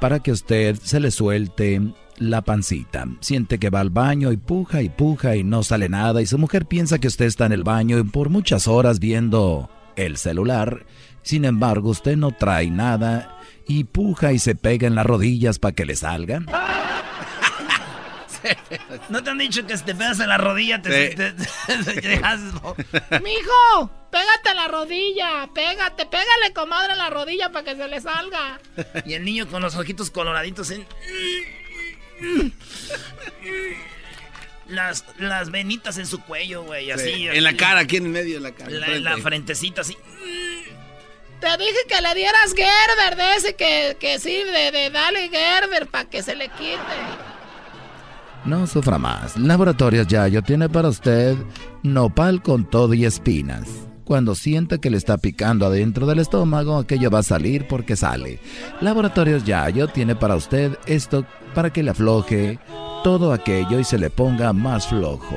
para 0.00 0.20
que 0.20 0.32
usted 0.32 0.76
se 0.82 1.00
le 1.00 1.10
suelte 1.10 1.80
la 2.18 2.42
pancita. 2.42 3.06
Siente 3.20 3.58
que 3.58 3.70
va 3.70 3.80
al 3.80 3.90
baño 3.90 4.32
y 4.32 4.36
puja 4.36 4.82
y 4.82 4.88
puja 4.88 5.36
y 5.36 5.44
no 5.44 5.62
sale 5.62 5.88
nada 5.88 6.22
y 6.22 6.26
su 6.26 6.38
mujer 6.38 6.66
piensa 6.66 6.98
que 6.98 7.08
usted 7.08 7.26
está 7.26 7.46
en 7.46 7.52
el 7.52 7.64
baño 7.64 7.98
y 7.98 8.04
por 8.04 8.30
muchas 8.30 8.68
horas 8.68 8.98
viendo 9.00 9.70
el 9.96 10.16
celular. 10.16 10.86
Sin 11.22 11.44
embargo, 11.44 11.90
usted 11.90 12.16
no 12.16 12.30
trae 12.32 12.70
nada 12.70 13.38
y 13.66 13.84
puja 13.84 14.32
y 14.32 14.38
se 14.38 14.54
pega 14.54 14.86
en 14.86 14.94
las 14.94 15.06
rodillas 15.06 15.58
para 15.58 15.74
que 15.74 15.86
le 15.86 15.96
salga. 15.96 16.40
¿No 19.08 19.24
te 19.24 19.30
han 19.30 19.38
dicho 19.38 19.66
que 19.66 19.74
si 19.78 19.84
te 19.84 19.94
pegas 19.94 20.20
en 20.20 20.28
la 20.28 20.36
rodilla 20.36 20.82
te, 20.82 21.10
Sí. 21.10 21.16
te- 21.16 21.32
te- 21.32 22.00
te 22.00 22.08
dejas- 22.08 22.40
Mijo, 23.22 23.90
pégate 24.10 24.50
a 24.50 24.54
la 24.54 24.68
rodilla, 24.68 25.48
pégate, 25.54 26.04
pégale 26.04 26.52
comadre 26.54 26.92
a 26.92 26.96
la 26.96 27.08
rodilla 27.08 27.50
para 27.52 27.64
que 27.64 27.74
se 27.76 27.88
le 27.88 28.00
salga. 28.02 28.60
Y 29.06 29.14
el 29.14 29.24
niño 29.24 29.48
con 29.48 29.62
los 29.62 29.76
ojitos 29.76 30.10
coloraditos 30.10 30.70
en... 30.72 30.84
Las, 34.68 35.04
las 35.18 35.50
venitas 35.50 35.98
en 35.98 36.06
su 36.06 36.20
cuello, 36.22 36.62
güey, 36.62 36.90
así. 36.90 37.04
Sí, 37.04 37.28
así. 37.28 37.36
En 37.36 37.44
la 37.44 37.54
cara, 37.54 37.80
aquí 37.80 37.96
en 37.96 38.10
medio 38.10 38.34
de 38.34 38.40
la 38.40 38.52
cara. 38.52 38.70
La, 38.70 38.86
frente. 38.86 39.00
la 39.00 39.16
frentecita 39.18 39.80
así. 39.82 39.96
Te 41.40 41.56
dije 41.58 41.78
que 41.86 42.00
le 42.00 42.14
dieras 42.14 42.54
Gerber 42.56 43.16
de 43.16 43.34
ese 43.36 43.54
que, 43.54 43.96
que 44.00 44.18
sirve 44.18 44.72
de 44.72 44.88
dale 44.88 45.28
Gerber 45.28 45.86
para 45.88 46.08
que 46.08 46.22
se 46.22 46.34
le 46.34 46.48
quite. 46.48 46.78
No 48.46 48.66
sufra 48.66 48.98
más. 48.98 49.36
Laboratorios 49.36 50.06
Yayo 50.06 50.42
tiene 50.42 50.68
para 50.68 50.88
usted 50.88 51.36
nopal 51.82 52.42
con 52.42 52.68
todo 52.68 52.94
y 52.94 53.04
espinas. 53.04 53.68
Cuando 54.04 54.34
sienta 54.34 54.78
que 54.78 54.90
le 54.90 54.98
está 54.98 55.16
picando 55.16 55.66
adentro 55.66 56.06
del 56.06 56.18
estómago, 56.18 56.76
aquello 56.76 57.10
va 57.10 57.20
a 57.20 57.22
salir 57.22 57.66
porque 57.66 57.96
sale. 57.96 58.38
Laboratorios 58.80 59.44
Yayo 59.44 59.88
tiene 59.88 60.14
para 60.14 60.36
usted 60.36 60.78
esto 60.86 61.24
para 61.54 61.72
que 61.72 61.82
le 61.82 61.90
afloje 61.90 62.58
todo 63.02 63.32
aquello 63.32 63.78
y 63.78 63.84
se 63.84 63.98
le 63.98 64.10
ponga 64.10 64.52
más 64.52 64.88
flojo. 64.88 65.36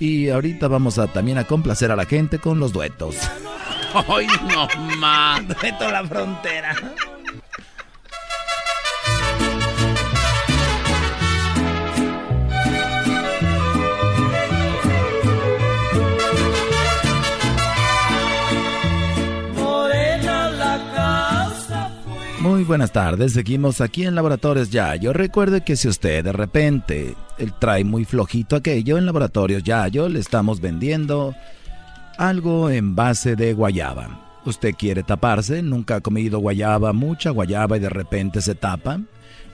Y 0.00 0.30
ahorita 0.30 0.66
vamos 0.68 0.98
a 0.98 1.06
también 1.08 1.38
a 1.38 1.44
complacer 1.44 1.90
a 1.92 1.96
la 1.96 2.06
gente 2.06 2.38
con 2.38 2.58
los 2.58 2.72
duetos. 2.72 3.16
Ay, 4.08 4.26
no 4.48 4.66
más. 4.96 5.46
Dueto 5.60 5.90
la 5.90 6.04
frontera. 6.04 6.74
Muy 22.44 22.62
buenas 22.62 22.92
tardes, 22.92 23.32
seguimos 23.32 23.80
aquí 23.80 24.04
en 24.04 24.14
Laboratorios 24.14 24.68
Yayo. 24.68 25.14
Recuerde 25.14 25.62
que 25.62 25.76
si 25.76 25.88
usted 25.88 26.22
de 26.22 26.32
repente 26.32 27.14
trae 27.58 27.84
muy 27.84 28.04
flojito 28.04 28.54
aquello 28.54 28.98
en 28.98 29.06
Laboratorios 29.06 29.62
Yayo, 29.62 30.10
le 30.10 30.18
estamos 30.20 30.60
vendiendo 30.60 31.34
algo 32.18 32.68
en 32.68 32.94
base 32.94 33.34
de 33.34 33.54
guayaba. 33.54 34.20
¿Usted 34.44 34.74
quiere 34.74 35.02
taparse? 35.02 35.62
¿Nunca 35.62 35.96
ha 35.96 36.00
comido 36.02 36.38
guayaba, 36.38 36.92
mucha 36.92 37.30
guayaba 37.30 37.78
y 37.78 37.80
de 37.80 37.88
repente 37.88 38.42
se 38.42 38.54
tapa? 38.54 39.00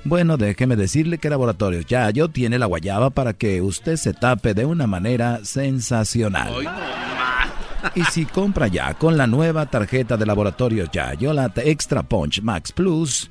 Bueno, 0.02 0.36
déjeme 0.36 0.74
decirle 0.74 1.18
que 1.18 1.30
Laboratorios 1.30 1.86
Yayo 1.86 2.26
tiene 2.26 2.58
la 2.58 2.66
guayaba 2.66 3.10
para 3.10 3.34
que 3.34 3.62
usted 3.62 3.98
se 3.98 4.14
tape 4.14 4.52
de 4.52 4.64
una 4.64 4.88
manera 4.88 5.44
sensacional. 5.44 6.50
Y 7.94 8.04
si 8.04 8.26
compra 8.26 8.68
ya 8.68 8.94
con 8.94 9.16
la 9.16 9.26
nueva 9.26 9.66
tarjeta 9.66 10.16
de 10.16 10.26
Laboratorios 10.26 10.90
Yayo, 10.90 11.32
la 11.32 11.52
Extra 11.56 12.02
Punch 12.02 12.42
Max 12.42 12.72
Plus, 12.72 13.30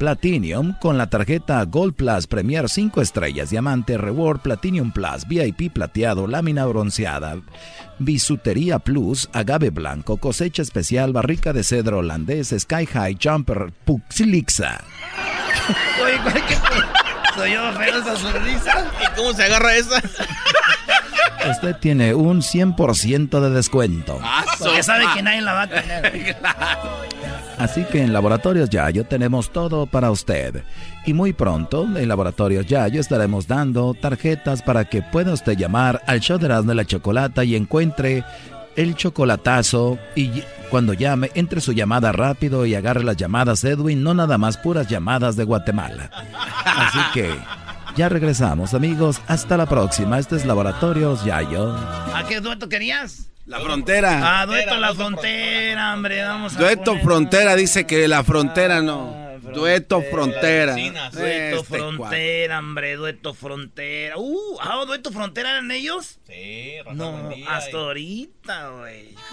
Platinum 0.00 0.74
con 0.80 0.96
la 0.96 1.10
tarjeta 1.10 1.62
Gold 1.64 1.94
Plus 1.94 2.26
Premier 2.26 2.70
5 2.70 3.02
estrellas, 3.02 3.50
Diamante 3.50 3.98
Reward 3.98 4.40
Platinum 4.40 4.92
Plus, 4.92 5.28
VIP 5.28 5.70
plateado, 5.70 6.26
lámina 6.26 6.64
bronceada, 6.64 7.36
Bisutería 7.98 8.78
Plus, 8.78 9.28
Agave 9.34 9.68
blanco, 9.68 10.16
cosecha 10.16 10.62
especial, 10.62 11.12
barrica 11.12 11.52
de 11.52 11.64
cedro 11.64 11.98
holandés, 11.98 12.54
Sky 12.58 12.86
High 12.86 13.18
Jumper, 13.22 13.74
Puxilixa. 13.84 14.82
Oye, 16.02 16.18
¿cuál 16.22 16.46
que 16.46 16.54
soy 17.34 17.52
yo 17.52 17.72
feo 17.72 17.98
esa 17.98 18.16
sonrisa? 18.16 18.90
¿Y 19.02 19.16
cómo 19.16 19.34
se 19.34 19.44
agarra 19.44 19.76
esa? 19.76 20.02
Usted 21.48 21.76
tiene 21.76 22.14
un 22.14 22.42
100% 22.42 23.40
de 23.40 23.50
descuento. 23.50 24.20
Porque 24.58 24.82
sabe 24.82 25.04
que 25.14 25.22
nadie 25.22 25.40
la 25.40 25.52
va 25.52 25.62
a 25.62 25.66
tener. 25.68 26.36
Así 27.58 27.84
que 27.84 28.02
en 28.02 28.12
Laboratorios 28.12 28.70
Yayo 28.70 29.04
tenemos 29.04 29.50
todo 29.50 29.86
para 29.86 30.10
usted. 30.10 30.64
Y 31.04 31.12
muy 31.12 31.32
pronto 31.32 31.84
en 31.84 32.08
Laboratorios 32.08 32.66
Yayo 32.66 33.00
estaremos 33.00 33.46
dando 33.46 33.94
tarjetas 33.94 34.62
para 34.62 34.86
que 34.86 35.02
pueda 35.02 35.32
usted 35.32 35.56
llamar 35.56 36.02
al 36.06 36.20
show 36.20 36.38
de 36.38 36.46
Erasmo 36.46 36.72
y 36.72 36.76
la 36.76 36.84
Chocolata 36.86 37.44
y 37.44 37.56
encuentre 37.56 38.24
el 38.76 38.94
chocolatazo 38.94 39.98
y 40.14 40.42
cuando 40.70 40.94
llame, 40.94 41.30
entre 41.34 41.60
su 41.60 41.72
llamada 41.72 42.12
rápido 42.12 42.64
y 42.64 42.74
agarre 42.74 43.02
las 43.02 43.16
llamadas 43.16 43.64
Edwin, 43.64 44.02
no 44.02 44.14
nada 44.14 44.38
más 44.38 44.56
puras 44.56 44.86
llamadas 44.86 45.36
de 45.36 45.44
Guatemala. 45.44 46.10
Así 46.64 47.00
que 47.12 47.28
ya 48.00 48.08
regresamos 48.08 48.72
amigos, 48.72 49.20
hasta 49.28 49.58
la 49.58 49.66
próxima. 49.66 50.18
Este 50.18 50.34
es 50.36 50.46
Laboratorios 50.46 51.22
Yayo. 51.22 51.76
¿A 52.14 52.24
qué 52.26 52.40
dueto 52.40 52.66
querías? 52.66 53.28
La 53.44 53.60
frontera. 53.60 54.40
Ah, 54.40 54.46
dueto 54.46 54.74
la 54.78 54.94
frontera, 54.94 55.92
hombre, 55.92 56.22
vamos 56.22 56.56
a 56.56 56.58
Dueto 56.58 56.92
poner- 56.92 57.04
frontera 57.04 57.56
dice 57.56 57.86
que 57.86 58.08
la 58.08 58.24
frontera 58.24 58.80
no. 58.80 59.14
Dueto 59.52 60.00
frontera. 60.00 60.76
Dueto 60.76 61.18
Este 61.18 61.62
frontera, 61.62 62.58
hombre, 62.60 62.96
dueto 62.96 63.34
frontera. 63.34 64.14
Uh, 64.16 64.56
ah, 64.62 64.82
dueto 64.86 65.12
frontera 65.12 65.50
eran 65.50 65.70
ellos? 65.70 66.20
Sí, 66.26 66.76
No, 66.94 67.28
hasta 67.50 67.76
ahorita, 67.76 68.68
güey. 68.78 69.14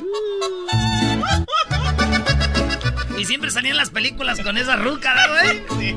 Y 3.17 3.23
siempre 3.25 3.49
salían 3.49 3.77
las 3.77 3.89
películas 3.91 4.41
con 4.41 4.57
esa 4.57 4.75
ruca, 4.75 5.15
¿no, 5.15 5.73
güey? 5.73 5.95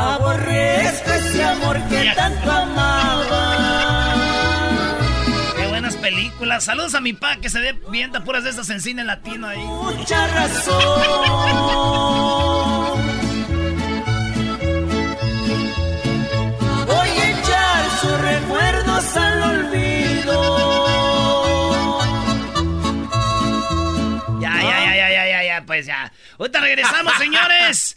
Aborrezco 0.00 1.10
ese 1.12 1.44
amor 1.44 1.76
que 1.88 2.12
tanto 2.16 2.50
amaba. 2.50 4.14
Qué 5.56 5.66
buenas 5.66 5.96
películas. 5.96 6.64
Saludos 6.64 6.94
a 6.94 7.00
mi 7.00 7.12
pa 7.12 7.36
que 7.36 7.50
se 7.50 7.60
ve 7.60 7.78
viendo 7.90 8.22
puras 8.24 8.44
de 8.44 8.50
esas 8.50 8.70
en 8.70 8.80
cine 8.80 9.04
latino 9.04 9.46
ahí. 9.46 9.58
Mucha 9.58 10.26
razón. 10.28 10.80
Voy 16.86 17.08
a 17.08 17.30
echar 17.30 17.90
sus 18.00 18.20
recuerdos 18.20 19.16
al 19.16 19.42
olvido. 19.42 20.40
Ya, 24.40 24.62
ya, 24.62 24.84
ya, 24.84 24.94
ya, 24.96 25.10
ya, 25.10 25.26
ya, 25.28 25.44
ya, 25.44 25.64
pues 25.66 25.86
ya. 25.86 26.12
Ahorita 26.38 26.60
regresamos, 26.60 27.12
señores. 27.18 27.96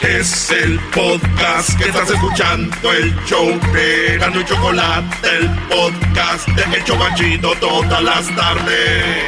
Es 0.00 0.50
el 0.50 0.80
podcast 0.94 1.78
que 1.78 1.90
estás 1.90 2.10
escuchando, 2.10 2.90
el 2.90 3.14
show 3.26 3.48
de 3.72 4.16
y 4.16 4.44
Chocolate, 4.46 5.28
el 5.36 5.50
podcast 5.68 6.48
de 6.48 6.78
El 6.78 6.84
Chocachito 6.84 7.54
todas 7.60 8.02
las 8.02 8.34
tardes. 8.34 9.24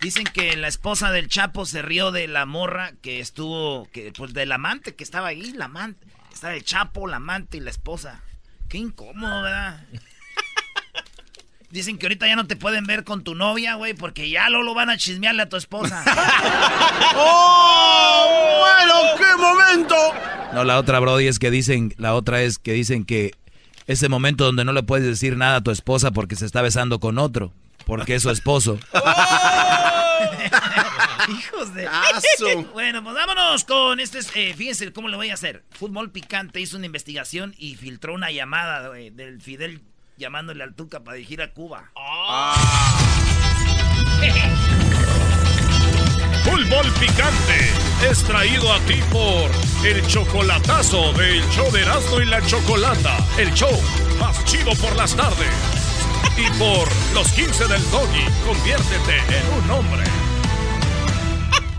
Dicen 0.00 0.24
que 0.32 0.56
la 0.56 0.68
esposa 0.68 1.10
del 1.10 1.28
Chapo 1.28 1.66
se 1.66 1.82
rió 1.82 2.12
de 2.12 2.28
la 2.28 2.46
morra 2.46 2.92
que 3.02 3.18
estuvo, 3.18 3.88
que 3.90 4.12
pues 4.16 4.32
del 4.32 4.52
amante 4.52 4.94
que 4.94 5.02
estaba 5.02 5.28
ahí, 5.28 5.52
la 5.54 5.64
amante. 5.64 6.06
Está 6.32 6.54
el 6.54 6.62
Chapo, 6.62 7.08
la 7.08 7.16
amante 7.16 7.56
y 7.56 7.60
la 7.60 7.70
esposa. 7.70 8.22
Qué 8.68 8.78
incómodo, 8.78 9.42
¿verdad? 9.42 9.84
Dicen 11.72 11.96
que 11.96 12.04
ahorita 12.04 12.26
ya 12.26 12.36
no 12.36 12.46
te 12.46 12.54
pueden 12.54 12.84
ver 12.84 13.02
con 13.02 13.24
tu 13.24 13.34
novia, 13.34 13.76
güey, 13.76 13.94
porque 13.94 14.28
ya 14.28 14.50
lo 14.50 14.62
lo 14.62 14.74
van 14.74 14.90
a 14.90 14.98
chismearle 14.98 15.44
a 15.44 15.48
tu 15.48 15.56
esposa. 15.56 16.04
¡Oh! 17.16 18.60
¡Bueno, 18.60 18.94
qué 19.16 19.24
momento! 19.40 19.96
No, 20.52 20.64
la 20.64 20.78
otra, 20.78 21.00
Brody, 21.00 21.28
es 21.28 21.38
que 21.38 21.50
dicen, 21.50 21.94
la 21.96 22.14
otra 22.14 22.42
es 22.42 22.58
que 22.58 22.74
dicen 22.74 23.06
que 23.06 23.30
ese 23.86 24.10
momento 24.10 24.44
donde 24.44 24.66
no 24.66 24.74
le 24.74 24.82
puedes 24.82 25.06
decir 25.06 25.38
nada 25.38 25.56
a 25.56 25.60
tu 25.62 25.70
esposa 25.70 26.10
porque 26.10 26.36
se 26.36 26.44
está 26.44 26.60
besando 26.60 27.00
con 27.00 27.16
otro, 27.16 27.54
porque 27.86 28.16
es 28.16 28.22
su 28.22 28.28
esposo. 28.28 28.78
Hijos 31.28 31.74
de... 31.74 31.88
Bueno, 32.74 33.02
pues 33.02 33.14
vámonos 33.14 33.64
con 33.64 33.98
este... 33.98 34.18
eh, 34.34 34.52
fíjense 34.54 34.92
cómo 34.92 35.08
lo 35.08 35.16
voy 35.16 35.30
a 35.30 35.34
hacer. 35.34 35.64
Fútbol 35.70 36.10
Picante 36.10 36.60
hizo 36.60 36.76
una 36.76 36.84
investigación 36.84 37.54
y 37.56 37.76
filtró 37.76 38.12
una 38.12 38.30
llamada 38.30 38.90
del 38.90 39.40
Fidel 39.40 39.80
llamándole 40.16 40.64
al 40.64 40.74
Tuca 40.74 41.02
para 41.02 41.16
dirigir 41.16 41.42
a 41.42 41.52
Cuba. 41.52 41.90
Fútbol 46.44 46.86
Picante 46.98 47.70
es 48.10 48.22
traído 48.24 48.72
a 48.72 48.78
ti 48.80 49.00
por 49.12 49.50
el 49.86 50.04
chocolatazo 50.06 51.12
del 51.12 51.40
show 51.50 51.70
de 51.70 51.82
Erasmo 51.82 52.20
y 52.20 52.26
la 52.26 52.44
Chocolata, 52.44 53.16
el 53.38 53.52
show 53.54 53.70
más 54.18 54.44
chido 54.44 54.72
por 54.74 54.94
las 54.96 55.14
tardes. 55.14 55.54
Y 56.36 56.50
por 56.58 56.88
los 57.14 57.30
15 57.32 57.68
del 57.68 57.90
Doggy, 57.90 58.24
conviértete 58.44 59.18
en 59.18 59.64
un 59.64 59.70
hombre. 59.70 60.02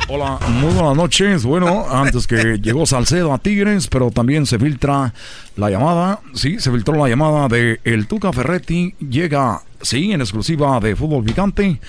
Hola, 0.09 0.37
muy 0.49 0.73
buenas 0.73 0.97
noches. 0.97 1.45
Bueno, 1.45 1.85
antes 1.89 2.27
que 2.27 2.59
llegó 2.61 2.85
Salcedo 2.85 3.33
a 3.33 3.37
Tigres, 3.37 3.87
pero 3.87 4.11
también 4.11 4.45
se 4.45 4.59
filtra 4.59 5.13
la 5.55 5.69
llamada. 5.69 6.19
Sí, 6.33 6.59
se 6.59 6.71
filtró 6.71 6.95
la 6.95 7.07
llamada 7.07 7.47
de 7.47 7.79
El 7.85 8.07
Tuca 8.07 8.33
Ferretti. 8.33 8.95
Llega, 8.99 9.61
sí, 9.81 10.11
en 10.11 10.19
exclusiva 10.19 10.79
de 10.81 10.97
Fútbol 10.97 11.23
Picante. 11.23 11.79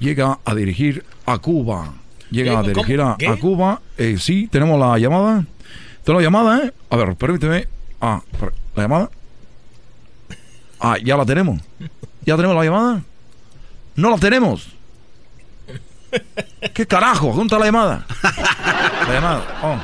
Llega 0.00 0.38
a 0.44 0.54
dirigir 0.54 1.04
a 1.24 1.38
Cuba. 1.38 1.94
Llega 2.30 2.58
a 2.58 2.62
dirigir 2.62 3.00
a, 3.00 3.16
Cuba. 3.40 3.80
Eh, 3.96 4.16
sí, 4.18 4.48
tenemos 4.52 4.78
la 4.78 4.98
llamada. 4.98 5.46
Tenemos 6.04 6.22
la 6.22 6.26
llamada, 6.26 6.64
¿eh? 6.66 6.72
A 6.90 6.96
ver, 6.96 7.16
permíteme. 7.16 7.68
Ah, 8.02 8.20
la 8.76 8.82
llamada. 8.82 9.10
Ah, 10.78 10.96
ya 11.02 11.16
la 11.16 11.24
tenemos. 11.24 11.60
¿Ya 12.26 12.36
tenemos 12.36 12.54
la 12.54 12.64
llamada? 12.64 13.02
No 13.96 14.10
la 14.10 14.18
tenemos. 14.18 14.68
¿Qué 16.74 16.86
carajo? 16.86 17.28
¿Dónde 17.28 17.44
está 17.44 17.58
la 17.58 17.66
llamada? 17.66 18.06
La 19.08 19.12
llamada. 19.14 19.42
Oh. 19.62 19.76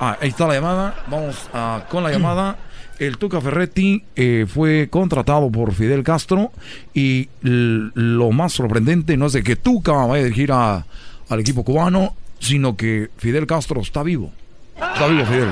Ah, 0.00 0.16
ahí 0.20 0.28
está 0.28 0.46
la 0.46 0.54
llamada. 0.54 0.94
Vamos 1.06 1.48
ah, 1.52 1.84
con 1.88 2.02
la 2.02 2.10
llamada. 2.10 2.56
El 2.98 3.18
Tuca 3.18 3.40
Ferretti 3.40 4.04
eh, 4.14 4.46
fue 4.48 4.88
contratado 4.88 5.50
por 5.50 5.72
Fidel 5.74 6.04
Castro 6.04 6.52
y 6.94 7.28
lo 7.42 8.30
más 8.30 8.52
sorprendente 8.52 9.16
no 9.16 9.26
es 9.26 9.32
de 9.32 9.42
que 9.42 9.56
Tuca 9.56 9.92
vaya 9.92 10.22
a 10.22 10.24
dirigir 10.24 10.52
a- 10.52 10.84
al 11.28 11.40
equipo 11.40 11.64
cubano, 11.64 12.14
sino 12.38 12.76
que 12.76 13.10
Fidel 13.16 13.46
Castro 13.46 13.80
está 13.80 14.02
vivo. 14.02 14.30
Está 14.76 15.06
vivo 15.08 15.24
Fidel. 15.26 15.50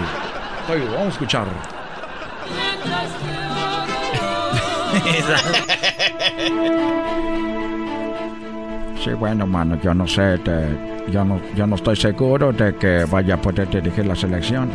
Está 0.60 0.74
vivo. 0.74 0.86
Vamos 0.92 1.06
a 1.06 1.08
escuchar. 1.10 1.46
Sí, 9.02 9.10
bueno, 9.10 9.46
mano, 9.46 9.80
yo 9.82 9.92
no 9.94 10.06
sé, 10.06 10.38
te- 10.38 11.10
yo, 11.10 11.24
no, 11.24 11.40
yo 11.56 11.66
no 11.66 11.74
estoy 11.76 11.96
seguro 11.96 12.52
de 12.52 12.74
que 12.76 13.04
vaya 13.10 13.34
a 13.34 13.40
poder 13.40 13.68
dirigir 13.68 14.06
la 14.06 14.14
selección. 14.14 14.70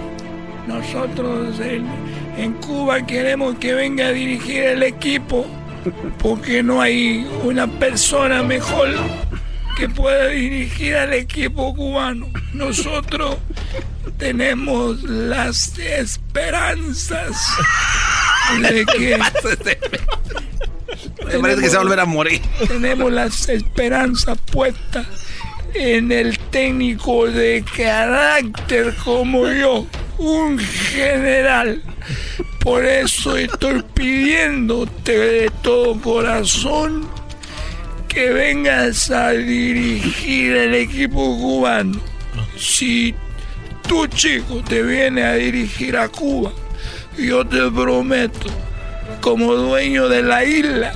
Nosotros 0.68 1.58
en, 1.62 1.86
en 2.38 2.54
Cuba 2.56 3.06
queremos 3.06 3.56
que 3.56 3.74
venga 3.74 4.08
a 4.08 4.12
dirigir 4.12 4.64
el 4.64 4.84
equipo 4.84 5.46
porque 6.22 6.62
no 6.62 6.82
hay 6.82 7.26
una 7.44 7.68
persona 7.68 8.44
mejor 8.44 8.90
que 9.78 9.88
pueda 9.88 10.28
dirigir 10.28 10.96
al 10.98 11.14
equipo 11.14 11.74
cubano. 11.74 12.28
Nosotros 12.54 13.38
tenemos 14.18 15.04
las 15.04 15.78
esperanzas 15.80 17.38
de 18.62 18.86
que 18.86 19.18
Me 21.26 21.40
parece 21.40 21.62
que 21.62 21.70
se 21.70 21.76
va 21.76 21.82
a 21.82 21.84
volver 21.84 22.00
a 22.00 22.06
morir. 22.06 22.42
tenemos 22.68 23.12
las 23.12 23.50
esperanzas 23.50 24.38
puestas 24.52 25.08
en 25.74 26.12
el 26.12 26.38
técnico 26.40 27.28
de 27.28 27.64
carácter 27.76 28.96
como 29.04 29.48
yo, 29.50 29.86
un 30.18 30.58
general. 30.60 31.82
Por 32.60 32.86
eso 32.86 33.38
estoy 33.38 33.84
pidiéndote 33.94 35.18
de 35.18 35.52
todo 35.62 36.00
corazón 36.02 37.08
que 38.08 38.30
vengas 38.32 39.12
a 39.12 39.30
dirigir 39.30 40.56
el 40.56 40.74
equipo 40.76 41.38
cubano. 41.38 42.02
Si 42.58 43.14
tu 43.88 44.08
chico 44.08 44.62
te 44.68 44.82
viene 44.84 45.24
a 45.24 45.34
dirigir 45.34 45.96
a 45.96 46.10
Cuba, 46.10 46.52
yo 47.18 47.46
te 47.46 47.70
prometo, 47.72 48.50
como 49.22 49.54
dueño 49.54 50.08
de 50.10 50.24
la 50.24 50.44
isla, 50.46 50.94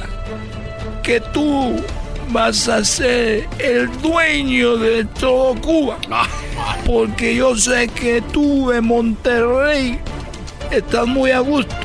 que 1.03 1.19
tú 1.19 1.81
vas 2.29 2.67
a 2.69 2.83
ser 2.85 3.47
el 3.59 3.89
dueño 4.01 4.77
de 4.77 5.05
todo 5.05 5.55
Cuba. 5.61 5.97
Porque 6.85 7.35
yo 7.35 7.55
sé 7.55 7.87
que 7.89 8.21
tú 8.31 8.71
en 8.71 8.85
Monterrey 8.85 9.99
estás 10.71 11.07
muy 11.07 11.31
a 11.31 11.39
gusto. 11.39 11.75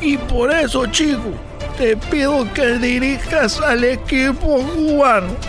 Y 0.00 0.16
por 0.18 0.50
eso, 0.52 0.86
chico, 0.86 1.32
te 1.78 1.96
pido 1.96 2.46
que 2.52 2.78
dirijas 2.78 3.60
al 3.60 3.84
equipo 3.84 4.58
cubano. 4.74 5.28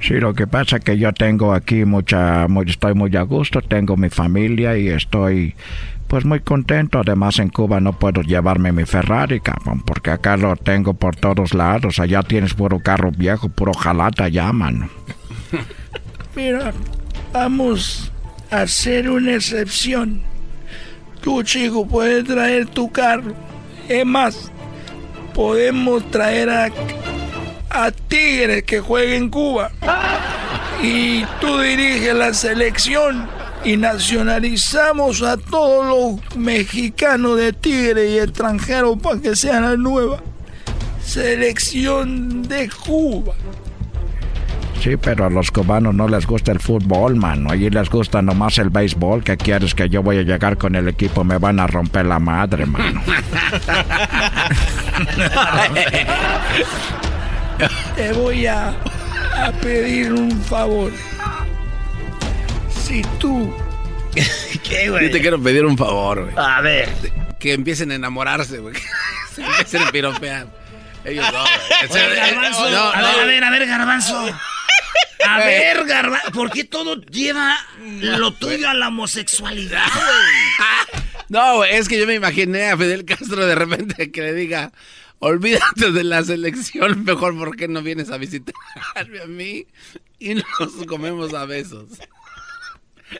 Sí, 0.00 0.14
lo 0.14 0.34
que 0.34 0.48
pasa 0.48 0.78
es 0.78 0.84
que 0.84 0.98
yo 0.98 1.12
tengo 1.12 1.54
aquí 1.54 1.84
mucha, 1.84 2.48
muy- 2.48 2.68
estoy 2.68 2.92
muy 2.92 3.14
a 3.16 3.22
gusto, 3.22 3.60
tengo 3.62 3.96
mi 3.96 4.10
familia 4.10 4.76
y 4.76 4.88
estoy 4.88 5.54
pues 6.12 6.26
muy 6.26 6.40
contento. 6.40 6.98
Además 6.98 7.38
en 7.38 7.48
Cuba 7.48 7.80
no 7.80 7.94
puedo 7.94 8.20
llevarme 8.20 8.70
mi 8.70 8.84
Ferrari, 8.84 9.40
cabrón, 9.40 9.80
porque 9.80 10.10
acá 10.10 10.36
lo 10.36 10.54
tengo 10.56 10.92
por 10.92 11.16
todos 11.16 11.54
lados. 11.54 11.98
Allá 11.98 12.22
tienes 12.22 12.52
puro 12.52 12.80
carro 12.80 13.10
viejo, 13.10 13.48
puro 13.48 13.72
jalata 13.72 14.28
ya, 14.28 14.52
mano. 14.52 14.90
Mira, 16.36 16.74
vamos 17.32 18.12
a 18.50 18.60
hacer 18.60 19.08
una 19.08 19.36
excepción. 19.36 20.20
Tú, 21.22 21.42
chico, 21.44 21.88
puedes 21.88 22.26
traer 22.26 22.66
tu 22.66 22.92
carro. 22.92 23.32
Es 23.88 24.04
más, 24.04 24.52
podemos 25.32 26.10
traer 26.10 26.50
a, 26.50 26.68
a 27.70 27.90
Tigres 27.90 28.64
que 28.64 28.80
juegue 28.80 29.16
en 29.16 29.30
Cuba. 29.30 29.70
Y 30.82 31.24
tú 31.40 31.60
diriges 31.60 32.12
la 32.12 32.34
selección 32.34 33.28
y 33.64 33.76
nacionalizamos 33.76 35.22
a 35.22 35.36
todos 35.36 35.86
los 35.86 36.36
mexicanos 36.36 37.36
de 37.38 37.52
Tigre 37.52 38.10
y 38.10 38.18
extranjeros 38.18 38.98
para 38.98 39.20
que 39.20 39.36
sean 39.36 39.62
la 39.62 39.76
nueva 39.76 40.22
selección 41.04 42.42
de 42.42 42.68
Cuba. 42.68 43.34
Sí, 44.82 44.96
pero 44.96 45.26
a 45.26 45.30
los 45.30 45.52
cubanos 45.52 45.94
no 45.94 46.08
les 46.08 46.26
gusta 46.26 46.50
el 46.50 46.58
fútbol, 46.58 47.14
mano. 47.14 47.52
Allí 47.52 47.70
les 47.70 47.88
gusta 47.88 48.20
nomás 48.20 48.58
el 48.58 48.68
béisbol. 48.68 49.22
¿Qué 49.22 49.36
quieres 49.36 49.76
que 49.76 49.88
yo 49.88 50.02
voy 50.02 50.16
a 50.18 50.22
llegar 50.22 50.58
con 50.58 50.74
el 50.74 50.88
equipo? 50.88 51.22
Me 51.22 51.38
van 51.38 51.60
a 51.60 51.68
romper 51.68 52.06
la 52.06 52.18
madre, 52.18 52.66
mano. 52.66 53.00
Te 57.94 58.12
voy 58.12 58.46
a, 58.46 58.70
a 58.70 59.52
pedir 59.60 60.14
un 60.14 60.32
favor. 60.32 60.90
Si 62.92 63.00
tú 63.18 63.50
¿Qué, 64.62 64.84
Yo 64.84 65.10
te 65.10 65.22
quiero 65.22 65.42
pedir 65.42 65.64
un 65.64 65.78
favor, 65.78 66.24
güey. 66.24 66.34
A 66.36 66.60
ver. 66.60 66.90
Que 67.38 67.54
empiecen 67.54 67.90
a 67.90 67.94
enamorarse, 67.94 68.58
güey. 68.58 68.74
Se 69.34 69.42
empiecen 69.42 69.82
a 69.84 69.90
piropear. 69.90 70.46
Ellos 71.02 71.24
no, 71.32 71.40
güey. 71.40 71.90
Oye, 71.90 72.12
eh, 72.12 72.16
Garbanzo, 72.16 72.70
no, 72.70 72.90
a 72.90 73.00
no. 73.00 73.08
ver, 73.08 73.20
a 73.20 73.24
ver, 73.24 73.44
a 73.44 73.50
ver, 73.50 73.66
Garbanzo. 73.66 74.28
A 75.26 75.38
ver, 75.38 75.84
Garbanzo, 75.86 76.32
¿por 76.32 76.50
qué 76.50 76.64
todo 76.64 77.00
lleva 77.00 77.56
lo 78.00 78.34
tuyo 78.34 78.68
a 78.68 78.74
la 78.74 78.88
homosexualidad, 78.88 79.86
güey? 79.94 81.06
No, 81.28 81.56
güey, 81.58 81.76
es 81.76 81.88
que 81.88 81.96
yo 81.98 82.06
me 82.08 82.14
imaginé 82.14 82.70
a 82.70 82.76
Fidel 82.76 83.04
Castro 83.04 83.46
de 83.46 83.54
repente 83.54 84.10
que 84.10 84.20
le 84.20 84.34
diga, 84.34 84.72
olvídate 85.20 85.92
de 85.92 86.04
la 86.04 86.24
selección, 86.24 87.04
mejor 87.04 87.38
porque 87.38 87.68
no 87.68 87.82
vienes 87.82 88.10
a 88.10 88.18
visitarme 88.18 89.20
a 89.22 89.26
mí 89.26 89.66
y 90.18 90.34
nos 90.34 90.86
comemos 90.88 91.32
a 91.34 91.46
besos. 91.46 91.86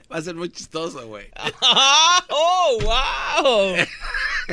Va 0.12 0.16
a 0.18 0.22
ser 0.22 0.34
muy 0.34 0.50
chistoso, 0.50 1.06
güey. 1.06 1.28
¡Oh, 2.28 2.78
wow! 2.82 3.76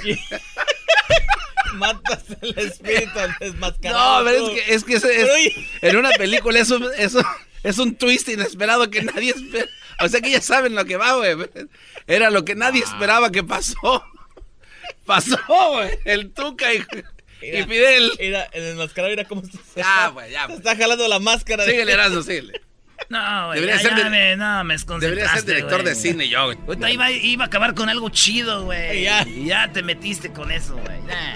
Matas 1.74 2.24
el 2.42 2.58
espíritu 2.58 3.20
al 3.20 3.30
No, 3.30 3.36
desmascarado. 3.40 4.26
pero 4.26 4.48
es 4.48 4.54
que, 4.66 4.74
es 4.74 4.84
que 4.84 4.94
es- 4.96 5.54
en 5.82 5.98
una 5.98 6.10
película 6.12 6.60
eso, 6.60 6.80
eso 6.94 7.22
es 7.64 7.78
un 7.78 7.96
twist 7.96 8.28
inesperado 8.30 8.90
que 8.90 9.04
nadie 9.04 9.32
espera. 9.32 9.68
O 10.00 10.08
sea 10.08 10.22
que 10.22 10.32
ya 10.32 10.42
saben 10.42 10.74
lo 10.76 10.86
que 10.86 10.98
va, 10.98 11.14
güey. 11.14 11.36
Era 12.08 12.30
lo 12.32 12.44
que 12.46 12.56
nadie 12.56 12.82
esperaba 12.84 13.32
que 13.32 13.44
pasó. 13.44 14.04
Pasó, 15.06 15.38
güey. 15.72 16.00
El 16.06 16.32
Tuca 16.34 16.74
y, 16.74 16.78
y 17.42 17.64
Fidel. 17.64 18.14
Mira, 18.20 18.44
el 18.54 18.64
desmascarado, 18.64 19.10
mira 19.12 19.26
cómo 19.28 19.44
se, 19.44 19.52
se 19.52 19.58
Ya, 19.76 19.82
está, 19.82 20.08
güey, 20.08 20.32
ya, 20.32 20.48
se 20.48 20.54
está 20.54 20.76
jalando 20.76 21.08
la 21.08 21.20
máscara. 21.20 21.66
de- 21.66 21.72
Síguele, 21.72 21.92
Erasmo, 21.94 22.22
síguele. 22.24 22.62
No, 23.08 23.48
güey, 23.48 23.62
Debería 23.62 23.76
ya, 23.78 23.82
ser 23.90 23.98
ya 23.98 24.04
de- 24.04 24.10
me, 24.10 24.36
no, 24.36 24.64
me 24.64 24.78
Debería 25.00 25.30
ser 25.30 25.46
director 25.46 25.82
güey. 25.82 25.94
de 25.94 25.96
cine 25.96 26.28
yo, 26.30 26.46
güey. 26.46 26.58
Ahorita 26.68 26.92
iba, 26.92 27.10
iba 27.12 27.44
a 27.46 27.48
acabar 27.48 27.74
con 27.74 27.90
algo 27.90 28.10
chido, 28.10 28.66
güey. 28.66 29.04
Ya. 29.04 29.24
Y 29.28 29.46
ya 29.46 29.72
te 29.72 29.82
metiste 29.82 30.32
con 30.32 30.52
eso, 30.52 30.74
güey. 30.76 31.00
Ya, 31.08 31.36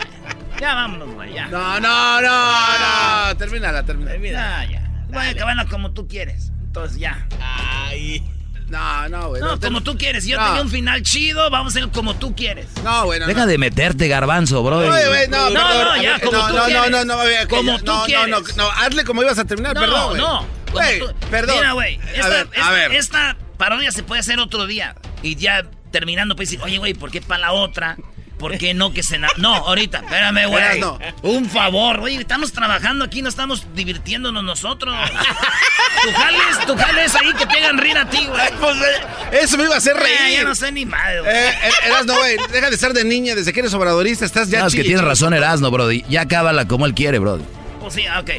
ya 0.60 0.74
vámonos, 0.76 1.14
güey, 1.16 1.34
ya. 1.34 1.48
No, 1.48 1.80
no, 1.80 2.22
no, 2.22 3.28
no. 3.30 3.38
Termínala, 3.38 3.84
termínala. 3.84 4.18
Ya, 4.66 4.66
ya. 4.72 4.90
Voy 5.10 5.26
a 5.26 5.30
acabarla 5.30 5.66
como 5.66 5.92
tú 5.92 6.08
quieres. 6.08 6.52
Entonces, 6.66 7.00
ya. 7.00 7.28
Ay. 7.42 8.24
No, 8.70 9.08
no, 9.10 9.30
güey. 9.30 9.42
No, 9.42 9.60
te- 9.60 9.68
como 9.68 9.82
tú 9.84 9.98
quieres. 9.98 10.26
Yo 10.26 10.38
No. 10.40 10.46
tenía 10.48 10.62
un 10.64 10.70
final 10.70 11.04
chido, 11.04 11.50
vamos 11.52 11.76
a 11.76 11.80
hacer 11.80 11.90
como 11.92 12.16
tú 12.16 12.36
quieres. 12.36 12.68
No, 12.84 13.06
güey, 13.06 13.20
no. 13.20 13.28
Deja 13.28 13.46
de 13.46 13.58
meterte, 13.60 14.08
garbanzo, 14.08 14.64
bro. 14.64 14.78
Oye, 14.78 15.08
güey, 15.08 15.28
no, 15.28 15.50
No, 15.52 15.96
no, 15.96 16.02
ya, 16.02 16.20
como 16.20 16.38
no, 16.38 16.48
tú 16.48 16.56
no, 16.56 16.66
quieres. 16.66 16.92
no, 16.92 17.06
no, 17.06 17.16
no, 17.16 17.24
que 17.24 17.48
Como 17.48 17.72
ya- 17.74 17.80
tú 17.80 17.86
no, 17.92 18.04
quieres. 18.06 18.28
No, 18.30 18.40
no, 18.40 18.48
no, 18.56 18.72
hazle 18.72 19.04
como 19.04 19.22
ibas 19.22 19.38
a 19.38 19.46
terminar, 19.46 19.76
No, 19.76 19.82
perdón, 19.82 20.10
güey. 20.10 20.22
no. 20.22 20.38
como 20.38 20.63
Güey, 20.74 21.00
tú- 21.00 21.14
perdón. 21.32 21.56
Mira, 21.58 21.72
güey. 21.74 22.00
A 22.00 22.12
Esta, 22.12 22.30
ver, 22.30 22.48
esta- 22.54 22.68
a 22.68 22.72
ver. 22.72 22.92
esta 22.94 23.38
parodia 23.58 23.92
se 23.92 24.04
puede 24.04 24.20
hacer 24.20 24.40
otro 24.40 24.66
día. 24.68 24.96
Y 25.22 25.36
ya 25.36 25.64
terminando, 25.92 26.36
pues 26.36 26.50
decir, 26.50 26.64
oye, 26.64 26.78
güey, 26.80 26.94
¿por 26.94 27.12
qué 27.12 27.22
para 27.22 27.42
la 27.42 27.52
otra? 27.54 27.98
¿Por 28.40 28.58
qué 28.58 28.74
no 28.74 28.92
que 28.92 29.04
se... 29.04 29.20
na- 29.20 29.30
No, 29.38 29.54
ahorita, 29.56 30.00
espérame, 30.00 30.46
güey. 30.50 30.80
No. 30.82 31.00
Un 31.22 31.50
favor, 31.50 32.00
güey. 32.02 32.18
Estamos 32.18 32.52
trabajando 32.52 33.06
aquí, 33.06 33.22
no 33.22 33.30
estamos 33.30 33.66
divirtiéndonos 33.74 34.44
nosotros. 34.44 34.94
tu 36.04 36.12
jales, 36.12 36.66
tu 36.68 36.76
jales 36.76 37.16
ahí 37.16 37.32
que 37.34 37.46
te 37.46 37.58
hagan 37.60 37.78
reír 37.78 37.98
a 37.98 38.10
ti, 38.10 38.26
güey. 38.28 38.50
Pues, 38.60 38.76
eh, 38.78 39.40
eso 39.44 39.58
me 39.58 39.64
iba 39.64 39.76
a 39.76 39.78
hacer 39.78 39.96
Eh, 39.96 40.00
reír. 40.00 40.38
ya 40.40 40.44
no 40.44 40.56
sé 40.56 40.72
ni 40.74 40.86
madre, 40.86 41.22
güey. 41.22 41.34
Eh, 41.34 41.50
eh, 41.50 41.72
eras, 41.86 42.06
no, 42.06 42.18
güey, 42.18 42.36
deja 42.52 42.70
de 42.70 42.76
ser 42.78 42.92
de 42.94 43.06
niña, 43.06 43.34
desde 43.36 43.54
que 43.54 43.62
eres 43.62 43.74
obradorista, 43.76 44.26
estás 44.26 44.50
ya 44.50 44.60
No, 44.60 44.68
es 44.68 44.76
que 44.76 44.84
tienes 44.84 45.06
razón, 45.06 45.34
Erasno, 45.34 45.72
brody. 45.72 46.04
Ya 46.10 46.28
cábala 46.28 46.68
como 46.68 46.86
él 46.86 46.94
quiere, 46.94 47.20
brody. 47.20 47.44
Pues 47.80 47.94
sí, 47.94 48.04
ok. 48.20 48.30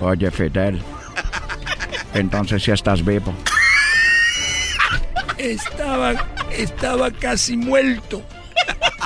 Oye, 0.00 0.30
Fidel. 0.30 0.80
Entonces 2.14 2.62
sí 2.62 2.70
estás 2.70 3.04
vivo. 3.04 3.34
estaba, 5.38 6.14
estaba 6.50 7.10
casi 7.10 7.56
muerto 7.56 8.22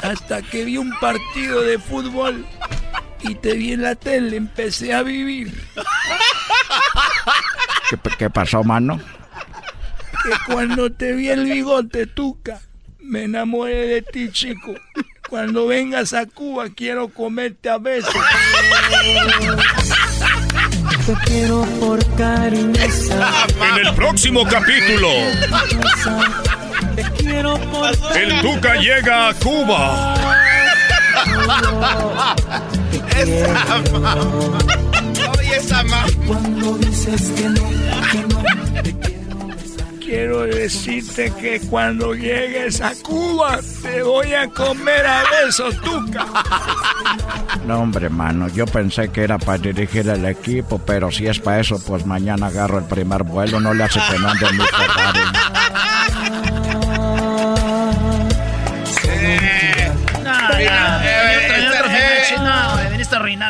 hasta 0.02 0.42
que 0.42 0.64
vi 0.64 0.78
un 0.78 0.90
partido 1.00 1.62
de 1.62 1.78
fútbol 1.78 2.46
y 3.22 3.34
te 3.34 3.54
vi 3.54 3.72
en 3.72 3.82
la 3.82 3.94
tele, 3.94 4.36
empecé 4.36 4.94
a 4.94 5.02
vivir. 5.02 5.52
¿Qué, 7.90 7.98
qué 8.18 8.30
pasó, 8.30 8.64
mano? 8.64 9.00
Que 10.22 10.52
cuando 10.52 10.90
te 10.90 11.12
vi 11.12 11.28
el 11.28 11.44
bigote, 11.44 12.06
Tuca, 12.06 12.60
me 13.00 13.24
enamoré 13.24 13.86
de 13.86 14.02
ti, 14.02 14.30
chico. 14.30 14.74
Cuando 15.28 15.66
vengas 15.66 16.12
a 16.12 16.26
Cuba 16.26 16.68
quiero 16.70 17.08
comerte 17.08 17.68
a 17.68 17.78
besos. 17.78 18.12
Te 21.06 21.14
quiero 21.26 21.62
por 21.80 22.04
cariñosa. 22.16 23.32
En 23.70 23.86
el 23.86 23.94
próximo 23.94 24.44
capítulo, 24.44 25.08
Te 26.96 27.02
quiero 27.22 27.58
por 27.58 27.90
el 28.16 28.40
Tuca 28.40 28.74
llega 28.76 29.28
a 29.28 29.34
Cuba. 29.34 30.14
Esa 33.16 33.82
mamá. 33.92 34.16
Oye, 35.38 35.56
esa 35.56 35.82
mamá. 35.84 36.04
Cuando 36.26 36.78
dices 36.78 37.30
que 37.36 37.48
no, 37.48 37.68
que 38.10 38.18
no, 38.28 38.82
te 38.82 38.92
quiero 38.96 39.19
Quiero 40.10 40.40
decirte 40.40 41.32
que 41.40 41.60
cuando 41.70 42.14
llegues 42.14 42.80
a 42.80 42.94
Cuba 43.00 43.60
te 43.80 44.02
voy 44.02 44.34
a 44.34 44.48
comer 44.48 45.06
a 45.06 45.22
besos, 45.30 45.80
Tuca. 45.82 46.26
No, 47.64 47.78
hombre, 47.78 48.08
mano. 48.08 48.48
Yo 48.48 48.66
pensé 48.66 49.10
que 49.10 49.22
era 49.22 49.38
para 49.38 49.58
dirigir 49.58 50.08
el 50.08 50.24
equipo, 50.24 50.80
pero 50.80 51.12
si 51.12 51.28
es 51.28 51.38
para 51.38 51.60
eso, 51.60 51.80
pues 51.86 52.06
mañana 52.06 52.48
agarro 52.48 52.78
el 52.78 52.86
primer 52.86 53.22
vuelo. 53.22 53.60
No 53.60 53.72
le 53.72 53.84
hace 53.84 54.00
que 54.10 54.18
no 54.18 54.30
ande 54.30 54.52
mi 54.52 54.64
Ferrari. 54.64 55.20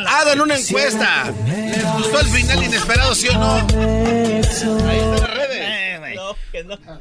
Hagan 0.07 0.41
una 0.43 0.57
encuesta. 0.59 1.33
gustó 1.97 2.21
el 2.21 2.27
final 2.27 2.63
inesperado, 2.65 3.15
sí 3.15 3.29
o 3.29 3.39
no? 3.39 3.55
Ahí 3.55 4.41
está 4.41 4.67
la 4.67 5.27
redes. 5.27 5.70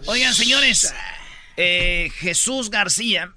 Oigan, 0.05 0.33
señores, 0.33 0.93
eh, 1.57 2.09
Jesús 2.15 2.69
García, 2.69 3.33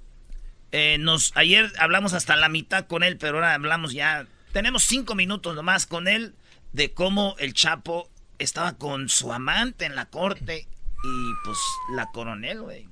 eh, 0.71 0.97
nos 0.99 1.31
ayer 1.35 1.71
hablamos 1.77 2.13
hasta 2.13 2.35
la 2.35 2.49
mitad 2.49 2.87
con 2.87 3.03
él, 3.03 3.17
pero 3.17 3.35
ahora 3.35 3.53
hablamos 3.53 3.93
ya. 3.93 4.25
Tenemos 4.51 4.83
cinco 4.83 5.15
minutos 5.15 5.55
nomás 5.55 5.85
con 5.85 6.07
él 6.07 6.35
de 6.71 6.91
cómo 6.93 7.35
el 7.39 7.53
Chapo 7.53 8.09
estaba 8.39 8.77
con 8.77 9.09
su 9.09 9.31
amante 9.31 9.85
en 9.85 9.95
la 9.95 10.05
corte 10.05 10.67
y 11.03 11.33
pues 11.43 11.57
la 11.95 12.09
coronel, 12.11 12.61
güey. 12.61 12.87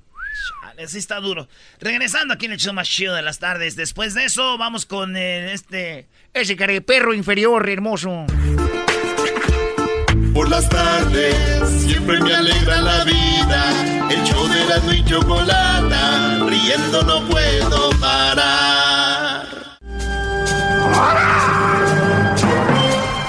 Chale, 0.62 0.88
sí 0.88 0.98
está 0.98 1.20
duro. 1.20 1.48
Regresando 1.80 2.34
aquí 2.34 2.46
en 2.46 2.52
el 2.52 2.58
show 2.58 2.72
más 2.72 2.88
chido 2.88 3.14
de 3.14 3.22
las 3.22 3.38
tardes. 3.38 3.76
Después 3.76 4.14
de 4.14 4.24
eso, 4.24 4.56
vamos 4.58 4.86
con 4.86 5.16
eh, 5.16 5.52
este. 5.52 6.08
Ese 6.32 6.56
perro 6.56 7.14
inferior, 7.14 7.68
hermoso. 7.68 8.26
Por 10.34 10.48
las 10.48 10.66
tardes 10.68 11.36
siempre 11.84 12.18
me 12.20 12.34
alegra 12.34 12.80
la 12.80 13.04
vida. 13.04 14.08
El 14.10 14.22
show 14.24 14.48
de 14.48 14.64
la 14.64 14.94
y 14.94 15.04
chocolata. 15.04 16.38
Riendo 16.46 17.02
no 17.02 17.28
puedo 17.28 17.90
parar. 18.00 19.46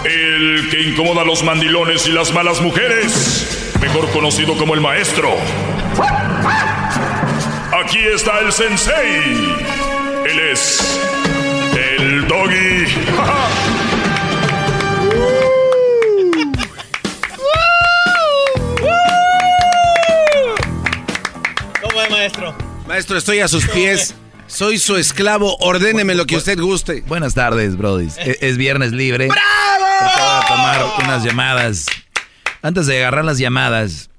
El 0.05 0.69
que 0.69 0.81
incomoda 0.81 1.21
a 1.21 1.25
los 1.25 1.43
mandilones 1.43 2.07
y 2.07 2.11
las 2.13 2.33
malas 2.33 2.61
mujeres. 2.61 3.73
Mejor 3.81 4.09
conocido 4.11 4.57
como 4.57 4.73
el 4.73 4.79
maestro. 4.79 5.29
Aquí 7.83 7.99
está 7.99 8.39
el 8.39 8.53
sensei. 8.53 9.55
Él 10.25 10.39
es 10.51 11.01
el 11.75 12.27
doggy. 12.27 12.85
¿Cómo 13.15 13.33
es, 22.05 22.11
maestro? 22.11 22.55
Maestro, 22.87 23.17
estoy 23.17 23.39
a 23.39 23.47
sus 23.47 23.67
pies. 23.67 24.15
Soy 24.47 24.77
su 24.77 24.97
esclavo. 24.97 25.55
Ordéneme 25.61 26.13
lo 26.15 26.25
que 26.25 26.35
usted 26.37 26.59
guste. 26.59 27.01
Buenas 27.07 27.33
tardes, 27.33 27.75
Brody. 27.77 28.07
Es, 28.07 28.17
es 28.41 28.57
viernes 28.57 28.91
libre. 28.91 29.27
¡Bravo! 29.27 29.85
Voy 30.01 30.09
a 30.11 30.45
tomar 30.47 30.85
unas 31.03 31.23
llamadas. 31.23 31.85
Antes 32.61 32.85
de 32.85 32.97
agarrar 32.99 33.25
las 33.25 33.37
llamadas, 33.39 34.09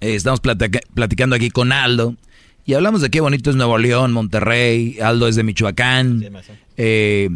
eh, 0.00 0.14
estamos 0.14 0.40
platica- 0.40 0.80
platicando 0.94 1.36
aquí 1.36 1.50
con 1.50 1.72
Aldo. 1.72 2.16
Y 2.66 2.74
hablamos 2.74 3.00
de 3.02 3.10
qué 3.10 3.20
bonito 3.20 3.50
es 3.50 3.56
Nuevo 3.56 3.78
León, 3.78 4.12
Monterrey. 4.12 4.98
Aldo 5.00 5.28
es 5.28 5.36
de 5.36 5.42
Michoacán. 5.44 6.28
Eh, 6.76 7.28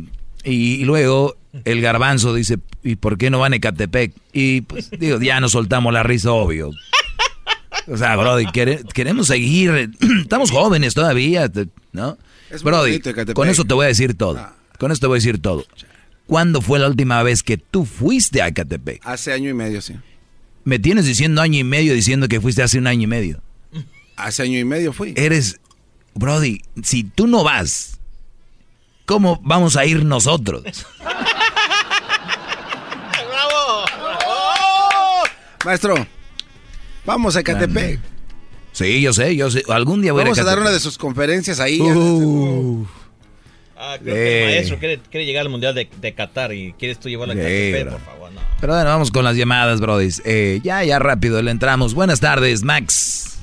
y, 0.45 0.75
y 0.81 0.85
luego 0.85 1.37
el 1.65 1.81
garbanzo 1.81 2.35
dice, 2.35 2.59
¿y 2.83 2.97
por 2.97 3.19
qué 3.19 3.31
no 3.31 3.39
van 3.39 3.53
a 3.53 3.57
Ecatepec? 3.57 4.13
Y 4.33 4.63
pues 4.63 4.91
digo, 4.91 5.21
ya 5.21 5.41
nos 5.41 5.53
soltamos 5.53 5.93
la 5.93 6.03
risa, 6.03 6.33
obvio. 6.33 6.71
O 7.91 7.97
sea, 7.97 8.17
Brody, 8.17 8.47
quere- 8.47 8.83
queremos 8.93 9.27
seguir. 9.29 9.91
Estamos 10.23 10.51
jóvenes 10.51 10.95
todavía, 10.95 11.51
¿no? 11.93 12.19
Es 12.51 12.63
Brody, 12.63 12.95
Ecatepec. 12.97 13.35
con 13.35 13.49
eso 13.49 13.65
te 13.65 13.75
voy 13.75 13.85
a 13.85 13.89
decir 13.89 14.15
todo. 14.17 14.39
Ah. 14.39 14.55
Con 14.79 14.93
eso 14.93 15.01
te 15.01 15.07
voy 15.07 15.17
a 15.17 15.21
decir 15.21 15.41
todo. 15.41 15.65
¿Cuándo 16.27 16.61
fue 16.61 16.79
la 16.79 16.89
última 16.89 17.23
vez 17.23 17.43
que 17.43 17.57
tú 17.57 17.85
fuiste 17.87 18.43
a 18.43 18.49
Ecatepec? 18.49 19.01
Hace 19.05 19.33
año 19.33 19.51
y 19.51 19.55
medio, 19.55 19.81
sí. 19.81 19.95
Me 20.65 20.79
tienes 20.79 21.07
diciendo 21.07 21.41
año 21.41 21.59
y 21.59 21.65
medio 21.65 21.95
diciendo 21.95 22.29
que 22.29 22.41
fuiste 22.41 22.63
hace 22.63 22.79
un 22.79 22.87
año 22.87 23.03
y 23.05 23.07
medio. 23.07 23.41
Hace 24.17 24.43
año 24.43 24.59
y 24.59 24.65
medio 24.65 24.93
fui. 24.93 25.15
Eres, 25.17 25.59
Brody, 26.15 26.61
si 26.83 27.05
tú 27.05 27.27
no 27.27 27.45
vas, 27.45 27.99
¿cómo 29.07 29.41
vamos 29.43 29.77
a 29.77 29.87
ir 29.87 30.05
nosotros? 30.05 30.65
¡Bravo! 33.29 33.85
Maestro, 35.65 36.07
vamos 37.05 37.37
a 37.37 37.41
Ecatepec. 37.41 38.01
Sí, 38.73 39.01
yo 39.01 39.13
sé, 39.13 39.35
yo 39.35 39.51
sé. 39.51 39.63
Algún 39.69 40.03
día 40.03 40.13
voy 40.13 40.23
Vamos 40.23 40.39
a 40.39 40.43
a 40.43 40.45
dar 40.45 40.59
una 40.61 40.71
de 40.71 40.79
sus 40.81 40.99
conferencias 40.99 41.59
ahí. 41.61 41.81
Uh, 41.81 42.87
Ah, 43.81 43.97
creo 44.03 44.13
que 44.13 44.43
el 44.43 44.51
Eh. 44.51 44.55
maestro 44.57 44.79
quiere, 44.79 44.99
quiere 45.09 45.25
llegar 45.25 45.43
al 45.43 45.51
Mundial 45.51 45.73
de, 45.73 45.89
de 46.01 46.13
Qatar 46.13 46.53
y 46.53 46.73
quieres 46.73 46.99
tú 46.99 47.09
llevarlo 47.09 47.35
a 47.35 47.37
Sí, 47.37 47.43
Ecatepec, 47.43 47.83
bro. 47.87 47.93
por 47.93 48.01
favor. 48.01 48.33
No. 48.33 48.41
Pero 48.61 48.73
bueno, 48.75 48.91
vamos 48.91 49.11
con 49.13 49.23
las 49.25 49.37
llamadas, 49.37 49.81
Brody. 49.81 50.09
Eh, 50.25 50.59
ya, 50.65 50.83
ya 50.83 50.99
rápido 50.99 51.41
le 51.43 51.53
entramos. 51.53 51.95
Buenas 51.95 52.19
tardes, 52.19 52.65
Max. 52.65 53.39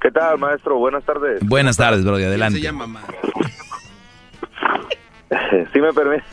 ¿Qué 0.00 0.12
tal, 0.12 0.38
maestro? 0.38 0.78
Buenas 0.78 1.02
tardes. 1.04 1.40
Buenas 1.42 1.76
tardes, 1.76 2.04
Brody. 2.04 2.22
Adelante. 2.24 2.60
Sí 5.72 5.80
me 5.80 5.92
permite. 5.92 6.24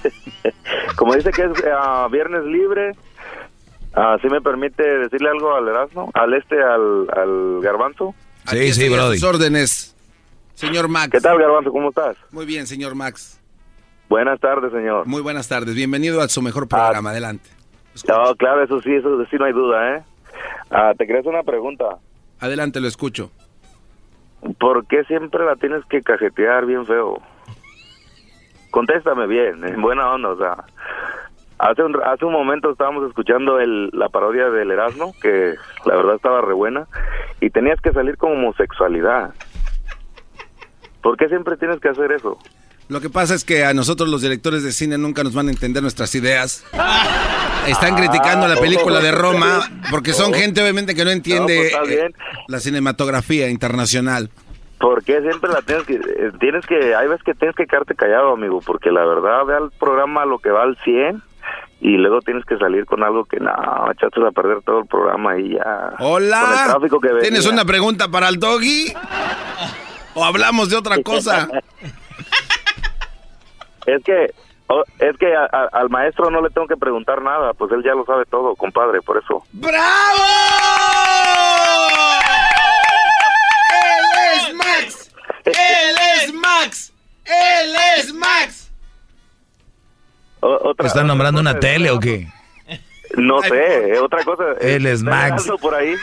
Como 0.96 1.16
dice 1.16 1.32
que 1.32 1.42
es 1.44 1.50
ah, 1.74 2.08
viernes 2.12 2.44
libre, 2.46 2.92
ah, 3.96 4.18
¿sí 4.22 4.28
me 4.30 4.42
permite 4.42 4.84
decirle 4.84 5.30
algo 5.30 5.56
al 5.56 5.68
Erasmo? 5.68 6.12
¿Al 6.14 6.34
este, 6.34 6.62
al, 6.62 7.08
al 7.16 7.60
Garbanzo? 7.62 8.14
Aquí 8.46 8.60
estoy 8.60 8.94
a 8.94 9.08
sus 9.08 9.24
órdenes, 9.24 9.96
señor 10.54 10.88
Max. 10.88 11.10
¿Qué 11.12 11.22
tal, 11.22 11.38
Garbanzo? 11.38 11.72
¿Cómo 11.72 11.90
estás? 11.90 12.18
Muy 12.32 12.46
bien, 12.46 12.68
señor 12.68 12.96
Max. 12.96 13.40
Buenas 14.10 14.40
tardes, 14.40 14.72
señor. 14.72 15.06
Muy 15.08 15.22
buenas 15.22 15.48
tardes. 15.48 15.74
Bienvenido 15.74 16.22
a 16.22 16.28
su 16.28 16.42
mejor 16.42 16.68
programa. 16.68 17.12
Adelante. 17.12 17.50
No, 18.08 18.36
claro, 18.36 18.64
eso 18.64 18.82
sí, 18.82 18.94
eso 18.94 19.24
sí 19.30 19.38
no 19.38 19.46
hay 19.46 19.54
duda, 19.54 19.96
¿eh? 19.96 20.04
Ah, 20.70 20.94
te 20.98 21.06
quería 21.06 21.22
hacer 21.22 21.32
una 21.32 21.44
pregunta. 21.44 21.98
Adelante, 22.40 22.80
lo 22.82 22.88
escucho. 22.88 23.32
¿Por 24.60 24.86
qué 24.88 25.04
siempre 25.04 25.46
la 25.46 25.56
tienes 25.56 25.86
que 25.86 26.02
cajetear 26.02 26.66
bien 26.66 26.86
feo? 26.86 27.22
Contéstame 28.72 29.28
bien, 29.28 29.64
en 29.64 29.82
buena 29.82 30.12
onda, 30.12 30.30
o 30.30 30.38
sea. 30.38 30.58
Hace 31.62 31.84
un, 31.84 31.96
hace 32.04 32.26
un 32.26 32.34
momento 32.34 32.72
estábamos 32.72 33.08
escuchando 33.08 33.60
el, 33.60 33.92
la 33.94 34.10
parodia 34.10 34.50
del 34.50 34.72
Erasmo, 34.72 35.14
que 35.22 35.54
la 35.86 35.96
verdad 35.96 36.16
estaba 36.16 36.42
re 36.42 36.54
buena, 36.54 36.88
y 37.40 37.52
tenías 37.52 37.80
que 37.82 37.92
salir 37.92 38.18
con 38.18 38.32
homosexualidad. 38.32 39.36
¿Por 41.04 41.18
qué 41.18 41.28
siempre 41.28 41.58
tienes 41.58 41.80
que 41.80 41.90
hacer 41.90 42.14
eso? 42.14 42.40
Lo 42.90 43.00
que 43.00 43.12
pasa 43.12 43.36
es 43.36 43.46
que 43.46 43.64
a 43.64 43.76
nosotros 43.76 44.10
los 44.10 44.24
directores 44.24 44.64
de 44.64 44.72
cine 44.72 44.98
nunca 44.98 45.24
nos 45.24 45.36
van 45.36 45.50
a 45.50 45.52
entender 45.52 45.84
nuestras 45.84 46.16
ideas. 46.16 46.66
Están 47.68 47.96
criticando 47.96 48.48
la 48.48 48.56
película 48.56 49.00
de 49.00 49.12
Roma 49.12 49.62
porque 49.92 50.14
son 50.14 50.34
gente 50.34 50.62
obviamente 50.62 50.96
que 50.96 51.06
no 51.06 51.12
entiende 51.12 51.70
No, 51.72 51.80
pues, 51.80 51.92
eh, 51.92 52.10
la 52.48 52.60
cinematografía 52.60 53.50
internacional. 53.50 54.32
¿Por 54.80 55.04
qué 55.04 55.22
siempre 55.22 55.52
la 55.52 55.62
tienes 55.62 55.86
que, 55.86 55.94
eh, 55.94 56.32
tienes 56.40 56.66
que, 56.66 56.96
hay 56.96 57.08
veces 57.08 57.24
que 57.24 57.36
tienes 57.36 57.56
que 57.56 57.68
quedarte 57.68 57.94
callado, 57.94 58.34
amigo, 58.34 58.62
porque 58.66 58.90
la 58.92 59.06
verdad 59.06 59.46
ve 59.46 59.54
al 59.54 59.72
programa 59.80 60.26
lo 60.26 60.40
que 60.40 60.50
va 60.50 60.64
al 60.64 60.76
100 60.78 61.22
y 61.82 61.98
luego 61.98 62.22
tienes 62.22 62.46
que 62.46 62.58
salir 62.58 62.86
con 62.86 63.04
algo 63.04 63.26
que 63.26 63.38
no, 63.40 63.52
echaste 63.92 64.26
a 64.26 64.32
perder 64.32 64.62
todo 64.64 64.80
el 64.80 64.86
programa 64.88 65.38
y 65.40 65.50
ya. 65.56 65.94
Con 65.98 66.24
el 66.24 66.30
Hola, 66.30 66.64
tráfico 66.68 67.00
que 67.02 67.08
venía. 67.08 67.22
¿tienes 67.24 67.46
una 67.48 67.66
pregunta 67.66 68.08
para 68.08 68.30
el 68.30 68.38
doggy? 68.40 68.94
¿O 70.14 70.24
hablamos 70.24 70.70
de 70.70 70.78
otra 70.78 71.02
cosa? 71.04 71.48
Es 73.88 74.04
que, 74.04 74.26
es 75.00 75.18
que 75.18 75.36
a- 75.36 75.50
a- 75.52 75.70
al 75.74 75.90
maestro 75.90 76.30
no 76.30 76.40
le 76.40 76.52
tengo 76.52 76.68
que 76.68 76.78
preguntar 76.78 77.20
nada, 77.24 77.52
pues 77.56 77.72
él 77.72 77.82
ya 77.84 77.96
lo 77.96 78.06
sabe 78.06 78.26
todo, 78.26 78.56
compadre, 78.56 79.02
por 79.02 79.18
eso. 79.18 79.44
¡Bravo! 79.54 79.82
¡Él 83.74 84.06
es 84.36 84.54
Max! 84.54 85.12
¡Él 85.46 85.96
es 86.24 86.34
Max! 86.36 86.94
¡Él 87.26 87.76
es 87.98 88.14
Max! 88.14 88.61
Otra, 90.42 90.88
¿Están 90.88 91.08
nombrando 91.08 91.40
una 91.40 91.60
tele 91.60 91.92
o 91.92 92.00
qué? 92.00 92.28
No 93.18 93.42
sé, 93.42 94.00
otra 94.00 94.24
cosa. 94.24 94.44
Él 94.62 94.86
es 94.86 95.00
¿está 95.00 95.10
Max. 95.10 95.28
Erasmo 95.44 95.58
por 95.58 95.76
ahí. 95.76 95.96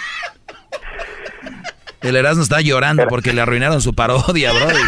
El 2.02 2.16
Erasmo 2.16 2.42
está 2.42 2.60
llorando 2.60 3.06
porque 3.08 3.32
le 3.32 3.40
arruinaron 3.40 3.80
su 3.80 3.94
parodia, 3.94 4.52
Brody. 4.52 4.82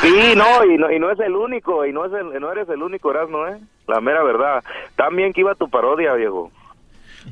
Sí, 0.00 0.34
no, 0.34 0.64
y 0.64 0.78
no, 0.78 0.90
y 0.90 0.98
no 0.98 1.10
es 1.10 1.20
el 1.20 1.36
único, 1.36 1.84
y 1.84 1.92
no, 1.92 2.06
es 2.06 2.12
el, 2.14 2.40
no 2.40 2.50
eres 2.50 2.68
el 2.70 2.82
único, 2.82 3.10
Erasmo, 3.10 3.46
¿eh? 3.46 3.58
La 3.86 4.00
mera 4.00 4.22
verdad. 4.22 4.64
También 4.96 5.34
que 5.34 5.42
iba 5.42 5.54
tu 5.54 5.68
parodia, 5.68 6.14
viejo. 6.14 6.50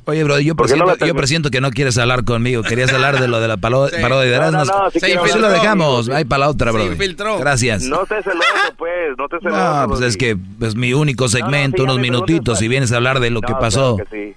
Oye, 0.07 0.25
Brody, 0.25 0.45
yo 0.45 0.55
¿Por 0.57 0.67
qué 0.67 0.77
no 0.77 0.85
presiento, 0.85 1.05
la 1.05 1.09
yo 1.09 1.15
presiento 1.15 1.51
que 1.51 1.61
no 1.61 1.71
quieres 1.71 1.99
hablar 1.99 2.25
conmigo. 2.25 2.63
Querías 2.63 2.93
hablar 2.93 3.21
de 3.21 3.29
lo 3.29 3.41
de 3.41 3.49
la 3.49 3.57
parodia 3.57 3.97
de 3.99 4.03
No, 4.03 4.35
Erasmo. 4.35 4.65
no, 4.65 4.85
no, 4.85 4.91
sí 4.91 5.01
Sí, 5.01 5.13
pues 5.19 5.33
sí 5.33 5.39
lo 5.39 5.49
dejamos. 5.51 6.09
Hay 6.09 6.25
para 6.25 6.41
la 6.41 6.49
otra, 6.49 6.71
infiltró. 6.83 7.39
Gracias. 7.39 7.83
No 7.85 8.03
estés 8.03 8.25
celoso, 8.25 8.47
pues, 8.77 9.17
no 9.19 9.25
estés 9.25 9.41
celoso. 9.43 9.81
No, 9.83 9.89
pues 9.89 10.01
es 10.03 10.17
que 10.17 10.37
es 10.63 10.75
mi 10.77 10.93
único 10.95 11.29
segmento, 11.29 11.79
sí, 11.79 11.83
unos 11.83 11.99
minutitos, 11.99 12.63
y 12.63 12.69
vienes 12.69 12.93
a 12.93 12.97
hablar 12.97 13.21
de 13.21 13.31
lo 13.31 13.41
No, 13.41 13.47
que 13.47 13.53
claro 13.53 13.61
pasó. 13.61 13.97
que 13.97 14.05
sí. 14.31 14.35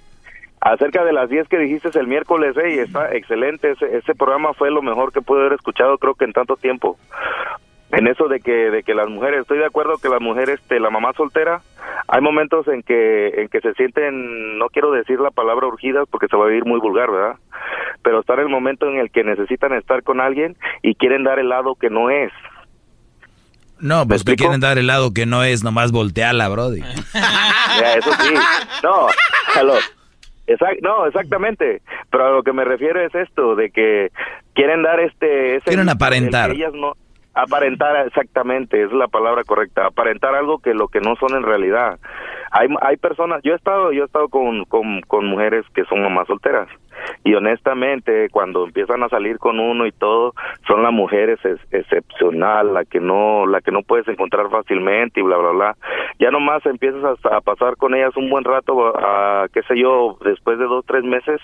Acerca 0.60 1.02
de 1.04 1.12
las 1.12 1.28
10 1.28 1.48
que 1.48 1.58
dijiste 1.58 1.90
el 1.98 2.06
miércoles, 2.06 2.54
eh, 2.56 2.76
y 2.76 2.78
está 2.78 3.12
excelente. 3.14 3.72
Ese, 3.72 3.96
ese 3.96 4.14
programa 4.14 4.54
fue 4.54 4.70
lo 4.70 4.80
mejor 4.80 5.12
que 5.12 5.20
pude 5.20 5.40
haber 5.40 5.54
escuchado, 5.54 5.98
creo 5.98 6.14
que 6.14 6.24
en 6.24 6.32
tanto 6.32 6.56
tiempo. 6.56 6.96
En 7.92 8.06
eso 8.06 8.26
de 8.28 8.40
que 8.40 8.70
de 8.70 8.82
que 8.82 8.94
las 8.94 9.08
mujeres, 9.08 9.42
estoy 9.42 9.58
de 9.58 9.66
acuerdo 9.66 9.98
que 9.98 10.08
las 10.08 10.20
mujeres, 10.20 10.60
este, 10.60 10.80
la 10.80 10.90
mamá 10.90 11.12
soltera, 11.14 11.60
hay 12.08 12.20
momentos 12.22 12.66
en 12.68 12.82
que 12.82 13.28
en 13.42 13.48
que 13.48 13.60
se 13.60 13.74
sienten, 13.74 14.58
no 14.58 14.68
quiero 14.68 14.90
decir 14.92 15.20
la 15.20 15.30
palabra 15.30 15.66
urgidas 15.66 16.06
porque 16.10 16.26
se 16.28 16.36
va 16.36 16.48
a 16.48 16.52
ir 16.54 16.64
muy 16.64 16.80
vulgar, 16.80 17.10
¿verdad? 17.10 17.36
Pero 18.02 18.20
está 18.20 18.34
en 18.34 18.40
el 18.40 18.48
momento 18.48 18.88
en 18.88 18.96
el 18.96 19.10
que 19.10 19.22
necesitan 19.24 19.72
estar 19.74 20.02
con 20.02 20.20
alguien 20.20 20.56
y 20.82 20.94
quieren 20.94 21.22
dar 21.22 21.38
el 21.38 21.50
lado 21.50 21.74
que 21.74 21.90
no 21.90 22.08
es. 22.10 22.32
No, 23.78 24.06
pues 24.06 24.24
te 24.24 24.36
quieren 24.36 24.60
dar 24.60 24.78
el 24.78 24.86
lado 24.86 25.12
que 25.12 25.26
no 25.26 25.42
es, 25.42 25.64
nomás 25.64 25.92
voltearla, 25.92 26.48
brody. 26.48 26.80
Ya, 27.80 27.94
eso 27.94 28.10
sí. 28.20 28.34
No, 28.82 29.06
hello. 29.58 29.74
Exact- 30.46 30.80
no, 30.82 31.06
exactamente. 31.06 31.80
Pero 32.10 32.26
a 32.26 32.30
lo 32.30 32.42
que 32.42 32.52
me 32.52 32.64
refiero 32.64 33.00
es 33.00 33.14
esto, 33.14 33.54
de 33.56 33.70
que 33.70 34.10
quieren 34.54 34.82
dar 34.82 35.00
este... 35.00 35.56
Ese 35.56 35.64
Quieren 35.66 35.88
aparentar. 35.88 36.50
que 36.50 36.56
ellas 36.56 36.74
no... 36.74 36.94
Aparentar, 37.34 38.06
exactamente, 38.06 38.82
es 38.82 38.92
la 38.92 39.08
palabra 39.08 39.44
correcta. 39.44 39.86
Aparentar 39.86 40.34
algo 40.34 40.58
que 40.58 40.74
lo 40.74 40.88
que 40.88 41.00
no 41.00 41.16
son 41.16 41.34
en 41.34 41.42
realidad. 41.42 41.98
Hay, 42.50 42.68
hay 42.82 42.96
personas, 42.98 43.40
yo 43.42 43.52
he 43.52 43.56
estado, 43.56 43.92
yo 43.92 44.02
he 44.02 44.06
estado 44.06 44.28
con, 44.28 44.64
con, 44.66 45.00
con 45.02 45.24
mujeres 45.24 45.64
que 45.74 45.84
son 45.84 46.02
mamás 46.02 46.26
solteras. 46.26 46.68
Y 47.24 47.34
honestamente, 47.34 48.28
cuando 48.30 48.64
empiezan 48.64 49.02
a 49.02 49.08
salir 49.08 49.38
con 49.38 49.60
uno 49.60 49.86
y 49.86 49.92
todo, 49.92 50.34
son 50.66 50.82
las 50.82 50.92
mujeres 50.92 51.38
ex- 51.44 51.60
excepcional, 51.72 52.74
la 52.74 52.84
que 52.84 53.00
no, 53.00 53.46
la 53.46 53.60
que 53.60 53.70
no 53.70 53.82
puedes 53.82 54.06
encontrar 54.08 54.50
fácilmente 54.50 55.20
y 55.20 55.22
bla 55.22 55.36
bla 55.36 55.50
bla. 55.50 55.76
Ya 56.18 56.30
nomás 56.30 56.64
empiezas 56.66 57.02
a, 57.04 57.36
a 57.36 57.40
pasar 57.40 57.76
con 57.76 57.94
ellas 57.94 58.16
un 58.16 58.28
buen 58.30 58.44
rato, 58.44 58.92
a, 58.96 59.46
qué 59.52 59.62
sé 59.62 59.78
yo, 59.78 60.18
después 60.24 60.58
de 60.58 60.64
dos 60.64 60.84
tres 60.86 61.04
meses, 61.04 61.40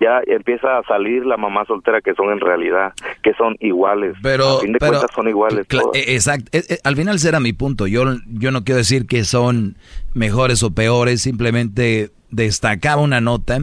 ya 0.00 0.20
empieza 0.26 0.78
a 0.78 0.82
salir 0.84 1.24
la 1.26 1.36
mamá 1.36 1.64
soltera 1.66 2.00
que 2.00 2.14
son 2.14 2.30
en 2.32 2.40
realidad, 2.40 2.92
que 3.22 3.32
son 3.34 3.56
iguales. 3.60 4.14
Pero, 4.22 4.58
a 4.58 4.60
fin 4.60 4.72
de 4.72 4.78
pero- 4.78 4.92
cuentas 4.92 5.10
son 5.14 5.28
iguales. 5.28 5.66
Eh, 5.94 6.14
Exacto. 6.14 6.46
Eh, 6.52 6.62
eh, 6.68 6.78
Al 6.84 6.96
final 6.96 7.18
será 7.18 7.40
mi 7.40 7.52
punto. 7.52 7.86
Yo, 7.86 8.04
yo 8.28 8.50
no 8.50 8.64
quiero 8.64 8.78
decir 8.78 9.06
que 9.06 9.24
son 9.24 9.76
mejores 10.14 10.62
o 10.62 10.74
peores, 10.74 11.22
simplemente 11.22 12.10
destacaba 12.30 13.02
una 13.02 13.20
nota 13.20 13.58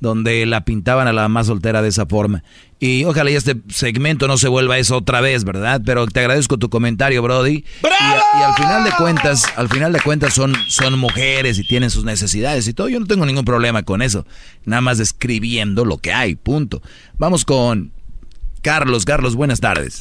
donde 0.00 0.44
la 0.46 0.64
pintaban 0.64 1.06
a 1.06 1.12
la 1.12 1.28
más 1.28 1.46
soltera 1.46 1.82
de 1.82 1.88
esa 1.88 2.06
forma. 2.06 2.42
Y 2.78 3.04
ojalá 3.04 3.30
y 3.30 3.34
este 3.36 3.56
segmento 3.68 4.26
no 4.26 4.38
se 4.38 4.48
vuelva 4.48 4.78
eso 4.78 4.96
otra 4.96 5.20
vez, 5.20 5.44
¿verdad? 5.44 5.82
Pero 5.84 6.06
te 6.06 6.20
agradezco 6.20 6.56
tu 6.58 6.70
comentario, 6.70 7.22
Brody. 7.22 7.64
Y, 7.82 7.86
a- 7.86 8.40
y 8.40 8.42
al 8.42 8.54
final 8.54 8.84
de 8.84 8.90
cuentas, 8.92 9.52
al 9.56 9.68
final 9.68 9.92
de 9.92 10.00
cuentas 10.00 10.32
son, 10.34 10.54
son 10.68 10.98
mujeres 10.98 11.58
y 11.58 11.66
tienen 11.66 11.90
sus 11.90 12.04
necesidades 12.04 12.66
y 12.66 12.72
todo. 12.74 12.88
Yo 12.88 12.98
no 12.98 13.06
tengo 13.06 13.26
ningún 13.26 13.44
problema 13.44 13.82
con 13.82 14.00
eso. 14.02 14.26
Nada 14.64 14.80
más 14.80 14.98
describiendo 14.98 15.84
lo 15.84 15.98
que 15.98 16.12
hay, 16.12 16.34
punto. 16.36 16.80
Vamos 17.18 17.44
con 17.44 17.92
Carlos. 18.62 19.04
Carlos, 19.04 19.36
buenas 19.36 19.60
tardes. 19.60 20.00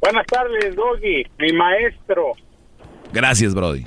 Buenas 0.00 0.26
tardes, 0.26 0.74
Doggy, 0.76 1.24
mi 1.38 1.52
maestro. 1.52 2.32
Gracias, 3.12 3.54
Brody. 3.54 3.84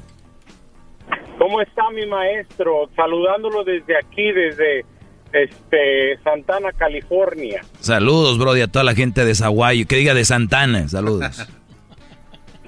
¿Cómo 1.38 1.62
está 1.62 1.82
mi 1.94 2.06
maestro? 2.06 2.90
Saludándolo 2.96 3.64
desde 3.64 3.98
aquí, 3.98 4.32
desde 4.32 4.86
este 5.34 6.18
Santana, 6.24 6.72
California. 6.74 7.62
Saludos, 7.80 8.38
Brody, 8.38 8.62
a 8.62 8.68
toda 8.68 8.84
la 8.84 8.96
gente 8.96 9.26
de 9.26 9.36
Zaguayo. 9.36 9.86
Que 9.88 9.98
diga 9.98 10.14
de 10.14 10.26
Santana. 10.26 10.88
Saludos. 10.88 11.48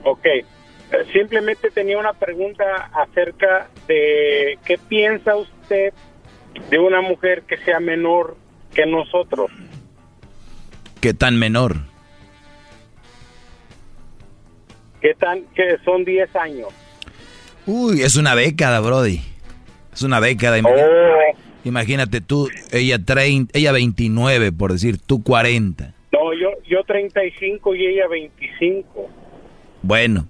Ok. 0.06 0.28
Simplemente 1.14 1.72
tenía 1.72 1.98
una 1.98 2.12
pregunta 2.12 2.90
acerca 2.94 3.70
de 3.88 4.60
qué 4.66 4.78
piensa 4.78 5.38
usted 5.38 5.94
de 6.70 6.78
una 6.78 7.00
mujer 7.00 7.44
que 7.44 7.56
sea 7.60 7.80
menor 7.80 8.36
que 8.74 8.86
nosotros. 8.86 9.50
¿Qué 11.00 11.14
tan 11.14 11.40
menor? 11.40 11.78
¿Qué 15.02 15.14
tan 15.16 15.44
que 15.56 15.78
son 15.84 16.06
10 16.06 16.36
años? 16.36 16.68
Uy, 17.66 18.02
es 18.02 18.16
una 18.16 18.36
década, 18.36 18.80
Brody. 18.80 19.22
Es 19.94 20.02
una 20.02 20.20
década. 20.20 20.60
Oh. 20.64 21.38
Imagínate 21.64 22.22
tú, 22.22 22.50
ella 22.72 23.04
30, 23.04 23.58
ella 23.58 23.72
29, 23.72 24.52
por 24.52 24.72
decir, 24.74 24.98
tú 24.98 25.22
40. 25.24 25.94
No, 26.12 26.34
yo 26.34 26.50
yo 26.70 26.84
35 26.86 27.76
y 27.76 27.86
ella 27.88 28.08
25. 28.10 29.10
Bueno, 29.82 30.28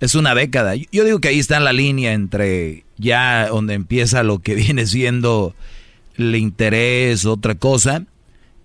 es 0.00 0.14
una 0.14 0.34
década. 0.34 0.74
Yo- 0.76 1.04
digo 1.04 1.20
que 1.20 1.28
ahí 1.28 1.38
está 1.38 1.58
la 1.60 1.72
línea 1.72 2.12
entre 2.12 2.84
ya 2.98 3.48
donde 3.48 3.74
empieza 3.74 4.22
lo 4.22 4.38
que 4.40 4.54
viene 4.56 4.86
siendo 4.86 5.54
el 6.16 6.34
interés, 6.36 7.24
otra 7.24 7.54
cosa, 7.54 8.04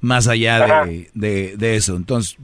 más 0.01 0.27
allá 0.27 0.85
de, 0.85 1.09
de- 1.13 1.55
de 1.57 1.75
eso. 1.75 1.95
Entonces, 1.95 2.37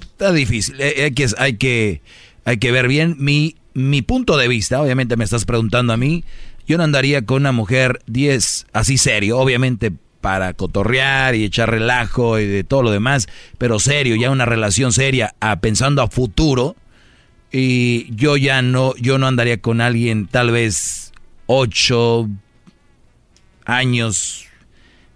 está 0.00 0.32
difícil. 0.32 0.76
Eh, 0.80 1.04
Hay 1.04 1.12
que, 1.12 1.26
hay 1.38 1.56
que, 1.56 2.00
hay 2.44 2.56
que 2.58 2.72
ver 2.72 2.88
bien 2.88 3.16
mi, 3.18 3.54
mi 3.74 4.02
punto 4.02 4.36
de 4.36 4.48
vista. 4.48 4.82
Obviamente 4.82 5.16
me 5.16 5.24
estás 5.24 5.44
preguntando 5.44 5.92
a 5.92 5.96
mí. 5.96 6.24
Yo 6.66 6.78
no 6.78 6.84
andaría 6.84 7.24
con 7.24 7.42
una 7.42 7.52
mujer 7.52 8.00
10 8.06 8.66
así 8.72 8.98
serio, 8.98 9.38
obviamente 9.38 9.92
para 10.20 10.52
cotorrear 10.54 11.34
y 11.36 11.44
echar 11.44 11.70
relajo 11.70 12.40
y 12.40 12.46
de 12.46 12.64
todo 12.64 12.82
lo 12.82 12.90
demás, 12.90 13.28
pero 13.58 13.78
serio, 13.78 14.16
ya 14.16 14.30
una 14.30 14.44
relación 14.44 14.92
seria, 14.92 15.34
a, 15.40 15.60
pensando 15.60 16.02
a 16.02 16.08
futuro. 16.08 16.74
Y 17.52 18.12
yo 18.14 18.36
ya 18.36 18.60
no, 18.60 18.94
yo 18.96 19.18
no 19.18 19.28
andaría 19.28 19.60
con 19.60 19.80
alguien 19.80 20.26
tal 20.26 20.50
vez 20.50 21.12
8 21.46 22.28
años, 23.64 24.46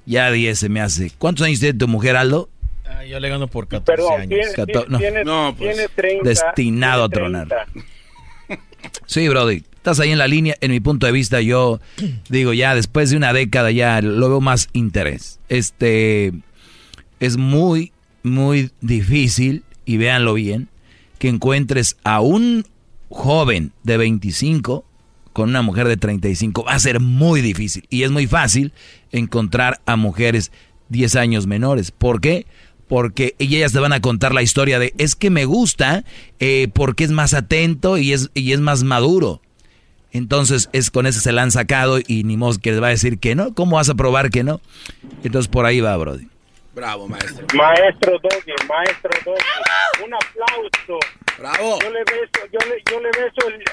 ya 0.06 0.30
10 0.30 0.58
se 0.58 0.68
me 0.68 0.80
hace. 0.80 1.10
¿Cuántos 1.18 1.46
años 1.46 1.60
tiene 1.60 1.78
tu 1.78 1.88
mujer, 1.88 2.16
Aldo? 2.16 2.48
Ah, 2.86 3.04
yo 3.04 3.18
le 3.20 3.28
gano 3.28 3.46
por 3.48 3.68
14 3.68 3.84
Perdón, 3.96 4.20
años. 4.20 4.28
tiene, 4.28 4.52
Cato- 4.54 4.86
no. 4.88 4.98
tiene- 4.98 5.24
No, 5.24 5.54
pues, 5.56 5.74
tiene 5.76 5.88
30. 5.88 6.28
destinado 6.28 7.04
a 7.04 7.08
tronar. 7.08 7.48
30. 8.56 9.00
Sí, 9.06 9.28
Brody, 9.28 9.64
estás 9.74 10.00
ahí 10.00 10.10
en 10.10 10.18
la 10.18 10.28
línea. 10.28 10.56
En 10.60 10.70
mi 10.70 10.80
punto 10.80 11.06
de 11.06 11.12
vista, 11.12 11.40
yo 11.40 11.80
digo 12.28 12.52
ya 12.52 12.74
después 12.74 13.10
de 13.10 13.16
una 13.16 13.32
década 13.32 13.70
ya 13.70 14.00
lo 14.02 14.28
veo 14.28 14.40
más 14.40 14.68
interés. 14.72 15.40
Este 15.48 16.32
es 17.18 17.36
muy, 17.36 17.92
muy 18.22 18.70
difícil 18.80 19.64
y 19.84 19.96
véanlo 19.96 20.34
bien 20.34 20.68
que 21.18 21.28
encuentres 21.28 21.96
a 22.02 22.20
un 22.20 22.64
joven 23.10 23.72
de 23.82 23.98
25 23.98 24.84
con 25.32 25.50
una 25.50 25.62
mujer 25.62 25.86
de 25.86 25.96
35. 25.96 26.64
Va 26.64 26.72
a 26.72 26.78
ser 26.78 27.00
muy 27.00 27.40
difícil 27.40 27.84
y 27.90 28.02
es 28.02 28.10
muy 28.10 28.26
fácil 28.26 28.72
encontrar 29.12 29.80
a 29.86 29.96
mujeres 29.96 30.50
10 30.88 31.16
años 31.16 31.46
menores. 31.46 31.90
¿Por 31.90 32.20
qué? 32.20 32.46
Porque 32.46 32.46
ellas 33.38 33.72
te 33.72 33.78
van 33.78 33.92
a 33.92 34.00
contar 34.00 34.34
la 34.34 34.42
historia 34.42 34.78
de 34.78 34.92
es 34.98 35.14
que 35.14 35.30
me 35.30 35.44
gusta 35.44 36.04
eh, 36.38 36.68
porque 36.72 37.04
es 37.04 37.10
más 37.10 37.34
atento 37.34 37.96
y 37.96 38.12
es, 38.12 38.30
y 38.34 38.52
es 38.52 38.60
más 38.60 38.82
maduro. 38.82 39.40
Entonces 40.12 40.68
es 40.72 40.90
con 40.90 41.06
ese 41.06 41.20
se 41.20 41.32
la 41.32 41.42
han 41.42 41.52
sacado 41.52 41.98
y 42.04 42.24
ni 42.24 42.36
modo 42.36 42.58
que 42.60 42.72
les 42.72 42.82
va 42.82 42.88
a 42.88 42.90
decir 42.90 43.18
que 43.18 43.34
no. 43.34 43.54
¿Cómo 43.54 43.76
vas 43.76 43.88
a 43.88 43.94
probar 43.94 44.30
que 44.30 44.42
no? 44.42 44.60
Entonces 45.22 45.48
por 45.48 45.66
ahí 45.66 45.80
va, 45.80 45.96
Brody. 45.96 46.26
Bravo, 46.74 47.08
maestro. 47.08 47.46
Maestro 47.54 48.12
Doggy, 48.22 48.52
maestro 48.68 49.10
Doggy. 49.24 50.04
Un 50.04 50.14
aplauso. 50.14 50.98
Bravo. 51.38 51.78
Yo 51.80 51.90
le 51.90 52.00
beso, 52.00 52.46
yo 52.52 52.58
le, 52.68 52.82
yo 52.90 53.00
le 53.00 53.08
beso 53.08 53.48
el. 53.48 53.64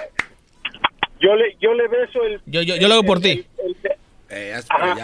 Yo 1.19 1.35
le, 1.35 1.57
yo 1.59 1.73
le 1.73 1.87
beso 1.87 2.23
el. 2.23 2.41
Yo, 2.45 2.61
yo, 2.61 2.75
yo 2.75 2.87
lo 2.87 2.95
hago 2.95 3.03
por 3.03 3.19
ti. 3.19 3.45
Eh, 4.29 4.59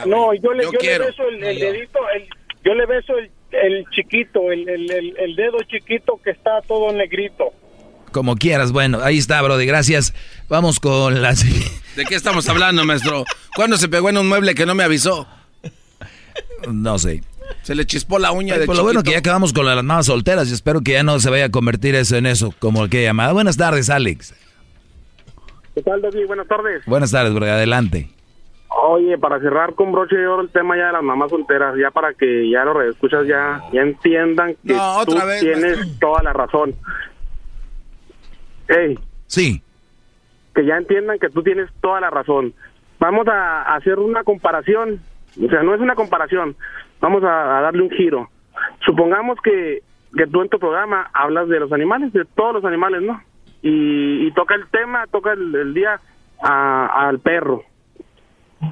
no, 0.06 0.34
yo 0.34 0.54
le, 0.54 0.64
Yo 0.64 0.72
yo 0.74 0.80
le 0.82 1.00
beso 1.00 1.28
el, 1.30 1.44
el 1.44 1.60
dedito, 1.60 2.00
el, 2.10 2.28
yo 2.64 2.74
le 2.74 2.86
beso 2.86 3.18
el, 3.18 3.32
el 3.54 3.86
chiquito, 3.92 4.52
el, 4.52 4.68
el, 4.68 4.92
el, 4.92 5.18
el 5.18 5.36
dedo 5.36 5.58
chiquito 5.64 6.20
que 6.24 6.32
está 6.32 6.62
todo 6.68 6.92
negrito. 6.94 7.52
Como 8.12 8.36
quieras. 8.36 8.72
Bueno, 8.72 9.00
ahí 9.02 9.18
está, 9.18 9.42
Brody. 9.42 9.66
Gracias. 9.66 10.14
Vamos 10.48 10.80
con 10.80 11.22
la 11.22 11.36
siguiente. 11.36 11.72
¿De 11.96 12.06
qué 12.06 12.16
estamos 12.16 12.48
hablando, 12.48 12.86
maestro? 12.86 13.26
¿Cuándo 13.56 13.78
se 13.78 13.90
pegó 13.90 14.10
en 14.10 14.18
un 14.18 14.28
mueble 14.28 14.56
que 14.56 14.66
no 14.66 14.76
me 14.76 14.84
avisó? 14.84 15.28
No 16.72 17.00
sé. 17.00 17.24
Se 17.64 17.76
le 17.76 17.86
chispó 17.86 18.20
la 18.20 18.32
uña 18.32 18.54
Ay, 18.56 18.62
de 18.62 18.66
por 18.66 18.76
lo 18.76 18.84
bueno 18.84 19.04
que 19.04 19.12
ya 19.12 19.18
acabamos 19.20 19.52
con 19.52 19.66
las 19.66 19.76
mamás 19.76 20.06
solteras 20.06 20.50
y 20.50 20.54
espero 20.54 20.82
que 20.82 20.94
ya 20.94 21.04
no 21.04 21.20
se 21.20 21.30
vaya 21.30 21.46
a 21.46 21.50
convertir 21.50 21.96
eso 21.96 22.16
en 22.16 22.26
eso, 22.26 22.54
como 22.60 22.88
que 22.88 23.04
llamada. 23.04 23.34
Buenas 23.34 23.58
tardes, 23.58 23.90
Alex. 23.90 24.34
¿Qué 25.76 25.82
tal, 25.82 26.02
Doggy? 26.02 26.24
Buenas 26.26 26.48
tardes. 26.48 26.86
Buenas 26.86 27.12
tardes, 27.12 27.34
Brody. 27.34 27.50
Adelante. 27.50 28.10
Oye, 28.82 29.18
para 29.18 29.40
cerrar 29.40 29.76
con 29.76 29.92
broche 29.92 30.16
de 30.16 30.28
oro 30.28 30.42
el 30.42 30.50
tema 30.50 30.76
ya 30.76 30.88
de 30.88 30.94
las 30.94 31.04
mamás 31.04 31.30
solteras, 31.30 31.76
ya 31.78 31.92
para 31.92 32.14
que 32.14 32.50
ya 32.50 32.64
los 32.66 32.84
escuchas 32.86 33.26
ya, 33.28 33.62
ya 33.72 33.82
entiendan 33.82 34.56
que 34.66 34.74
No, 34.74 34.98
otra 34.98 35.22
tú 35.22 35.28
vez, 35.28 35.40
tienes 35.42 35.78
maestro. 35.78 36.00
toda 36.00 36.24
la 36.24 36.34
razón. 36.34 36.76
Ey, 38.68 38.98
Sí. 39.28 39.62
que 40.56 40.66
ya 40.66 40.78
entiendan 40.78 41.20
que 41.20 41.30
tú 41.30 41.44
tienes 41.44 41.70
toda 41.82 42.00
la 42.02 42.10
razón. 42.10 42.54
Vamos 43.00 43.28
a 43.28 43.76
hacer 43.76 44.00
una 44.00 44.24
comparación, 44.24 45.00
o 45.44 45.50
sea, 45.50 45.64
no 45.64 45.74
es 45.76 45.82
una 45.82 45.96
comparación, 45.96 46.56
vamos 47.02 47.24
a, 47.24 47.58
a 47.58 47.62
darle 47.62 47.84
un 47.84 47.90
giro. 47.92 48.30
Supongamos 48.86 49.38
que, 49.44 49.82
que 50.16 50.28
tú 50.28 50.42
en 50.42 50.50
tu 50.50 50.60
programa 50.60 51.10
hablas 51.14 51.48
de 51.50 51.60
los 51.60 51.72
animales, 51.74 52.14
de 52.14 52.26
todos 52.36 52.54
los 52.56 52.66
animales, 52.66 53.02
¿no? 53.02 53.22
Y, 53.62 54.28
y 54.28 54.32
toca 54.34 54.56
el 54.56 54.68
tema, 54.68 55.06
toca 55.08 55.34
el, 55.34 55.54
el 55.56 55.74
día 55.74 56.00
a- 56.42 57.08
al 57.08 57.20
perro. 57.20 57.64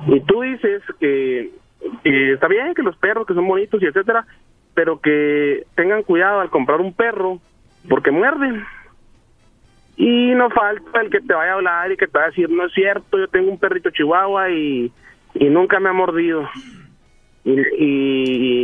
Y 0.07 0.19
tú 0.21 0.41
dices 0.41 0.81
que, 0.99 1.51
que 2.03 2.33
está 2.33 2.47
bien, 2.47 2.73
que 2.73 2.83
los 2.83 2.95
perros 2.97 3.25
que 3.27 3.33
son 3.33 3.47
bonitos 3.47 3.81
y 3.81 3.85
etcétera, 3.85 4.25
pero 4.73 4.99
que 4.99 5.63
tengan 5.75 6.03
cuidado 6.03 6.39
al 6.39 6.49
comprar 6.49 6.79
un 6.81 6.93
perro 6.93 7.39
porque 7.89 8.11
muerden. 8.11 8.63
Y 9.97 10.33
no 10.33 10.49
falta 10.49 11.01
el 11.01 11.09
que 11.09 11.19
te 11.21 11.33
vaya 11.33 11.51
a 11.51 11.55
hablar 11.55 11.91
y 11.91 11.97
que 11.97 12.07
te 12.07 12.13
vaya 12.13 12.27
a 12.27 12.29
decir, 12.29 12.49
no 12.49 12.65
es 12.65 12.73
cierto, 12.73 13.19
yo 13.19 13.27
tengo 13.27 13.51
un 13.51 13.59
perrito 13.59 13.89
chihuahua 13.91 14.49
y, 14.49 14.91
y 15.35 15.45
nunca 15.45 15.79
me 15.79 15.89
ha 15.89 15.93
mordido. 15.93 16.47
Y, 17.43 17.55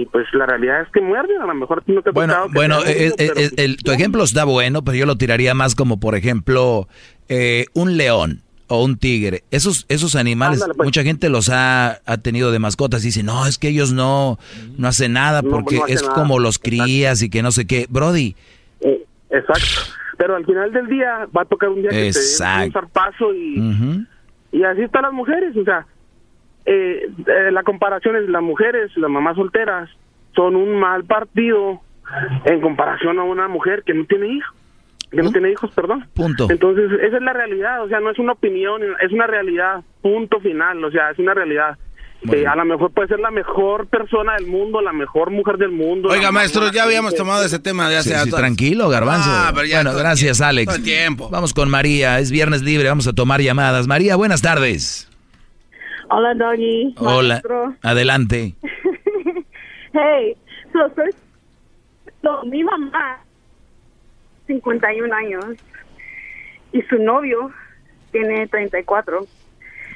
y, 0.02 0.06
pues 0.12 0.26
la 0.34 0.46
realidad 0.46 0.82
es 0.82 0.90
que 0.90 1.02
muerden, 1.02 1.42
a 1.42 1.48
lo 1.48 1.54
mejor 1.56 1.84
no 1.88 2.02
te 2.02 2.10
ha 2.10 2.14
Bueno, 2.14 2.46
que 2.48 2.54
bueno, 2.54 2.78
pero- 3.18 3.34
el- 3.58 3.78
tu 3.78 3.92
ejemplo 3.92 4.24
está 4.24 4.46
bueno, 4.46 4.84
pero 4.84 4.98
yo 4.98 5.06
lo 5.08 5.16
tiraría 5.18 5.54
más 5.56 5.74
como, 5.76 6.00
por 6.00 6.16
ejemplo, 6.16 6.88
eh, 7.28 7.66
un 7.74 7.98
león 7.98 8.42
o 8.68 8.84
un 8.84 8.98
tigre. 8.98 9.44
Esos, 9.52 9.86
esos 9.90 10.16
animales, 10.16 10.62
Ándale, 10.62 10.76
pues. 10.78 10.88
mucha 10.88 11.04
gente 11.04 11.30
los 11.30 11.50
ha, 11.50 12.00
ha 12.06 12.18
tenido 12.18 12.52
de 12.52 12.60
mascotas 12.60 13.04
y 13.04 13.08
dice, 13.08 13.24
no, 13.24 13.46
es 13.46 13.58
que 13.58 13.70
ellos 13.70 13.94
no, 13.94 14.38
no 14.78 14.88
hacen 14.88 15.14
nada 15.14 15.42
No, 15.42 15.50
porque 15.50 15.78
no 15.78 15.88
es 15.88 16.02
nada. 16.04 16.14
como 16.16 16.40
los 16.40 16.60
crías 16.60 17.22
y 17.22 17.30
que 17.30 17.42
no 17.42 17.52
sé 17.52 17.66
qué. 17.66 17.86
Brody, 17.90 18.36
Eh, 18.82 19.04
exacto. 19.30 19.94
Pero 20.18 20.36
al 20.36 20.46
final 20.46 20.72
del 20.74 20.88
día 20.88 21.28
va 21.36 21.44
a 21.44 21.46
tocar 21.46 21.70
un 21.70 21.82
día 21.82 21.90
que 21.92 21.96
te 21.96 22.08
Exacto. 22.08 22.66
un 22.66 22.72
zarpazo 22.74 23.34
y, 23.36 24.06
y 24.52 24.64
así 24.64 24.82
están 24.82 25.04
las 25.04 25.14
mujeres. 25.14 25.56
O 25.56 25.64
sea, 25.64 25.86
eh, 26.66 27.08
eh, 27.28 27.52
la 27.52 27.64
comparación 27.64 28.16
es 28.16 28.28
las 28.28 28.42
mujeres, 28.42 28.92
las 28.98 29.10
mamás 29.12 29.36
solteras, 29.36 29.90
son 30.36 30.56
un 30.56 30.80
mal 30.80 31.04
partido 31.06 31.82
en 32.46 32.62
comparación 32.62 33.20
a 33.20 33.24
una 33.24 33.48
mujer 33.48 33.84
que 33.86 33.94
no 33.94 34.06
tiene 34.06 34.28
hijos. 34.28 34.57
Que 35.12 35.22
no 35.24 35.32
tiene 35.32 35.52
hijos, 35.52 35.72
perdón. 35.72 36.06
Punto. 36.14 36.48
Entonces, 36.50 36.92
esa 37.02 37.18
es 37.18 37.24
la 37.24 37.34
realidad. 37.34 37.84
O 37.84 37.88
sea, 37.88 38.00
no 38.00 38.12
es 38.12 38.20
una 38.20 38.34
opinión, 38.34 38.82
es 39.02 39.12
una 39.12 39.26
realidad. 39.26 39.82
Punto 40.02 40.40
final. 40.42 40.84
O 40.84 40.92
sea, 40.92 41.12
es 41.12 41.20
una 41.20 41.34
realidad. 41.34 41.78
Eh, 42.32 42.46
a 42.48 42.56
lo 42.56 42.66
mejor 42.66 42.92
puede 42.92 43.08
ser 43.08 43.20
la 43.20 43.30
mejor 43.32 43.88
persona 43.88 44.34
del 44.36 44.48
mundo, 44.48 44.82
la 44.82 44.92
mejor 44.92 45.30
mujer 45.30 45.58
del 45.58 45.72
mundo. 45.72 46.10
Oiga, 46.10 46.32
maestro, 46.32 46.72
ya 46.72 46.84
habíamos 46.84 47.14
tomado 47.16 47.46
ese 47.46 47.60
tema 47.60 47.88
de 47.90 47.98
hace 47.98 48.18
Sí, 48.18 48.32
tranquilo, 48.32 48.90
garbanzo. 48.90 49.30
Ah, 49.32 49.52
pero 49.54 49.66
ya 49.68 49.84
bueno, 49.84 49.98
gracias, 49.98 50.38
tiempo, 50.38 50.50
Alex. 50.50 50.66
todo 50.66 50.76
el 50.78 50.84
tiempo. 50.84 51.30
Vamos 51.30 51.54
con 51.54 51.70
María, 51.70 52.20
es 52.20 52.32
viernes 52.32 52.64
libre, 52.64 52.90
vamos 52.90 53.08
a 53.08 53.14
tomar 53.14 53.40
llamadas. 53.42 53.88
María, 53.88 54.16
buenas 54.16 54.42
tardes. 54.42 55.08
Hola, 56.10 56.34
Doggy. 56.34 56.96
Hola, 56.98 57.36
maestro. 57.36 57.76
adelante. 57.84 58.56
Hey, 59.94 60.36
so, 60.74 60.90
first, 60.96 61.18
so, 62.22 62.44
mi 62.46 62.64
mamá, 62.64 63.20
51 64.48 65.14
años, 65.14 65.46
y 66.74 66.82
su 66.84 66.98
novio 66.98 67.52
tiene 68.12 68.48
34. 68.48 69.26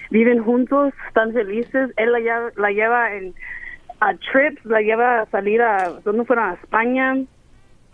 Viven 0.10 0.44
juntos, 0.44 0.94
están 1.07 1.34
felices. 1.34 1.91
Él 1.98 2.11
la 2.11 2.19
lleva, 2.19 2.49
la 2.57 2.69
lleva 2.72 3.15
en 3.15 3.34
a 4.02 4.14
trips, 4.15 4.64
la 4.65 4.82
lleva 4.82 5.22
a 5.22 5.26
salir 5.28 5.61
a, 5.61 5.90
donde 6.03 6.26
fueron 6.26 6.49
a 6.49 6.53
España, 6.56 7.11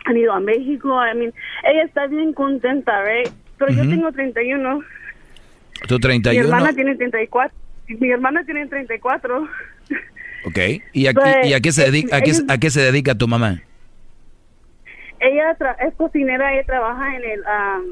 han 0.04 0.16
ido 0.16 0.32
a 0.32 0.40
México. 0.40 0.88
I 1.04 1.16
mean, 1.16 1.32
ella 1.70 1.82
está 1.84 2.06
bien 2.06 2.32
contenta, 2.32 3.02
right? 3.04 3.30
Pero 3.58 3.72
yo 3.72 3.82
Ujú. 3.82 3.90
tengo 3.90 4.12
31. 4.12 4.80
Tú 5.86 5.94
Mi 5.94 6.00
31, 6.00 6.44
hermana 6.48 6.72
tiene 6.72 6.96
34. 6.96 7.56
Mi 7.88 8.10
hermana 8.10 8.42
tiene 8.44 8.66
34. 8.66 9.42
ok. 10.46 10.58
¿Y, 10.92 11.06
aquí, 11.06 11.14
Pues, 11.20 11.46
¿y 11.46 11.54
a, 11.54 11.60
qué 11.60 11.72
se 11.72 11.84
dedica, 11.84 12.16
a, 12.16 12.20
qué, 12.20 12.30
ellos- 12.30 12.44
a 12.48 12.58
qué 12.58 12.70
se 12.70 12.80
dedica 12.80 13.14
tu 13.14 13.28
mamá? 13.28 13.60
Ella 15.20 15.56
tra- 15.58 15.76
es 15.86 15.94
cocinera, 15.94 16.52
ella 16.54 16.64
trabaja 16.66 17.16
en 17.16 17.22
el, 17.24 17.40
um, 17.40 17.84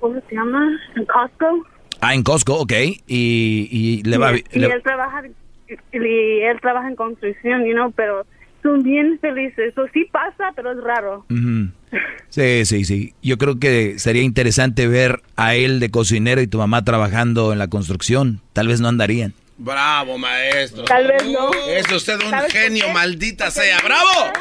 ¿cómo 0.00 0.20
se 0.28 0.34
llama? 0.34 0.78
En 0.96 1.04
Costco. 1.06 1.66
Ah, 2.00 2.14
en 2.14 2.22
Costco, 2.22 2.54
ok. 2.60 2.72
Y, 3.06 3.68
y 3.70 4.02
le 4.02 4.18
va... 4.18 4.32
y, 4.36 4.44
le- 4.58 4.66
él 4.66 4.82
trabaja, 4.82 5.22
y, 5.68 5.96
y 5.96 6.40
él 6.42 6.60
trabaja 6.60 6.88
en 6.88 6.96
construcción, 6.96 7.64
you 7.64 7.72
know, 7.72 7.90
pero 7.92 8.26
son 8.62 8.82
bien 8.82 9.18
felices. 9.20 9.70
Eso 9.72 9.86
sí 9.94 10.04
pasa, 10.12 10.52
pero 10.54 10.72
es 10.72 10.82
raro. 10.82 11.24
Sí, 12.28 12.64
sí, 12.64 12.84
sí. 12.84 13.14
Yo 13.22 13.38
creo 13.38 13.58
que 13.58 13.98
sería 13.98 14.22
interesante 14.22 14.88
ver 14.88 15.20
a 15.36 15.54
él 15.54 15.80
de 15.80 15.90
cocinero 15.90 16.40
y 16.42 16.46
tu 16.46 16.58
mamá 16.58 16.84
trabajando 16.84 17.52
en 17.52 17.58
la 17.58 17.68
construcción. 17.68 18.40
Tal 18.52 18.68
vez 18.68 18.80
no 18.80 18.88
andarían. 18.88 19.32
Bravo, 19.56 20.18
maestro. 20.18 20.82
Tal 20.84 21.06
vez 21.06 21.24
no. 21.28 21.50
Es 21.68 21.90
usted 21.92 22.14
un 22.24 22.30
¿Sabes 22.30 22.52
por 22.52 22.60
genio, 22.60 22.88
maldita 22.92 23.50
sea. 23.52 23.76
nunca- 23.76 23.86
¡Bravo! 23.86 24.32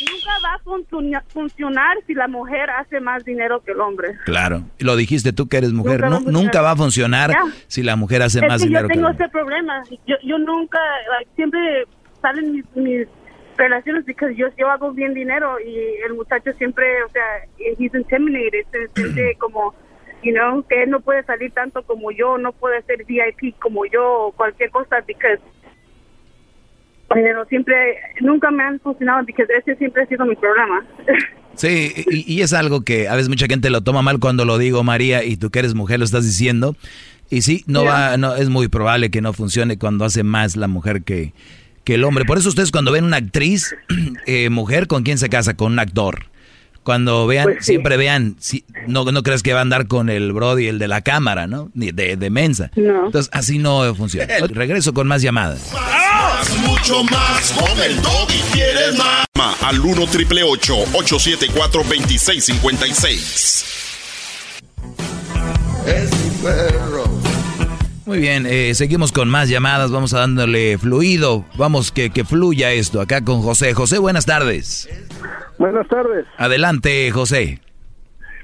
Nunca, 0.00 0.30
va 0.44 0.54
a 0.54 0.58
funciona- 0.60 1.24
funcionar 1.28 1.96
si 2.06 2.14
la 2.14 2.28
mujer 2.28 2.70
hace 2.70 3.00
más 3.00 3.24
dinero 3.24 3.60
que 3.62 3.72
el 3.72 3.80
hombre. 3.80 4.16
Claro. 4.24 4.62
Lo 4.78 4.96
dijiste 4.96 5.32
tú 5.32 5.48
que 5.48 5.58
eres 5.58 5.72
mujer. 5.72 6.00
Nunca 6.00 6.10
va 6.10 6.28
a. 6.28 6.32
Nunca 6.32 6.62
va 6.62 6.70
a 6.72 6.76
funcionar 6.76 7.30
si 7.66 7.82
la 7.82 7.96
mujer 7.96 8.22
hace 8.22 8.38
es 8.40 8.48
más 8.48 8.60
que 8.62 8.68
dinero 8.68 8.84
yo 8.84 8.88
que 8.88 8.94
tengo 8.94 9.08
el 9.08 9.12
hombre. 9.12 9.24
ese 9.26 9.32
problema. 9.32 9.82
Yo, 10.06 10.16
yo 10.22 10.38
nunca, 10.38 10.78
like, 11.18 11.30
siempre 11.36 11.84
salen 12.22 12.52
mis, 12.52 12.64
mis 12.76 13.06
relaciones 13.56 14.04
porque 14.06 14.34
yo, 14.36 14.46
yo 14.56 14.70
hago 14.70 14.92
bien 14.92 15.12
dinero 15.14 15.58
y 15.60 15.76
el 16.06 16.14
muchacho 16.14 16.50
siempre, 16.58 17.02
o 17.04 17.08
sea, 17.10 17.22
he's 17.78 17.94
intimidated, 17.94 18.64
se 18.72 18.88
siente 19.02 19.34
como, 19.38 19.74
you 20.22 20.32
know, 20.32 20.62
que 20.66 20.82
él 20.84 20.90
no 20.90 21.00
puede 21.00 21.22
salir 21.24 21.52
tanto 21.52 21.82
como 21.82 22.10
yo, 22.10 22.38
no 22.38 22.52
puede 22.52 22.82
ser 22.82 23.04
VIP 23.04 23.58
como 23.60 23.84
yo 23.86 24.02
o 24.28 24.32
cualquier 24.32 24.70
cosa 24.70 24.96
porque 25.06 25.38
dinero 27.14 27.44
siempre, 27.48 27.74
nunca 28.20 28.50
me 28.50 28.62
han 28.62 28.80
funcionado 28.80 29.24
porque 29.26 29.44
ese 29.58 29.76
siempre 29.76 30.02
ha 30.02 30.06
sido 30.06 30.24
mi 30.26 30.36
problema. 30.36 30.84
Sí, 31.56 31.92
y, 32.10 32.32
y 32.32 32.42
es 32.42 32.54
algo 32.54 32.82
que 32.84 33.08
a 33.08 33.14
veces 33.16 33.28
mucha 33.28 33.46
gente 33.46 33.68
lo 33.68 33.82
toma 33.82 34.00
mal 34.00 34.18
cuando 34.18 34.46
lo 34.46 34.56
digo, 34.56 34.82
María, 34.82 35.24
y 35.24 35.36
tú 35.36 35.50
que 35.50 35.58
eres 35.58 35.74
mujer 35.74 35.98
lo 35.98 36.06
estás 36.06 36.24
diciendo. 36.24 36.74
Y 37.28 37.42
sí, 37.42 37.64
no 37.66 37.84
va, 37.84 38.16
no, 38.16 38.34
es 38.36 38.48
muy 38.48 38.68
probable 38.68 39.10
que 39.10 39.20
no 39.20 39.32
funcione 39.34 39.76
cuando 39.76 40.04
hace 40.06 40.22
más 40.22 40.56
la 40.56 40.68
mujer 40.68 41.02
que, 41.02 41.34
que 41.84 41.94
el 41.96 42.04
hombre. 42.04 42.24
Por 42.24 42.38
eso 42.38 42.48
ustedes 42.48 42.70
cuando 42.70 42.92
ven 42.92 43.04
una 43.04 43.18
actriz, 43.18 43.74
eh, 44.26 44.48
mujer, 44.48 44.86
¿con 44.86 45.02
quién 45.02 45.18
se 45.18 45.28
casa? 45.28 45.54
Con 45.54 45.72
un 45.72 45.80
actor. 45.80 46.26
Cuando 46.82 47.26
vean, 47.26 47.44
Pues 47.44 47.56
sí. 47.58 47.72
siempre 47.72 47.98
vean, 47.98 48.36
si, 48.38 48.64
no, 48.86 49.04
no 49.04 49.22
crees 49.22 49.42
que 49.42 49.52
va 49.52 49.58
a 49.58 49.62
andar 49.62 49.86
con 49.86 50.08
el 50.08 50.32
Brody, 50.32 50.66
el 50.66 50.78
de 50.78 50.88
la 50.88 51.02
cámara, 51.02 51.46
¿no? 51.46 51.70
Ni 51.74 51.90
de, 51.90 52.16
de 52.16 52.30
mensa. 52.30 52.70
No. 52.76 53.06
Entonces, 53.06 53.28
así 53.34 53.58
no 53.58 53.94
funciona. 53.94 54.32
Regreso 54.48 54.94
con 54.94 55.06
más 55.06 55.20
llamadas. 55.20 55.74
Mucho 56.66 57.04
más 57.04 57.52
con 57.52 57.78
el 57.82 58.00
doggy. 58.00 58.40
¿Quieres 58.52 58.96
más? 58.96 59.26
Llama 59.34 59.54
al 59.62 59.78
1 59.78 60.06
triple 60.06 60.42
874 60.42 61.82
2656. 61.82 63.76
Es 65.86 66.10
mi 66.24 66.30
perro. 66.42 67.04
Muy 68.06 68.18
bien, 68.18 68.46
eh, 68.46 68.74
seguimos 68.74 69.12
con 69.12 69.28
más 69.28 69.50
llamadas, 69.50 69.92
vamos 69.92 70.14
a 70.14 70.20
dándole 70.20 70.78
fluido, 70.78 71.44
vamos 71.56 71.92
que, 71.92 72.08
que 72.10 72.24
fluya 72.24 72.72
esto, 72.72 73.02
acá 73.02 73.22
con 73.22 73.42
José. 73.42 73.74
José, 73.74 73.98
buenas 73.98 74.24
tardes. 74.24 74.88
Buenas 75.58 75.86
tardes. 75.88 76.24
Adelante, 76.38 77.10
José. 77.10 77.60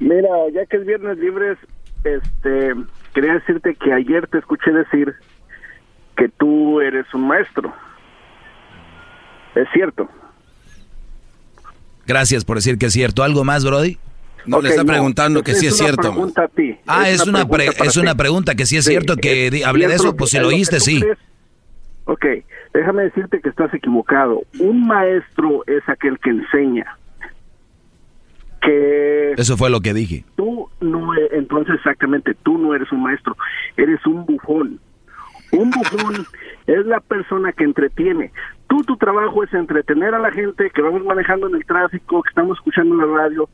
Mira, 0.00 0.28
ya 0.52 0.66
que 0.66 0.76
es 0.76 0.84
viernes 0.84 1.16
libres, 1.16 1.56
este, 2.04 2.74
quería 3.14 3.32
decirte 3.32 3.74
que 3.74 3.92
ayer 3.94 4.26
te 4.26 4.38
escuché 4.38 4.70
decir 4.70 5.14
que 6.16 6.28
tú 6.28 6.80
eres 6.80 7.06
un 7.14 7.26
maestro. 7.28 7.72
Es 9.54 9.66
cierto. 9.72 10.08
Gracias 12.06 12.44
por 12.44 12.56
decir 12.56 12.78
que 12.78 12.86
es 12.86 12.92
cierto. 12.92 13.22
¿Algo 13.22 13.44
más, 13.44 13.64
Brody? 13.64 13.98
No, 14.46 14.60
le 14.62 14.68
está 14.70 14.84
preguntando 14.84 15.42
que 15.42 15.54
sí 15.54 15.66
es 15.66 15.76
cierto. 15.76 16.02
pregunta 16.02 16.44
a 16.44 16.48
ti. 16.48 16.76
Ah, 16.86 17.08
es, 17.08 17.26
una, 17.26 17.40
pre- 17.46 17.56
pregunta 17.56 17.78
para 17.78 17.90
es 17.90 17.96
una 17.96 18.14
pregunta 18.14 18.54
que 18.54 18.64
sí 18.66 18.76
es 18.76 18.84
Sí, 18.84 18.90
cierto 18.92 19.16
que 19.16 19.46
es 19.46 19.52
di- 19.52 19.62
hablé 19.64 19.88
de 19.88 19.94
eso, 19.94 20.14
pues 20.16 20.30
que- 20.30 20.36
si 20.36 20.42
lo 20.42 20.48
que 20.50 20.54
oíste, 20.54 20.78
sí. 20.80 21.00
crees. 21.00 21.18
Ok, 22.04 22.24
déjame 22.72 23.02
decirte 23.04 23.40
que 23.40 23.48
estás 23.48 23.74
equivocado. 23.74 24.42
Un 24.60 24.86
maestro 24.86 25.64
es 25.66 25.82
aquel 25.88 26.18
que 26.20 26.30
enseña. 26.30 26.96
Que 28.62 29.32
Eso 29.36 29.56
fue 29.56 29.70
lo 29.70 29.80
que 29.80 29.92
dije. 29.92 30.24
tú 30.36 30.68
no, 30.80 31.12
e- 31.14 31.28
entonces 31.32 31.74
exactamente, 31.74 32.34
tú 32.44 32.56
no 32.58 32.74
eres 32.74 32.90
un 32.92 33.02
maestro, 33.02 33.36
eres 33.76 34.04
un 34.06 34.24
bufón. 34.26 34.78
Un 35.52 35.70
bufón 35.70 36.26
es 36.66 36.86
la 36.86 37.00
persona 37.00 37.52
que 37.52 37.64
entretiene. 37.64 38.32
Tú, 38.68 38.82
tu 38.82 38.96
trabajo 38.96 39.44
es 39.44 39.52
entretener 39.54 40.14
a 40.14 40.18
la 40.18 40.30
gente 40.32 40.70
que 40.74 40.82
vamos 40.82 41.04
manejando 41.04 41.48
en 41.48 41.54
el 41.56 41.64
tráfico, 41.64 42.22
que 42.22 42.28
estamos 42.30 42.58
escuchando 42.58 42.94
en 42.94 43.00
la 43.10 43.16
radio. 43.18 43.48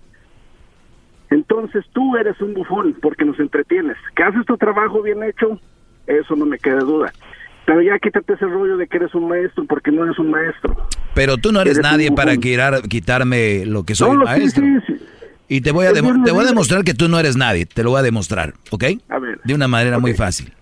Entonces 1.30 1.84
tú 1.92 2.16
eres 2.16 2.40
un 2.40 2.54
bufón 2.54 2.96
porque 3.00 3.24
nos 3.24 3.38
entretienes. 3.40 3.96
Que 4.14 4.22
haces 4.22 4.44
tu 4.46 4.56
trabajo 4.56 5.02
bien 5.02 5.22
hecho, 5.22 5.58
eso 6.06 6.36
no 6.36 6.44
me 6.46 6.58
queda 6.58 6.80
duda. 6.80 7.12
Pero 7.64 7.80
ya 7.80 7.98
quítate 7.98 8.32
ese 8.34 8.44
rollo 8.46 8.76
de 8.76 8.86
que 8.88 8.96
eres 8.96 9.14
un 9.14 9.28
maestro 9.28 9.64
porque 9.66 9.90
no 9.92 10.04
eres 10.04 10.18
un 10.18 10.30
maestro. 10.30 10.76
Pero 11.14 11.36
tú 11.36 11.52
no 11.52 11.60
eres, 11.60 11.78
nadie 11.80 12.10
para 12.10 12.36
quitar- 12.36 12.82
quitarme 12.88 13.64
lo 13.66 13.84
que 13.84 13.94
soy 13.94 14.16
No, 14.16 14.24
maestro. 14.24 14.64
sí, 14.64 14.76
sí. 14.86 14.96
Y 15.48 15.60
te 15.60 15.70
voy, 15.70 15.86
a 15.86 15.90
Es 15.90 15.94
demo- 15.94 16.12
bien 16.12 16.24
te 16.24 16.30
voy 16.30 16.40
a 16.40 16.42
libre. 16.42 16.54
demostrar 16.54 16.82
que 16.84 16.94
tú 16.94 17.08
no 17.08 17.18
eres 17.18 17.36
nadie. 17.36 17.66
Te 17.66 17.82
lo 17.84 17.90
voy 17.90 18.00
a 18.00 18.02
demostrar, 18.02 18.54
¿ok? 18.70 18.84
A 19.08 19.18
ver. 19.18 19.40
De 19.44 19.54
una 19.54 19.68
manera 19.68 19.98
muy 19.98 20.14
fácil. 20.14 20.52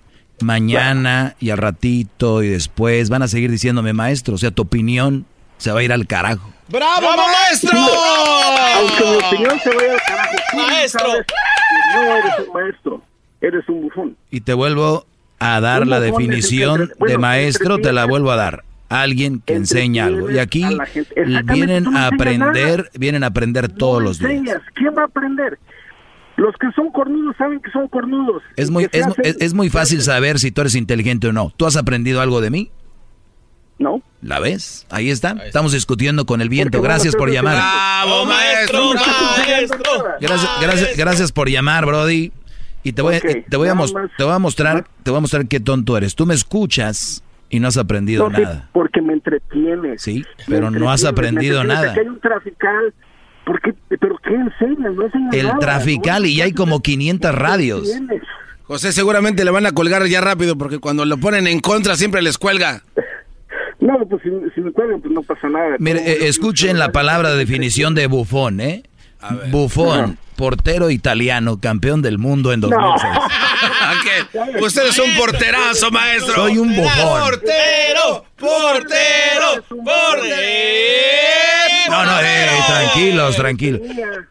Mañana 0.42 1.34
y 1.40 1.50
al 1.50 1.58
ratito 1.58 2.42
y 2.42 2.48
después 2.48 3.08
van 3.10 3.22
a 3.22 3.28
seguir 3.28 3.50
diciéndome 3.50 3.92
maestro. 3.92 4.34
O 4.34 4.38
sea, 4.38 4.50
tu 4.50 4.62
opinión 4.62 5.26
se 5.58 5.70
va 5.72 5.80
a 5.80 5.82
ir 5.82 5.92
al 5.92 6.06
carajo. 6.06 6.52
¡Bravo, 6.68 7.06
maestro! 7.16 7.78
Aunque 8.76 9.04
mi 9.04 9.16
opinión 9.26 9.58
se 9.62 9.74
vaya 9.74 9.92
al 9.92 10.00
carajo, 10.06 10.36
Maestro. 10.56 11.02
no 11.94 12.02
eres 12.16 12.32
un 12.46 12.52
maestro, 12.54 13.02
eres 13.40 13.68
un 13.68 13.82
bufón. 13.82 14.16
Y 14.30 14.40
te 14.42 14.54
vuelvo 14.54 15.04
a 15.38 15.60
dar 15.60 15.86
la 15.86 16.00
definición 16.00 16.82
entre- 16.82 16.96
bueno, 16.98 17.12
de 17.12 17.18
maestro, 17.18 17.78
te 17.78 17.92
la 17.92 18.04
vuelvo 18.06 18.30
a 18.30 18.36
dar. 18.36 18.64
Alguien 18.88 19.40
que 19.44 19.54
enseña 19.54 20.06
algo. 20.06 20.30
Y 20.30 20.38
aquí 20.38 20.64
vienen 21.44 21.96
a 21.96 22.08
aprender, 22.08 22.78
nada. 22.78 22.90
vienen 22.98 23.22
a 23.24 23.28
aprender 23.28 23.68
todos 23.68 24.02
los 24.02 24.18
días. 24.18 24.60
¿quién 24.74 24.94
va 24.96 25.02
a 25.02 25.06
aprender? 25.06 25.58
Los 26.36 26.54
que 26.56 26.68
son 26.74 26.90
cornudos 26.90 27.36
saben 27.36 27.60
que 27.60 27.70
son 27.70 27.88
cornudos. 27.88 28.42
Es 28.56 28.70
muy, 28.70 28.84
es, 28.92 29.06
hacen- 29.06 29.24
es- 29.24 29.36
es 29.40 29.52
muy 29.54 29.68
fácil 29.68 30.00
saber 30.02 30.38
si 30.38 30.50
tú 30.50 30.62
eres 30.62 30.74
inteligente 30.74 31.28
o 31.28 31.32
no. 31.32 31.52
¿Tú 31.56 31.66
has 31.66 31.76
aprendido 31.76 32.20
algo 32.20 32.40
de 32.40 32.50
mí? 32.50 32.70
No. 33.78 34.02
¿La 34.22 34.40
ves? 34.40 34.86
Ahí 34.90 35.10
está. 35.10 35.30
Estamos 35.44 35.72
discutiendo 35.72 36.26
con 36.26 36.40
el 36.42 36.48
viento. 36.50 36.82
Gracias 36.82 37.16
por 37.16 37.30
llamar. 37.30 37.54
¡Bravo, 37.56 38.26
maestro! 38.26 38.94
¡Maestro! 38.94 39.80
Gracias, 40.20 40.50
gracias, 40.60 40.96
gracias 40.96 41.32
por 41.32 41.48
llamar, 41.48 41.86
Brody. 41.86 42.32
Y 42.82 42.92
te 42.92 43.02
voy, 43.02 43.14
a- 43.14 43.18
Ok, 43.18 43.24
te 43.48 43.56
voy 43.56 43.68
a, 43.68 43.74
más. 43.74 43.92
te 44.16 44.24
voy 44.24 44.32
a 44.34 44.38
mostrar, 44.38 44.86
te 45.02 45.10
voy 45.10 45.18
a 45.18 45.20
mostrar 45.20 45.46
qué 45.48 45.60
tonto 45.60 45.96
eres. 45.96 46.14
Tú 46.14 46.26
me 46.26 46.34
escuchas 46.34 47.22
y 47.50 47.60
no 47.60 47.68
has 47.68 47.76
aprendido 47.76 48.28
No, 48.28 48.36
sí, 48.36 48.42
nada. 48.42 48.68
porque 48.72 49.00
me 49.02 49.12
entretienes. 49.14 50.00
Sí, 50.02 50.24
pero 50.46 50.70
no 50.70 50.90
has 50.90 51.04
aprendido 51.04 51.64
nada. 51.64 51.90
Aquí 51.92 52.00
hay 52.00 52.06
un 52.06 52.20
trafical. 52.20 52.94
¿Por 53.50 53.60
qué? 53.62 53.74
¿Pero 53.88 54.16
qué 54.22 54.32
enseñas? 54.32 54.94
No 54.94 55.06
enseñas 55.06 55.34
El 55.34 55.46
nada. 55.48 55.58
trafical 55.58 56.24
y 56.24 56.36
ya 56.36 56.44
hay 56.44 56.52
como 56.52 56.82
500 56.82 57.34
radios. 57.34 57.82
Tienes. 57.82 58.22
José, 58.62 58.92
seguramente 58.92 59.44
le 59.44 59.50
van 59.50 59.66
a 59.66 59.72
colgar 59.72 60.06
ya 60.06 60.20
rápido 60.20 60.56
porque 60.56 60.78
cuando 60.78 61.04
lo 61.04 61.18
ponen 61.18 61.48
en 61.48 61.58
contra 61.58 61.96
siempre 61.96 62.22
les 62.22 62.38
cuelga. 62.38 62.84
No, 63.80 63.96
pues 64.06 64.22
si, 64.22 64.28
si 64.54 64.60
me 64.60 64.72
cuelgan, 64.72 65.00
pues 65.00 65.12
no 65.12 65.22
pasa 65.22 65.48
nada. 65.48 65.76
Mire, 65.78 66.00
eh, 66.00 66.28
escuchen 66.28 66.78
la 66.78 66.92
palabra 66.92 67.30
de 67.30 67.38
definición 67.38 67.94
de 67.94 68.08
bufón, 68.08 68.60
¿eh? 68.60 68.82
Bufón, 69.50 70.18
portero 70.36 70.90
italiano, 70.90 71.58
campeón 71.58 72.02
del 72.02 72.18
mundo 72.18 72.52
en 72.52 72.60
2006. 72.60 73.12
¿Qué? 74.04 74.60
Usted 74.62 74.86
es 74.86 74.98
un 74.98 75.14
porterazo, 75.16 75.90
maestro. 75.90 76.34
Soy 76.34 76.58
un 76.58 76.76
bufón. 76.76 77.20
Portero, 77.22 78.26
portero, 78.36 79.64
portero. 79.68 81.00
No, 81.90 82.04
no, 82.04 82.20
eh, 82.20 82.46
tranquilos, 82.66 83.36
tranquilos. 83.36 83.80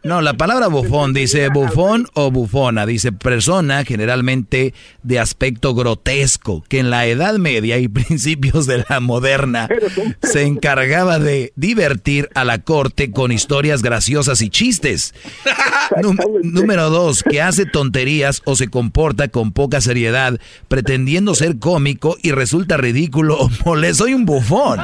No, 0.02 0.20
la 0.22 0.34
palabra 0.34 0.68
bufón 0.68 1.12
dice 1.12 1.48
bufón 1.50 2.06
o 2.14 2.30
bufona, 2.30 2.86
dice 2.86 3.12
persona 3.12 3.84
generalmente 3.84 4.72
de 5.02 5.18
aspecto 5.18 5.74
grotesco, 5.74 6.64
que 6.68 6.78
en 6.78 6.90
la 6.90 7.06
Edad 7.06 7.34
Media 7.34 7.78
y 7.78 7.88
principios 7.88 8.66
de 8.66 8.84
la 8.88 9.00
moderna 9.00 9.68
se 10.22 10.44
encargaba 10.44 11.18
de 11.18 11.52
divertir 11.56 12.28
a 12.34 12.44
la 12.44 12.58
corte 12.58 13.10
con 13.10 13.30
historias 13.32 13.82
graciosas 13.82 14.40
y 14.42 14.48
chistes. 14.50 15.14
Nú- 16.02 16.16
número 16.42 16.88
dos, 16.90 17.22
que 17.22 17.42
hace 17.42 17.66
tonterías 17.66 18.42
o 18.44 18.56
se 18.56 18.68
comporta 18.68 19.28
con 19.28 19.52
poca 19.52 19.80
seriedad, 19.80 20.38
pretendiendo 20.68 21.34
ser 21.34 21.58
cómico 21.58 22.16
y 22.22 22.32
resulta 22.32 22.76
ridículo 22.76 23.36
o 23.38 23.50
molesto. 23.66 24.04
Soy 24.04 24.14
un 24.14 24.24
bufón. 24.24 24.78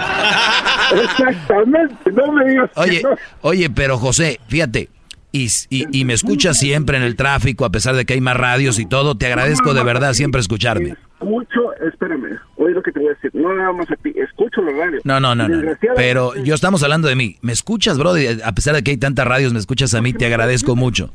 Exactamente, 0.95 2.11
no 2.13 2.33
me 2.33 2.45
digas. 2.51 2.66
Oye, 2.77 3.03
oye, 3.43 3.71
pero 3.71 3.99
José, 3.99 4.41
fíjate, 4.49 4.89
y, 5.33 5.49
y, 5.71 6.01
y 6.01 6.05
me 6.05 6.15
escuchas 6.15 6.59
siempre 6.59 6.97
en 6.97 7.03
el 7.03 7.17
tráfico, 7.17 7.65
a 7.65 7.71
pesar 7.71 7.95
de 7.95 8.07
que 8.07 8.15
hay 8.15 8.21
más 8.21 8.37
radios 8.37 8.79
y 8.79 8.87
todo, 8.87 9.17
te 9.17 9.27
agradezco 9.27 9.75
de 9.75 9.85
verdad 9.85 10.15
siempre 10.15 10.41
escucharme. 10.41 10.95
Escucho, 11.21 11.75
espérame, 11.87 12.39
oye 12.57 12.75
lo 12.75 12.83
que 12.83 12.93
te 12.93 13.01
voy 13.01 13.09
a 13.09 13.15
decir. 13.15 13.31
No 13.35 13.55
nada 13.55 13.73
más 13.73 13.91
a 13.91 13.97
ti, 13.97 14.15
escucho 14.17 14.63
la 14.63 14.73
radio. 14.73 15.01
No, 15.05 15.21
no, 15.21 15.35
no, 15.35 15.49
no. 15.49 15.73
Pero 15.95 16.35
yo 16.37 16.55
estamos 16.55 16.83
hablando 16.83 17.09
de 17.09 17.17
mí. 17.17 17.37
¿Me 17.43 17.53
escuchas, 17.53 17.99
bro? 17.99 18.15
A 18.45 18.53
pesar 18.53 18.75
de 18.75 18.83
que 18.83 18.93
hay 18.93 18.97
tantas 18.97 19.27
radios, 19.27 19.53
me 19.53 19.59
escuchas 19.59 19.95
a 19.95 20.01
mí, 20.01 20.13
te 20.13 20.27
agradezco 20.27 20.75
mucho. 20.77 21.13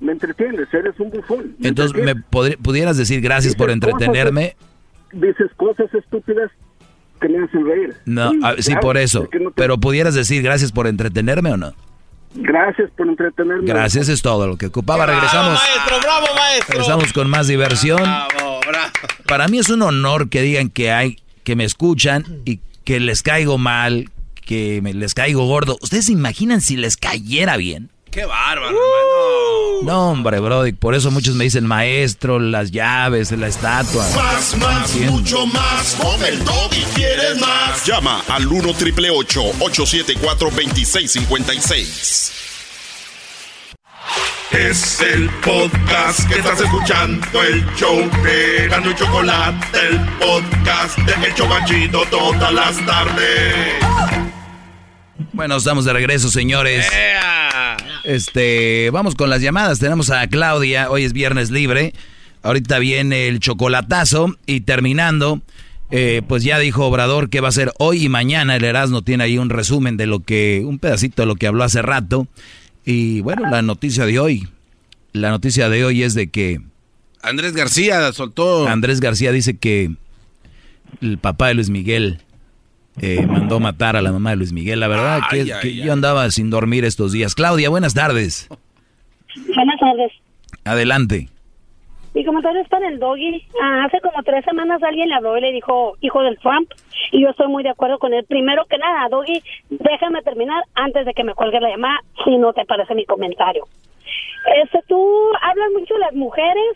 Me 0.00 0.12
entretienes, 0.12 0.72
eres 0.72 0.98
un 1.00 1.10
bufón. 1.10 1.56
Entonces, 1.62 2.02
¿me 2.02 2.14
pudieras 2.14 2.96
decir 2.96 3.20
gracias 3.20 3.54
por 3.54 3.70
entretenerme? 3.70 4.56
Dices 5.12 5.50
cosas 5.56 5.92
estúpidas 5.94 6.50
que 7.20 7.28
me 7.28 7.44
hacen 7.44 7.64
reír. 7.66 7.94
No, 8.04 8.32
ah, 8.42 8.54
sí, 8.58 8.72
claro, 8.72 8.80
por 8.80 8.96
eso. 8.96 9.22
es 9.24 9.28
que 9.30 9.38
no 9.40 9.50
te- 9.50 9.54
Pero 9.62 9.78
pudieras 9.78 10.14
decir 10.14 10.42
gracias 10.42 10.72
por 10.72 10.86
entretenerme 10.86 11.52
o 11.52 11.56
no? 11.56 11.74
Gracias 12.34 12.90
por 12.96 13.08
entretenerme. 13.08 13.64
Gracias 13.66 14.08
es 14.08 14.20
todo 14.22 14.46
lo 14.46 14.56
que 14.56 14.66
ocupaba. 14.66 15.06
Regresamos. 15.06 15.58
Maestro, 15.58 16.00
bravo, 16.02 16.26
maestro. 16.34 16.72
Regresamos 16.72 17.12
con 17.12 17.30
más 17.30 17.48
diversión. 17.48 18.02
Bravo, 18.02 18.60
bravo. 18.66 18.92
Para 19.26 19.48
mí 19.48 19.58
es 19.58 19.70
un 19.70 19.82
honor 19.82 20.28
que 20.28 20.42
digan 20.42 20.68
que 20.68 20.90
hay, 20.92 21.16
que 21.44 21.56
me 21.56 21.64
escuchan 21.64 22.24
y 22.44 22.60
que 22.84 23.00
les 23.00 23.22
caigo 23.22 23.56
mal, 23.58 24.10
que 24.44 24.80
me, 24.82 24.92
les 24.92 25.14
caigo 25.14 25.46
gordo. 25.46 25.78
¿Ustedes 25.80 26.06
se 26.06 26.12
imaginan 26.12 26.60
si 26.60 26.76
les 26.76 26.96
cayera 26.98 27.56
bien? 27.56 27.88
Qué 28.10 28.24
bárbaro, 28.26 28.76
No, 29.82 30.10
hombre, 30.10 30.40
Brody, 30.40 30.72
por 30.72 30.94
eso 30.94 31.10
muchos 31.10 31.34
me 31.34 31.44
dicen 31.44 31.66
maestro, 31.66 32.38
las 32.38 32.70
llaves, 32.70 33.30
la 33.32 33.48
estatua. 33.48 34.06
Más, 34.14 34.56
más, 34.56 34.94
mucho 35.10 35.46
más. 35.46 35.96
Con 36.00 36.24
el 36.24 36.42
y 36.72 36.82
quieres 36.94 37.40
más. 37.40 37.84
Llama 37.84 38.22
al 38.28 38.46
1 38.46 38.74
triple 38.74 39.10
874 39.10 40.50
2656. 40.50 42.32
Es 44.52 45.00
el 45.00 45.28
podcast 45.44 46.28
que 46.28 46.38
estás 46.38 46.60
escuchando, 46.60 47.42
el 47.42 47.66
show 47.74 47.98
de 48.22 48.68
Gano 48.68 48.90
y 48.90 48.94
Chocolate, 48.94 49.78
el 49.88 50.00
podcast 50.18 50.96
de 50.98 51.26
El 51.26 51.34
Chocachito 51.34 52.04
todas 52.10 52.52
las 52.52 52.86
tardes. 52.86 54.25
Bueno, 55.32 55.56
estamos 55.56 55.84
de 55.84 55.92
regreso, 55.92 56.30
señores. 56.30 56.86
Este, 58.04 58.90
vamos 58.92 59.14
con 59.14 59.30
las 59.30 59.40
llamadas. 59.40 59.78
Tenemos 59.78 60.10
a 60.10 60.26
Claudia, 60.28 60.90
hoy 60.90 61.04
es 61.04 61.12
viernes 61.12 61.50
libre. 61.50 61.92
Ahorita 62.42 62.78
viene 62.78 63.28
el 63.28 63.40
chocolatazo 63.40 64.36
y 64.46 64.60
terminando, 64.60 65.40
eh, 65.90 66.22
pues 66.26 66.44
ya 66.44 66.58
dijo 66.58 66.86
Obrador 66.86 67.30
que 67.30 67.40
va 67.40 67.48
a 67.48 67.52
ser 67.52 67.72
hoy 67.78 68.04
y 68.04 68.08
mañana. 68.08 68.56
El 68.56 68.64
Erasmo 68.64 69.02
tiene 69.02 69.24
ahí 69.24 69.38
un 69.38 69.50
resumen 69.50 69.96
de 69.96 70.06
lo 70.06 70.20
que, 70.20 70.62
un 70.64 70.78
pedacito 70.78 71.22
de 71.22 71.26
lo 71.26 71.34
que 71.36 71.46
habló 71.46 71.64
hace 71.64 71.82
rato. 71.82 72.28
Y 72.84 73.20
bueno, 73.20 73.50
la 73.50 73.62
noticia 73.62 74.06
de 74.06 74.20
hoy, 74.20 74.48
la 75.12 75.30
noticia 75.30 75.68
de 75.68 75.84
hoy 75.84 76.02
es 76.02 76.14
de 76.14 76.28
que 76.28 76.60
Andrés 77.22 77.54
García 77.54 78.12
soltó. 78.12 78.68
Andrés 78.68 79.00
García 79.00 79.32
dice 79.32 79.56
que 79.56 79.90
el 81.00 81.18
papá 81.18 81.48
de 81.48 81.54
Luis 81.54 81.70
Miguel 81.70 82.20
eh, 83.00 83.26
mandó 83.26 83.60
matar 83.60 83.96
a 83.96 84.02
la 84.02 84.12
mamá 84.12 84.30
de 84.30 84.36
Luis 84.36 84.52
Miguel. 84.52 84.80
La 84.80 84.88
verdad 84.88 85.20
que, 85.30 85.42
Ay, 85.42 85.50
ay, 85.50 85.60
que 85.60 85.68
ay. 85.68 85.82
yo 85.82 85.92
andaba 85.92 86.30
sin 86.30 86.50
dormir 86.50 86.84
estos 86.84 87.12
días. 87.12 87.34
Claudia, 87.34 87.68
buenas 87.68 87.94
tardes. 87.94 88.48
Buenas 89.54 89.78
tardes. 89.80 90.12
Adelante. 90.64 91.28
Mi 92.14 92.24
comentario 92.24 92.62
es 92.62 92.68
para 92.68 92.88
el 92.88 92.98
doggy. 92.98 93.44
Ah, 93.62 93.84
hace 93.84 94.00
como 94.00 94.22
tres 94.22 94.42
semanas 94.46 94.82
alguien 94.82 95.08
le 95.10 95.14
habló 95.16 95.36
y 95.36 95.42
le 95.42 95.52
dijo 95.52 95.96
hijo 96.00 96.22
del 96.22 96.38
Trump 96.38 96.70
y 97.12 97.22
yo 97.22 97.28
estoy 97.28 97.48
muy 97.48 97.62
de 97.62 97.68
acuerdo 97.68 97.98
con 97.98 98.14
él. 98.14 98.24
Primero 98.24 98.64
que 98.64 98.78
nada, 98.78 99.08
doggy, 99.10 99.42
déjame 99.68 100.22
terminar 100.22 100.62
antes 100.74 101.04
de 101.04 101.12
que 101.12 101.24
me 101.24 101.34
cuelgue 101.34 101.60
la 101.60 101.68
llamada 101.68 102.00
si 102.24 102.38
no 102.38 102.54
te 102.54 102.64
parece 102.64 102.94
mi 102.94 103.04
comentario. 103.04 103.66
Este, 104.62 104.80
tú 104.88 104.96
hablas 105.42 105.68
mucho 105.78 105.92
de 105.94 106.00
las 106.00 106.14
mujeres 106.14 106.72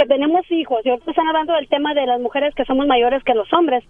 que 0.00 0.06
tenemos 0.06 0.50
hijos 0.50 0.78
y 0.84 0.88
ahorita 0.88 1.10
están 1.10 1.28
hablando 1.28 1.52
del 1.54 1.68
tema 1.68 1.92
de 1.92 2.06
las 2.06 2.20
mujeres 2.20 2.54
que 2.54 2.64
somos 2.64 2.86
mayores 2.86 3.22
que 3.24 3.34
los 3.34 3.52
hombres. 3.52 3.84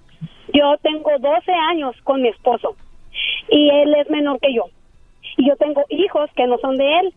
Yo 0.53 0.75
tengo 0.83 1.11
12 1.21 1.53
años 1.71 1.95
con 2.03 2.21
mi 2.23 2.29
esposo 2.29 2.75
y 3.49 3.71
él 3.71 3.95
es 3.95 4.11
menor 4.11 4.41
que 4.41 4.53
yo. 4.53 4.65
Y 5.37 5.47
yo 5.49 5.57
tengo 5.57 5.85
hijos 5.89 6.29
que 6.37 6.47
no 6.49 6.59
son 6.59 6.77
de 6.77 6.99
él 7.01 7.15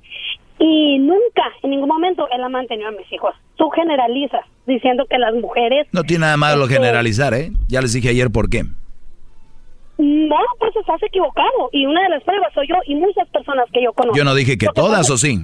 y 0.59 0.99
nunca, 0.99 1.43
en 1.63 1.71
ningún 1.71 1.89
momento, 1.89 2.27
él 2.31 2.43
ha 2.43 2.49
mantenido 2.49 2.89
a 2.89 2.91
mis 2.91 3.11
hijos. 3.11 3.33
Tú 3.55 3.69
generalizas 3.71 4.45
diciendo 4.67 5.05
que 5.09 5.17
las 5.17 5.33
mujeres... 5.33 5.87
No 5.91 6.03
tiene 6.03 6.21
nada 6.21 6.37
malo 6.37 6.63
Este- 6.65 6.75
generalizar, 6.75 7.33
¿eh? 7.33 7.51
Ya 7.67 7.81
les 7.81 7.93
dije 7.93 8.09
ayer 8.09 8.29
por 8.31 8.49
qué. 8.49 8.61
No, 9.97 10.37
pues 10.59 10.75
estás 10.75 11.01
equivocado. 11.03 11.69
Y 11.71 11.85
una 11.85 12.01
de 12.03 12.09
las 12.09 12.23
pruebas 12.23 12.53
soy 12.53 12.67
yo 12.67 12.75
y 12.85 12.95
muchas 12.95 13.27
personas 13.29 13.65
que 13.73 13.83
yo 13.83 13.93
conozco. 13.93 14.17
Yo 14.17 14.23
no 14.23 14.35
dije 14.35 14.57
que 14.57 14.67
todas 14.73 14.99
pasa- 15.07 15.13
o 15.13 15.17
sí. 15.17 15.39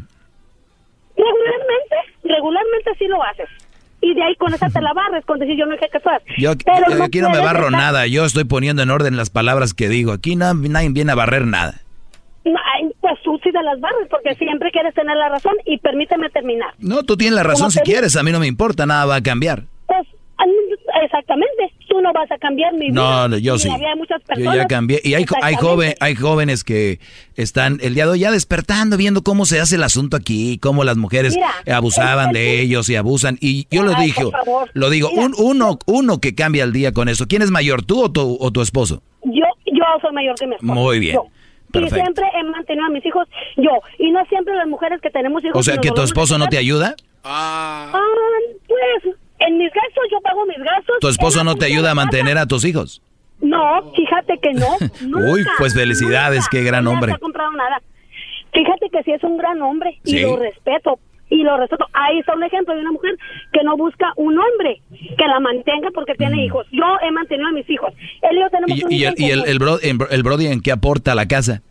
Regularmente, 1.23 1.95
regularmente 2.23 2.91
sí 2.97 3.07
lo 3.07 3.21
haces. 3.23 3.47
Y 4.01 4.13
de 4.15 4.23
ahí 4.23 4.35
con 4.35 4.53
esa 4.53 4.69
te 4.69 4.81
la 4.81 4.93
barres, 4.93 5.25
con 5.25 5.39
decir 5.39 5.57
yo 5.57 5.65
no 5.65 5.75
que 5.77 5.87
tú 5.99 6.09
haces. 6.09 6.27
Yo, 6.37 6.53
Pero 6.63 6.97
yo- 6.97 7.03
aquí 7.03 7.19
no 7.19 7.29
me 7.29 7.39
barro 7.39 7.65
estar- 7.67 7.71
nada. 7.79 8.07
Yo 8.07 8.23
estoy 8.25 8.45
poniendo 8.45 8.81
en 8.81 8.89
orden 8.91 9.17
las 9.17 9.29
palabras 9.29 9.73
que 9.73 9.89
digo. 9.89 10.13
Aquí 10.13 10.35
na- 10.37 10.53
nadie 10.53 10.89
viene 10.89 11.11
a 11.11 11.15
barrer 11.15 11.45
nada. 11.45 11.81
No, 12.45 12.57
Pues 13.01 13.13
tú 13.23 13.37
sí 13.43 13.51
te 13.51 13.61
las 13.61 13.79
barres 13.81 14.07
porque 14.09 14.33
siempre 14.35 14.71
quieres 14.71 14.93
tener 14.93 15.15
la 15.17 15.29
razón 15.29 15.53
y 15.65 15.77
permíteme 15.79 16.29
terminar. 16.29 16.73
No, 16.79 17.03
tú 17.03 17.17
tienes 17.17 17.35
la 17.35 17.43
razón 17.43 17.63
Como 17.63 17.71
si 17.71 17.79
te 17.79 17.83
quieres. 17.83 18.15
A 18.15 18.23
mí 18.23 18.31
no 18.31 18.39
me 18.39 18.47
importa. 18.47 18.85
Nada 18.85 19.05
va 19.05 19.15
a 19.17 19.21
cambiar. 19.23 19.63
Pues 19.87 20.07
exactamente, 21.03 21.73
tú 21.89 21.99
no 22.01 22.13
vas 22.13 22.31
a 22.31 22.37
cambiar 22.37 22.73
mi 22.73 22.89
vida. 22.89 23.27
No, 23.27 23.37
yo 23.37 23.57
sí. 23.57 23.67
de 23.67 23.95
muchas 23.97 24.21
Yo 24.21 24.27
personas. 24.27 24.55
ya 24.55 24.67
cambié. 24.67 25.01
Y 25.03 25.13
hay, 25.15 25.25
hay, 25.41 25.55
joven, 25.55 25.93
hay 25.99 26.15
jóvenes 26.15 26.63
que 26.63 26.99
están 27.35 27.79
el 27.81 27.95
día 27.95 28.05
de 28.05 28.11
hoy 28.11 28.19
ya 28.19 28.31
despertando, 28.31 28.95
viendo 28.95 29.23
cómo 29.23 29.45
se 29.45 29.59
hace 29.59 29.75
el 29.75 29.83
asunto 29.83 30.15
aquí, 30.15 30.57
cómo 30.59 30.83
las 30.83 30.97
mujeres 30.97 31.35
Mira, 31.35 31.51
abusaban 31.75 32.31
de 32.31 32.61
ellos 32.61 32.89
y 32.89 32.95
abusan. 32.95 33.37
Y 33.41 33.67
yo 33.69 33.83
lo 33.83 33.93
dije, 33.95 34.23
lo 34.73 34.89
digo, 34.89 35.09
un, 35.09 35.33
uno, 35.37 35.79
uno 35.85 36.19
que 36.19 36.35
cambia 36.35 36.63
el 36.63 36.71
día 36.71 36.93
con 36.93 37.09
eso. 37.09 37.27
¿Quién 37.27 37.41
es 37.41 37.51
mayor, 37.51 37.83
tú 37.83 38.03
o 38.03 38.11
tu, 38.11 38.37
o 38.39 38.51
tu 38.51 38.61
esposo? 38.61 39.01
Yo, 39.23 39.45
yo 39.65 39.83
soy 40.01 40.13
mayor 40.13 40.35
que 40.35 40.47
mi 40.47 40.55
esposo. 40.55 40.73
Muy 40.73 40.99
bien. 40.99 41.15
Yo. 41.15 41.25
Y 41.69 41.71
Perfecto. 41.71 41.95
siempre 41.97 42.25
he 42.33 42.43
mantenido 42.45 42.85
a 42.87 42.89
mis 42.89 43.05
hijos 43.05 43.27
yo. 43.55 43.69
Y 43.99 44.09
no 44.11 44.25
siempre 44.25 44.55
las 44.55 44.67
mujeres 44.67 44.99
que 45.01 45.11
tenemos 45.11 45.43
hijos. 45.43 45.55
O 45.55 45.61
sea, 45.63 45.77
que 45.77 45.91
tu 45.91 46.01
esposo 46.01 46.37
no 46.39 46.47
te 46.47 46.57
ayuda. 46.57 46.95
Ah, 47.23 47.91
pues, 48.67 49.15
en 49.39 49.57
mis 49.57 49.71
gastos 49.73 50.03
yo 50.11 50.19
pago 50.21 50.45
mis 50.45 50.57
gastos. 50.57 50.97
¿Tu 51.01 51.07
esposo 51.07 51.43
no 51.43 51.55
te 51.55 51.65
ayuda 51.65 51.91
a 51.91 51.95
mantener 51.95 52.37
a 52.37 52.45
tus 52.45 52.65
hijos? 52.65 53.01
No, 53.41 53.91
fíjate 53.95 54.37
que 54.41 54.53
no. 54.53 54.67
Uy, 55.31 55.41
nunca, 55.41 55.51
pues 55.57 55.73
felicidades, 55.73 56.39
nunca. 56.41 56.49
qué 56.51 56.63
gran 56.63 56.83
No 56.83 56.91
hombre. 56.91 57.13
ha 57.13 57.17
comprado 57.17 57.51
nada. 57.53 57.81
Fíjate 58.53 58.89
que 58.91 59.03
sí 59.03 59.11
es 59.11 59.23
un 59.23 59.37
gran 59.37 59.61
hombre 59.61 59.99
y 60.03 60.11
Sí. 60.11 60.21
lo 60.21 60.37
respeto. 60.37 60.99
y 61.31 61.43
lo 61.43 61.55
respeto. 61.57 61.85
Ahí 61.93 62.17
está 62.17 62.33
un 62.33 62.43
ejemplo 62.43 62.73
de 62.73 62.81
una 62.81 62.91
mujer 62.91 63.11
que 63.53 63.63
no 63.63 63.77
busca 63.77 64.11
un 64.15 64.35
hombre 64.39 64.81
que 65.15 65.27
la 65.27 65.39
mantenga 65.39 65.89
porque 65.93 66.15
tiene 66.15 66.43
hijos. 66.43 66.65
Yo 66.71 66.83
he 67.07 67.11
mantenido 67.11 67.47
a 67.49 67.51
mis 67.51 67.69
hijos. 67.69 67.93
Él 68.23 68.35
y 68.35 68.39
yo 68.41 68.49
tenemos 68.49 68.79
¿Y, 68.79 68.83
un 68.83 68.91
y 68.91 68.95
hijo 69.03 69.13
el, 69.15 69.21
y 69.23 69.29
el, 69.29 69.43
el, 69.45 69.59
bro- 69.59 69.79
en- 69.83 69.99
el 70.09 70.23
Brody 70.23 70.47
en 70.47 70.59
qué 70.61 70.71
aporta 70.71 71.11
a 71.11 71.15
la 71.15 71.27
casa? 71.27 71.61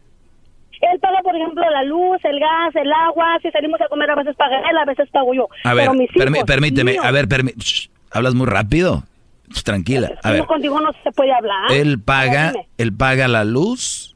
Él 0.80 0.98
paga, 1.00 1.20
por 1.22 1.34
ejemplo, 1.34 1.62
la 1.70 1.82
luz, 1.84 2.18
el 2.24 2.38
gas, 2.40 2.74
el 2.76 2.92
agua. 2.92 3.38
Si 3.42 3.50
salimos 3.50 3.80
a 3.80 3.88
comer, 3.88 4.10
a 4.10 4.14
veces 4.14 4.36
paga 4.36 4.58
él, 4.70 4.76
a 4.76 4.84
veces 4.84 5.08
pago 5.10 5.34
yo. 5.34 5.48
A 5.64 5.74
ver, 5.74 5.84
Pero 5.86 5.94
mis 5.98 6.10
hijos, 6.16 6.44
permíteme, 6.46 6.92
míos, 6.92 7.04
a 7.04 7.10
ver, 7.10 7.26
permi- 7.28 7.54
Shh, 7.56 7.88
hablas 8.10 8.34
muy 8.34 8.46
rápido. 8.46 9.02
Shh, 9.50 9.62
Tranquila, 9.62 10.12
a 10.22 10.30
ver. 10.30 10.40
no, 10.40 10.46
contigo 10.46 10.80
no 10.80 10.90
se 11.02 11.10
puede 11.12 11.32
hablar. 11.32 11.72
Él 11.72 12.00
paga, 12.00 12.52
ver, 12.52 12.66
él 12.76 12.92
paga 12.92 13.28
la 13.28 13.44
luz. 13.44 14.14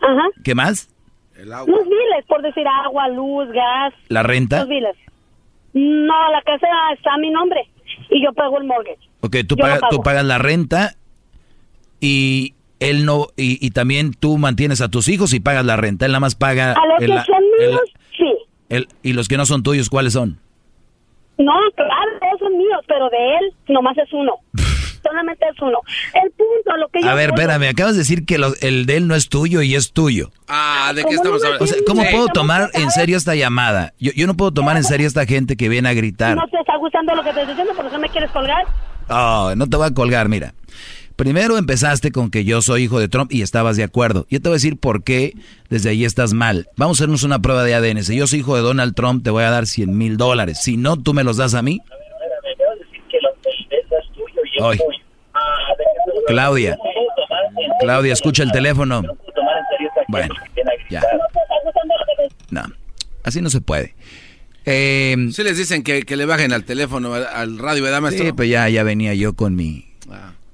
Ajá. 0.00 0.22
¿Qué 0.44 0.54
más? 0.54 0.88
Los 1.36 1.64
biles, 1.66 2.24
por 2.26 2.42
decir 2.42 2.66
agua, 2.84 3.08
luz, 3.08 3.48
gas. 3.52 3.94
¿La 4.08 4.22
renta? 4.24 4.58
Los 4.60 4.68
biles. 4.68 4.96
No, 5.72 6.30
la 6.32 6.42
casa 6.42 6.66
está 6.96 7.14
a 7.14 7.18
mi 7.18 7.30
nombre 7.30 7.60
y 8.10 8.24
yo 8.24 8.32
pago 8.32 8.58
el 8.58 8.64
mortgage. 8.64 8.98
Ok, 9.20 9.36
tú, 9.48 9.56
tú 9.90 10.02
pagas 10.02 10.24
la 10.24 10.38
renta 10.38 10.94
y 12.00 12.54
él 12.80 13.04
no, 13.04 13.28
y, 13.36 13.64
y 13.64 13.70
también 13.70 14.12
tú 14.12 14.38
mantienes 14.38 14.80
a 14.80 14.88
tus 14.88 15.08
hijos 15.08 15.32
y 15.34 15.40
pagas 15.40 15.64
la 15.64 15.76
renta. 15.76 16.06
Él 16.06 16.12
nada 16.12 16.20
más 16.20 16.34
paga. 16.34 16.72
A 16.72 16.86
los 16.86 17.02
el- 17.02 17.10
que 17.10 17.22
son 17.24 17.42
el- 17.60 17.68
míos, 17.70 17.82
sí. 18.16 18.34
el- 18.68 18.88
y 19.02 19.12
los 19.12 19.28
que 19.28 19.36
no 19.36 19.46
son 19.46 19.62
tuyos, 19.62 19.88
¿cuáles 19.90 20.12
son? 20.12 20.38
No, 21.38 21.52
claro, 21.76 21.92
todos 22.20 22.40
son 22.40 22.58
míos, 22.58 22.80
pero 22.88 23.08
de 23.10 23.16
él 23.38 23.54
nomás 23.68 23.96
es 23.98 24.12
uno. 24.12 24.32
Solamente 25.02 25.46
es 25.50 25.62
uno. 25.62 25.78
El 26.22 26.30
punto, 26.32 26.72
a 26.74 26.76
lo 26.76 26.88
que 26.88 27.00
yo 27.00 27.08
A 27.08 27.14
ver, 27.14 27.30
voy- 27.30 27.40
espérame, 27.40 27.68
acabas 27.70 27.94
de 27.94 28.00
decir 28.00 28.26
que 28.26 28.36
lo- 28.38 28.54
el 28.60 28.84
de 28.86 28.96
él 28.96 29.06
no 29.06 29.14
es 29.14 29.28
tuyo 29.28 29.62
y 29.62 29.74
es 29.76 29.92
tuyo. 29.92 30.30
Ah, 30.48 30.92
¿de 30.94 31.04
qué 31.04 31.14
estamos 31.14 31.40
O 31.60 31.66
sea, 31.66 31.78
¿cómo 31.86 32.02
Sí. 32.02 32.08
puedo 32.10 32.26
tomar 32.28 32.70
en 32.74 32.90
serio 32.90 33.16
esta 33.16 33.34
llamada? 33.36 33.94
Yo, 34.00 34.10
yo 34.16 34.26
no 34.26 34.34
puedo 34.36 34.50
tomar 34.52 34.76
en 34.76 34.82
serio 34.84 35.06
a 35.06 35.08
esta 35.08 35.24
gente 35.26 35.56
que 35.56 35.68
viene 35.68 35.88
a 35.88 35.94
gritar. 35.94 36.36
No 36.36 36.46
te 36.48 36.58
está 36.58 36.76
gustando 36.76 37.14
lo 37.14 37.22
que 37.22 37.32
te 37.32 37.40
estoy 37.40 37.54
diciendo, 37.54 37.74
por 37.74 37.86
eso 37.86 37.98
me 38.00 38.08
quieres 38.08 38.30
colgar. 38.32 38.64
Oh, 39.08 39.52
no 39.56 39.66
te 39.68 39.76
voy 39.76 39.86
a 39.86 39.94
colgar, 39.94 40.28
mira. 40.28 40.52
Primero 41.18 41.58
empezaste 41.58 42.12
con 42.12 42.30
que 42.30 42.44
yo 42.44 42.62
soy 42.62 42.84
hijo 42.84 43.00
de 43.00 43.08
Trump 43.08 43.32
y 43.32 43.42
estabas 43.42 43.76
de 43.76 43.82
acuerdo. 43.82 44.24
Yo 44.30 44.40
te 44.40 44.48
voy 44.48 44.54
a 44.54 44.60
decir 44.60 44.76
por 44.78 45.02
qué 45.02 45.34
desde 45.68 45.90
ahí 45.90 46.04
estás 46.04 46.32
mal. 46.32 46.68
Vamos 46.76 46.96
a 46.96 47.02
hacernos 47.02 47.24
una 47.24 47.40
prueba 47.42 47.64
de 47.64 47.74
ADN. 47.74 48.04
Si 48.04 48.16
yo 48.16 48.28
soy 48.28 48.38
hijo 48.38 48.54
de 48.54 48.62
Donald 48.62 48.94
Trump, 48.94 49.24
te 49.24 49.30
voy 49.30 49.42
a 49.42 49.50
dar 49.50 49.66
100 49.66 49.98
mil 49.98 50.16
dólares. 50.16 50.60
Si 50.62 50.76
no, 50.76 50.96
tú 50.96 51.14
me 51.14 51.24
los 51.24 51.36
das 51.36 51.54
a 51.54 51.62
mí. 51.62 51.80
Hoy. 54.60 54.78
Claudia. 56.28 56.78
Claudia, 57.80 58.12
escucha 58.12 58.44
el 58.44 58.52
teléfono. 58.52 59.02
Bueno, 60.06 60.32
ya. 60.88 61.02
No, 62.50 62.62
así 63.24 63.40
no 63.42 63.50
se 63.50 63.60
puede. 63.60 63.94
Eh, 64.64 65.16
Sí 65.32 65.42
les 65.42 65.56
dicen 65.58 65.82
que, 65.82 66.02
que 66.04 66.14
le 66.16 66.26
bajen 66.26 66.52
al 66.52 66.62
teléfono, 66.64 67.12
al- 67.14 67.26
al 67.26 67.58
radio, 67.58 67.82
¿verdad, 67.82 68.00
maestro? 68.02 68.24
Sí, 68.26 68.32
pues 68.32 68.48
ya, 68.48 68.68
ya 68.68 68.82
venía 68.84 69.14
yo 69.14 69.34
con 69.34 69.56
mi 69.56 69.84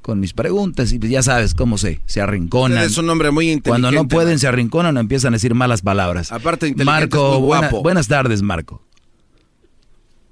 con 0.04 0.20
mis 0.20 0.34
preguntas 0.34 0.92
y 0.92 0.98
pues 0.98 1.10
ya 1.10 1.22
sabes 1.22 1.54
cómo 1.54 1.78
se, 1.78 1.98
se 2.04 2.20
arrinconan. 2.20 2.76
Usted 2.76 2.90
es 2.90 2.98
un 2.98 3.08
hombre 3.08 3.30
muy 3.30 3.58
Cuando 3.62 3.86
no 3.90 4.02
inteligente, 4.02 4.14
pueden 4.14 4.38
se 4.38 4.46
arrinconan 4.46 4.94
o 4.98 5.00
empiezan 5.00 5.32
a 5.32 5.36
decir 5.36 5.54
malas 5.54 5.80
palabras. 5.80 6.30
Aparte 6.30 6.68
inteligente, 6.68 6.84
Marco, 7.16 7.32
es 7.36 7.38
muy 7.40 7.48
buena- 7.48 7.68
guapo. 7.70 7.82
buenas 7.82 8.06
tardes, 8.06 8.42
Marco. 8.42 8.82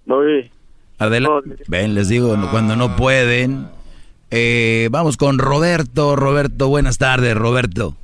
Muy 0.05 0.51
Adelante. 0.99 1.57
Ven, 1.69 1.95
les 1.95 2.09
digo, 2.11 2.37
cuando 2.51 2.77
no 2.77 2.97
pueden. 2.97 3.67
Eh, 4.31 4.89
vamos 4.91 5.17
con 5.17 5.39
Roberto. 5.39 6.17
Roberto, 6.17 6.69
buenas 6.69 6.99
tardes, 6.99 7.35
Roberto. 7.35 7.97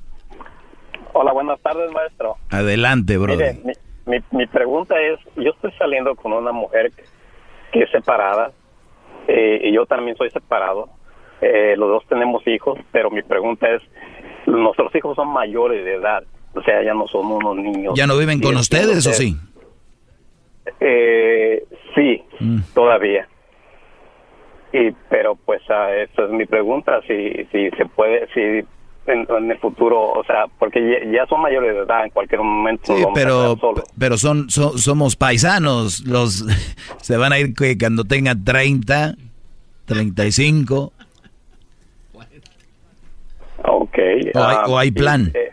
Hola, 1.13 1.33
buenas 1.35 1.61
tardes, 1.61 1.93
maestro. 1.93 2.37
Adelante, 2.49 3.19
bro. 3.19 3.35
Mire, 3.37 3.61
mi, 3.63 3.73
mi, 4.07 4.25
mi 4.31 4.47
pregunta 4.47 4.95
es, 5.01 5.21
yo 5.37 5.51
estoy 5.51 5.73
saliendo 5.79 6.15
con 6.15 6.33
una 6.33 6.51
mujer 6.53 6.93
que 7.73 7.83
es 7.83 7.91
separada 7.91 8.53
eh, 9.29 9.61
y 9.65 9.75
yo 9.75 9.85
también 9.85 10.17
soy 10.17 10.31
separado. 10.31 10.89
Eh, 11.41 11.75
los 11.77 11.89
dos 11.89 12.03
tenemos 12.09 12.47
hijos, 12.47 12.79
pero 12.93 13.11
mi 13.11 13.23
pregunta 13.23 13.67
es, 13.69 13.83
nuestros 14.47 14.95
hijos 14.95 15.15
son 15.17 15.29
mayores 15.29 15.85
de 15.85 15.95
edad, 15.95 16.25
o 16.55 16.63
sea, 16.63 16.83
ya 16.83 16.95
no 16.95 17.07
son 17.09 17.27
unos 17.31 17.57
niños. 17.57 17.95
¿Ya 17.97 18.07
no 18.07 18.17
viven 18.17 18.41
con 18.41 18.57
ustedes 18.57 19.07
o 19.07 19.13
sí? 19.13 19.37
Eh, 20.81 21.65
sí, 21.95 22.23
Mm. 22.41 22.59
todavía. 22.75 23.29
Y, 24.73 24.91
pero 25.09 25.35
pues 25.35 25.63
ah, 25.71 25.89
esa 25.95 26.25
es 26.25 26.31
mi 26.31 26.45
pregunta, 26.45 27.01
si, 27.07 27.31
si 27.51 27.71
se 27.71 27.87
puede, 27.87 28.27
si 28.35 28.41
en, 29.11 29.27
en 29.31 29.51
el 29.51 29.59
futuro, 29.59 30.11
o 30.13 30.23
sea, 30.25 30.45
porque 30.59 30.79
ya, 30.81 31.11
ya 31.21 31.27
son 31.27 31.41
mayores 31.41 31.75
de 31.75 31.81
edad, 31.83 32.05
en 32.05 32.11
cualquier 32.11 32.43
momento 32.43 32.95
Sí, 32.95 33.03
pero, 33.15 33.57
pero 33.99 34.19
son, 34.19 34.51
so- 34.51 34.77
somos 34.77 35.17
paisanos. 35.17 36.01
Los 36.07 36.45
se 37.01 37.17
van 37.17 37.33
a 37.33 37.39
ir 37.39 37.55
que 37.55 37.79
cuando 37.79 38.05
tengan 38.05 38.45
30, 38.45 39.15
35. 39.87 40.93
Ok. 43.71 43.99
O 44.35 44.39
hay- 44.45 44.57
ah, 44.57 44.65
o 44.67 44.79
hay 44.79 44.89
sí, 44.89 44.95
plan. 44.95 45.31
eh, 45.35 45.53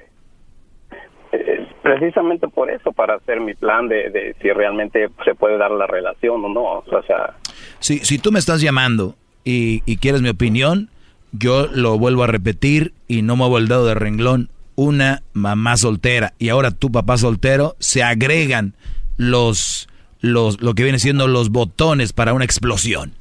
eh, 1.32 1.68
precisamente 1.82 2.48
por 2.48 2.70
eso, 2.72 2.92
para 2.92 3.16
hacer 3.16 3.40
mi 3.42 3.54
plan 3.54 3.88
de, 3.88 4.10
de 4.10 4.36
si 4.42 4.50
realmente 4.52 5.10
se 5.24 5.36
puede 5.36 5.58
dar 5.58 5.72
la 5.72 5.86
relación 5.88 6.44
o 6.46 6.50
no. 6.50 6.64
O 6.80 7.04
sea, 7.08 7.36
Si, 7.80 8.00
si 8.00 8.18
tú 8.20 8.32
me 8.32 8.40
estás 8.40 8.62
llamando 8.62 9.16
y, 9.44 9.84
y 9.86 9.98
quieres 9.98 10.22
mi 10.22 10.30
opinión, 10.30 10.90
yo 11.32 11.68
lo 11.68 11.98
vuelvo 12.00 12.24
a 12.24 12.28
repetir 12.28 12.94
y 13.08 13.22
no 13.22 13.36
muevo 13.36 13.58
el 13.58 13.68
dedo 13.68 13.86
de 13.86 13.96
renglón. 13.96 14.50
Una 14.78 15.22
mamá 15.34 15.78
soltera 15.78 16.34
y 16.40 16.50
ahora 16.50 16.72
tu 16.72 16.92
papá 16.92 17.18
soltero, 17.18 17.76
se 17.80 18.04
agregan 18.04 18.74
los, 19.18 19.88
los, 20.20 20.60
lo 20.62 20.74
que 20.74 20.84
viene 20.84 21.00
siendo 21.00 21.28
los 21.28 21.50
botones 21.50 22.12
para 22.14 22.34
una 22.34 22.44
explosión. 22.46 23.14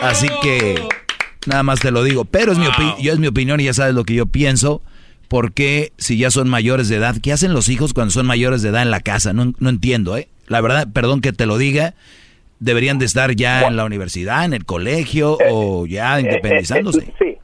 Así 0.00 0.28
que 0.42 0.76
nada 1.46 1.62
más 1.62 1.80
te 1.80 1.90
lo 1.90 2.02
digo. 2.04 2.24
Pero 2.24 2.52
es 2.52 2.58
mi, 2.58 2.66
opi- 2.66 2.96
yo 3.00 3.12
es 3.12 3.18
mi 3.18 3.26
opinión 3.26 3.60
y 3.60 3.64
ya 3.64 3.74
sabes 3.74 3.94
lo 3.94 4.04
que 4.04 4.14
yo 4.14 4.26
pienso. 4.26 4.82
Porque 5.28 5.92
si 5.96 6.18
ya 6.18 6.30
son 6.30 6.48
mayores 6.48 6.88
de 6.88 6.96
edad, 6.96 7.16
¿qué 7.20 7.32
hacen 7.32 7.54
los 7.54 7.68
hijos 7.68 7.94
cuando 7.94 8.10
son 8.12 8.26
mayores 8.26 8.62
de 8.62 8.68
edad 8.68 8.82
en 8.82 8.90
la 8.90 9.00
casa? 9.00 9.32
No, 9.32 9.52
no 9.58 9.68
entiendo, 9.70 10.16
¿eh? 10.16 10.28
La 10.46 10.60
verdad, 10.60 10.86
perdón 10.92 11.22
que 11.22 11.32
te 11.32 11.46
lo 11.46 11.56
diga, 11.56 11.94
deberían 12.60 12.98
de 12.98 13.06
estar 13.06 13.34
ya 13.34 13.62
en 13.62 13.76
la 13.76 13.84
universidad, 13.86 14.44
en 14.44 14.52
el 14.52 14.64
colegio 14.66 15.38
o 15.50 15.86
ya 15.86 16.20
independizándose. 16.20 17.00
Eh, 17.00 17.06
eh, 17.08 17.14
sí, 17.18 17.38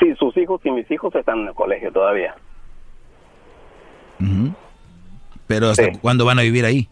sí, 0.00 0.14
sus 0.18 0.36
hijos 0.36 0.60
y 0.64 0.70
mis 0.72 0.90
hijos 0.90 1.14
están 1.14 1.38
en 1.38 1.48
el 1.48 1.54
colegio 1.54 1.92
todavía. 1.92 2.34
Pero 5.46 5.70
¿hasta 5.70 5.92
cuándo 6.00 6.24
van 6.24 6.38
a 6.40 6.42
vivir 6.42 6.64
ahí? 6.64 6.88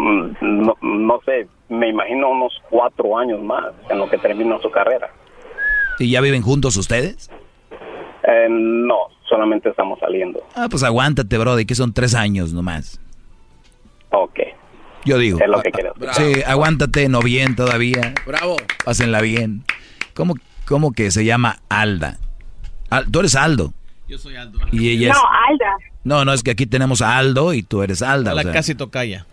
Mm, 0.00 0.36
No, 0.40 0.74
no 0.80 1.20
sé, 1.24 1.46
me 1.68 1.88
imagino 1.88 2.30
unos 2.30 2.52
cuatro 2.70 3.18
años 3.18 3.42
más 3.42 3.64
en 3.90 3.98
lo 3.98 4.08
que 4.08 4.18
termina 4.18 4.58
su 4.60 4.70
carrera. 4.70 5.10
¿Y 5.98 6.10
ya 6.10 6.20
viven 6.20 6.42
juntos 6.42 6.76
ustedes? 6.76 7.30
Eh, 8.22 8.46
no, 8.48 8.96
solamente 9.28 9.68
estamos 9.68 9.98
saliendo. 9.98 10.42
Ah, 10.54 10.68
pues 10.70 10.82
aguántate, 10.82 11.36
brother, 11.38 11.66
que 11.66 11.74
son 11.74 11.92
tres 11.92 12.14
años 12.14 12.52
nomás. 12.52 13.00
Ok. 14.10 14.40
Yo 15.04 15.18
digo. 15.18 15.38
Es 15.40 15.48
lo 15.48 15.62
que 15.62 15.70
quiero 15.70 15.94
Sí, 16.12 16.42
aguántate, 16.46 17.08
no 17.08 17.20
bien 17.20 17.56
todavía. 17.56 18.14
Bravo. 18.26 18.56
Pásenla 18.84 19.20
bien. 19.20 19.64
¿Cómo, 20.14 20.34
cómo 20.66 20.92
que 20.92 21.10
se 21.10 21.24
llama 21.24 21.58
Alda? 21.68 22.18
Al- 22.90 23.10
tú 23.10 23.20
eres 23.20 23.34
Aldo. 23.36 23.72
Yo 24.08 24.18
soy 24.18 24.36
Aldo. 24.36 24.58
Y 24.72 24.90
ella 24.90 25.10
es... 25.10 25.14
No, 25.16 25.22
Alda. 25.48 25.76
No, 26.04 26.24
no, 26.24 26.32
es 26.32 26.42
que 26.42 26.50
aquí 26.50 26.66
tenemos 26.66 27.00
a 27.02 27.16
Aldo 27.18 27.52
y 27.54 27.62
tú 27.62 27.82
eres 27.82 28.02
Alda. 28.02 28.32
o 28.32 28.34
La 28.34 28.42
sea, 28.42 28.52
casi 28.52 28.74
tocaya. 28.74 29.26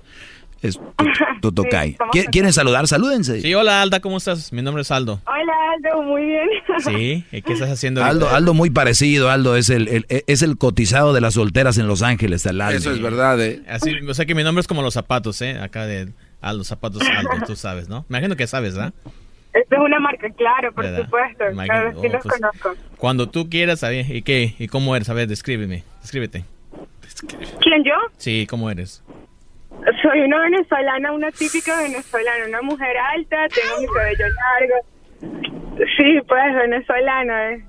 Es 0.62 0.78
tu, 1.42 1.42
tu 1.42 1.52
tocaya. 1.52 1.96
somos 1.98 2.16
¿Qui- 2.16 2.30
¿Quieren 2.32 2.54
saludar? 2.54 2.88
Salúdense. 2.88 3.42
Sí, 3.42 3.54
hola 3.54 3.82
Alda, 3.82 4.00
¿cómo 4.00 4.18
estás? 4.18 4.52
Mi 4.54 4.62
nombre 4.62 4.82
es 4.82 4.92
Aldo. 4.92 5.22
Hola, 5.26 5.54
Aldo, 5.76 6.04
muy 6.04 6.24
bien. 6.26 6.48
Sí, 6.80 7.26
¿y 7.32 7.42
¿qué 7.42 7.54
estás 7.54 7.70
haciendo? 7.72 8.04
Aldo, 8.04 8.26
ahorita? 8.26 8.38
Aldo 8.38 8.54
muy 8.54 8.70
parecido, 8.70 9.30
Aldo 9.32 9.56
es 9.56 9.70
el, 9.70 9.88
el- 9.88 10.06
es 10.10 10.42
el 10.42 10.58
cotizado 10.58 11.14
de 11.14 11.22
las 11.22 11.34
solteras 11.36 11.78
en 11.78 11.88
Los 11.88 12.04
Ángeles, 12.04 12.46
el 12.46 12.62
Aldo. 12.62 12.78
Eso 12.78 12.92
es 12.92 13.02
verdad, 13.02 13.42
¿eh? 13.42 13.62
Así, 13.68 13.92
o 14.08 14.14
sea 14.14 14.26
que 14.26 14.36
mi 14.36 14.44
nombre 14.44 14.62
es 14.62 14.68
como 14.68 14.82
los 14.82 14.94
zapatos, 14.94 15.42
¿eh? 15.42 15.58
Acá 15.60 15.86
de 15.88 16.10
Aldo, 16.42 16.64
zapatos 16.64 17.02
Aldo, 17.18 17.46
tú 17.46 17.56
sabes, 17.56 17.90
¿no? 17.90 18.06
Me 18.10 18.18
imagino 18.20 18.36
que 18.36 18.46
sabes, 18.48 18.78
¿ah? 18.78 18.94
Esto 19.54 19.76
es 19.76 19.82
una 19.82 20.00
marca, 20.00 20.30
claro, 20.38 20.72
por 20.72 20.84
¿Verdad? 20.84 21.06
supuesto. 21.06 21.44
Imagino. 21.52 21.74
Claro, 21.74 21.92
sí 22.02 22.08
Oh, 22.08 22.14
los 22.14 22.22
pues, 22.24 22.34
conozco. 22.36 22.74
Cuando 22.98 23.28
tú 23.30 23.50
quieras, 23.50 23.80
¿sabes? 23.80 24.08
¿Y 24.08 24.22
qué? 24.22 24.54
¿Y 24.60 24.68
cómo 24.68 24.96
eres? 24.96 25.10
A 25.10 25.14
ver, 25.14 25.28
descríbeme. 25.28 25.84
Descríbete. 26.02 26.46
¿Quién 27.62 27.84
yo? 27.84 27.94
Sí, 28.18 28.46
¿cómo 28.48 28.70
eres? 28.70 29.02
Soy 30.02 30.22
una 30.22 30.40
venezolana, 30.40 31.12
una 31.14 31.32
típica 31.32 31.78
venezolana, 31.82 32.46
una 32.48 32.62
mujer 32.62 32.96
alta, 32.98 33.38
tengo 33.50 33.80
mi 33.82 33.88
cabello 33.88 34.26
largo. 34.28 35.88
Sí, 35.98 36.20
pues 36.28 36.56
venezolana, 36.56 37.52
¿eh? 37.52 37.66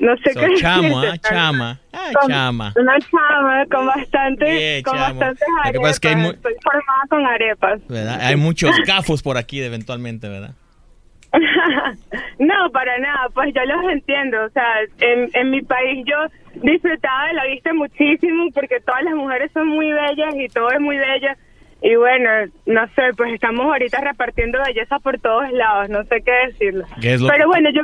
No 0.00 0.16
sé 0.16 0.32
So, 0.32 0.40
qué 0.40 0.54
chamo, 0.56 1.00
decirte, 1.02 1.28
¿ah? 1.28 1.30
Chama. 1.30 1.80
Ah, 1.92 2.10
Con- 2.20 2.28
chama. 2.30 2.72
Una 2.76 2.98
chama 2.98 3.64
con 3.70 3.86
bastante, 3.86 4.82
con 4.82 4.94
chamo. 4.98 5.20
bastantes 5.20 5.38
que 5.62 5.68
arepas. 5.68 5.80
pasa 5.82 5.90
es 5.90 6.00
que 6.00 6.08
hay 6.08 6.16
mu- 6.16 6.30
Estoy 6.30 6.54
formada 6.62 7.02
con 7.08 7.26
arepas. 7.26 7.80
¿Verdad? 7.88 8.20
Hay 8.22 8.36
muchos 8.36 8.76
gafos 8.86 9.22
por 9.22 9.36
aquí 9.38 9.62
eventualmente, 9.62 10.28
¿verdad? 10.28 10.54
no, 12.38 12.70
para 12.72 12.98
nada, 12.98 13.28
pues 13.34 13.52
yo 13.54 13.62
los 13.64 13.92
entiendo. 13.92 14.44
O 14.44 14.50
sea, 14.50 14.64
en, 15.00 15.30
en 15.34 15.50
mi 15.50 15.62
país 15.62 16.04
yo 16.06 16.16
disfrutaba 16.62 17.28
de 17.28 17.34
la 17.34 17.44
vista 17.46 17.72
muchísimo 17.72 18.46
porque 18.52 18.80
todas 18.80 19.02
las 19.02 19.14
mujeres 19.14 19.50
son 19.52 19.68
muy 19.68 19.92
bellas 19.92 20.34
y 20.36 20.48
todo 20.48 20.70
es 20.70 20.80
muy 20.80 20.96
bella. 20.96 21.36
Y 21.82 21.96
bueno, 21.96 22.30
no 22.66 22.86
sé, 22.94 23.02
pues 23.16 23.34
estamos 23.34 23.66
ahorita 23.66 24.00
repartiendo 24.00 24.58
belleza 24.64 24.98
por 25.00 25.18
todos 25.20 25.50
lados, 25.52 25.90
no 25.90 26.02
sé 26.04 26.22
qué 26.24 26.32
decirlo. 26.48 26.86
¿Qué 27.00 27.14
es 27.14 27.20
lo 27.20 27.28
Pero 27.28 27.46
bueno, 27.48 27.68
yo 27.70 27.82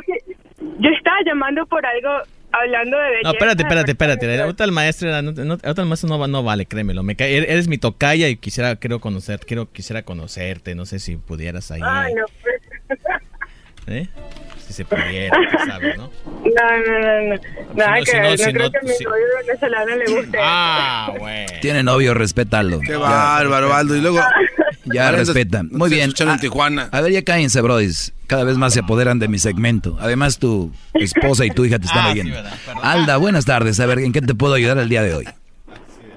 yo 0.79 0.89
estaba 0.89 1.17
llamando 1.25 1.65
por 1.67 1.85
algo 1.85 2.09
hablando 2.51 2.97
de 2.97 3.03
belleza. 3.09 3.21
No, 3.27 3.31
espérate, 3.33 3.63
espérate, 3.63 3.91
espérate. 3.91 4.41
Ahorita 4.41 4.63
el 4.63 4.71
maestro, 4.71 5.21
no, 5.21 5.31
no- 5.31 5.57
el 5.63 5.85
maestro 5.85 6.09
no, 6.17 6.27
no 6.27 6.43
vale, 6.43 6.65
créemelo. 6.65 7.03
Me 7.03 7.15
cae- 7.15 7.37
eres 7.43 7.67
mi 7.67 7.77
tocaya 7.77 8.27
y 8.27 8.37
quisiera, 8.37 8.75
quiero 8.77 8.99
conocer, 8.99 9.39
quiero, 9.41 9.71
quisiera 9.71 10.01
conocerte. 10.01 10.73
No 10.73 10.85
sé 10.87 10.97
si 10.97 11.17
pudieras 11.17 11.69
ahí, 11.69 11.81
Ay, 11.83 12.13
no, 12.15 12.25
pues. 12.41 12.99
¿eh? 13.87 14.07
Si 14.67 14.73
se 14.73 14.85
pudiera, 14.85 15.35
¿sabes, 15.67 15.97
no? 15.97 16.09
No, 16.35 16.41
no, 16.87 16.99
no, 16.99 17.35
no. 17.35 17.41
Nada 17.75 17.97
no, 17.97 18.03
que 18.05 18.11
si 18.11 18.17
no, 18.17 18.23
no 18.29 18.37
si 18.37 18.53
creo 18.53 18.65
no, 18.65 18.71
que 18.71 18.77
a 18.77 18.81
mi 18.83 18.89
si- 18.89 19.03
novio 19.03 19.25
venezolano 19.45 19.95
le 19.95 20.05
guste. 20.15 20.37
Ah, 20.41 21.13
güey. 21.19 21.45
Tiene 21.61 21.83
novio, 21.83 22.13
respétalo. 22.13 22.79
Qué 22.79 22.95
bárbaro, 22.95 23.73
Aldo. 23.73 23.95
Y 23.95 24.01
luego. 24.01 24.19
Ya 24.85 25.11
respeta. 25.11 25.61
Muy 25.69 25.89
bien. 25.89 26.11
en 26.17 26.29
Ah, 26.29 26.37
Tijuana. 26.39 26.89
A 26.91 27.01
ver, 27.01 27.11
ya 27.11 27.23
cállense, 27.23 27.61
brodis. 27.61 28.13
Cada 28.27 28.43
vez 28.45 28.57
más 28.57 28.73
se 28.73 28.79
apoderan 28.79 29.19
de 29.19 29.27
mi 29.27 29.37
segmento. 29.39 29.97
Además, 29.99 30.39
tu 30.39 30.71
esposa 30.93 31.45
y 31.45 31.49
tu 31.51 31.65
hija 31.65 31.77
te 31.77 31.85
están 31.85 32.05
Ah, 32.05 32.13
sí, 32.13 32.19
oyendo. 32.21 32.39
Alda, 32.81 33.17
buenas 33.17 33.45
tardes. 33.45 33.79
A 33.79 33.85
ver, 33.85 33.99
¿en 33.99 34.11
qué 34.13 34.21
te 34.21 34.33
puedo 34.33 34.53
ayudar 34.53 34.77
el 34.77 34.89
día 34.89 35.03
de 35.03 35.13
hoy? 35.13 35.25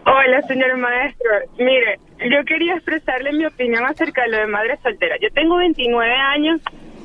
Hola, 0.06 0.40
señor 0.48 0.76
maestro. 0.78 1.30
Mire, 1.58 1.98
yo 2.30 2.44
quería 2.46 2.74
expresarle 2.74 3.32
mi 3.32 3.46
opinión 3.46 3.84
acerca 3.84 4.22
de 4.22 4.28
lo 4.28 4.36
de 4.38 4.46
madre 4.46 4.78
soltera. 4.82 5.16
Yo 5.20 5.28
tengo 5.34 5.56
29 5.56 6.12
años 6.14 6.60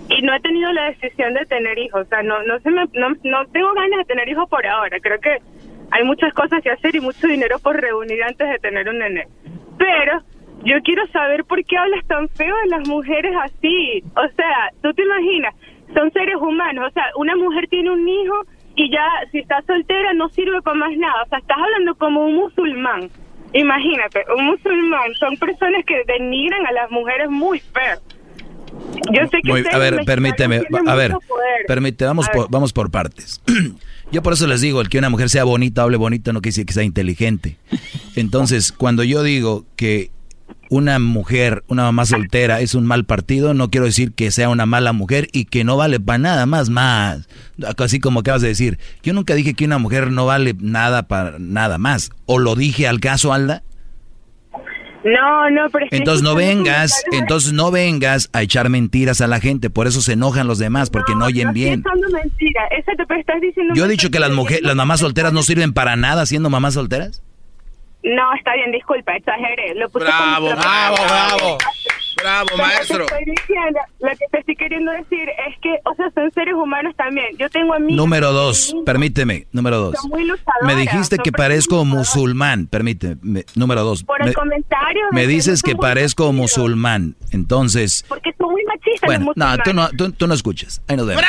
y 0.09 0.21
no 0.21 0.33
he 0.33 0.39
tenido 0.39 0.71
la 0.71 0.85
decisión 0.85 1.33
de 1.33 1.45
tener 1.45 1.77
hijos. 1.77 2.01
O 2.01 2.09
sea, 2.09 2.23
no, 2.23 2.41
no, 2.43 2.59
se 2.59 2.69
me, 2.71 2.85
no, 2.93 3.45
tengo 3.47 3.73
ganas 3.73 3.99
de 3.99 4.05
tener 4.05 4.27
hijos 4.27 4.49
por 4.49 4.65
ahora. 4.65 4.99
Creo 4.99 5.19
que 5.19 5.37
hay 5.91 6.03
muchas 6.03 6.33
cosas 6.33 6.61
que 6.63 6.71
hacer 6.71 6.95
y 6.95 6.99
mucho 6.99 7.27
dinero 7.27 7.59
por 7.59 7.79
reunir 7.79 8.23
antes 8.23 8.49
de 8.49 8.59
tener 8.59 8.89
un 8.89 8.99
nene. 8.99 9.27
Pero 9.77 10.21
yo 10.63 10.75
quiero 10.83 11.05
saber 11.07 11.45
por 11.45 11.63
qué 11.63 11.77
hablas 11.77 12.05
tan 12.07 12.27
feo 12.29 12.55
de 12.63 12.69
las 12.69 12.87
mujeres 12.87 13.33
así. 13.43 14.03
O 14.15 14.27
sea, 14.35 14.71
tú 14.81 14.93
te 14.93 15.03
imaginas, 15.03 15.55
son 15.93 16.11
seres 16.11 16.35
humanos. 16.35 16.87
O 16.89 16.91
sea, 16.91 17.05
una 17.15 17.35
mujer 17.35 17.67
tiene 17.69 17.91
un 17.91 18.07
hijo 18.07 18.45
y 18.75 18.91
ya 18.91 19.05
si 19.31 19.39
está 19.39 19.61
soltera 19.61 20.13
no 20.13 20.29
sirve 20.29 20.61
para 20.61 20.77
más 20.77 20.97
nada. 20.97 21.23
O 21.23 21.29
sea, 21.29 21.39
estás 21.39 21.57
hablando 21.57 21.95
como 21.95 22.25
un 22.25 22.35
musulmán. 22.35 23.09
Imagínate, 23.53 24.25
un 24.35 24.45
musulmán. 24.45 25.13
Son 25.19 25.37
personas 25.37 25.85
que 25.85 26.03
denigran 26.05 26.65
a 26.65 26.71
las 26.71 26.91
mujeres 26.91 27.29
muy 27.29 27.59
feo. 27.59 27.99
Yo 29.13 29.21
sé 29.31 29.37
que 29.43 29.49
Muy- 29.51 29.63
a 29.71 29.77
ver, 29.77 30.03
permíteme. 30.05 30.61
A 30.87 30.95
ver, 30.95 31.13
permíteme, 31.67 32.07
vamos 32.07 32.27
A 32.27 32.31
por, 32.31 32.41
ver. 32.43 32.51
vamos 32.51 32.73
por 32.73 32.91
partes. 32.91 33.41
Yo 34.11 34.23
por 34.23 34.33
eso 34.33 34.47
les 34.47 34.61
digo, 34.61 34.81
el 34.81 34.89
que 34.89 34.97
una 34.97 35.09
mujer 35.09 35.29
sea 35.29 35.43
bonita, 35.43 35.83
hable 35.83 35.97
bonito, 35.97 36.33
no 36.33 36.41
quiere 36.41 36.51
decir 36.53 36.65
que 36.65 36.73
sea 36.73 36.83
inteligente. 36.83 37.57
Entonces, 38.15 38.71
cuando 38.71 39.03
yo 39.03 39.21
digo 39.21 39.65
que 39.75 40.09
una 40.71 40.97
mujer, 40.97 41.63
una 41.67 41.83
mamá 41.83 42.05
soltera 42.07 42.59
es 42.61 42.73
un 42.73 42.87
mal 42.87 43.05
partido, 43.05 43.53
no 43.53 43.69
quiero 43.69 43.85
decir 43.85 44.11
que 44.13 44.31
sea 44.31 44.49
una 44.49 44.65
mala 44.65 44.93
mujer 44.93 45.27
y 45.31 45.45
que 45.45 45.63
no 45.63 45.77
vale 45.77 45.99
para 45.99 46.17
nada 46.17 46.45
más, 46.47 46.69
más. 46.69 47.27
Así 47.77 47.99
como 47.99 48.21
acabas 48.21 48.41
de 48.41 48.47
decir. 48.47 48.79
Yo 49.03 49.13
nunca 49.13 49.35
dije 49.35 49.53
que 49.53 49.65
una 49.65 49.77
mujer 49.77 50.09
no 50.11 50.25
vale 50.25 50.55
nada 50.59 51.03
para 51.07 51.37
nada 51.37 51.77
más. 51.77 52.09
¿O 52.25 52.39
lo 52.39 52.55
dije 52.55 52.87
al 52.87 52.99
caso, 52.99 53.31
Alda? 53.31 53.61
No, 55.03 55.49
no, 55.49 55.69
pero 55.71 55.85
es 55.85 55.91
que 55.91 55.97
Entonces 55.97 56.23
no 56.23 56.35
vengas, 56.35 57.03
entonces 57.13 57.53
no 57.53 57.71
vengas 57.71 58.29
a 58.33 58.41
echar 58.41 58.69
mentiras 58.69 59.21
a 59.21 59.27
la 59.27 59.39
gente, 59.39 59.69
por 59.69 59.87
eso 59.87 60.01
se 60.01 60.13
enojan 60.13 60.45
los 60.47 60.59
demás, 60.59 60.89
porque 60.89 61.15
no 61.15 61.25
oyen 61.25 61.47
No 61.47 61.53
bien. 61.53 61.83
mentira. 62.11 62.67
Exacto, 62.71 63.03
pero 63.07 63.19
estás 63.21 63.39
diciendo... 63.39 63.73
Yo 63.75 63.85
he 63.85 63.87
dicho 63.87 64.11
que 64.11 64.19
las 64.19 64.31
mujeres, 64.31 64.63
las 64.63 64.75
mamás 64.75 64.99
solteras 64.99 65.31
no 65.31 65.41
sirven 65.43 65.71
para 65.73 65.95
nada 65.95 66.25
siendo 66.25 66.49
mamás 66.49 66.73
solteras. 66.73 67.23
No, 68.03 68.33
está 68.33 68.53
bien, 68.55 68.71
disculpa, 68.71 69.15
exageré. 69.15 69.75
Lo 69.75 69.89
puse 69.89 70.05
Bravo, 70.05 70.49
como- 70.49 70.61
bravo, 70.61 70.95
bravo. 70.95 71.37
Bravo, 71.37 71.57
Pero 72.21 72.57
maestro. 72.57 72.99
Lo 72.99 73.05
que, 73.05 73.15
estoy 73.15 73.35
diciendo, 73.35 73.79
lo 73.99 74.09
que 74.09 74.25
te 74.31 74.39
estoy 74.39 74.55
queriendo 74.55 74.91
decir 74.91 75.29
es 75.47 75.55
que, 75.61 75.69
o 75.85 75.95
sea, 75.95 76.11
son 76.13 76.31
seres 76.33 76.53
humanos 76.53 76.93
también. 76.97 77.27
Yo 77.37 77.49
tengo 77.49 77.73
amigos... 77.73 77.95
Número 77.95 78.31
dos, 78.31 78.75
permíteme, 78.85 79.47
número 79.51 79.77
dos. 79.79 79.95
Son 80.01 80.09
muy 80.09 80.25
Me 80.63 80.75
dijiste 80.75 81.15
son 81.15 81.23
que 81.23 81.31
parezco 81.31 81.85
musulmán, 81.85 82.67
permíteme, 82.67 83.45
número 83.55 83.83
dos. 83.83 84.03
Por 84.03 84.21
el 84.21 84.27
Me, 84.29 84.33
comentario... 84.33 85.01
de 85.11 85.15
me 85.15 85.27
dices 85.27 85.61
no 85.63 85.69
que 85.71 85.75
parezco 85.77 86.31
machistas, 86.33 86.57
musulmán, 86.59 87.15
entonces, 87.31 88.05
Porque 88.07 88.33
son 88.37 88.51
muy 88.51 88.63
machistas 88.65 89.07
bueno, 89.07 89.25
los 89.27 89.37
no, 89.37 89.45
musulmanes. 89.45 89.63
tú 89.63 89.73
no, 89.73 89.89
tú, 90.09 90.11
tú 90.15 90.27
no 90.27 90.33
escuchas. 90.33 90.81
Ahí 90.87 90.97
nos 90.97 91.07
vemos. 91.07 91.23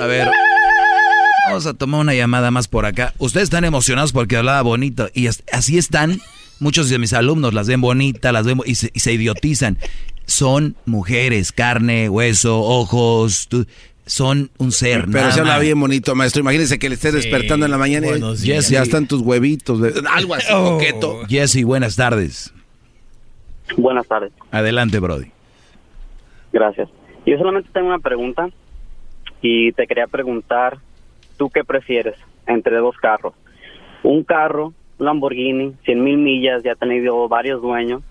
A 0.00 0.06
ver, 0.06 0.28
vamos 1.48 1.66
a 1.66 1.74
tomar 1.74 2.00
una 2.00 2.14
llamada 2.14 2.50
más 2.50 2.68
por 2.68 2.84
acá. 2.86 3.14
Ustedes 3.18 3.44
están 3.44 3.64
emocionados 3.64 4.12
porque 4.12 4.36
hablaba 4.36 4.62
bonito 4.62 5.08
y 5.14 5.26
as- 5.26 5.42
así 5.52 5.78
están. 5.78 6.20
Muchos 6.60 6.88
de 6.88 6.98
mis 6.98 7.12
alumnos 7.12 7.52
las 7.54 7.66
ven 7.68 7.80
bonita, 7.80 8.32
las 8.32 8.46
ven 8.46 8.60
y 8.64 8.74
se, 8.76 8.90
y 8.94 9.00
se 9.00 9.12
idiotizan. 9.12 9.78
Son 10.26 10.74
mujeres, 10.86 11.52
carne, 11.52 12.08
hueso, 12.08 12.60
ojos, 12.60 13.46
tú- 13.48 13.66
son 14.06 14.50
un 14.58 14.70
ser. 14.72 15.06
Pero 15.06 15.20
nada 15.20 15.32
se 15.32 15.40
habla 15.40 15.54
más. 15.54 15.62
bien 15.62 15.78
bonito, 15.80 16.14
maestro. 16.14 16.40
Imagínese 16.40 16.78
que 16.78 16.88
le 16.88 16.94
estés 16.94 17.12
despertando 17.12 17.66
en 17.66 17.72
la 17.72 17.78
mañana 17.78 18.06
y 18.06 18.10
buenos 18.10 18.42
ya, 18.42 18.58
están 18.58 19.06
tus 19.08 19.20
huevitos. 19.20 19.80
de- 19.80 20.02
algo 20.10 20.34
así 20.34 20.46
Oh. 20.52 20.72
coqueto. 20.74 21.22
Jesse, 21.28 21.64
buenas 21.64 21.96
tardes. 21.96 22.52
Buenas 23.76 24.06
tardes. 24.06 24.32
Adelante, 24.52 24.98
Brody. 25.00 25.30
Gracias. 26.52 26.88
Yo 27.26 27.36
solamente 27.38 27.68
tengo 27.72 27.88
una 27.88 27.98
pregunta 27.98 28.48
y 29.42 29.72
te 29.72 29.86
quería 29.86 30.06
preguntar, 30.06 30.78
¿tú 31.36 31.50
qué 31.50 31.64
prefieres 31.64 32.14
entre 32.46 32.76
dos 32.76 32.96
carros? 32.96 33.34
Un 34.04 34.22
carro, 34.22 34.72
Lamborghini, 34.98 35.74
100 35.84 36.02
mil 36.02 36.18
millas, 36.18 36.62
ya 36.62 36.72
ha 36.72 36.76
tenido 36.76 37.28
varios 37.28 37.60
dueños, 37.60 38.02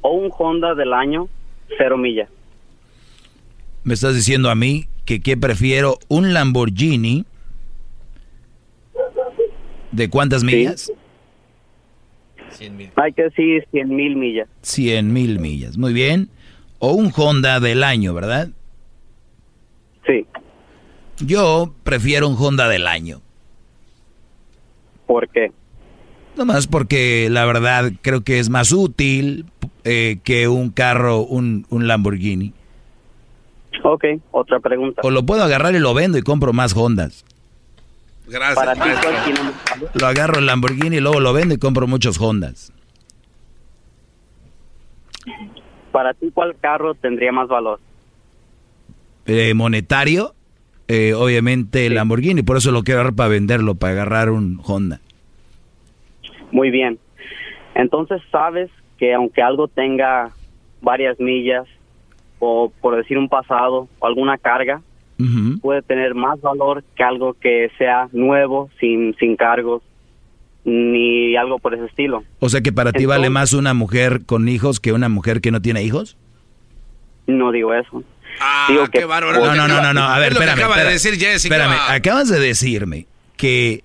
o 0.00 0.10
un 0.10 0.30
Honda 0.36 0.74
del 0.74 0.92
año, 0.92 1.28
cero 1.76 1.96
millas. 1.96 2.28
Me 3.84 3.94
estás 3.94 4.14
diciendo 4.14 4.50
a 4.50 4.54
mí 4.54 4.86
que 5.04 5.20
qué 5.20 5.36
prefiero 5.36 5.98
un 6.08 6.34
Lamborghini 6.34 7.24
de 9.96 10.10
cuántas 10.10 10.44
millas? 10.44 10.92
Hay 12.96 13.12
que 13.12 13.22
decir 13.22 13.66
100 13.70 13.88
mil 13.88 14.16
millas. 14.16 14.48
100 14.62 15.12
mil 15.12 15.40
millas. 15.40 15.76
Muy 15.76 15.92
bien. 15.92 16.28
O 16.78 16.92
un 16.92 17.12
Honda 17.14 17.60
del 17.60 17.82
año, 17.82 18.14
¿verdad? 18.14 18.48
Sí. 20.06 20.26
Yo 21.18 21.74
prefiero 21.82 22.28
un 22.28 22.36
Honda 22.38 22.68
del 22.68 22.86
año. 22.86 23.20
¿Por 25.06 25.28
qué? 25.28 25.50
Nomás 26.36 26.66
porque 26.66 27.28
la 27.30 27.46
verdad 27.46 27.92
creo 28.02 28.22
que 28.22 28.38
es 28.38 28.50
más 28.50 28.72
útil 28.72 29.46
eh, 29.84 30.18
que 30.22 30.48
un 30.48 30.70
carro, 30.70 31.20
un, 31.20 31.66
un 31.70 31.88
Lamborghini. 31.88 32.52
Ok, 33.82 34.04
otra 34.32 34.60
pregunta. 34.60 35.02
O 35.04 35.10
lo 35.10 35.24
puedo 35.24 35.42
agarrar 35.42 35.74
y 35.74 35.78
lo 35.78 35.94
vendo 35.94 36.18
y 36.18 36.22
compro 36.22 36.52
más 36.52 36.76
Hondas. 36.76 37.24
Gracias. 38.26 38.56
Para 38.56 38.74
ti. 38.74 38.80
Lo 39.94 40.06
agarro 40.06 40.38
el 40.40 40.46
Lamborghini 40.46 40.96
y 40.96 41.00
luego 41.00 41.20
lo 41.20 41.32
vendo 41.32 41.54
y 41.54 41.58
compro 41.58 41.86
muchos 41.86 42.20
Hondas. 42.20 42.72
Para 45.92 46.12
ti, 46.14 46.30
¿cuál 46.34 46.56
carro 46.60 46.94
tendría 46.94 47.32
más 47.32 47.48
valor? 47.48 47.80
Eh, 49.26 49.54
monetario, 49.54 50.34
eh, 50.88 51.14
obviamente 51.14 51.86
el 51.86 51.94
Lamborghini, 51.94 52.42
por 52.42 52.58
eso 52.58 52.70
lo 52.70 52.84
quiero 52.84 53.00
agarrar 53.00 53.16
para 53.16 53.28
venderlo, 53.30 53.74
para 53.74 53.92
agarrar 53.92 54.30
un 54.30 54.60
Honda. 54.64 55.00
Muy 56.50 56.70
bien. 56.70 56.98
Entonces, 57.74 58.20
sabes 58.30 58.70
que 58.98 59.12
aunque 59.14 59.42
algo 59.42 59.68
tenga 59.68 60.30
varias 60.80 61.18
millas, 61.20 61.66
o 62.38 62.72
por 62.80 62.96
decir 62.96 63.18
un 63.18 63.28
pasado, 63.28 63.88
o 63.98 64.06
alguna 64.06 64.38
carga, 64.38 64.80
puede 65.62 65.80
tener 65.82 66.14
más 66.14 66.40
valor 66.42 66.84
que 66.94 67.02
algo 67.02 67.34
que 67.34 67.70
sea 67.78 68.08
nuevo, 68.12 68.68
sin, 68.78 69.14
sin 69.18 69.36
cargos, 69.36 69.82
ni 70.64 71.36
algo 71.36 71.58
por 71.58 71.74
ese 71.74 71.86
estilo. 71.86 72.24
O 72.40 72.48
sea 72.48 72.60
que 72.60 72.72
para 72.72 72.92
ti 72.92 73.06
vale 73.06 73.30
más 73.30 73.52
una 73.52 73.72
mujer 73.72 74.22
con 74.26 74.48
hijos 74.48 74.80
que 74.80 74.92
una 74.92 75.08
mujer 75.08 75.40
que 75.40 75.50
no 75.50 75.62
tiene 75.62 75.82
hijos. 75.82 76.16
No 77.26 77.50
digo 77.52 77.72
eso. 77.74 78.02
Ah, 78.40 78.66
Digo 78.68 78.84
que 78.88 78.98
qué 79.00 79.04
bárbaro. 79.06 79.38
No, 79.40 79.54
no, 79.54 79.66
no, 79.68 79.80
no, 79.82 79.94
no. 79.94 80.02
A 80.02 80.18
ver, 80.18 80.32
Es 80.32 80.38
lo 80.38 80.44
que 80.44 80.50
espérame. 80.50 80.76
de 80.84 80.92
decir 80.92 81.12
Jessica. 81.14 81.56
Espérame, 81.56 81.78
acabas 81.88 82.28
de 82.28 82.38
decirme 82.38 83.06
que. 83.36 83.82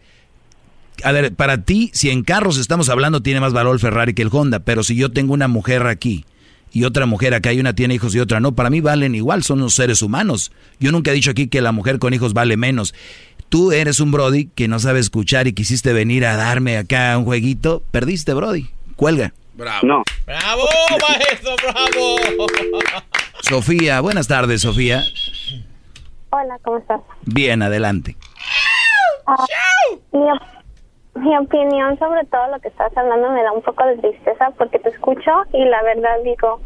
A 1.03 1.11
ver, 1.11 1.33
para 1.33 1.63
ti, 1.63 1.89
si 1.93 2.09
en 2.09 2.23
carros 2.23 2.57
estamos 2.57 2.89
hablando, 2.89 3.21
tiene 3.21 3.39
más 3.39 3.53
valor 3.53 3.73
el 3.73 3.79
Ferrari 3.79 4.13
que 4.13 4.21
el 4.21 4.29
Honda. 4.31 4.59
Pero 4.59 4.83
si 4.83 4.95
yo 4.95 5.11
tengo 5.11 5.33
una 5.33 5.47
mujer 5.47 5.85
aquí 5.87 6.25
y 6.71 6.83
otra 6.85 7.05
mujer 7.05 7.33
acá 7.33 7.51
y 7.53 7.59
una 7.59 7.73
tiene 7.75 7.93
hijos 7.95 8.15
y 8.15 8.19
otra 8.19 8.39
no, 8.39 8.53
para 8.53 8.69
mí 8.69 8.79
valen 8.81 9.15
igual, 9.15 9.43
son 9.43 9.59
los 9.59 9.73
seres 9.75 10.01
humanos. 10.01 10.51
Yo 10.79 10.91
nunca 10.91 11.11
he 11.11 11.13
dicho 11.13 11.31
aquí 11.31 11.47
que 11.47 11.61
la 11.61 11.71
mujer 11.71 11.99
con 11.99 12.13
hijos 12.13 12.33
vale 12.33 12.55
menos. 12.57 12.93
Tú 13.49 13.71
eres 13.73 13.99
un 13.99 14.11
Brody 14.11 14.45
que 14.55 14.67
no 14.69 14.79
sabe 14.79 14.99
escuchar 14.99 15.47
y 15.47 15.53
quisiste 15.53 15.91
venir 15.91 16.25
a 16.25 16.37
darme 16.37 16.77
acá 16.77 17.17
un 17.17 17.25
jueguito. 17.25 17.83
Perdiste, 17.91 18.33
Brody. 18.33 18.69
Cuelga. 18.95 19.33
Bravo. 19.55 19.85
No. 19.85 20.03
¡Bravo, 20.25 20.63
maestro! 21.09 21.55
¡Bravo! 21.61 22.15
Sofía, 23.41 23.99
buenas 23.99 24.27
tardes, 24.27 24.61
Sofía. 24.61 25.03
Hola, 26.29 26.57
¿cómo 26.63 26.77
estás? 26.77 27.01
Bien, 27.25 27.61
adelante. 27.61 28.15
Ah, 29.27 29.35
mi, 30.13 30.19
op- 30.19 30.60
mi 31.15 31.37
opinión 31.37 31.99
sobre 31.99 32.25
todo 32.25 32.47
lo 32.47 32.59
que 32.59 32.69
estás 32.69 32.95
hablando 32.95 33.31
me 33.31 33.43
da 33.43 33.51
un 33.51 33.61
poco 33.61 33.85
de 33.85 33.97
tristeza 33.97 34.51
porque 34.57 34.79
te 34.79 34.89
escucho 34.89 35.31
y 35.53 35.65
la 35.65 35.81
verdad 35.83 36.19
digo, 36.23 36.59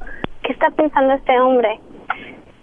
¿qué 0.44 0.54
está 0.54 0.70
pensando 0.72 1.14
este 1.14 1.40
hombre? 1.40 1.80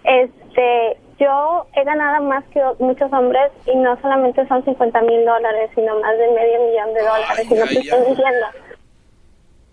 Este, 0.03 0.97
yo 1.19 1.67
he 1.75 1.83
ganado 1.83 2.23
más 2.23 2.43
que 2.45 2.61
muchos 2.79 3.11
hombres 3.11 3.51
y 3.65 3.75
no 3.75 3.99
solamente 4.01 4.47
son 4.47 4.63
50 4.63 5.01
mil 5.01 5.25
dólares, 5.25 5.71
sino 5.75 5.99
más 5.99 6.17
de 6.17 6.31
medio 6.31 6.59
millón 6.65 6.93
de 6.93 7.01
dólares 7.01 7.51
y 7.51 7.53
no 7.53 7.65
te 7.65 7.79
estoy 7.79 7.99
mintiendo. 8.07 8.47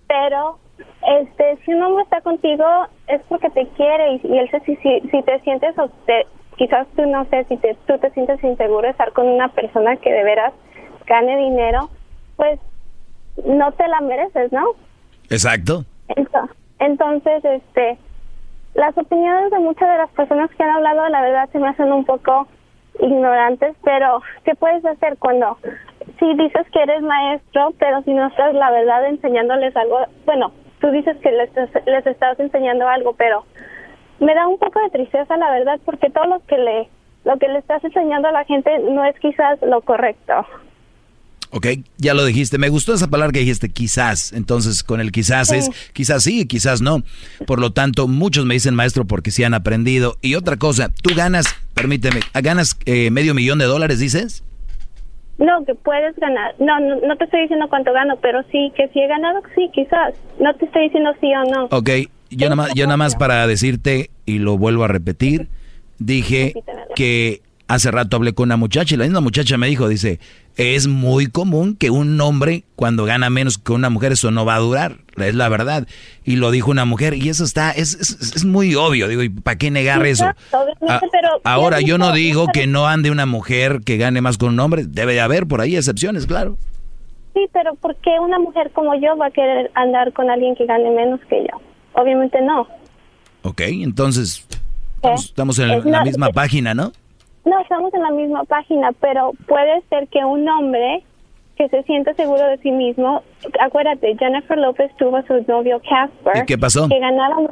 Pero, 0.08 0.58
este, 1.06 1.56
si 1.64 1.72
un 1.72 1.82
hombre 1.82 2.04
está 2.04 2.20
contigo 2.20 2.64
es 3.06 3.22
porque 3.28 3.50
te 3.50 3.66
quiere 3.68 4.14
y, 4.14 4.20
y 4.24 4.38
él 4.38 4.50
se, 4.50 4.60
si, 4.60 4.76
si, 4.76 5.00
si 5.10 5.22
te 5.22 5.38
sientes 5.40 5.78
o 5.78 5.88
te, 6.06 6.26
quizás 6.56 6.86
tú 6.96 7.06
no 7.06 7.24
sé 7.26 7.44
si 7.44 7.56
te, 7.56 7.76
tú 7.86 7.96
te 7.98 8.10
sientes 8.10 8.42
inseguro 8.42 8.82
de 8.82 8.90
estar 8.90 9.12
con 9.12 9.28
una 9.28 9.48
persona 9.48 9.96
que 9.96 10.12
de 10.12 10.24
veras 10.24 10.52
gane 11.06 11.36
dinero, 11.36 11.88
pues 12.40 12.58
no 13.44 13.70
te 13.72 13.86
la 13.86 14.00
mereces, 14.00 14.50
¿no? 14.50 14.64
Exacto. 15.28 15.84
Ento- 16.08 16.48
Entonces, 16.78 17.44
este, 17.44 17.98
las 18.74 18.96
opiniones 18.96 19.50
de 19.50 19.58
muchas 19.58 19.86
de 19.90 19.98
las 19.98 20.10
personas 20.12 20.48
que 20.56 20.62
han 20.62 20.70
hablado, 20.70 21.06
la 21.10 21.20
verdad, 21.20 21.50
se 21.52 21.58
me 21.58 21.68
hacen 21.68 21.92
un 21.92 22.06
poco 22.06 22.48
ignorantes, 22.98 23.76
pero 23.84 24.22
¿qué 24.44 24.54
puedes 24.54 24.82
hacer 24.86 25.18
cuando, 25.18 25.58
si 26.18 26.34
dices 26.34 26.66
que 26.72 26.82
eres 26.82 27.02
maestro, 27.02 27.74
pero 27.78 28.00
si 28.04 28.14
no 28.14 28.26
estás, 28.28 28.54
la 28.54 28.70
verdad, 28.70 29.06
enseñándoles 29.06 29.76
algo, 29.76 29.98
bueno, 30.24 30.52
tú 30.80 30.90
dices 30.90 31.18
que 31.18 31.30
les, 31.30 31.50
les 31.86 32.06
estás 32.06 32.40
enseñando 32.40 32.88
algo, 32.88 33.12
pero 33.12 33.44
me 34.18 34.34
da 34.34 34.48
un 34.48 34.56
poco 34.58 34.80
de 34.80 34.88
tristeza, 34.90 35.36
la 35.36 35.50
verdad, 35.50 35.78
porque 35.84 36.08
todo 36.08 36.24
lo 36.24 36.40
que 36.46 36.56
le, 36.56 36.88
lo 37.24 37.36
que 37.38 37.48
le 37.48 37.58
estás 37.58 37.84
enseñando 37.84 38.28
a 38.28 38.32
la 38.32 38.44
gente 38.44 38.78
no 38.78 39.04
es 39.04 39.18
quizás 39.20 39.60
lo 39.60 39.82
correcto. 39.82 40.46
Ok, 41.50 41.66
ya 41.98 42.14
lo 42.14 42.24
dijiste. 42.24 42.58
Me 42.58 42.68
gustó 42.68 42.94
esa 42.94 43.08
palabra 43.08 43.32
que 43.32 43.40
dijiste, 43.40 43.68
quizás. 43.68 44.32
Entonces, 44.32 44.84
con 44.84 45.00
el 45.00 45.10
quizás 45.10 45.50
es 45.50 45.68
quizás 45.92 46.22
sí, 46.22 46.46
quizás 46.46 46.80
no. 46.80 47.02
Por 47.46 47.60
lo 47.60 47.72
tanto, 47.72 48.06
muchos 48.06 48.46
me 48.46 48.54
dicen 48.54 48.74
maestro 48.74 49.04
porque 49.04 49.30
sí 49.30 49.42
han 49.42 49.54
aprendido. 49.54 50.16
Y 50.22 50.36
otra 50.36 50.56
cosa, 50.56 50.90
tú 51.02 51.10
ganas, 51.14 51.46
permíteme, 51.74 52.20
ganas 52.34 52.78
eh, 52.86 53.10
medio 53.10 53.34
millón 53.34 53.58
de 53.58 53.64
dólares, 53.64 53.98
dices. 53.98 54.44
No, 55.38 55.64
que 55.64 55.74
puedes 55.74 56.14
ganar. 56.16 56.54
No, 56.60 56.78
no, 56.78 57.00
no 57.00 57.16
te 57.16 57.24
estoy 57.24 57.42
diciendo 57.42 57.66
cuánto 57.68 57.92
gano, 57.92 58.18
pero 58.20 58.42
sí, 58.52 58.72
que 58.76 58.88
si 58.88 59.00
he 59.00 59.08
ganado, 59.08 59.40
sí, 59.54 59.70
quizás. 59.74 60.14
No 60.38 60.54
te 60.54 60.66
estoy 60.66 60.84
diciendo 60.84 61.10
sí 61.20 61.28
o 61.34 61.50
no. 61.50 61.64
Ok, 61.70 61.90
yo 62.30 62.46
nada 62.46 62.56
más, 62.56 62.74
yo 62.74 62.84
nada 62.84 62.96
más 62.96 63.16
para 63.16 63.46
decirte, 63.46 64.10
y 64.26 64.38
lo 64.38 64.56
vuelvo 64.56 64.84
a 64.84 64.88
repetir, 64.88 65.48
dije 65.98 66.52
que 66.94 67.40
hace 67.68 67.90
rato 67.90 68.16
hablé 68.16 68.32
con 68.32 68.48
una 68.48 68.56
muchacha 68.56 68.94
y 68.94 68.98
la 68.98 69.04
misma 69.04 69.20
muchacha 69.20 69.56
me 69.56 69.68
dijo, 69.68 69.88
dice, 69.88 70.18
es 70.60 70.86
muy 70.86 71.26
común 71.26 71.74
que 71.76 71.90
un 71.90 72.20
hombre 72.20 72.64
cuando 72.76 73.04
gana 73.04 73.30
menos 73.30 73.58
que 73.58 73.72
una 73.72 73.88
mujer, 73.90 74.12
eso 74.12 74.30
no 74.30 74.44
va 74.44 74.56
a 74.56 74.58
durar, 74.58 74.98
es 75.16 75.34
la 75.34 75.48
verdad. 75.48 75.86
Y 76.24 76.36
lo 76.36 76.50
dijo 76.50 76.70
una 76.70 76.84
mujer, 76.84 77.14
y 77.14 77.28
eso 77.28 77.44
está, 77.44 77.70
es, 77.72 77.94
es, 77.94 78.36
es 78.36 78.44
muy 78.44 78.74
obvio, 78.74 79.08
digo, 79.08 79.22
¿y 79.22 79.28
para 79.28 79.56
qué 79.58 79.70
negar 79.70 80.04
eso? 80.06 80.26
Ah, 80.88 81.00
ahora, 81.44 81.80
yo 81.80 81.98
no 81.98 82.12
digo 82.12 82.46
que 82.52 82.66
no 82.66 82.86
ande 82.86 83.10
una 83.10 83.26
mujer 83.26 83.80
que 83.84 83.96
gane 83.96 84.20
más 84.20 84.38
con 84.38 84.50
un 84.50 84.60
hombre, 84.60 84.84
debe 84.86 85.14
de 85.14 85.20
haber 85.20 85.46
por 85.46 85.60
ahí 85.60 85.76
excepciones, 85.76 86.26
claro. 86.26 86.56
Sí, 87.34 87.46
pero 87.52 87.74
¿por 87.76 87.94
qué 87.96 88.10
una 88.20 88.38
mujer 88.38 88.70
como 88.74 88.94
yo 88.96 89.16
va 89.16 89.26
a 89.26 89.30
querer 89.30 89.70
andar 89.74 90.12
con 90.12 90.28
alguien 90.30 90.54
que 90.56 90.66
gane 90.66 90.90
menos 90.90 91.20
que 91.28 91.42
yo? 91.50 91.60
Obviamente 91.94 92.38
no. 92.42 92.66
Ok, 93.42 93.60
entonces, 93.66 94.44
estamos, 94.96 95.24
estamos 95.24 95.58
en 95.60 95.90
la- 95.90 96.02
misma 96.04 96.30
página, 96.30 96.74
¿no? 96.74 96.92
No, 97.44 97.58
estamos 97.60 97.92
en 97.94 98.02
la 98.02 98.10
misma 98.10 98.44
página, 98.44 98.92
pero 99.00 99.32
puede 99.46 99.82
ser 99.88 100.08
que 100.08 100.24
un 100.24 100.48
hombre 100.48 101.02
que 101.56 101.68
se 101.68 101.82
sienta 101.84 102.14
seguro 102.14 102.42
de 102.46 102.58
sí 102.58 102.70
mismo, 102.70 103.22
acuérdate, 103.60 104.16
Jennifer 104.18 104.56
López 104.58 104.90
tuvo 104.98 105.16
a 105.18 105.22
su 105.26 105.44
novio 105.48 105.80
Casper. 105.88 106.42
¿Y 106.42 106.46
qué 106.46 106.56
pasó? 106.58 106.88
Que 106.88 106.98
ganaron, 106.98 107.48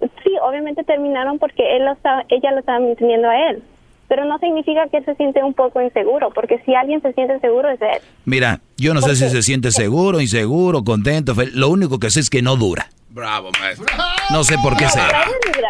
sí, 0.00 0.30
obviamente 0.46 0.84
terminaron 0.84 1.38
porque 1.38 1.76
él 1.76 1.84
lo 1.84 1.92
estaba, 1.92 2.24
ella 2.28 2.50
lo 2.52 2.58
estaba 2.60 2.80
manteniendo 2.80 3.28
a 3.28 3.50
él. 3.50 3.62
Pero 4.08 4.26
no 4.26 4.38
significa 4.38 4.86
que 4.88 4.98
él 4.98 5.04
se 5.06 5.14
siente 5.14 5.42
un 5.42 5.54
poco 5.54 5.80
inseguro, 5.80 6.30
porque 6.34 6.58
si 6.66 6.74
alguien 6.74 7.00
se 7.00 7.14
siente 7.14 7.40
seguro 7.40 7.70
es 7.70 7.80
él. 7.80 8.00
Mira, 8.26 8.60
yo 8.76 8.92
no 8.92 9.00
sé 9.00 9.16
si 9.16 9.28
se 9.30 9.40
siente 9.42 9.70
seguro, 9.70 10.20
inseguro, 10.20 10.84
contento, 10.84 11.34
fel- 11.34 11.52
lo 11.54 11.70
único 11.70 11.98
que 11.98 12.10
sé 12.10 12.20
es 12.20 12.28
que 12.28 12.42
no 12.42 12.56
dura. 12.56 12.88
Bravo, 13.08 13.48
maestro. 13.60 13.86
No 14.30 14.44
sé 14.44 14.56
por 14.62 14.76
qué 14.76 14.86
será. 14.88 15.24
No 15.24 15.32
sé- 15.54 15.60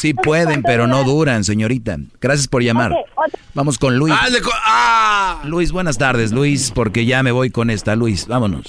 Sí 0.00 0.14
pueden, 0.14 0.62
pero 0.62 0.86
no 0.86 1.04
duran, 1.04 1.44
señorita. 1.44 1.96
Gracias 2.22 2.48
por 2.48 2.62
llamar. 2.62 2.90
Vamos 3.52 3.78
con 3.78 3.98
Luis. 3.98 4.14
¡Ah! 4.64 5.42
Luis, 5.44 5.72
buenas 5.72 5.98
tardes, 5.98 6.32
Luis, 6.32 6.72
porque 6.74 7.04
ya 7.04 7.22
me 7.22 7.32
voy 7.32 7.50
con 7.50 7.68
esta. 7.68 7.94
Luis, 7.96 8.26
vámonos. 8.26 8.64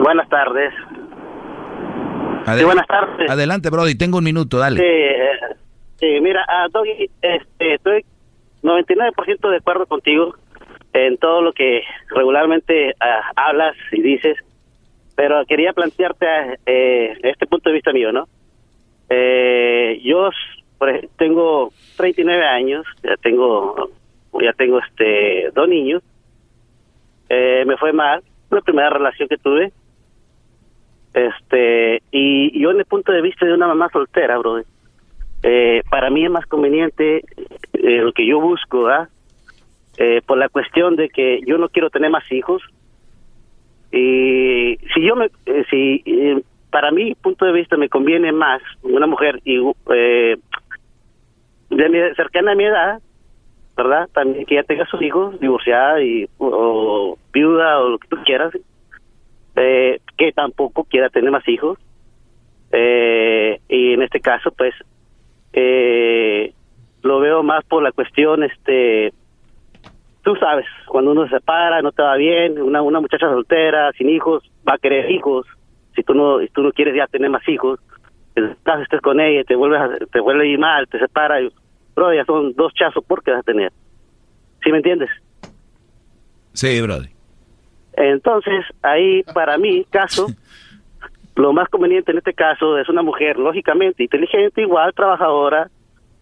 Buenas 0.00 0.28
tardes. 0.28 0.72
Adel- 2.46 2.58
Sí, 2.60 2.64
buenas 2.66 2.86
tardes. 2.86 3.28
Adelante, 3.28 3.68
Brody, 3.70 3.96
tengo 3.96 4.18
un 4.18 4.24
minuto, 4.24 4.58
dale. 4.58 4.78
Sí, 4.78 4.86
eh, 4.86 5.56
sí, 5.98 6.06
mira, 6.22 6.44
ah, 6.48 6.68
Doggy, 6.72 7.10
este, 7.20 7.74
estoy 7.74 8.04
99% 8.62 9.50
de 9.50 9.56
acuerdo 9.56 9.86
contigo 9.86 10.36
en 10.92 11.18
todo 11.18 11.42
lo 11.42 11.52
que 11.52 11.82
regularmente 12.14 12.94
ah, 13.00 13.22
hablas 13.34 13.74
y 13.90 14.02
dices, 14.02 14.36
pero 15.16 15.44
quería 15.46 15.72
plantearte 15.72 16.26
eh, 16.64 17.18
este 17.24 17.48
punto 17.48 17.70
de 17.70 17.74
vista 17.74 17.92
mío, 17.92 18.12
¿no? 18.12 18.28
Eh, 19.10 20.00
yo 20.04 20.30
tengo 21.16 21.72
39 21.96 22.44
años, 22.44 22.86
ya 23.02 23.16
tengo 23.16 23.90
ya 24.40 24.52
tengo 24.52 24.78
este 24.78 25.50
dos 25.54 25.68
niños. 25.68 26.02
Eh, 27.28 27.64
me 27.66 27.76
fue 27.76 27.92
mal 27.92 28.22
la 28.50 28.60
primera 28.60 28.90
relación 28.90 29.28
que 29.28 29.38
tuve. 29.38 29.72
Este, 31.14 32.02
y 32.10 32.58
yo 32.60 32.70
en 32.70 32.78
el 32.78 32.84
punto 32.84 33.12
de 33.12 33.22
vista 33.22 33.46
de 33.46 33.54
una 33.54 33.66
mamá 33.66 33.88
soltera, 33.90 34.38
bro, 34.38 34.62
eh, 35.42 35.82
para 35.90 36.10
mí 36.10 36.24
es 36.24 36.30
más 36.30 36.46
conveniente 36.46 37.24
eh, 37.72 37.98
lo 38.02 38.12
que 38.12 38.26
yo 38.26 38.40
busco, 38.40 38.88
¿ah? 38.88 39.08
Eh, 39.96 40.22
por 40.24 40.38
la 40.38 40.48
cuestión 40.48 40.96
de 40.96 41.08
que 41.08 41.40
yo 41.46 41.58
no 41.58 41.68
quiero 41.68 41.90
tener 41.90 42.10
más 42.10 42.30
hijos. 42.30 42.62
Y 43.90 44.78
si 44.94 45.02
yo 45.02 45.16
me, 45.16 45.26
eh, 45.46 45.64
si 45.70 46.02
eh, 46.06 46.42
para 46.70 46.90
mi 46.90 47.14
punto 47.14 47.44
de 47.44 47.52
vista 47.52 47.76
me 47.76 47.88
conviene 47.88 48.32
más 48.32 48.60
una 48.82 49.06
mujer 49.06 49.40
y 49.44 49.58
eh, 49.94 50.36
de 51.70 51.88
mi, 51.88 51.98
cercana 52.14 52.52
a 52.52 52.54
mi 52.54 52.64
edad, 52.64 53.00
¿verdad? 53.76 54.08
También 54.12 54.44
que 54.46 54.56
ya 54.56 54.62
tenga 54.62 54.86
sus 54.86 55.00
hijos, 55.02 55.38
divorciada 55.40 56.02
y 56.02 56.28
o 56.38 57.16
viuda 57.32 57.80
o 57.80 57.90
lo 57.90 57.98
que 57.98 58.08
tú 58.08 58.16
quieras, 58.24 58.52
eh, 59.56 60.00
que 60.16 60.32
tampoco 60.32 60.84
quiera 60.84 61.08
tener 61.08 61.30
más 61.30 61.46
hijos. 61.48 61.78
Eh, 62.72 63.60
y 63.68 63.94
en 63.94 64.02
este 64.02 64.20
caso, 64.20 64.50
pues, 64.50 64.74
eh, 65.52 66.52
lo 67.02 67.20
veo 67.20 67.42
más 67.42 67.64
por 67.64 67.82
la 67.82 67.92
cuestión, 67.92 68.42
este, 68.42 69.12
tú 70.22 70.36
sabes, 70.36 70.66
cuando 70.86 71.12
uno 71.12 71.24
se 71.24 71.36
separa, 71.36 71.80
no 71.80 71.92
te 71.92 72.02
va 72.02 72.16
bien, 72.16 72.60
una, 72.60 72.82
una 72.82 73.00
muchacha 73.00 73.28
soltera, 73.28 73.92
sin 73.92 74.10
hijos, 74.10 74.42
va 74.68 74.74
a 74.74 74.78
querer 74.78 75.10
hijos, 75.10 75.46
si 75.98 76.04
tú 76.04 76.14
no, 76.14 76.38
si 76.38 76.46
tú 76.48 76.62
no 76.62 76.70
quieres 76.72 76.94
ya 76.94 77.06
tener 77.08 77.28
más 77.28 77.46
hijos, 77.48 77.80
estás, 78.36 78.82
estés 78.82 79.00
con 79.00 79.18
ella, 79.20 79.42
te 79.42 79.56
vuelves 79.56 79.80
a- 79.80 80.06
te 80.06 80.20
vuelve 80.20 80.44
a 80.44 80.46
ir 80.46 80.58
mal, 80.58 80.86
te 80.86 80.98
separa, 80.98 81.40
y, 81.40 81.50
bro, 81.96 82.14
ya 82.14 82.24
son 82.24 82.52
dos 82.54 82.72
chazos 82.74 83.04
por 83.04 83.22
que 83.24 83.32
vas 83.32 83.40
a 83.40 83.42
tener. 83.42 83.72
¿Sí 84.62 84.70
me 84.70 84.76
entiendes? 84.78 85.10
Sí, 86.52 86.80
Brody. 86.80 87.08
Entonces, 87.94 88.64
ahí 88.82 89.24
para 89.34 89.58
mí, 89.58 89.84
caso, 89.90 90.28
lo 91.34 91.52
más 91.52 91.68
conveniente 91.68 92.12
en 92.12 92.18
este 92.18 92.32
caso 92.34 92.78
es 92.78 92.88
una 92.88 93.02
mujer, 93.02 93.38
lógicamente, 93.38 94.04
inteligente, 94.04 94.62
igual, 94.62 94.92
trabajadora, 94.94 95.68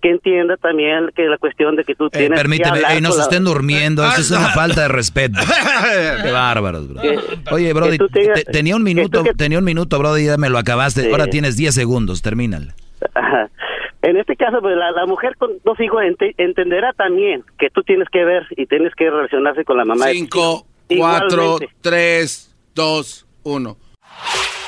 que 0.01 0.11
entienda 0.11 0.57
también 0.57 1.11
que 1.15 1.23
la 1.25 1.39
cuestión 1.39 1.77
de 1.77 1.85
que 1.85 1.95
tú 1.95 2.07
Eh, 2.07 2.11
tienes 2.13 2.31
que 2.31 2.37
permíteme, 2.37 2.79
eh, 2.91 3.01
no 3.01 3.11
se 3.13 3.19
la- 3.19 3.23
estén 3.25 3.45
durmiendo, 3.45 4.05
eso 4.07 4.21
es 4.21 4.31
una 4.31 4.49
falta 4.51 4.83
de 4.83 4.89
respeto. 4.89 5.39
Qué 6.23 6.31
bárbaros, 6.31 6.89
bro. 6.89 7.03
Oye, 7.53 7.73
Brody, 7.73 7.99
tú 7.99 8.09
tengas- 8.09 8.45
te- 8.45 8.53
tenía 8.53 8.77
un 8.77 8.83
minuto, 8.83 9.23
que- 9.25 9.35
tenía 9.35 9.59
un 9.59 9.65
minuto, 9.65 9.99
Brody, 9.99 10.27
ya 10.27 10.37
me 10.37 10.49
lo 10.51 10.59
acabaste. 10.59 11.03
Sí. 11.03 11.11
Ahora 11.11 11.27
tienes 11.29 11.57
10 11.57 11.75
segundos, 11.75 12.23
termínala. 12.23 12.75
Ajá. 13.15 13.49
En 14.03 14.17
este 14.17 14.37
caso, 14.37 14.59
pues, 14.61 14.77
la, 14.77 14.93
la 14.93 15.07
mujer 15.07 15.35
con 15.37 15.51
dos 15.65 15.79
hijos 15.81 16.01
ente- 16.03 16.35
entenderá 16.39 16.93
también 16.93 17.43
que 17.59 17.71
tú 17.71 17.83
tienes 17.83 18.09
que 18.11 18.25
ver 18.25 18.47
y 18.51 18.67
tienes 18.67 18.95
que 18.95 19.11
relacionarse 19.11 19.65
con 19.65 19.77
la 19.79 19.85
mamá. 19.85 20.07
Cinco, 20.13 20.67
cuatro, 20.97 21.43
Igualmente. 21.45 21.75
tres, 21.81 22.55
dos, 22.75 23.27
uno. 23.43 23.77